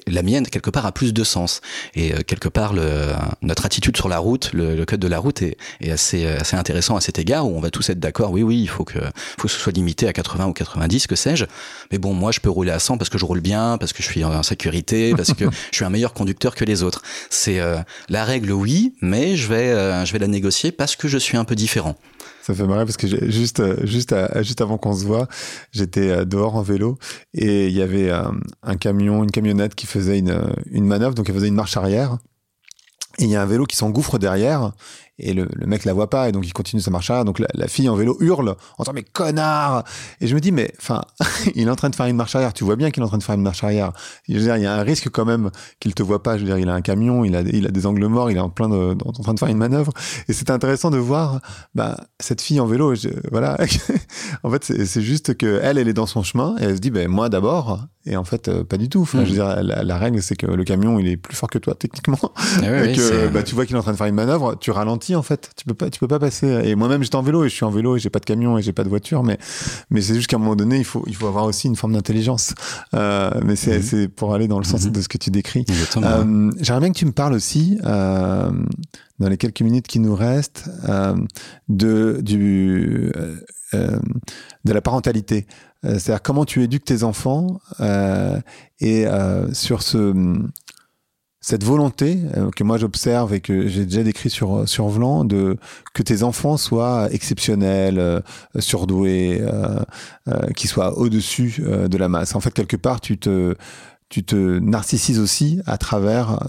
la 0.07 0.23
mienne 0.23 0.47
quelque 0.47 0.71
part 0.71 0.87
a 0.87 0.91
plus 0.91 1.13
de 1.13 1.23
sens 1.23 1.61
et 1.93 2.11
euh, 2.11 2.21
quelque 2.25 2.49
part 2.49 2.73
le, 2.73 3.11
notre 3.43 3.67
attitude 3.67 3.95
sur 3.95 4.09
la 4.09 4.17
route, 4.17 4.49
le, 4.53 4.75
le 4.75 4.85
code 4.85 4.99
de 4.99 5.07
la 5.07 5.19
route 5.19 5.43
est, 5.43 5.55
est, 5.79 5.91
assez 5.91 6.25
assez 6.25 6.55
intéressant 6.55 6.95
à 6.95 7.01
cet 7.01 7.19
égard 7.19 7.47
où 7.47 7.55
on 7.55 7.59
va 7.59 7.69
tous 7.69 7.87
être 7.91 7.99
d'accord, 7.99 8.31
oui 8.31 8.41
oui, 8.41 8.59
il 8.59 8.67
faut 8.67 8.83
que 8.83 8.97
faut 9.37 9.47
que 9.47 9.53
ce 9.53 9.59
soit 9.59 9.73
limité 9.73 10.07
à 10.07 10.13
80 10.13 10.47
ou 10.47 10.53
90, 10.53 11.05
que 11.05 11.15
sais-je, 11.15 11.45
mais 11.91 11.99
bon 11.99 12.15
moi 12.15 12.31
je 12.31 12.39
peux 12.39 12.49
rouler 12.49 12.71
à 12.71 12.79
100 12.79 12.97
parce 12.97 13.11
que 13.11 13.19
je 13.19 13.25
roule 13.25 13.41
bien, 13.41 13.77
parce 13.77 13.93
que 13.93 14.01
je 14.01 14.07
suis 14.07 14.23
en 14.23 14.41
sécurité, 14.41 15.13
parce 15.15 15.33
que 15.33 15.45
je 15.71 15.75
suis 15.75 15.85
un 15.85 15.91
meilleur 15.91 16.13
conducteur 16.13 16.55
que 16.55 16.65
les 16.65 16.81
autres. 16.81 17.03
C'est 17.29 17.59
euh, 17.59 17.77
la 18.09 18.25
règle 18.25 18.51
oui, 18.51 18.95
mais 19.01 19.35
je 19.35 19.47
vais 19.47 20.03
je 20.03 20.13
vais 20.13 20.19
la 20.19 20.27
négocier 20.27 20.71
parce 20.71 20.95
que 20.95 21.07
je 21.07 21.19
suis 21.19 21.37
un 21.37 21.45
peu 21.45 21.53
différent. 21.53 21.95
Ça 22.47 22.53
fait 22.53 22.65
marrer 22.65 22.85
parce 22.85 22.95
que 22.95 23.07
juste, 23.29 23.61
juste, 23.85 24.15
juste 24.41 24.61
avant 24.61 24.77
qu'on 24.77 24.93
se 24.93 25.03
voit, 25.03 25.27
j'étais 25.73 26.09
euh, 26.09 26.23
dehors 26.23 26.55
en 26.55 26.61
vélo 26.61 26.97
et 27.33 27.67
il 27.67 27.73
y 27.73 27.81
avait 27.81 28.09
un, 28.09 28.27
euh, 28.27 28.39
un 28.63 28.77
camion, 28.77 29.21
une 29.21 29.31
camionnette 29.31 29.75
qui 29.75 29.85
faisait 29.85 30.17
une, 30.17 30.55
une 30.71 30.85
manœuvre, 30.85 31.13
donc 31.13 31.27
elle 31.27 31.35
faisait 31.35 31.49
une 31.49 31.55
marche 31.55 31.75
arrière. 31.75 32.19
Et 33.19 33.25
il 33.25 33.29
y 33.29 33.35
a 33.35 33.41
un 33.41 33.45
vélo 33.45 33.65
qui 33.65 33.75
s'engouffre 33.75 34.17
derrière 34.17 34.71
et 35.19 35.33
le, 35.33 35.47
le, 35.53 35.65
mec 35.65 35.83
la 35.85 35.93
voit 35.93 36.09
pas 36.09 36.29
et 36.29 36.31
donc 36.31 36.45
il 36.45 36.53
continue 36.53 36.81
sa 36.81 36.91
marche 36.91 37.09
arrière. 37.09 37.25
Donc 37.25 37.39
la, 37.39 37.47
la, 37.53 37.67
fille 37.67 37.89
en 37.89 37.95
vélo 37.95 38.17
hurle 38.19 38.55
en 38.77 38.83
disant 38.83 38.93
mais 38.93 39.03
connard 39.03 39.83
Et 40.21 40.27
je 40.27 40.35
me 40.35 40.39
dis 40.39 40.51
mais 40.51 40.71
enfin 40.79 41.01
il 41.55 41.67
est 41.67 41.71
en 41.71 41.75
train 41.75 41.89
de 41.89 41.95
faire 41.95 42.05
une 42.05 42.15
marche 42.15 42.35
arrière. 42.35 42.53
Tu 42.53 42.63
vois 42.63 42.75
bien 42.75 42.91
qu'il 42.91 43.01
est 43.01 43.05
en 43.05 43.09
train 43.09 43.17
de 43.17 43.23
faire 43.23 43.35
une 43.35 43.41
marche 43.41 43.63
arrière. 43.63 43.93
Je 44.27 44.35
veux 44.35 44.41
dire 44.41 44.57
il 44.57 44.63
y 44.63 44.67
a 44.67 44.73
un 44.73 44.83
risque 44.83 45.09
quand 45.09 45.25
même 45.25 45.49
qu'il 45.79 45.95
te 45.95 46.03
voit 46.03 46.21
pas. 46.21 46.37
Je 46.37 46.43
veux 46.43 46.47
dire 46.47 46.59
il 46.59 46.69
a 46.69 46.73
un 46.73 46.81
camion, 46.81 47.25
il 47.25 47.35
a 47.35 47.41
il 47.41 47.65
a 47.65 47.71
des 47.71 47.85
angles 47.85 48.05
morts, 48.05 48.29
il 48.29 48.37
est 48.37 48.41
en 48.41 48.49
plein 48.49 48.69
de, 48.69 48.95
en 49.03 49.11
train 49.11 49.33
de 49.33 49.39
faire 49.39 49.49
une 49.49 49.57
manœuvre. 49.57 49.91
Et 50.27 50.33
c'est 50.33 50.51
intéressant 50.51 50.91
de 50.91 50.97
voir 50.97 51.41
bah 51.73 51.97
cette 52.19 52.41
fille 52.41 52.59
en 52.59 52.67
vélo. 52.67 52.93
Je, 52.93 53.09
voilà 53.31 53.57
en 54.43 54.51
fait 54.51 54.63
c'est 54.63 55.01
juste 55.01 55.35
que 55.35 55.59
elle 55.63 55.77
elle 55.77 55.87
est 55.87 55.93
dans 55.93 56.05
son 56.05 56.21
chemin 56.23 56.55
et 56.59 56.65
elle 56.65 56.75
se 56.75 56.81
dit 56.81 56.91
ben 56.91 57.07
moi 57.07 57.29
d'abord 57.29 57.87
et 58.05 58.15
en 58.15 58.23
fait 58.23 58.47
euh, 58.47 58.63
pas 58.63 58.77
du 58.77 58.87
tout. 58.87 59.01
Enfin, 59.01 59.23
je 59.23 59.29
veux 59.29 59.35
dire 59.35 59.63
la, 59.63 59.83
la 59.83 59.97
règle 59.97 60.21
c'est 60.21 60.35
que 60.35 60.45
le 60.45 60.63
camion 60.63 60.99
il 60.99 61.07
est 61.07 61.17
plus 61.17 61.35
fort 61.35 61.49
que 61.49 61.57
toi 61.57 61.73
techniquement 61.73 62.19
ah 62.61 62.85
et 62.85 62.93
que 62.93 63.27
bah, 63.29 63.43
tu 63.43 63.55
vois 63.55 63.65
qu'il 63.65 63.75
est 63.75 63.79
en 63.79 63.81
train 63.81 63.91
de 63.91 63.97
faire 63.97 64.07
une 64.07 64.15
manœuvre, 64.15 64.55
tu 64.59 64.71
ralentis 64.71 65.06
en 65.15 65.23
fait. 65.23 65.51
Tu 65.55 65.65
peux 65.65 65.73
pas, 65.73 65.89
tu 65.89 65.99
peux 65.99 66.07
pas 66.07 66.19
passer. 66.19 66.47
Et 66.65 66.75
moi-même, 66.75 67.03
j'étais 67.03 67.15
en 67.15 67.21
vélo 67.21 67.43
et 67.43 67.49
je 67.49 67.53
suis 67.53 67.65
en 67.65 67.71
vélo 67.71 67.95
et 67.95 67.99
j'ai 67.99 68.09
pas 68.09 68.19
de 68.19 68.25
camion 68.25 68.57
et 68.57 68.61
j'ai 68.61 68.73
pas 68.73 68.83
de 68.83 68.89
voiture, 68.89 69.23
mais 69.23 69.37
mais 69.89 70.01
c'est 70.01 70.15
juste 70.15 70.27
qu'à 70.27 70.37
un 70.37 70.39
moment 70.39 70.55
donné, 70.55 70.77
il 70.77 70.85
faut 70.85 71.03
il 71.07 71.15
faut 71.15 71.27
avoir 71.27 71.45
aussi 71.45 71.67
une 71.67 71.75
forme 71.75 71.93
d'intelligence. 71.93 72.53
Euh, 72.93 73.31
mais 73.43 73.55
c'est 73.55 73.77
mhm. 73.77 73.83
c'est 73.83 74.07
pour 74.07 74.33
aller 74.33 74.47
dans 74.47 74.59
le 74.59 74.65
sens 74.65 74.85
mhm. 74.85 74.91
de 74.91 75.01
ce 75.01 75.07
que 75.07 75.17
tu 75.17 75.31
décris. 75.31 75.65
Euh, 75.97 76.51
J'aimerais 76.59 76.81
bien 76.81 76.91
que 76.91 76.97
tu 76.97 77.05
me 77.05 77.11
parles 77.11 77.33
aussi 77.33 77.79
euh, 77.85 78.51
dans 79.19 79.29
les 79.29 79.37
quelques 79.37 79.61
minutes 79.61 79.87
qui 79.87 79.99
nous 79.99 80.15
restent 80.15 80.69
de 81.69 82.19
du 82.21 83.11
de 83.73 84.73
la 84.73 84.81
parentalité. 84.81 85.47
C'est-à-dire 85.83 86.21
comment 86.21 86.45
tu 86.45 86.63
éduques 86.63 86.85
tes 86.85 87.03
enfants 87.03 87.59
et 88.79 89.05
sur 89.53 89.81
ce 89.81 90.13
cette 91.47 91.63
volonté 91.63 92.19
que 92.55 92.63
moi 92.63 92.77
j'observe 92.77 93.33
et 93.33 93.39
que 93.39 93.67
j'ai 93.67 93.85
déjà 93.85 94.03
décrit 94.03 94.29
sur 94.29 94.67
sur 94.67 94.87
Vlan 94.89 95.23
de 95.23 95.57
que 95.93 96.03
tes 96.03 96.23
enfants 96.23 96.57
soient 96.57 97.07
exceptionnels, 97.11 98.21
surdoués, 98.59 99.41
qui 100.55 100.67
soient 100.67 100.97
au-dessus 100.97 101.63
de 101.63 101.97
la 101.97 102.09
masse. 102.09 102.35
En 102.35 102.41
fait, 102.41 102.53
quelque 102.53 102.75
part, 102.75 102.99
tu 102.99 103.17
te 103.17 103.55
tu 104.09 104.23
te 104.23 104.59
narcissises 104.59 105.19
aussi 105.19 105.61
à 105.65 105.77
travers, 105.77 106.39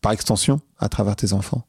par 0.00 0.12
extension, 0.12 0.60
à 0.78 0.88
travers 0.88 1.16
tes 1.16 1.32
enfants. 1.32 1.64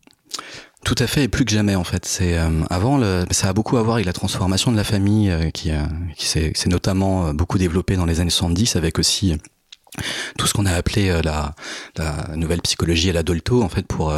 Tout 0.86 0.96
à 1.00 1.08
fait, 1.08 1.24
et 1.24 1.28
plus 1.28 1.46
que 1.46 1.52
jamais 1.52 1.76
en 1.76 1.84
fait. 1.84 2.06
C'est 2.06 2.38
euh, 2.38 2.62
avant, 2.70 3.00
le, 3.00 3.26
ça 3.32 3.50
a 3.50 3.54
beaucoup 3.54 3.78
à 3.78 3.82
voir 3.82 3.96
avec 3.96 4.06
la 4.06 4.14
transformation 4.14 4.72
de 4.72 4.78
la 4.78 4.84
famille 4.84 5.32
euh, 5.32 5.50
qui, 5.50 5.72
euh, 5.72 5.82
qui 6.16 6.28
s'est 6.28 6.54
notamment 6.68 7.34
beaucoup 7.34 7.58
développée 7.58 7.96
dans 7.96 8.06
les 8.06 8.20
années 8.20 8.30
70, 8.30 8.76
avec 8.76 9.00
aussi 9.00 9.36
tout 10.38 10.48
ce 10.48 10.54
qu'on 10.54 10.66
a 10.66 10.74
appelé 10.74 11.22
la, 11.24 11.54
la, 11.98 12.36
nouvelle 12.36 12.62
psychologie 12.62 13.10
à 13.10 13.14
la 13.14 13.24
Dolto 13.24 13.62
en 13.62 13.70
fait 13.70 13.88
pour 13.88 14.14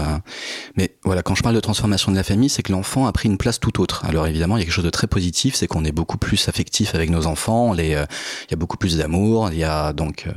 mais 0.76 0.96
voilà 1.04 1.24
quand 1.24 1.36
je 1.36 1.44
parle 1.44 1.56
de 1.56 1.60
transformation 1.60 2.12
de 2.12 2.18
la 2.18 2.24
famille 2.24 2.50
c'est 2.50 2.64
que 2.64 2.72
l'enfant 2.72 3.06
a 3.08 3.12
pris 3.12 3.28
une 3.28 3.38
place 3.38 3.60
tout 3.60 3.82
autre. 3.82 4.04
Alors 4.06 4.28
évidemment 4.28 4.58
il 4.58 4.62
y 4.62 4.64
a 4.64 4.66
quelque 4.66 4.74
chose 4.74 4.86
de 4.86 4.90
très 4.90 5.08
positif 5.08 5.56
c'est 5.56 5.68
qu'on 5.68 5.86
est 5.86 5.92
beaucoup 5.92 6.18
plus 6.18 6.48
affectif 6.48 6.96
avec 6.96 7.10
nos 7.10 7.28
enfants 7.28 7.74
les 7.74 7.88
il 7.88 8.52
y 8.52 8.54
a 8.54 8.58
beaucoup 8.58 8.78
plus 8.78 8.98
d'amour 8.98 9.50
il 9.52 9.60
y 9.60 9.64
a 9.64 9.94
donc 9.94 10.28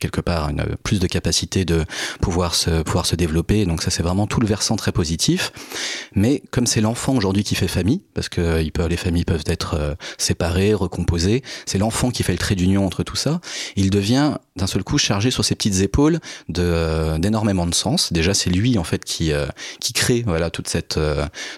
quelque 0.00 0.20
part 0.20 0.48
une 0.48 0.64
plus 0.82 0.98
de 0.98 1.06
capacité 1.06 1.64
de 1.64 1.84
pouvoir 2.20 2.56
se 2.56 2.82
pouvoir 2.82 3.06
se 3.06 3.14
développer. 3.14 3.66
Donc 3.66 3.82
ça 3.82 3.90
c'est 3.90 4.02
vraiment 4.02 4.26
tout 4.26 4.40
le 4.40 4.46
versant 4.46 4.74
très 4.74 4.90
positif. 4.90 5.52
Mais 6.14 6.42
comme 6.50 6.66
c'est 6.66 6.80
l'enfant 6.80 7.14
aujourd'hui 7.14 7.44
qui 7.44 7.54
fait 7.54 7.68
famille 7.68 8.02
parce 8.14 8.28
que 8.28 8.40
euh, 8.40 8.62
il 8.62 8.72
peut, 8.72 8.86
les 8.86 8.96
familles 8.96 9.24
peuvent 9.24 9.44
être 9.46 9.74
euh, 9.74 9.94
séparées 10.16 10.72
recomposées 10.72 11.42
c'est 11.66 11.78
l'enfant 11.78 12.10
qui 12.10 12.22
fait 12.22 12.32
le 12.32 12.38
trait 12.38 12.54
d'union 12.54 12.86
entre 12.86 13.02
tout 13.02 13.16
ça 13.16 13.40
il 13.76 13.90
devient 13.90 14.38
d'un 14.60 14.66
seul 14.66 14.84
coup 14.84 14.98
chargé 14.98 15.30
sur 15.30 15.44
ses 15.44 15.54
petites 15.54 15.80
épaules 15.80 16.20
de 16.48 16.62
euh, 16.62 17.18
d'énormément 17.18 17.66
de 17.66 17.74
sens 17.74 18.12
déjà 18.12 18.34
c'est 18.34 18.50
lui 18.50 18.78
en 18.78 18.84
fait 18.84 19.04
qui 19.04 19.32
qui 19.80 19.92
crée 19.92 20.22
voilà 20.26 20.50
toute 20.50 20.68
cette 20.68 20.98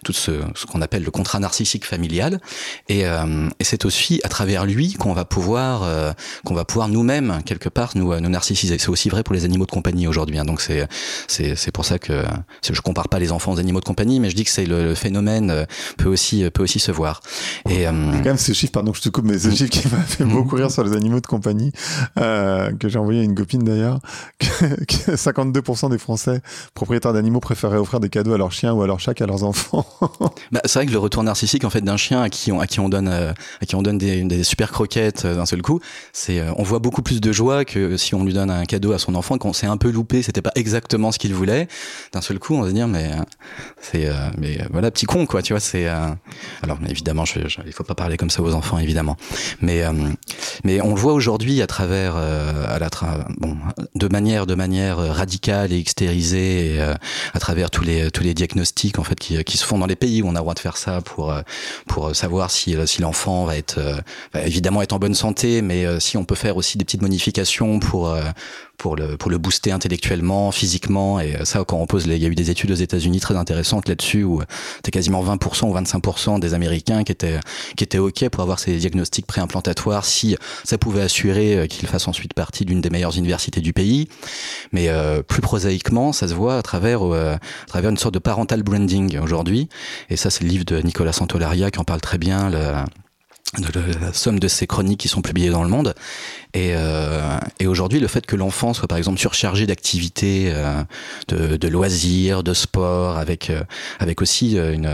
tout 0.04 0.12
ce 0.12 0.40
ce 0.54 0.66
qu'on 0.66 0.82
appelle 0.82 1.04
le 1.04 1.10
contrat 1.10 1.38
narcissique 1.38 1.84
familial 1.84 2.40
et, 2.88 3.00
et 3.02 3.64
c'est 3.64 3.84
aussi 3.84 4.20
à 4.24 4.28
travers 4.28 4.66
lui 4.66 4.94
qu'on 4.94 5.12
va 5.12 5.24
pouvoir 5.24 6.14
qu'on 6.44 6.54
va 6.54 6.64
pouvoir 6.64 6.88
nous-mêmes 6.88 7.40
quelque 7.44 7.68
part 7.68 7.92
nous, 7.94 8.18
nous 8.18 8.28
narcissisé. 8.28 8.78
C'est 8.78 8.88
aussi 8.88 9.08
vrai 9.08 9.22
pour 9.22 9.34
les 9.34 9.44
animaux 9.44 9.66
de 9.66 9.70
compagnie 9.70 10.06
aujourd'hui. 10.06 10.38
Hein. 10.38 10.44
Donc 10.44 10.60
c'est 10.60 10.86
c'est 11.28 11.72
pour 11.72 11.84
ça 11.84 11.98
que 11.98 12.22
je 12.68 12.80
compare 12.80 13.08
pas 13.08 13.18
les 13.18 13.32
enfants 13.32 13.52
aux 13.52 13.58
animaux 13.58 13.80
de 13.80 13.84
compagnie, 13.84 14.20
mais 14.20 14.30
je 14.30 14.36
dis 14.36 14.44
que 14.44 14.50
c'est 14.50 14.66
le, 14.66 14.94
phénomène 14.94 15.50
euh, 15.50 15.64
peut 15.96 16.08
aussi 16.08 16.48
peut 16.50 16.62
aussi 16.62 16.78
se 16.78 16.92
voir. 16.92 17.20
Et 17.68 17.86
euh, 17.86 17.90
quand 17.90 18.24
même 18.24 18.36
ce 18.36 18.52
chiffre, 18.52 18.72
pardon, 18.72 18.92
je 18.92 19.00
te 19.00 19.08
coupe, 19.08 19.24
mais 19.24 19.38
ce 19.38 19.48
mm. 19.48 19.56
chiffre 19.56 19.70
qui 19.70 19.88
m'a 19.88 19.98
fait 19.98 20.24
mm. 20.24 20.32
beaucoup 20.32 20.56
rire 20.56 20.70
sur 20.70 20.84
les 20.84 20.94
animaux 20.94 21.20
de 21.20 21.26
compagnie 21.26 21.72
euh, 22.18 22.70
que 22.78 22.88
j'ai 22.92 22.98
envoyé 22.98 23.20
à 23.20 23.24
une 23.24 23.34
copine 23.34 23.62
d'ailleurs, 23.64 24.00
que 24.38 25.16
52% 25.16 25.90
des 25.90 25.98
Français 25.98 26.40
propriétaires 26.74 27.12
d'animaux 27.12 27.40
préféraient 27.40 27.78
offrir 27.78 28.00
des 28.00 28.08
cadeaux 28.08 28.34
à 28.34 28.38
leurs 28.38 28.52
chiens 28.52 28.72
ou 28.72 28.82
à 28.82 28.86
leurs 28.86 29.00
chats 29.00 29.14
qu'à 29.14 29.26
leurs 29.26 29.44
enfants. 29.44 29.86
bah, 30.52 30.60
c'est 30.64 30.78
vrai 30.78 30.86
que 30.86 30.92
le 30.92 30.98
retour 30.98 31.22
narcissique 31.22 31.64
en 31.64 31.70
fait 31.70 31.80
d'un 31.80 31.96
chien 31.96 32.22
à 32.22 32.28
qui 32.28 32.52
on 32.52 32.88
donne 32.88 33.08
à 33.08 33.66
qui 33.66 33.74
on 33.74 33.82
donne 33.82 33.98
des, 33.98 34.44
super 34.44 34.70
croquettes 34.70 35.26
d'un 35.26 35.46
seul 35.46 35.62
coup, 35.62 35.80
c'est 36.12 36.42
on 36.56 36.62
voit 36.62 36.78
beaucoup 36.78 37.02
plus 37.02 37.20
de 37.20 37.32
joie 37.32 37.64
que 37.64 37.96
si 37.96 38.14
on 38.14 38.24
lui 38.24 38.32
donne 38.32 38.50
un 38.50 38.64
cadeau 38.64 38.92
à 38.92 38.98
son 38.98 39.14
enfant 39.14 39.38
qu'on 39.38 39.52
s'est 39.52 39.66
un 39.66 39.76
peu 39.76 39.90
loupé, 39.90 40.22
c'était 40.22 40.42
pas 40.42 40.52
exactement 40.54 41.12
ce 41.12 41.18
qu'il 41.18 41.34
voulait. 41.34 41.68
D'un 42.12 42.20
seul 42.20 42.38
coup, 42.38 42.54
on 42.54 42.62
va 42.62 42.68
se 42.68 42.74
dire 42.74 42.88
mais 42.88 43.12
c'est 43.80 44.06
euh, 44.06 44.30
mais 44.38 44.60
euh, 44.60 44.64
voilà 44.70 44.90
petit 44.90 45.06
con 45.06 45.26
quoi, 45.26 45.42
tu 45.42 45.52
vois. 45.52 45.60
C'est 45.60 45.88
euh, 45.88 46.08
alors 46.62 46.78
évidemment, 46.88 47.24
je, 47.24 47.40
il 47.66 47.72
faut 47.72 47.84
pas 47.84 47.94
parler 47.94 48.16
comme 48.16 48.30
ça 48.30 48.42
aux 48.42 48.54
enfants 48.54 48.78
évidemment, 48.78 49.16
mais 49.60 49.82
mais 50.64 50.80
on 50.80 50.94
le 50.94 51.00
voit 51.00 51.12
aujourd'hui 51.12 51.62
à 51.62 51.66
travers 51.66 52.16
à 52.16 52.78
la 52.78 52.88
bon 53.38 53.56
de 53.94 54.08
manière 54.08 54.46
de 54.46 54.54
manière 54.54 54.98
radicale 54.98 55.72
et 55.72 55.78
extérisée 55.78 56.78
à 57.34 57.38
travers 57.38 57.70
tous 57.70 57.84
les 57.84 58.10
tous 58.10 58.22
les 58.22 58.34
diagnostics 58.34 58.98
en 58.98 59.04
fait 59.04 59.18
qui, 59.18 59.42
qui 59.44 59.56
se 59.56 59.64
font 59.64 59.78
dans 59.78 59.86
les 59.86 59.96
pays 59.96 60.22
où 60.22 60.26
on 60.26 60.30
a 60.30 60.34
le 60.34 60.38
droit 60.40 60.54
de 60.54 60.58
faire 60.58 60.76
ça 60.76 61.00
pour 61.00 61.34
pour 61.86 62.14
savoir 62.14 62.50
si 62.50 62.76
si 62.86 63.00
l'enfant 63.00 63.44
va 63.44 63.56
être 63.56 63.80
va 64.32 64.42
évidemment 64.42 64.82
être 64.82 64.92
en 64.92 64.98
bonne 64.98 65.14
santé, 65.14 65.62
mais 65.62 66.00
si 66.00 66.16
on 66.16 66.24
peut 66.24 66.34
faire 66.34 66.56
aussi 66.56 66.78
des 66.78 66.84
petites 66.84 67.02
modifications 67.02 67.78
pour 67.78 68.08
euh, 68.08 68.22
pour 68.82 68.96
le 68.96 69.16
pour 69.16 69.30
le 69.30 69.38
booster 69.38 69.70
intellectuellement, 69.70 70.50
physiquement 70.50 71.20
et 71.20 71.36
euh, 71.36 71.44
ça 71.44 71.62
quand 71.64 71.78
on 71.78 71.86
pose 71.86 72.04
il 72.06 72.18
y 72.18 72.26
a 72.26 72.28
eu 72.28 72.34
des 72.34 72.50
études 72.50 72.72
aux 72.72 72.82
États-Unis 72.88 73.20
très 73.20 73.36
intéressantes 73.36 73.88
là-dessus 73.88 74.24
où 74.24 74.42
c'était 74.76 74.90
quasiment 74.90 75.22
20% 75.22 75.70
ou 75.70 75.74
25% 75.74 76.40
des 76.40 76.52
Américains 76.52 77.04
qui 77.04 77.12
étaient 77.12 77.38
qui 77.76 77.84
étaient 77.84 77.98
ok 77.98 78.28
pour 78.30 78.42
avoir 78.42 78.58
ces 78.58 78.76
diagnostics 78.76 79.24
préimplantatoires 79.24 80.04
si 80.04 80.36
ça 80.64 80.78
pouvait 80.78 81.02
assurer 81.02 81.56
euh, 81.56 81.66
qu'ils 81.66 81.88
fassent 81.88 82.08
ensuite 82.08 82.34
partie 82.34 82.64
d'une 82.64 82.80
des 82.80 82.90
meilleures 82.90 83.16
universités 83.16 83.60
du 83.60 83.72
pays. 83.72 84.08
Mais 84.72 84.88
plus 85.28 85.42
prosaïquement, 85.42 86.12
ça 86.12 86.26
se 86.26 86.34
voit 86.34 86.56
à 86.56 86.62
travers 86.62 87.02
à 87.02 87.38
travers 87.68 87.90
une 87.90 87.96
sorte 87.96 88.14
de 88.14 88.18
parental 88.18 88.62
branding 88.62 89.18
aujourd'hui. 89.18 89.68
Et 90.10 90.16
ça, 90.16 90.30
c'est 90.30 90.42
le 90.42 90.50
livre 90.50 90.64
de 90.64 90.78
Nicolas 90.78 91.12
Santolaria 91.12 91.70
qui 91.70 91.78
en 91.78 91.84
parle 91.84 92.00
très 92.00 92.18
bien. 92.18 92.50
De 93.58 94.00
la 94.00 94.14
somme 94.14 94.38
de 94.38 94.48
ces 94.48 94.66
chroniques 94.66 95.00
qui 95.00 95.08
sont 95.08 95.20
publiées 95.20 95.50
dans 95.50 95.62
le 95.62 95.68
monde. 95.68 95.94
Et, 96.54 96.72
euh, 96.74 97.38
et 97.60 97.66
aujourd'hui, 97.66 98.00
le 98.00 98.08
fait 98.08 98.24
que 98.24 98.36
l'enfant 98.36 98.72
soit 98.74 98.88
par 98.88 98.98
exemple 98.98 99.18
surchargé 99.18 99.66
d'activités, 99.66 100.50
euh, 100.50 100.82
de, 101.28 101.56
de, 101.56 101.68
loisirs, 101.68 102.42
de 102.42 102.52
sport, 102.52 103.16
avec 103.16 103.48
euh, 103.48 103.62
avec 103.98 104.20
aussi 104.20 104.58
euh, 104.58 104.74
une, 104.74 104.90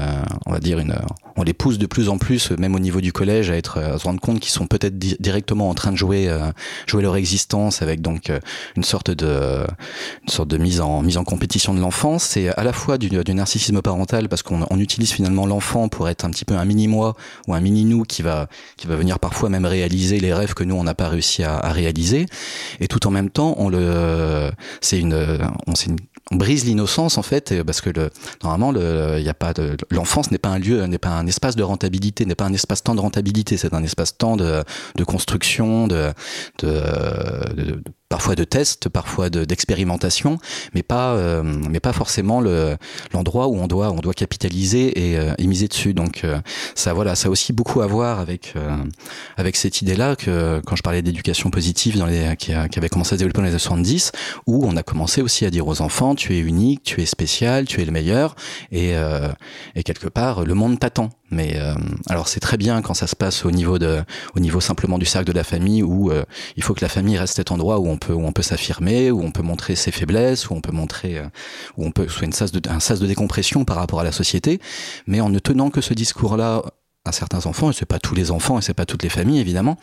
on 0.46 0.52
va 0.52 0.60
dire 0.60 0.78
une, 0.78 0.96
on 1.36 1.42
les 1.42 1.52
pousse 1.52 1.78
de 1.78 1.86
plus 1.86 2.08
en 2.08 2.18
plus, 2.18 2.52
même 2.52 2.74
au 2.76 2.78
niveau 2.78 3.00
du 3.00 3.12
collège, 3.12 3.50
à 3.50 3.56
être 3.56 3.78
à 3.78 3.98
se 3.98 4.04
rendre 4.04 4.20
compte 4.20 4.38
qu'ils 4.38 4.52
sont 4.52 4.66
peut-être 4.66 4.98
directement 4.98 5.68
en 5.68 5.74
train 5.74 5.90
de 5.90 5.96
jouer 5.96 6.28
jouer 6.86 7.02
leur 7.02 7.16
existence 7.16 7.82
avec 7.82 8.02
donc 8.02 8.32
une 8.76 8.84
sorte 8.84 9.10
de 9.10 9.64
une 10.22 10.28
sorte 10.28 10.48
de 10.48 10.58
mise 10.58 10.80
en 10.80 11.02
mise 11.02 11.16
en 11.16 11.24
compétition 11.24 11.74
de 11.74 11.80
l'enfance. 11.80 12.22
C'est 12.22 12.48
à 12.48 12.62
la 12.62 12.72
fois 12.72 12.98
du, 12.98 13.08
du 13.08 13.34
narcissisme 13.34 13.82
parental 13.82 14.28
parce 14.28 14.42
qu'on 14.42 14.64
on 14.70 14.78
utilise 14.78 15.10
finalement 15.10 15.46
l'enfant 15.46 15.88
pour 15.88 16.08
être 16.08 16.24
un 16.24 16.30
petit 16.30 16.44
peu 16.44 16.54
un 16.54 16.64
mini 16.64 16.86
moi 16.86 17.16
ou 17.48 17.54
un 17.54 17.60
mini 17.60 17.84
nous 17.84 18.04
qui 18.04 18.22
va 18.22 18.37
qui 18.76 18.86
va 18.86 18.96
venir 18.96 19.18
parfois 19.18 19.48
même 19.48 19.66
réaliser 19.66 20.20
les 20.20 20.32
rêves 20.32 20.54
que 20.54 20.64
nous 20.64 20.76
on 20.76 20.84
n'a 20.84 20.94
pas 20.94 21.08
réussi 21.08 21.42
à, 21.42 21.60
réaliser. 21.72 22.26
Et 22.80 22.88
tout 22.88 23.06
en 23.06 23.10
même 23.10 23.30
temps, 23.30 23.54
on 23.58 23.68
le, 23.68 24.50
c'est 24.80 24.98
une, 24.98 25.14
on, 25.66 25.74
on 26.30 26.36
brise 26.36 26.64
l'innocence 26.64 27.18
en 27.18 27.22
fait 27.22 27.62
parce 27.62 27.80
que 27.80 27.90
le, 27.90 28.10
normalement 28.42 28.72
le 28.72 29.20
y 29.20 29.28
a 29.28 29.34
pas 29.34 29.52
l'enfance 29.90 30.30
n'est 30.30 30.38
pas 30.38 30.50
un 30.50 30.58
lieu 30.58 30.84
n'est 30.86 30.98
pas 30.98 31.10
un 31.10 31.26
espace 31.26 31.56
de 31.56 31.62
rentabilité 31.62 32.26
n'est 32.26 32.34
pas 32.34 32.44
un 32.44 32.52
espace 32.52 32.82
temps 32.82 32.94
de 32.94 33.00
rentabilité 33.00 33.56
c'est 33.56 33.74
un 33.74 33.82
espace 33.82 34.16
temps 34.16 34.36
de, 34.36 34.64
construction 35.06 35.88
de 35.88 36.12
parfois 38.08 38.34
de 38.34 38.44
tests, 38.44 38.88
parfois 38.88 39.28
d'expérimentation, 39.30 40.38
mais 40.74 40.82
pas 40.82 41.14
euh, 41.14 41.42
mais 41.42 41.80
pas 41.80 41.92
forcément 41.92 42.40
le 42.40 42.76
l'endroit 43.12 43.48
où 43.48 43.56
on 43.56 43.66
doit 43.66 43.90
on 43.90 44.00
doit 44.00 44.14
capitaliser 44.14 45.10
et, 45.10 45.18
euh, 45.18 45.34
miser 45.40 45.68
dessus. 45.68 45.94
Donc 45.94 46.24
euh, 46.24 46.40
ça 46.74 46.92
voilà, 46.92 47.14
ça 47.14 47.28
a 47.28 47.30
aussi 47.30 47.52
beaucoup 47.52 47.80
à 47.80 47.86
voir 47.86 48.20
avec 48.20 48.54
avec 49.36 49.56
cette 49.56 49.82
idée-là 49.82 50.16
que 50.16 50.60
quand 50.66 50.76
je 50.76 50.82
parlais 50.82 51.02
d'éducation 51.02 51.50
positive 51.50 51.98
dans 51.98 52.06
les 52.06 52.36
qui, 52.36 52.52
qui, 52.70 52.78
avait 52.78 52.88
commencé 52.88 53.14
à 53.14 53.16
se 53.16 53.18
développer 53.18 53.38
dans 53.38 53.44
les 53.44 53.50
années 53.50 53.58
70 53.58 54.12
où 54.46 54.64
on 54.66 54.76
a 54.76 54.82
commencé 54.82 55.22
aussi 55.22 55.44
à 55.44 55.50
dire 55.50 55.66
aux 55.66 55.80
enfants 55.80 56.14
tu 56.14 56.36
es 56.36 56.40
unique, 56.40 56.82
tu 56.82 57.02
es 57.02 57.06
spécial, 57.06 57.66
tu 57.66 57.80
es 57.80 57.84
le 57.84 57.92
meilleur 57.92 58.36
et 58.72 58.94
et 59.74 59.82
quelque 59.82 60.08
part 60.08 60.44
le 60.44 60.54
monde 60.54 60.78
t'attend. 60.78 61.10
Mais 61.30 61.56
euh, 61.56 61.74
alors 62.08 62.28
c'est 62.28 62.40
très 62.40 62.56
bien 62.56 62.80
quand 62.80 62.94
ça 62.94 63.06
se 63.06 63.14
passe 63.14 63.44
au 63.44 63.50
niveau 63.50 63.78
de, 63.78 64.02
au 64.34 64.40
niveau 64.40 64.60
simplement 64.60 64.98
du 64.98 65.04
cercle 65.04 65.26
de 65.26 65.32
la 65.32 65.44
famille 65.44 65.82
où 65.82 66.10
euh, 66.10 66.24
il 66.56 66.62
faut 66.62 66.74
que 66.74 66.80
la 66.80 66.88
famille 66.88 67.18
reste 67.18 67.36
cet 67.36 67.50
endroit 67.50 67.78
où 67.78 67.88
on 67.88 67.98
peut, 67.98 68.14
où 68.14 68.24
on 68.24 68.32
peut 68.32 68.42
s'affirmer, 68.42 69.10
où 69.10 69.22
on 69.22 69.30
peut 69.30 69.42
montrer 69.42 69.76
ses 69.76 69.90
faiblesses, 69.90 70.48
où 70.48 70.54
on 70.54 70.60
peut 70.60 70.72
montrer, 70.72 71.18
euh, 71.18 71.26
où 71.76 71.84
on 71.84 71.90
peut 71.90 72.08
soit 72.08 72.24
une 72.24 72.32
sas 72.32 72.50
de, 72.52 72.66
un 72.70 72.80
sas 72.80 73.00
de 73.00 73.06
décompression 73.06 73.64
par 73.64 73.76
rapport 73.76 74.00
à 74.00 74.04
la 74.04 74.12
société. 74.12 74.60
Mais 75.06 75.20
en 75.20 75.28
ne 75.28 75.38
tenant 75.38 75.70
que 75.70 75.80
ce 75.80 75.92
discours-là 75.92 76.62
à 77.08 77.12
certains 77.12 77.46
enfants, 77.46 77.70
et 77.70 77.72
c'est 77.72 77.86
pas 77.86 77.98
tous 77.98 78.14
les 78.14 78.30
enfants 78.30 78.58
et 78.58 78.62
c'est 78.62 78.74
pas 78.74 78.86
toutes 78.86 79.02
les 79.02 79.08
familles 79.08 79.40
évidemment, 79.40 79.76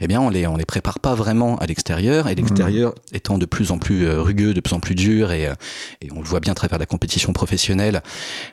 eh 0.00 0.06
bien 0.06 0.20
on 0.20 0.28
les 0.28 0.46
on 0.46 0.56
les 0.56 0.64
prépare 0.64 0.98
pas 0.98 1.14
vraiment 1.14 1.56
à 1.58 1.66
l'extérieur 1.66 2.28
et 2.28 2.34
l'extérieur 2.34 2.90
mmh. 2.90 3.16
étant 3.16 3.38
de 3.38 3.46
plus 3.46 3.70
en 3.70 3.78
plus 3.78 4.06
euh, 4.06 4.20
rugueux, 4.20 4.54
de 4.54 4.60
plus 4.60 4.74
en 4.74 4.80
plus 4.80 4.94
dur 4.94 5.32
et, 5.32 5.46
euh, 5.46 5.54
et 6.00 6.08
on 6.12 6.20
le 6.20 6.26
voit 6.26 6.40
bien 6.40 6.52
à 6.52 6.54
travers 6.54 6.78
la 6.78 6.86
compétition 6.86 7.32
professionnelle. 7.32 8.02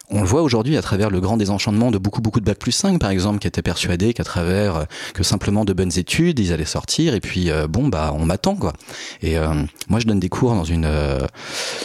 On 0.09 0.21
le 0.21 0.27
voit 0.27 0.41
aujourd'hui 0.41 0.77
à 0.77 0.81
travers 0.81 1.09
le 1.09 1.19
grand 1.19 1.37
désenchantement 1.37 1.91
de 1.91 1.97
beaucoup 1.97 2.21
beaucoup 2.21 2.39
de 2.39 2.45
bac 2.45 2.57
plus 2.57 2.71
5 2.71 2.99
par 2.99 3.09
exemple 3.09 3.39
qui 3.39 3.47
étaient 3.47 3.61
persuadés 3.61 4.13
qu'à 4.13 4.23
travers 4.23 4.75
euh, 4.75 4.83
que 5.13 5.23
simplement 5.23 5.65
de 5.65 5.73
bonnes 5.73 5.97
études, 5.97 6.39
ils 6.39 6.53
allaient 6.53 6.65
sortir 6.65 7.13
et 7.13 7.21
puis 7.21 7.49
bon 7.69 7.87
bah 7.87 8.13
on 8.13 8.25
m'attend 8.25 8.55
quoi. 8.55 8.73
Et 9.21 9.35
moi 9.89 9.99
je 9.99 10.05
donne 10.05 10.19
des 10.19 10.29
cours 10.29 10.53
dans 10.53 10.63
une 10.63 10.89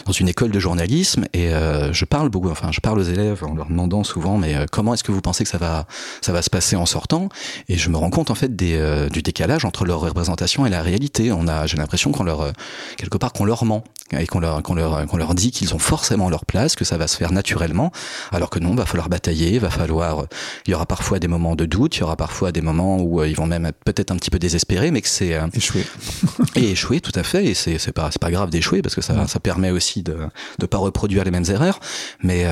dans 0.07 0.13
une 0.13 0.29
école 0.29 0.51
de 0.51 0.59
journalisme 0.59 1.25
et 1.33 1.51
je 1.51 2.05
parle 2.05 2.29
beaucoup 2.29 2.51
enfin 2.51 2.71
je 2.73 2.81
parle 2.81 2.99
aux 2.99 3.05
élèves 3.05 3.45
en 3.45 3.55
leur 3.55 3.69
demandant 3.69 4.05
souvent 4.05 4.39
mais 4.39 4.67
comment 4.71 4.95
est-ce 4.95 5.05
que 5.05 5.13
vous 5.13 5.21
pensez 5.21 5.45
que 5.45 5.51
ça 5.51 5.59
va 5.59 5.87
ça 6.21 6.32
va 6.33 6.43
se 6.43 6.51
passer 6.51 6.77
en 6.77 6.87
sortant. 6.87 7.29
Et 7.69 7.77
je 7.77 7.89
me 7.89 7.97
rends 7.97 8.11
compte 8.11 8.31
en 8.31 8.35
fait 8.35 8.55
des, 8.55 8.77
euh, 8.77 9.09
du 9.09 9.23
décalage 9.23 9.65
entre 9.65 9.85
leur 9.85 10.01
représentation 10.01 10.67
et 10.67 10.71
la 10.71 10.83
réalité. 10.83 11.33
On 11.33 11.49
a, 11.49 11.67
j'ai 11.67 11.77
l'impression 11.77 12.13
qu'on 12.13 12.25
leur, 12.25 12.41
euh, 12.41 12.53
quelque 12.97 13.19
part, 13.19 13.33
qu'on 13.33 13.45
leur 13.45 13.65
ment 13.65 13.85
et 14.19 14.27
qu'on 14.27 14.41
leur 14.41 14.63
qu'on 14.63 14.75
leur 14.75 15.07
qu'on 15.07 15.17
leur 15.17 15.35
dit 15.35 15.51
qu'ils 15.51 15.75
ont 15.75 15.79
forcément 15.79 16.29
leur 16.29 16.45
place, 16.45 16.77
que 16.77 16.85
ça 16.85 16.99
va 16.99 17.07
se 17.07 17.17
faire 17.17 17.33
naturellement, 17.33 17.93
alors 18.31 18.51
que 18.51 18.59
non, 18.59 18.75
va 18.75 18.85
falloir 18.85 19.09
batailler, 19.09 19.59
va 19.59 19.71
falloir, 19.71 20.27
il 20.67 20.73
y 20.73 20.75
aura 20.75 20.85
parfois 20.85 21.19
des 21.19 21.29
moments 21.29 21.57
de 21.57 21.65
doute, 21.65 21.97
il 21.97 22.01
y 22.01 22.03
aura 22.03 22.17
parfois 22.17 22.53
des 22.53 22.61
moments 22.61 23.01
où 23.01 23.25
ils 23.25 23.35
vont 23.35 23.47
même 23.47 23.71
peut-être 23.87 24.11
un 24.11 24.17
petit 24.17 24.29
peu 24.29 24.39
désespérés, 24.39 24.91
mais 24.91 25.01
que 25.01 25.09
c'est 25.09 25.39
échouer. 25.55 25.87
et 26.57 26.73
échouer 26.73 27.01
tout 27.01 27.13
à 27.15 27.23
fait, 27.23 27.47
et 27.47 27.55
c'est 27.55 27.79
c'est 27.79 27.93
pas 27.93 28.11
c'est 28.11 28.21
pas 28.21 28.31
grave 28.31 28.51
d'échouer 28.51 28.83
parce 28.83 28.95
que 28.95 29.01
ça 29.01 29.27
ça 29.27 29.41
permet 29.41 29.71
aussi 29.71 30.03
de 30.03 30.17
de 30.59 30.67
pas 30.67 30.79
reproduire 30.79 31.25
les 31.25 31.31
mêmes 31.31 31.49
erreurs, 31.49 31.81
mais 32.23 32.45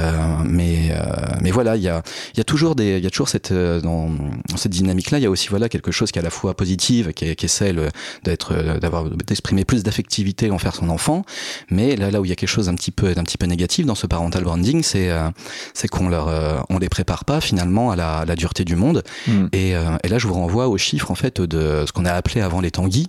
mais 0.44 0.94
mais 1.42 1.50
voilà, 1.50 1.76
il 1.76 1.82
y 1.82 1.88
a 1.88 2.02
il 2.34 2.38
y 2.38 2.40
a 2.40 2.44
toujours 2.44 2.74
des 2.74 2.96
il 2.96 3.04
y 3.04 3.06
a 3.06 3.10
toujours 3.10 3.28
cette 3.28 3.52
dans, 3.82 4.10
cette 4.56 4.72
dynamique 4.72 5.10
là, 5.10 5.18
il 5.18 5.22
y 5.22 5.26
a 5.26 5.30
aussi 5.30 5.48
voilà 5.48 5.68
quelque 5.68 5.90
chose 5.90 6.12
qui 6.12 6.18
est 6.18 6.22
à 6.22 6.24
la 6.24 6.30
fois 6.30 6.54
positive, 6.54 7.12
qui 7.12 7.26
est, 7.26 7.34
qui 7.36 7.46
est 7.46 7.48
celle 7.48 7.90
d'être 8.24 8.78
d'avoir 8.78 9.04
d'exprimer 9.10 9.64
plus 9.64 9.82
d'affectivité 9.82 10.50
envers 10.50 10.74
son 10.74 10.88
enfant, 10.88 11.24
mais 11.70 11.96
là 11.96 12.10
là 12.10 12.20
où 12.20 12.24
il 12.24 12.28
y 12.28 12.32
a 12.32 12.36
quelque 12.36 12.48
chose 12.48 12.68
un 12.68 12.74
petit 12.74 12.90
peu 12.90 13.14
d'un 13.14 13.24
petit 13.24 13.38
peu 13.38 13.46
négatif 13.46 13.86
dans 13.86 13.94
ce 13.94 14.06
parental 14.06 14.44
branding, 14.44 14.82
c'est 14.82 15.10
euh, 15.10 15.30
c'est 15.74 15.88
qu'on 15.88 16.08
leur 16.08 16.28
euh, 16.28 16.58
on 16.68 16.78
les 16.78 16.88
prépare 16.88 17.24
pas 17.24 17.40
finalement 17.40 17.90
à 17.90 17.96
la, 17.96 18.24
la 18.26 18.36
dureté 18.36 18.64
du 18.64 18.76
monde. 18.76 19.02
Mm. 19.26 19.46
Et, 19.52 19.76
euh, 19.76 19.96
et, 20.04 20.08
là, 20.08 20.18
je 20.18 20.26
vous 20.26 20.34
renvoie 20.34 20.68
aux 20.68 20.78
chiffres 20.78 21.10
en 21.10 21.14
fait 21.14 21.40
de 21.40 21.84
ce 21.86 21.92
qu'on 21.92 22.04
a 22.04 22.12
appelé 22.12 22.40
avant 22.40 22.60
les 22.60 22.70
tanguis. 22.70 23.08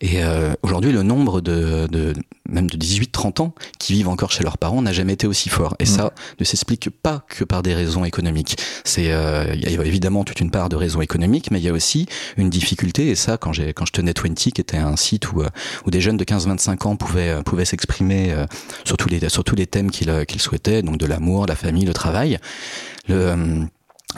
Et 0.00 0.22
euh, 0.22 0.52
aujourd'hui, 0.62 0.92
le 0.92 1.02
nombre 1.02 1.40
de, 1.40 1.86
de 1.90 2.14
même 2.48 2.68
de 2.68 2.76
18-30 2.76 3.42
ans 3.42 3.54
qui 3.78 3.94
vivent 3.94 4.08
encore 4.08 4.30
chez 4.30 4.44
leurs 4.44 4.58
parents 4.58 4.82
n'a 4.82 4.92
jamais 4.92 5.14
été 5.14 5.26
aussi 5.26 5.48
fort. 5.48 5.76
Et 5.78 5.84
mmh. 5.84 5.86
ça 5.86 6.12
ne 6.38 6.44
s'explique 6.44 6.90
pas 6.90 7.24
que 7.28 7.44
par 7.44 7.62
des 7.62 7.74
raisons 7.74 8.04
économiques. 8.04 8.56
C'est 8.84 9.12
euh, 9.12 9.54
il 9.54 9.62
y 9.62 9.76
a 9.76 9.84
évidemment 9.84 10.24
toute 10.24 10.40
une 10.40 10.50
part 10.50 10.68
de 10.68 10.76
raisons 10.76 11.00
économiques, 11.00 11.50
mais 11.50 11.58
il 11.60 11.64
y 11.64 11.68
a 11.68 11.72
aussi 11.72 12.06
une 12.36 12.50
difficulté. 12.50 13.08
Et 13.08 13.14
ça, 13.14 13.36
quand 13.36 13.52
j'ai 13.52 13.72
quand 13.72 13.86
je 13.86 13.92
tenais 13.92 14.12
Twenty, 14.12 14.52
qui 14.52 14.60
était 14.60 14.76
un 14.76 14.96
site 14.96 15.32
où 15.32 15.42
euh, 15.42 15.48
où 15.86 15.90
des 15.90 16.00
jeunes 16.00 16.16
de 16.16 16.24
15-25 16.24 16.86
ans 16.86 16.96
pouvaient 16.96 17.30
euh, 17.30 17.42
pouvaient 17.42 17.64
s'exprimer 17.64 18.32
euh, 18.32 18.46
sur 18.84 18.96
tous 18.96 19.08
les 19.08 19.28
sur 19.28 19.44
tous 19.44 19.56
les 19.56 19.66
thèmes 19.66 19.90
qu'ils 19.90 20.26
qu'ils 20.26 20.40
souhaitaient, 20.40 20.82
donc 20.82 20.98
de 20.98 21.06
l'amour, 21.06 21.46
la 21.46 21.56
famille, 21.56 21.84
le 21.84 21.94
travail. 21.94 22.38
Le 23.08 23.66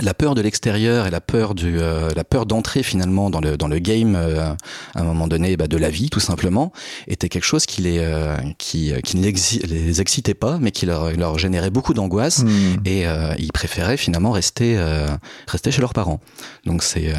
la 0.01 0.15
peur 0.15 0.35
de 0.35 0.41
l'extérieur 0.41 1.07
et 1.07 1.11
la 1.11 1.21
peur 1.21 1.55
du 1.55 1.79
euh, 1.81 2.11
la 2.15 2.25
peur 2.25 2.47
d'entrer 2.47 2.83
finalement 2.83 3.31
dans 3.31 3.41
le 3.41 3.57
dans 3.57 3.69
le 3.69 3.79
game 3.79 4.15
euh, 4.15 4.53
à 4.95 5.01
un 5.01 5.05
moment 5.05 5.27
donné 5.27 5.57
bah, 5.57 5.69
de 5.69 5.77
la 5.77 5.91
vie 5.91 6.11
tout 6.11 6.21
simplement 6.21 6.73
était 7.07 7.29
quelque 7.29 7.45
chose 7.45 7.67
qui 7.67 7.83
les 7.83 7.99
euh, 7.99 8.37
qui 8.59 8.93
qui 9.03 9.17
ne 9.17 9.23
les 9.23 10.01
excitait 10.01 10.35
pas 10.35 10.59
mais 10.61 10.71
qui 10.71 10.87
leur 10.87 11.13
leur 11.13 11.39
générait 11.39 11.71
beaucoup 11.71 11.95
d'angoisse 11.95 12.45
mmh. 12.45 12.49
et 12.85 13.05
ils 13.39 13.53
préféraient 13.53 13.97
finalement 13.97 14.31
rester 14.31 14.79
rester 15.47 15.71
chez 15.71 15.81
leurs 15.81 15.95
parents 15.95 16.21
donc 16.65 16.83
c'est 16.83 17.13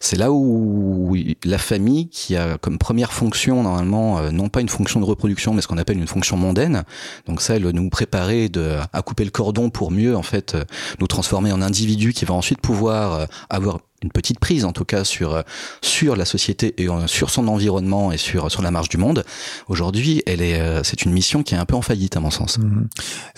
c'est 0.00 0.16
là 0.16 0.32
où 0.32 1.16
la 1.44 1.58
famille 1.58 2.08
qui 2.08 2.36
a 2.36 2.58
comme 2.58 2.78
première 2.78 3.12
fonction 3.12 3.62
normalement 3.62 4.30
non 4.32 4.48
pas 4.48 4.60
une 4.60 4.68
fonction 4.68 5.00
de 5.00 5.04
reproduction 5.04 5.54
mais 5.54 5.62
ce 5.62 5.68
qu'on 5.68 5.78
appelle 5.78 5.98
une 5.98 6.06
fonction 6.06 6.36
mondaine 6.36 6.84
donc 7.26 7.42
celle 7.42 7.62
de 7.62 7.72
nous 7.72 7.88
préparer 7.90 8.48
de 8.48 8.76
à 8.92 9.02
couper 9.02 9.24
le 9.24 9.30
cordon 9.30 9.70
pour 9.70 9.90
mieux 9.90 10.16
en 10.16 10.22
fait 10.22 10.56
nous 10.98 11.06
transformer 11.06 11.52
en 11.52 11.59
individu 11.62 12.12
qui 12.12 12.24
va 12.24 12.34
ensuite 12.34 12.60
pouvoir 12.60 13.12
euh, 13.12 13.26
avoir 13.48 13.80
une 14.02 14.10
petite 14.10 14.38
prise 14.38 14.64
en 14.64 14.72
tout 14.72 14.84
cas 14.84 15.04
sur 15.04 15.34
euh, 15.34 15.42
sur 15.82 16.16
la 16.16 16.24
société 16.24 16.74
et 16.78 16.88
euh, 16.88 17.06
sur 17.06 17.30
son 17.30 17.48
environnement 17.48 18.12
et 18.12 18.16
sur 18.16 18.50
sur 18.50 18.62
la 18.62 18.70
marche 18.70 18.88
du 18.88 18.96
monde. 18.96 19.24
Aujourd'hui, 19.68 20.22
elle 20.26 20.40
est 20.40 20.58
euh, 20.58 20.82
c'est 20.82 21.02
une 21.02 21.12
mission 21.12 21.42
qui 21.42 21.54
est 21.54 21.58
un 21.58 21.66
peu 21.66 21.74
en 21.74 21.82
faillite 21.82 22.16
à 22.16 22.20
mon 22.20 22.30
sens. 22.30 22.58
Mhm. 22.58 22.88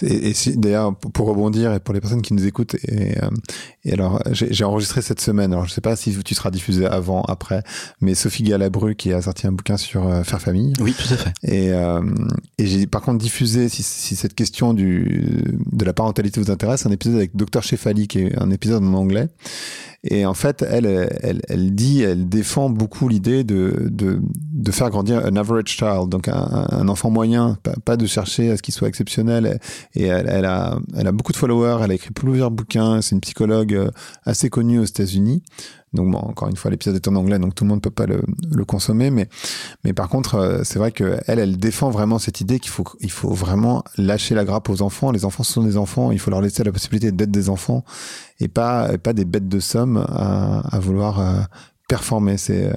Et, 0.03 0.31
et 0.31 0.57
d'ailleurs 0.57 0.95
pour 0.97 1.27
rebondir 1.27 1.73
et 1.73 1.81
pour 1.81 1.95
les 1.95 2.01
personnes 2.01 2.23
qui 2.23 2.35
nous 2.35 2.47
écoutent 2.47 2.77
et, 2.87 3.15
et 3.85 3.93
alors 3.93 4.23
j'ai 4.31 4.65
enregistré 4.65 5.03
cette 5.03 5.21
semaine. 5.21 5.53
Alors 5.53 5.67
je 5.67 5.73
sais 5.73 5.81
pas 5.81 5.97
si 5.97 6.17
tu 6.25 6.35
seras 6.35 6.51
diffusé 6.51 6.87
avant 6.87 7.23
après, 7.23 7.63
mais 8.01 8.15
Sophie 8.15 8.45
Galabru 8.45 8.95
qui 8.95 9.13
a 9.13 9.23
sorti 9.23 9.47
un 9.47 9.53
bouquin 9.53 9.77
sur 9.77 10.25
faire 10.25 10.41
famille. 10.41 10.73
Oui, 10.81 10.95
tout 10.95 11.13
à 11.13 11.17
fait. 11.17 11.33
Et 11.43 11.73
et 12.59 12.67
j'ai 12.67 12.87
par 12.87 13.03
contre 13.03 13.19
diffusé 13.19 13.69
si, 13.69 13.83
si 13.83 14.17
cette 14.17 14.35
question 14.35 14.75
du 14.75 15.43
de 15.73 15.85
la 15.85 15.93
parentalité 15.93 16.41
vous 16.41 16.51
intéresse 16.51 16.87
un 16.87 16.91
épisode 16.91 17.17
avec 17.17 17.37
Dr 17.37 17.63
Shefali 17.63 18.07
qui 18.09 18.21
est 18.21 18.39
un 18.41 18.51
épisode 18.51 18.83
en 18.85 18.95
anglais 18.95 19.29
et 20.05 20.27
en 20.27 20.35
fait, 20.35 20.63
elle, 20.69 20.87
elle, 21.23 21.43
elle 21.49 21.75
dit, 21.77 22.03
elle 22.03 22.29
défend 22.29 22.69
beaucoup 22.69 23.09
l'idée 23.09 23.45
de, 23.45 23.89
de, 23.89 24.21
de, 24.21 24.73
faire 24.73 24.91
grandir 24.91 25.25
un 25.25 25.37
average 25.37 25.69
child, 25.69 26.09
donc 26.09 26.27
un, 26.27 26.67
un 26.71 26.89
enfant 26.89 27.09
moyen, 27.09 27.57
pas, 27.63 27.75
pas, 27.85 27.97
de 27.97 28.07
chercher 28.07 28.51
à 28.51 28.57
ce 28.57 28.63
qu'il 28.63 28.75
soit 28.75 28.89
exceptionnel. 28.89 29.61
Et 29.95 30.05
elle, 30.07 30.29
elle, 30.29 30.45
a, 30.45 30.77
elle 30.97 31.07
a 31.07 31.13
beaucoup 31.13 31.31
de 31.31 31.37
followers, 31.37 31.79
elle 31.85 31.93
a 31.93 31.95
écrit 31.95 32.11
plusieurs 32.11 32.51
bouquins, 32.51 33.01
c'est 33.01 33.15
une 33.15 33.21
psychologue 33.21 33.75
euh, 33.75 33.91
assez 34.25 34.51
connue 34.51 34.81
aux 34.81 34.85
États-Unis. 34.85 35.45
Donc 35.95 36.11
bon, 36.11 36.19
encore 36.19 36.49
une 36.49 36.57
fois, 36.57 36.71
l'épisode 36.71 36.97
est 36.97 37.09
en 37.09 37.17
anglais, 37.17 37.39
donc 37.39 37.55
tout 37.55 37.65
le 37.65 37.69
monde 37.69 37.83
peut 37.83 37.91
pas 37.91 38.07
le, 38.07 38.23
le 38.51 38.65
consommer. 38.65 39.11
Mais, 39.11 39.29
mais 39.85 39.93
par 39.93 40.09
contre, 40.09 40.37
euh, 40.37 40.61
c'est 40.65 40.79
vrai 40.79 40.91
que 40.91 41.19
elle, 41.27 41.59
défend 41.59 41.91
vraiment 41.91 42.19
cette 42.19 42.41
idée 42.41 42.61
qu'il 42.61 42.71
faut, 42.71 42.85
il 43.01 43.11
faut 43.11 43.33
vraiment 43.33 43.85
lâcher 43.99 44.35
la 44.35 44.45
grappe 44.45 44.71
aux 44.71 44.83
enfants. 44.83 45.11
Les 45.11 45.25
enfants 45.25 45.43
sont 45.43 45.63
des 45.63 45.77
enfants, 45.77 46.11
il 46.11 46.19
faut 46.19 46.31
leur 46.31 46.41
laisser 46.41 46.65
la 46.65 46.73
possibilité 46.73 47.13
d'être 47.13 47.31
des 47.31 47.51
enfants 47.51 47.85
et 48.41 48.49
pas, 48.49 48.97
pas 48.99 49.13
des 49.13 49.25
bêtes 49.25 49.49
de 49.49 49.61
somme 49.61 49.99
à, 50.09 50.61
à 50.75 50.79
vouloir 50.79 51.21
euh, 51.21 51.41
performer. 51.89 52.39
C'est. 52.39 52.69
Euh... 52.69 52.73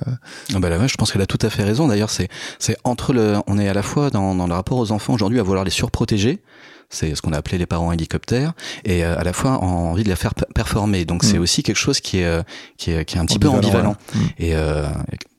Ah 0.54 0.60
bah 0.60 0.70
là, 0.70 0.86
je 0.88 0.96
pense 0.96 1.12
qu'elle 1.12 1.22
a 1.22 1.26
tout 1.26 1.40
à 1.42 1.50
fait 1.50 1.64
raison. 1.64 1.88
D'ailleurs, 1.88 2.10
c'est, 2.10 2.28
c'est 2.60 2.76
entre 2.84 3.14
le, 3.14 3.38
on 3.48 3.58
est 3.58 3.70
à 3.70 3.74
la 3.74 3.84
fois 3.84 4.10
dans, 4.10 4.36
dans 4.36 4.48
le 4.48 4.54
rapport 4.54 4.78
aux 4.78 4.92
enfants 4.92 5.14
aujourd'hui 5.14 5.40
à 5.40 5.44
vouloir 5.44 5.64
les 5.64 5.72
surprotéger 5.72 6.42
c'est 6.90 7.16
ce 7.16 7.22
qu'on 7.22 7.34
a 7.34 7.38
appelé 7.38 7.58
les 7.58 7.66
parents 7.66 7.92
hélicoptères, 7.92 8.54
et 8.84 9.04
euh, 9.04 9.18
à 9.18 9.24
la 9.24 9.34
fois 9.34 9.60
envie 9.64 10.04
de 10.04 10.10
la 10.10 10.16
faire 10.16 10.34
performer. 10.34 11.06
Donc 11.06 11.24
c'est 11.24 11.38
mm. 11.38 11.42
aussi 11.42 11.64
quelque 11.64 11.78
chose 11.78 12.00
qui 12.00 12.20
est, 12.20 12.26
euh, 12.26 12.44
qui 12.78 12.92
est, 12.92 13.06
qui 13.06 13.18
est 13.18 13.20
un 13.20 13.26
petit 13.26 13.40
peu 13.40 13.50
ambivalent. 13.50 13.96
Mm. 14.14 14.20
Et 14.40 14.56
euh, 14.56 14.88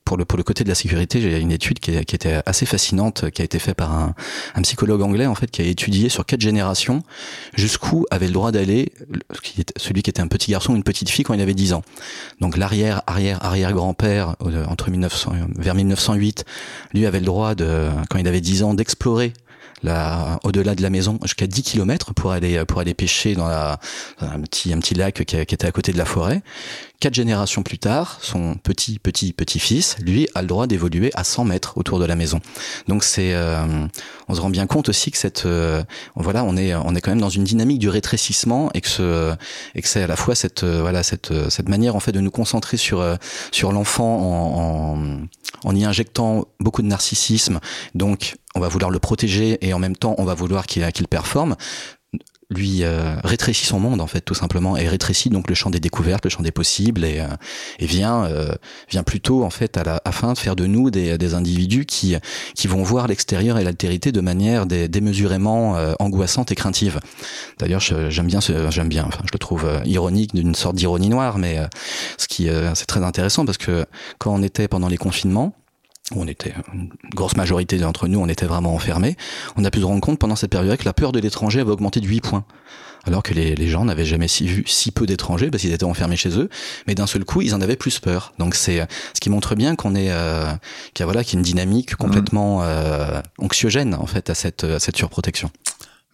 pour 0.04 0.16
le, 0.16 0.24
pour 0.24 0.38
le 0.38 0.44
côté 0.44 0.62
de 0.62 0.68
la 0.68 0.76
sécurité, 0.76 1.20
j'ai 1.20 1.40
une 1.40 1.50
étude 1.50 1.80
qui, 1.80 2.04
qui, 2.04 2.14
était 2.14 2.40
assez 2.46 2.64
fascinante, 2.64 3.28
qui 3.30 3.42
a 3.42 3.44
été 3.44 3.58
faite 3.58 3.74
par 3.74 3.92
un, 3.92 4.14
un, 4.54 4.62
psychologue 4.62 5.02
anglais, 5.02 5.26
en 5.26 5.34
fait, 5.34 5.50
qui 5.50 5.62
a 5.62 5.64
étudié 5.64 6.08
sur 6.08 6.24
quatre 6.24 6.40
générations 6.40 7.02
jusqu'où 7.54 8.06
avait 8.12 8.28
le 8.28 8.32
droit 8.32 8.52
d'aller 8.52 8.92
celui 9.76 10.02
qui 10.02 10.10
était 10.10 10.20
un 10.20 10.28
petit 10.28 10.52
garçon 10.52 10.74
ou 10.74 10.76
une 10.76 10.84
petite 10.84 11.10
fille 11.10 11.24
quand 11.24 11.34
il 11.34 11.40
avait 11.40 11.54
10 11.54 11.72
ans. 11.72 11.82
Donc 12.40 12.56
l'arrière, 12.56 13.02
arrière, 13.08 13.44
arrière-grand-père, 13.44 14.36
entre 14.68 14.90
1900, 14.90 15.32
vers 15.56 15.74
1908, 15.74 16.44
lui 16.94 17.04
avait 17.04 17.20
le 17.20 17.26
droit 17.26 17.56
de, 17.56 17.88
quand 18.08 18.18
il 18.18 18.28
avait 18.28 18.40
10 18.40 18.62
ans, 18.62 18.74
d'explorer 18.74 19.32
au-delà 19.84 20.74
de 20.74 20.82
la 20.82 20.90
maison 20.90 21.18
jusqu'à 21.22 21.46
10 21.46 21.62
km 21.62 22.14
pour 22.14 22.32
aller 22.32 22.64
pour 22.64 22.80
aller 22.80 22.94
pêcher 22.94 23.34
dans, 23.34 23.48
la, 23.48 23.78
un 24.20 24.40
petit 24.40 24.72
un 24.72 24.78
petit 24.78 24.94
lac 24.94 25.24
qui, 25.24 25.36
était 25.36 25.66
à 25.66 25.72
côté 25.72 25.92
de 25.92 25.98
la 25.98 26.04
forêt. 26.04 26.42
Quatre 26.98 27.14
générations 27.14 27.62
plus 27.62 27.78
tard, 27.78 28.18
son 28.22 28.54
petit 28.54 28.98
petit 28.98 29.34
petit 29.34 29.58
fils, 29.58 29.96
lui, 30.00 30.28
a 30.34 30.40
le 30.40 30.48
droit 30.48 30.66
d'évoluer 30.66 31.10
à 31.14 31.24
100 31.24 31.44
mètres 31.44 31.76
autour 31.76 31.98
de 31.98 32.06
la 32.06 32.16
maison. 32.16 32.40
Donc 32.88 33.04
c'est, 33.04 33.34
euh, 33.34 33.86
on 34.28 34.34
se 34.34 34.40
rend 34.40 34.48
bien 34.48 34.66
compte 34.66 34.88
aussi 34.88 35.10
que 35.10 35.18
cette, 35.18 35.44
euh, 35.44 35.82
voilà, 36.14 36.42
on 36.44 36.56
est 36.56 36.74
on 36.74 36.94
est 36.94 37.02
quand 37.02 37.10
même 37.10 37.20
dans 37.20 37.28
une 37.28 37.44
dynamique 37.44 37.78
du 37.78 37.90
rétrécissement 37.90 38.70
et 38.72 38.80
que 38.80 38.88
ce 38.88 39.34
et 39.74 39.82
que 39.82 39.88
c'est 39.88 40.02
à 40.02 40.06
la 40.06 40.16
fois 40.16 40.34
cette 40.34 40.64
euh, 40.64 40.80
voilà 40.80 41.02
cette 41.02 41.50
cette 41.50 41.68
manière 41.68 41.96
en 41.96 42.00
fait 42.00 42.12
de 42.12 42.20
nous 42.20 42.30
concentrer 42.30 42.78
sur 42.78 43.04
sur 43.52 43.72
l'enfant 43.72 44.16
en, 44.16 44.96
en 44.96 45.26
en 45.64 45.74
y 45.74 45.84
injectant 45.84 46.46
beaucoup 46.60 46.82
de 46.82 46.86
narcissisme, 46.86 47.60
donc 47.94 48.36
on 48.56 48.60
va 48.60 48.68
vouloir 48.68 48.90
le 48.90 48.98
protéger 48.98 49.58
et 49.60 49.72
en 49.72 49.78
même 49.78 49.96
temps 49.96 50.14
on 50.18 50.24
va 50.24 50.34
vouloir 50.34 50.66
qu'il 50.66 50.90
qu'il 50.92 51.06
performe. 51.06 51.56
Lui 52.48 52.84
euh, 52.84 53.16
rétrécit 53.24 53.66
son 53.66 53.80
monde 53.80 54.00
en 54.00 54.06
fait 54.06 54.20
tout 54.20 54.34
simplement 54.34 54.76
et 54.76 54.86
rétrécit 54.86 55.30
donc 55.30 55.48
le 55.48 55.56
champ 55.56 55.68
des 55.68 55.80
découvertes 55.80 56.22
le 56.22 56.30
champ 56.30 56.44
des 56.44 56.52
possibles 56.52 57.04
et, 57.04 57.18
euh, 57.18 57.26
et 57.80 57.86
vient 57.86 58.24
euh, 58.26 58.54
vient 58.88 59.02
plutôt 59.02 59.42
en 59.42 59.50
fait 59.50 59.76
à 59.76 59.82
la 59.82 60.00
afin 60.04 60.32
de 60.32 60.38
faire 60.38 60.54
de 60.54 60.64
nous 60.64 60.92
des, 60.92 61.18
des 61.18 61.34
individus 61.34 61.86
qui 61.86 62.14
qui 62.54 62.68
vont 62.68 62.84
voir 62.84 63.08
l'extérieur 63.08 63.58
et 63.58 63.64
l'altérité 63.64 64.12
de 64.12 64.20
manière 64.20 64.64
démesurément 64.64 65.76
angoissante 65.98 66.52
et 66.52 66.54
craintive. 66.54 67.00
D'ailleurs 67.58 67.80
j'aime 67.80 68.28
bien 68.28 68.38
j'aime 68.40 68.88
bien 68.88 69.06
enfin 69.06 69.24
je 69.24 69.32
le 69.32 69.38
trouve 69.40 69.66
ironique 69.84 70.32
d'une 70.32 70.54
sorte 70.54 70.76
d'ironie 70.76 71.08
noire 71.08 71.38
mais 71.38 71.58
ce 72.16 72.28
qui 72.28 72.48
c'est 72.74 72.86
très 72.86 73.02
intéressant 73.02 73.44
parce 73.44 73.58
que 73.58 73.84
quand 74.18 74.32
on 74.32 74.42
était 74.44 74.68
pendant 74.68 74.88
les 74.88 74.98
confinements 74.98 75.52
on 76.14 76.28
était 76.28 76.54
une 76.72 76.90
grosse 77.14 77.36
majorité 77.36 77.78
d'entre 77.78 78.06
nous, 78.06 78.20
on 78.20 78.28
était 78.28 78.46
vraiment 78.46 78.74
enfermés. 78.74 79.16
On 79.56 79.64
a 79.64 79.70
pu 79.70 79.80
se 79.80 79.84
rendre 79.84 80.00
compte 80.00 80.18
pendant 80.18 80.36
cette 80.36 80.50
période 80.50 80.78
que 80.78 80.84
la 80.84 80.92
peur 80.92 81.12
de 81.12 81.18
l'étranger 81.18 81.60
avait 81.60 81.72
augmenté 81.72 82.00
de 82.00 82.06
8 82.06 82.20
points. 82.20 82.44
Alors 83.04 83.22
que 83.22 83.32
les, 83.34 83.54
les 83.54 83.68
gens 83.68 83.84
n'avaient 83.84 84.04
jamais 84.04 84.26
si, 84.26 84.46
vu 84.46 84.64
si 84.66 84.90
peu 84.90 85.06
d'étrangers 85.06 85.48
parce 85.50 85.62
qu'ils 85.62 85.72
étaient 85.72 85.84
enfermés 85.84 86.16
chez 86.16 86.38
eux, 86.38 86.48
mais 86.88 86.96
d'un 86.96 87.06
seul 87.06 87.24
coup 87.24 87.40
ils 87.40 87.54
en 87.54 87.60
avaient 87.60 87.76
plus 87.76 88.00
peur. 88.00 88.32
Donc 88.38 88.56
c'est 88.56 88.86
ce 89.14 89.20
qui 89.20 89.30
montre 89.30 89.54
bien 89.54 89.76
qu'on 89.76 89.94
est, 89.94 90.10
euh, 90.10 90.46
qu'il 90.92 91.00
y 91.00 91.04
a 91.04 91.06
voilà, 91.06 91.22
qu'il 91.22 91.34
y 91.34 91.36
a 91.36 91.38
une 91.38 91.44
dynamique 91.44 91.94
complètement 91.94 92.62
euh, 92.62 93.20
anxiogène 93.38 93.94
en 93.94 94.06
fait 94.06 94.28
à 94.28 94.34
cette, 94.34 94.64
à 94.64 94.80
cette 94.80 94.96
surprotection. 94.96 95.50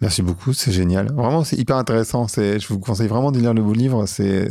Merci 0.03 0.21
beaucoup, 0.21 0.53
c'est 0.53 0.73
génial. 0.73 1.13
Vraiment, 1.13 1.45
c'est 1.45 1.55
hyper 1.57 1.77
intéressant. 1.77 2.27
C'est, 2.27 2.59
je 2.59 2.67
vous 2.67 2.81
conseille 2.81 3.07
vraiment 3.07 3.31
de 3.31 3.39
lire 3.39 3.55
le 3.55 3.63
beau 3.63 3.73
livre. 3.73 4.05
C'est, 4.07 4.51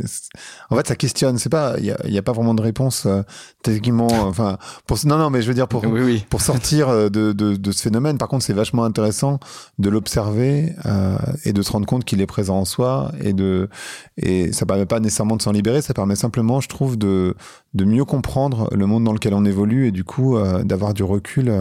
en 0.70 0.76
fait, 0.76 0.86
ça 0.86 0.96
questionne. 0.96 1.36
C'est 1.36 1.50
pas, 1.50 1.74
il 1.78 1.84
y 1.84 1.90
a, 1.90 2.18
a, 2.18 2.22
pas 2.22 2.32
vraiment 2.32 2.54
de 2.54 2.62
réponse 2.62 3.04
euh, 3.04 3.20
techniquement. 3.62 4.08
enfin, 4.10 4.56
pour 4.86 4.96
non, 5.04 5.18
non, 5.18 5.28
mais 5.28 5.42
je 5.42 5.48
veux 5.48 5.54
dire 5.54 5.68
pour 5.68 5.84
pour 6.30 6.40
sortir 6.40 6.88
euh, 6.88 7.10
de, 7.10 7.34
de, 7.34 7.56
de, 7.56 7.70
ce 7.72 7.82
phénomène. 7.82 8.16
Par 8.16 8.28
contre, 8.28 8.46
c'est 8.46 8.54
vachement 8.54 8.84
intéressant 8.84 9.40
de 9.78 9.90
l'observer 9.90 10.74
euh, 10.86 11.18
et 11.44 11.52
de 11.52 11.60
se 11.60 11.70
rendre 11.70 11.84
compte 11.84 12.06
qu'il 12.06 12.22
est 12.22 12.26
présent 12.26 12.56
en 12.56 12.64
soi 12.64 13.12
et 13.20 13.34
de 13.34 13.68
et 14.16 14.54
ça 14.54 14.64
permet 14.64 14.86
pas 14.86 15.00
nécessairement 15.00 15.36
de 15.36 15.42
s'en 15.42 15.52
libérer. 15.52 15.82
Ça 15.82 15.92
permet 15.92 16.16
simplement, 16.16 16.62
je 16.62 16.68
trouve, 16.70 16.96
de 16.96 17.36
de 17.74 17.84
mieux 17.84 18.06
comprendre 18.06 18.70
le 18.72 18.86
monde 18.86 19.04
dans 19.04 19.12
lequel 19.12 19.34
on 19.34 19.44
évolue 19.44 19.88
et 19.88 19.90
du 19.90 20.02
coup 20.02 20.38
euh, 20.38 20.64
d'avoir 20.64 20.94
du 20.94 21.02
recul 21.02 21.52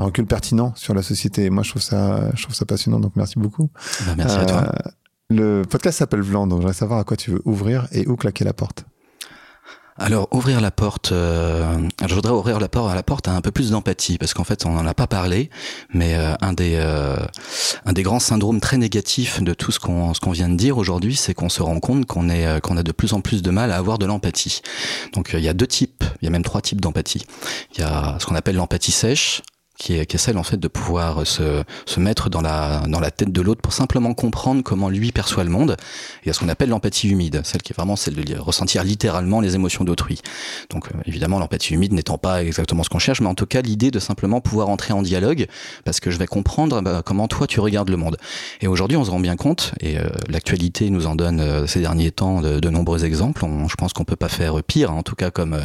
un 0.00 0.04
recul 0.04 0.26
pertinent 0.26 0.72
sur 0.76 0.94
la 0.94 1.02
société. 1.02 1.50
Moi, 1.50 1.62
je 1.62 1.70
trouve 1.70 1.82
ça, 1.82 2.30
je 2.34 2.42
trouve 2.42 2.54
ça 2.54 2.64
passionnant. 2.64 3.00
Donc, 3.00 3.12
merci 3.16 3.38
beaucoup. 3.38 3.70
Ben, 4.06 4.14
merci 4.16 4.36
à 4.36 4.44
toi. 4.46 4.64
Euh, 4.64 4.90
le 5.30 5.62
podcast 5.62 5.98
s'appelle 5.98 6.22
Vlan, 6.22 6.48
donc 6.48 6.60
j'aimerais 6.60 6.74
savoir 6.74 6.98
à 6.98 7.04
quoi 7.04 7.16
tu 7.16 7.30
veux 7.30 7.42
ouvrir 7.44 7.86
et 7.92 8.06
où 8.08 8.16
claquer 8.16 8.44
la 8.44 8.52
porte. 8.52 8.84
Alors 9.96 10.28
ouvrir 10.32 10.62
la 10.62 10.70
porte, 10.70 11.12
euh, 11.12 11.76
je 12.08 12.14
voudrais 12.14 12.32
ouvrir 12.32 12.58
la 12.58 12.68
porte 12.68 12.90
à 12.90 12.94
la 12.94 13.02
porte 13.02 13.28
à 13.28 13.32
un 13.32 13.42
peu 13.42 13.50
plus 13.50 13.70
d'empathie 13.70 14.16
parce 14.16 14.32
qu'en 14.32 14.44
fait 14.44 14.64
on 14.64 14.70
n'en 14.70 14.86
a 14.86 14.94
pas 14.94 15.06
parlé, 15.06 15.50
mais 15.92 16.14
euh, 16.14 16.34
un 16.40 16.54
des 16.54 16.76
euh, 16.76 17.16
un 17.84 17.92
des 17.92 18.02
grands 18.02 18.18
syndromes 18.18 18.60
très 18.60 18.78
négatifs 18.78 19.42
de 19.42 19.52
tout 19.52 19.72
ce 19.72 19.78
qu'on 19.78 20.14
ce 20.14 20.20
qu'on 20.20 20.30
vient 20.30 20.48
de 20.48 20.56
dire 20.56 20.78
aujourd'hui, 20.78 21.16
c'est 21.16 21.34
qu'on 21.34 21.50
se 21.50 21.62
rend 21.62 21.80
compte 21.80 22.06
qu'on 22.06 22.30
est 22.30 22.62
qu'on 22.62 22.78
a 22.78 22.82
de 22.82 22.92
plus 22.92 23.12
en 23.12 23.20
plus 23.20 23.42
de 23.42 23.50
mal 23.50 23.70
à 23.70 23.76
avoir 23.76 23.98
de 23.98 24.06
l'empathie. 24.06 24.62
Donc 25.12 25.32
il 25.34 25.44
y 25.44 25.48
a 25.48 25.52
deux 25.54 25.66
types, 25.66 26.02
il 26.22 26.24
y 26.24 26.28
a 26.28 26.30
même 26.30 26.44
trois 26.44 26.62
types 26.62 26.80
d'empathie. 26.80 27.26
Il 27.74 27.80
y 27.80 27.84
a 27.84 28.16
ce 28.18 28.24
qu'on 28.24 28.36
appelle 28.36 28.56
l'empathie 28.56 28.92
sèche, 28.92 29.42
qui 29.80 29.94
est, 29.94 30.04
qui 30.04 30.16
est 30.16 30.18
celle 30.18 30.36
en 30.36 30.42
fait 30.42 30.58
de 30.58 30.68
pouvoir 30.68 31.26
se, 31.26 31.64
se 31.86 32.00
mettre 32.00 32.28
dans 32.28 32.42
la, 32.42 32.82
dans 32.86 33.00
la 33.00 33.10
tête 33.10 33.32
de 33.32 33.40
l'autre 33.40 33.62
pour 33.62 33.72
simplement 33.72 34.12
comprendre 34.12 34.62
comment 34.62 34.90
lui 34.90 35.10
perçoit 35.10 35.42
le 35.42 35.50
monde. 35.50 35.76
Il 36.22 36.28
y 36.28 36.30
a 36.30 36.34
ce 36.34 36.40
qu'on 36.40 36.50
appelle 36.50 36.68
l'empathie 36.68 37.08
humide, 37.08 37.40
celle 37.44 37.62
qui 37.62 37.72
est 37.72 37.76
vraiment 37.76 37.96
celle 37.96 38.14
de 38.14 38.38
ressentir 38.38 38.84
littéralement 38.84 39.40
les 39.40 39.54
émotions 39.54 39.82
d'autrui. 39.82 40.20
Donc 40.68 40.88
euh, 40.88 40.98
évidemment 41.06 41.38
l'empathie 41.38 41.72
humide 41.72 41.94
n'étant 41.94 42.18
pas 42.18 42.44
exactement 42.44 42.82
ce 42.82 42.90
qu'on 42.90 42.98
cherche, 42.98 43.22
mais 43.22 43.28
en 43.28 43.34
tout 43.34 43.46
cas 43.46 43.62
l'idée 43.62 43.90
de 43.90 43.98
simplement 43.98 44.42
pouvoir 44.42 44.68
entrer 44.68 44.92
en 44.92 45.00
dialogue 45.00 45.46
parce 45.84 45.98
que 45.98 46.10
je 46.10 46.18
vais 46.18 46.26
comprendre 46.26 46.82
bah, 46.82 47.02
comment 47.02 47.26
toi 47.26 47.46
tu 47.46 47.60
regardes 47.60 47.88
le 47.88 47.96
monde. 47.96 48.18
Et 48.60 48.66
aujourd'hui 48.66 48.98
on 48.98 49.04
se 49.04 49.10
rend 49.10 49.20
bien 49.20 49.36
compte, 49.36 49.72
et 49.80 49.98
euh, 49.98 50.04
l'actualité 50.28 50.90
nous 50.90 51.06
en 51.06 51.14
donne 51.14 51.40
euh, 51.40 51.66
ces 51.66 51.80
derniers 51.80 52.10
temps 52.10 52.42
de, 52.42 52.60
de 52.60 52.68
nombreux 52.68 53.06
exemples, 53.06 53.46
on, 53.46 53.66
je 53.66 53.76
pense 53.76 53.94
qu'on 53.94 54.04
peut 54.04 54.16
pas 54.16 54.28
faire 54.28 54.62
pire, 54.62 54.92
en 54.92 55.02
tout 55.02 55.14
cas 55.14 55.30
comme, 55.30 55.54
euh, 55.54 55.62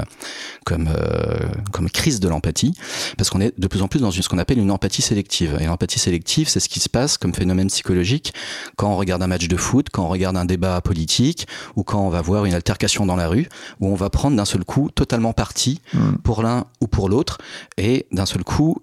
comme, 0.64 0.88
euh, 0.88 1.38
comme 1.74 1.90
crise 1.90 2.22
de 2.22 2.30
l'empathie, 2.30 2.74
parce 3.18 3.30
qu'on 3.30 3.42
est 3.42 3.60
de 3.60 3.68
plus 3.68 3.82
en 3.82 3.90
plus 3.90 4.00
dans 4.00 4.05
une, 4.12 4.22
ce 4.22 4.30
qu'on 4.30 4.38
appelle 4.38 4.60
une 4.60 4.72
empathie 4.72 5.02
sélective. 5.02 5.58
Et 5.60 5.66
l'empathie 5.66 6.00
sélective, 6.00 6.48
c'est 6.50 6.60
ce 6.60 6.70
qui 6.70 6.80
se 6.80 6.90
passe 6.90 7.18
comme 7.18 7.34
phénomène 7.34 7.68
psychologique 7.68 8.34
quand 8.76 8.90
on 8.90 8.98
regarde 8.98 9.22
un 9.24 9.28
match 9.28 9.48
de 9.48 9.58
foot, 9.58 9.88
quand 9.92 10.04
on 10.06 10.10
regarde 10.10 10.38
un 10.38 10.46
débat 10.46 10.82
politique, 10.82 11.48
ou 11.76 11.84
quand 11.84 12.02
on 12.02 12.10
va 12.10 12.22
voir 12.22 12.46
une 12.46 12.54
altercation 12.54 13.06
dans 13.06 13.16
la 13.16 13.28
rue, 13.28 13.48
où 13.80 13.88
on 13.88 13.96
va 13.96 14.10
prendre 14.10 14.36
d'un 14.38 14.46
seul 14.46 14.64
coup 14.64 14.90
totalement 14.94 15.34
parti 15.34 15.82
Mm. 15.94 16.18
pour 16.24 16.44
l'un 16.44 16.66
ou 16.82 16.88
pour 16.88 17.10
l'autre, 17.10 17.38
et 17.78 18.06
d'un 18.12 18.26
seul 18.26 18.44
coup, 18.44 18.78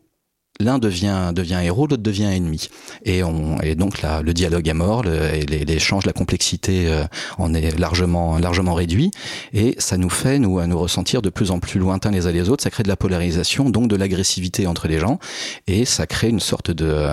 l'un 0.62 0.78
devient, 0.78 1.32
devient 1.34 1.60
héros, 1.62 1.86
l'autre 1.86 2.02
devient 2.02 2.30
ennemi. 2.32 2.68
Et, 3.04 3.22
on, 3.22 3.60
et 3.60 3.74
donc 3.74 4.02
là, 4.02 4.22
le 4.22 4.32
dialogue 4.32 4.68
est 4.68 4.74
mort, 4.74 5.02
l'échange, 5.02 6.06
la 6.06 6.12
complexité 6.12 6.88
euh, 6.88 7.04
en 7.38 7.54
est 7.54 7.78
largement, 7.78 8.38
largement 8.38 8.74
réduit, 8.74 9.10
et 9.52 9.74
ça 9.78 9.96
nous 9.96 10.10
fait 10.10 10.38
nous, 10.38 10.58
à 10.58 10.66
nous 10.66 10.78
ressentir 10.78 11.22
de 11.22 11.30
plus 11.30 11.50
en 11.50 11.58
plus 11.58 11.78
lointains 11.78 12.10
les 12.10 12.26
uns 12.26 12.32
les 12.32 12.48
autres, 12.48 12.62
ça 12.62 12.70
crée 12.70 12.82
de 12.82 12.88
la 12.88 12.96
polarisation, 12.96 13.70
donc 13.70 13.88
de 13.88 13.96
l'agressivité 13.96 14.66
entre 14.66 14.88
les 14.88 14.98
gens, 14.98 15.18
et 15.66 15.84
ça 15.84 16.06
crée 16.06 16.28
une 16.28 16.40
sorte 16.40 16.70
de, 16.70 17.08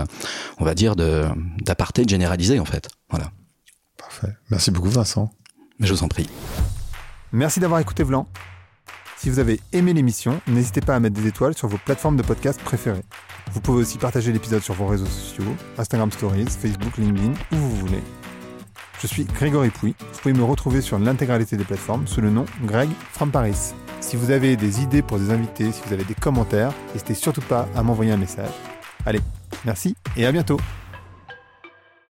on 0.59 0.65
va 0.65 0.75
dire, 0.75 0.95
d'apartheid 0.95 2.07
généralisé 2.07 2.59
en 2.59 2.65
fait. 2.65 2.89
Voilà. 3.09 3.31
Parfait. 3.97 4.33
Merci 4.49 4.71
beaucoup, 4.71 4.89
Vincent. 4.89 5.31
Mais 5.79 5.87
je 5.87 5.93
vous 5.93 6.03
en 6.03 6.07
prie. 6.07 6.27
Merci 7.31 7.59
d'avoir 7.59 7.79
écouté 7.79 8.03
Vlan. 8.03 8.27
Si 9.19 9.29
vous 9.29 9.39
avez 9.39 9.59
aimé 9.73 9.91
l'émission, 9.91 10.39
n'hésitez 10.47 10.79
pas 10.79 10.95
à 10.95 10.99
mettre 11.01 11.19
des 11.19 11.27
étoiles 11.27 11.53
sur 11.53 11.67
vos 11.67 11.77
plateformes 11.77 12.15
de 12.15 12.23
podcast 12.23 12.57
préférées. 12.63 13.03
Vous 13.51 13.59
pouvez 13.59 13.81
aussi 13.81 13.97
partager 13.97 14.31
l'épisode 14.31 14.61
sur 14.61 14.75
vos 14.75 14.87
réseaux 14.87 15.05
sociaux, 15.07 15.43
Instagram 15.77 16.09
Stories, 16.09 16.45
Facebook, 16.45 16.95
LinkedIn, 16.97 17.33
où 17.51 17.55
vous 17.57 17.75
voulez. 17.75 18.01
Je 19.01 19.07
suis 19.07 19.25
Grégory 19.25 19.71
Pouy. 19.71 19.93
Vous 19.99 20.19
pouvez 20.21 20.33
me 20.33 20.43
retrouver 20.43 20.79
sur 20.79 20.97
l'intégralité 20.99 21.57
des 21.57 21.65
plateformes 21.65 22.07
sous 22.07 22.21
le 22.21 22.29
nom 22.29 22.45
Greg 22.63 22.89
from 23.11 23.29
Paris. 23.29 23.73
Si 23.99 24.15
vous 24.15 24.31
avez 24.31 24.55
des 24.55 24.81
idées 24.81 25.01
pour 25.01 25.19
des 25.19 25.31
invités, 25.31 25.69
si 25.73 25.81
vous 25.85 25.91
avez 25.91 26.05
des 26.05 26.15
commentaires, 26.15 26.71
n'hésitez 26.93 27.13
surtout 27.13 27.41
pas 27.41 27.67
à 27.75 27.83
m'envoyer 27.83 28.13
un 28.13 28.17
message. 28.17 28.53
Allez, 29.05 29.19
merci 29.65 29.97
et 30.15 30.27
à 30.27 30.31
bientôt 30.31 30.61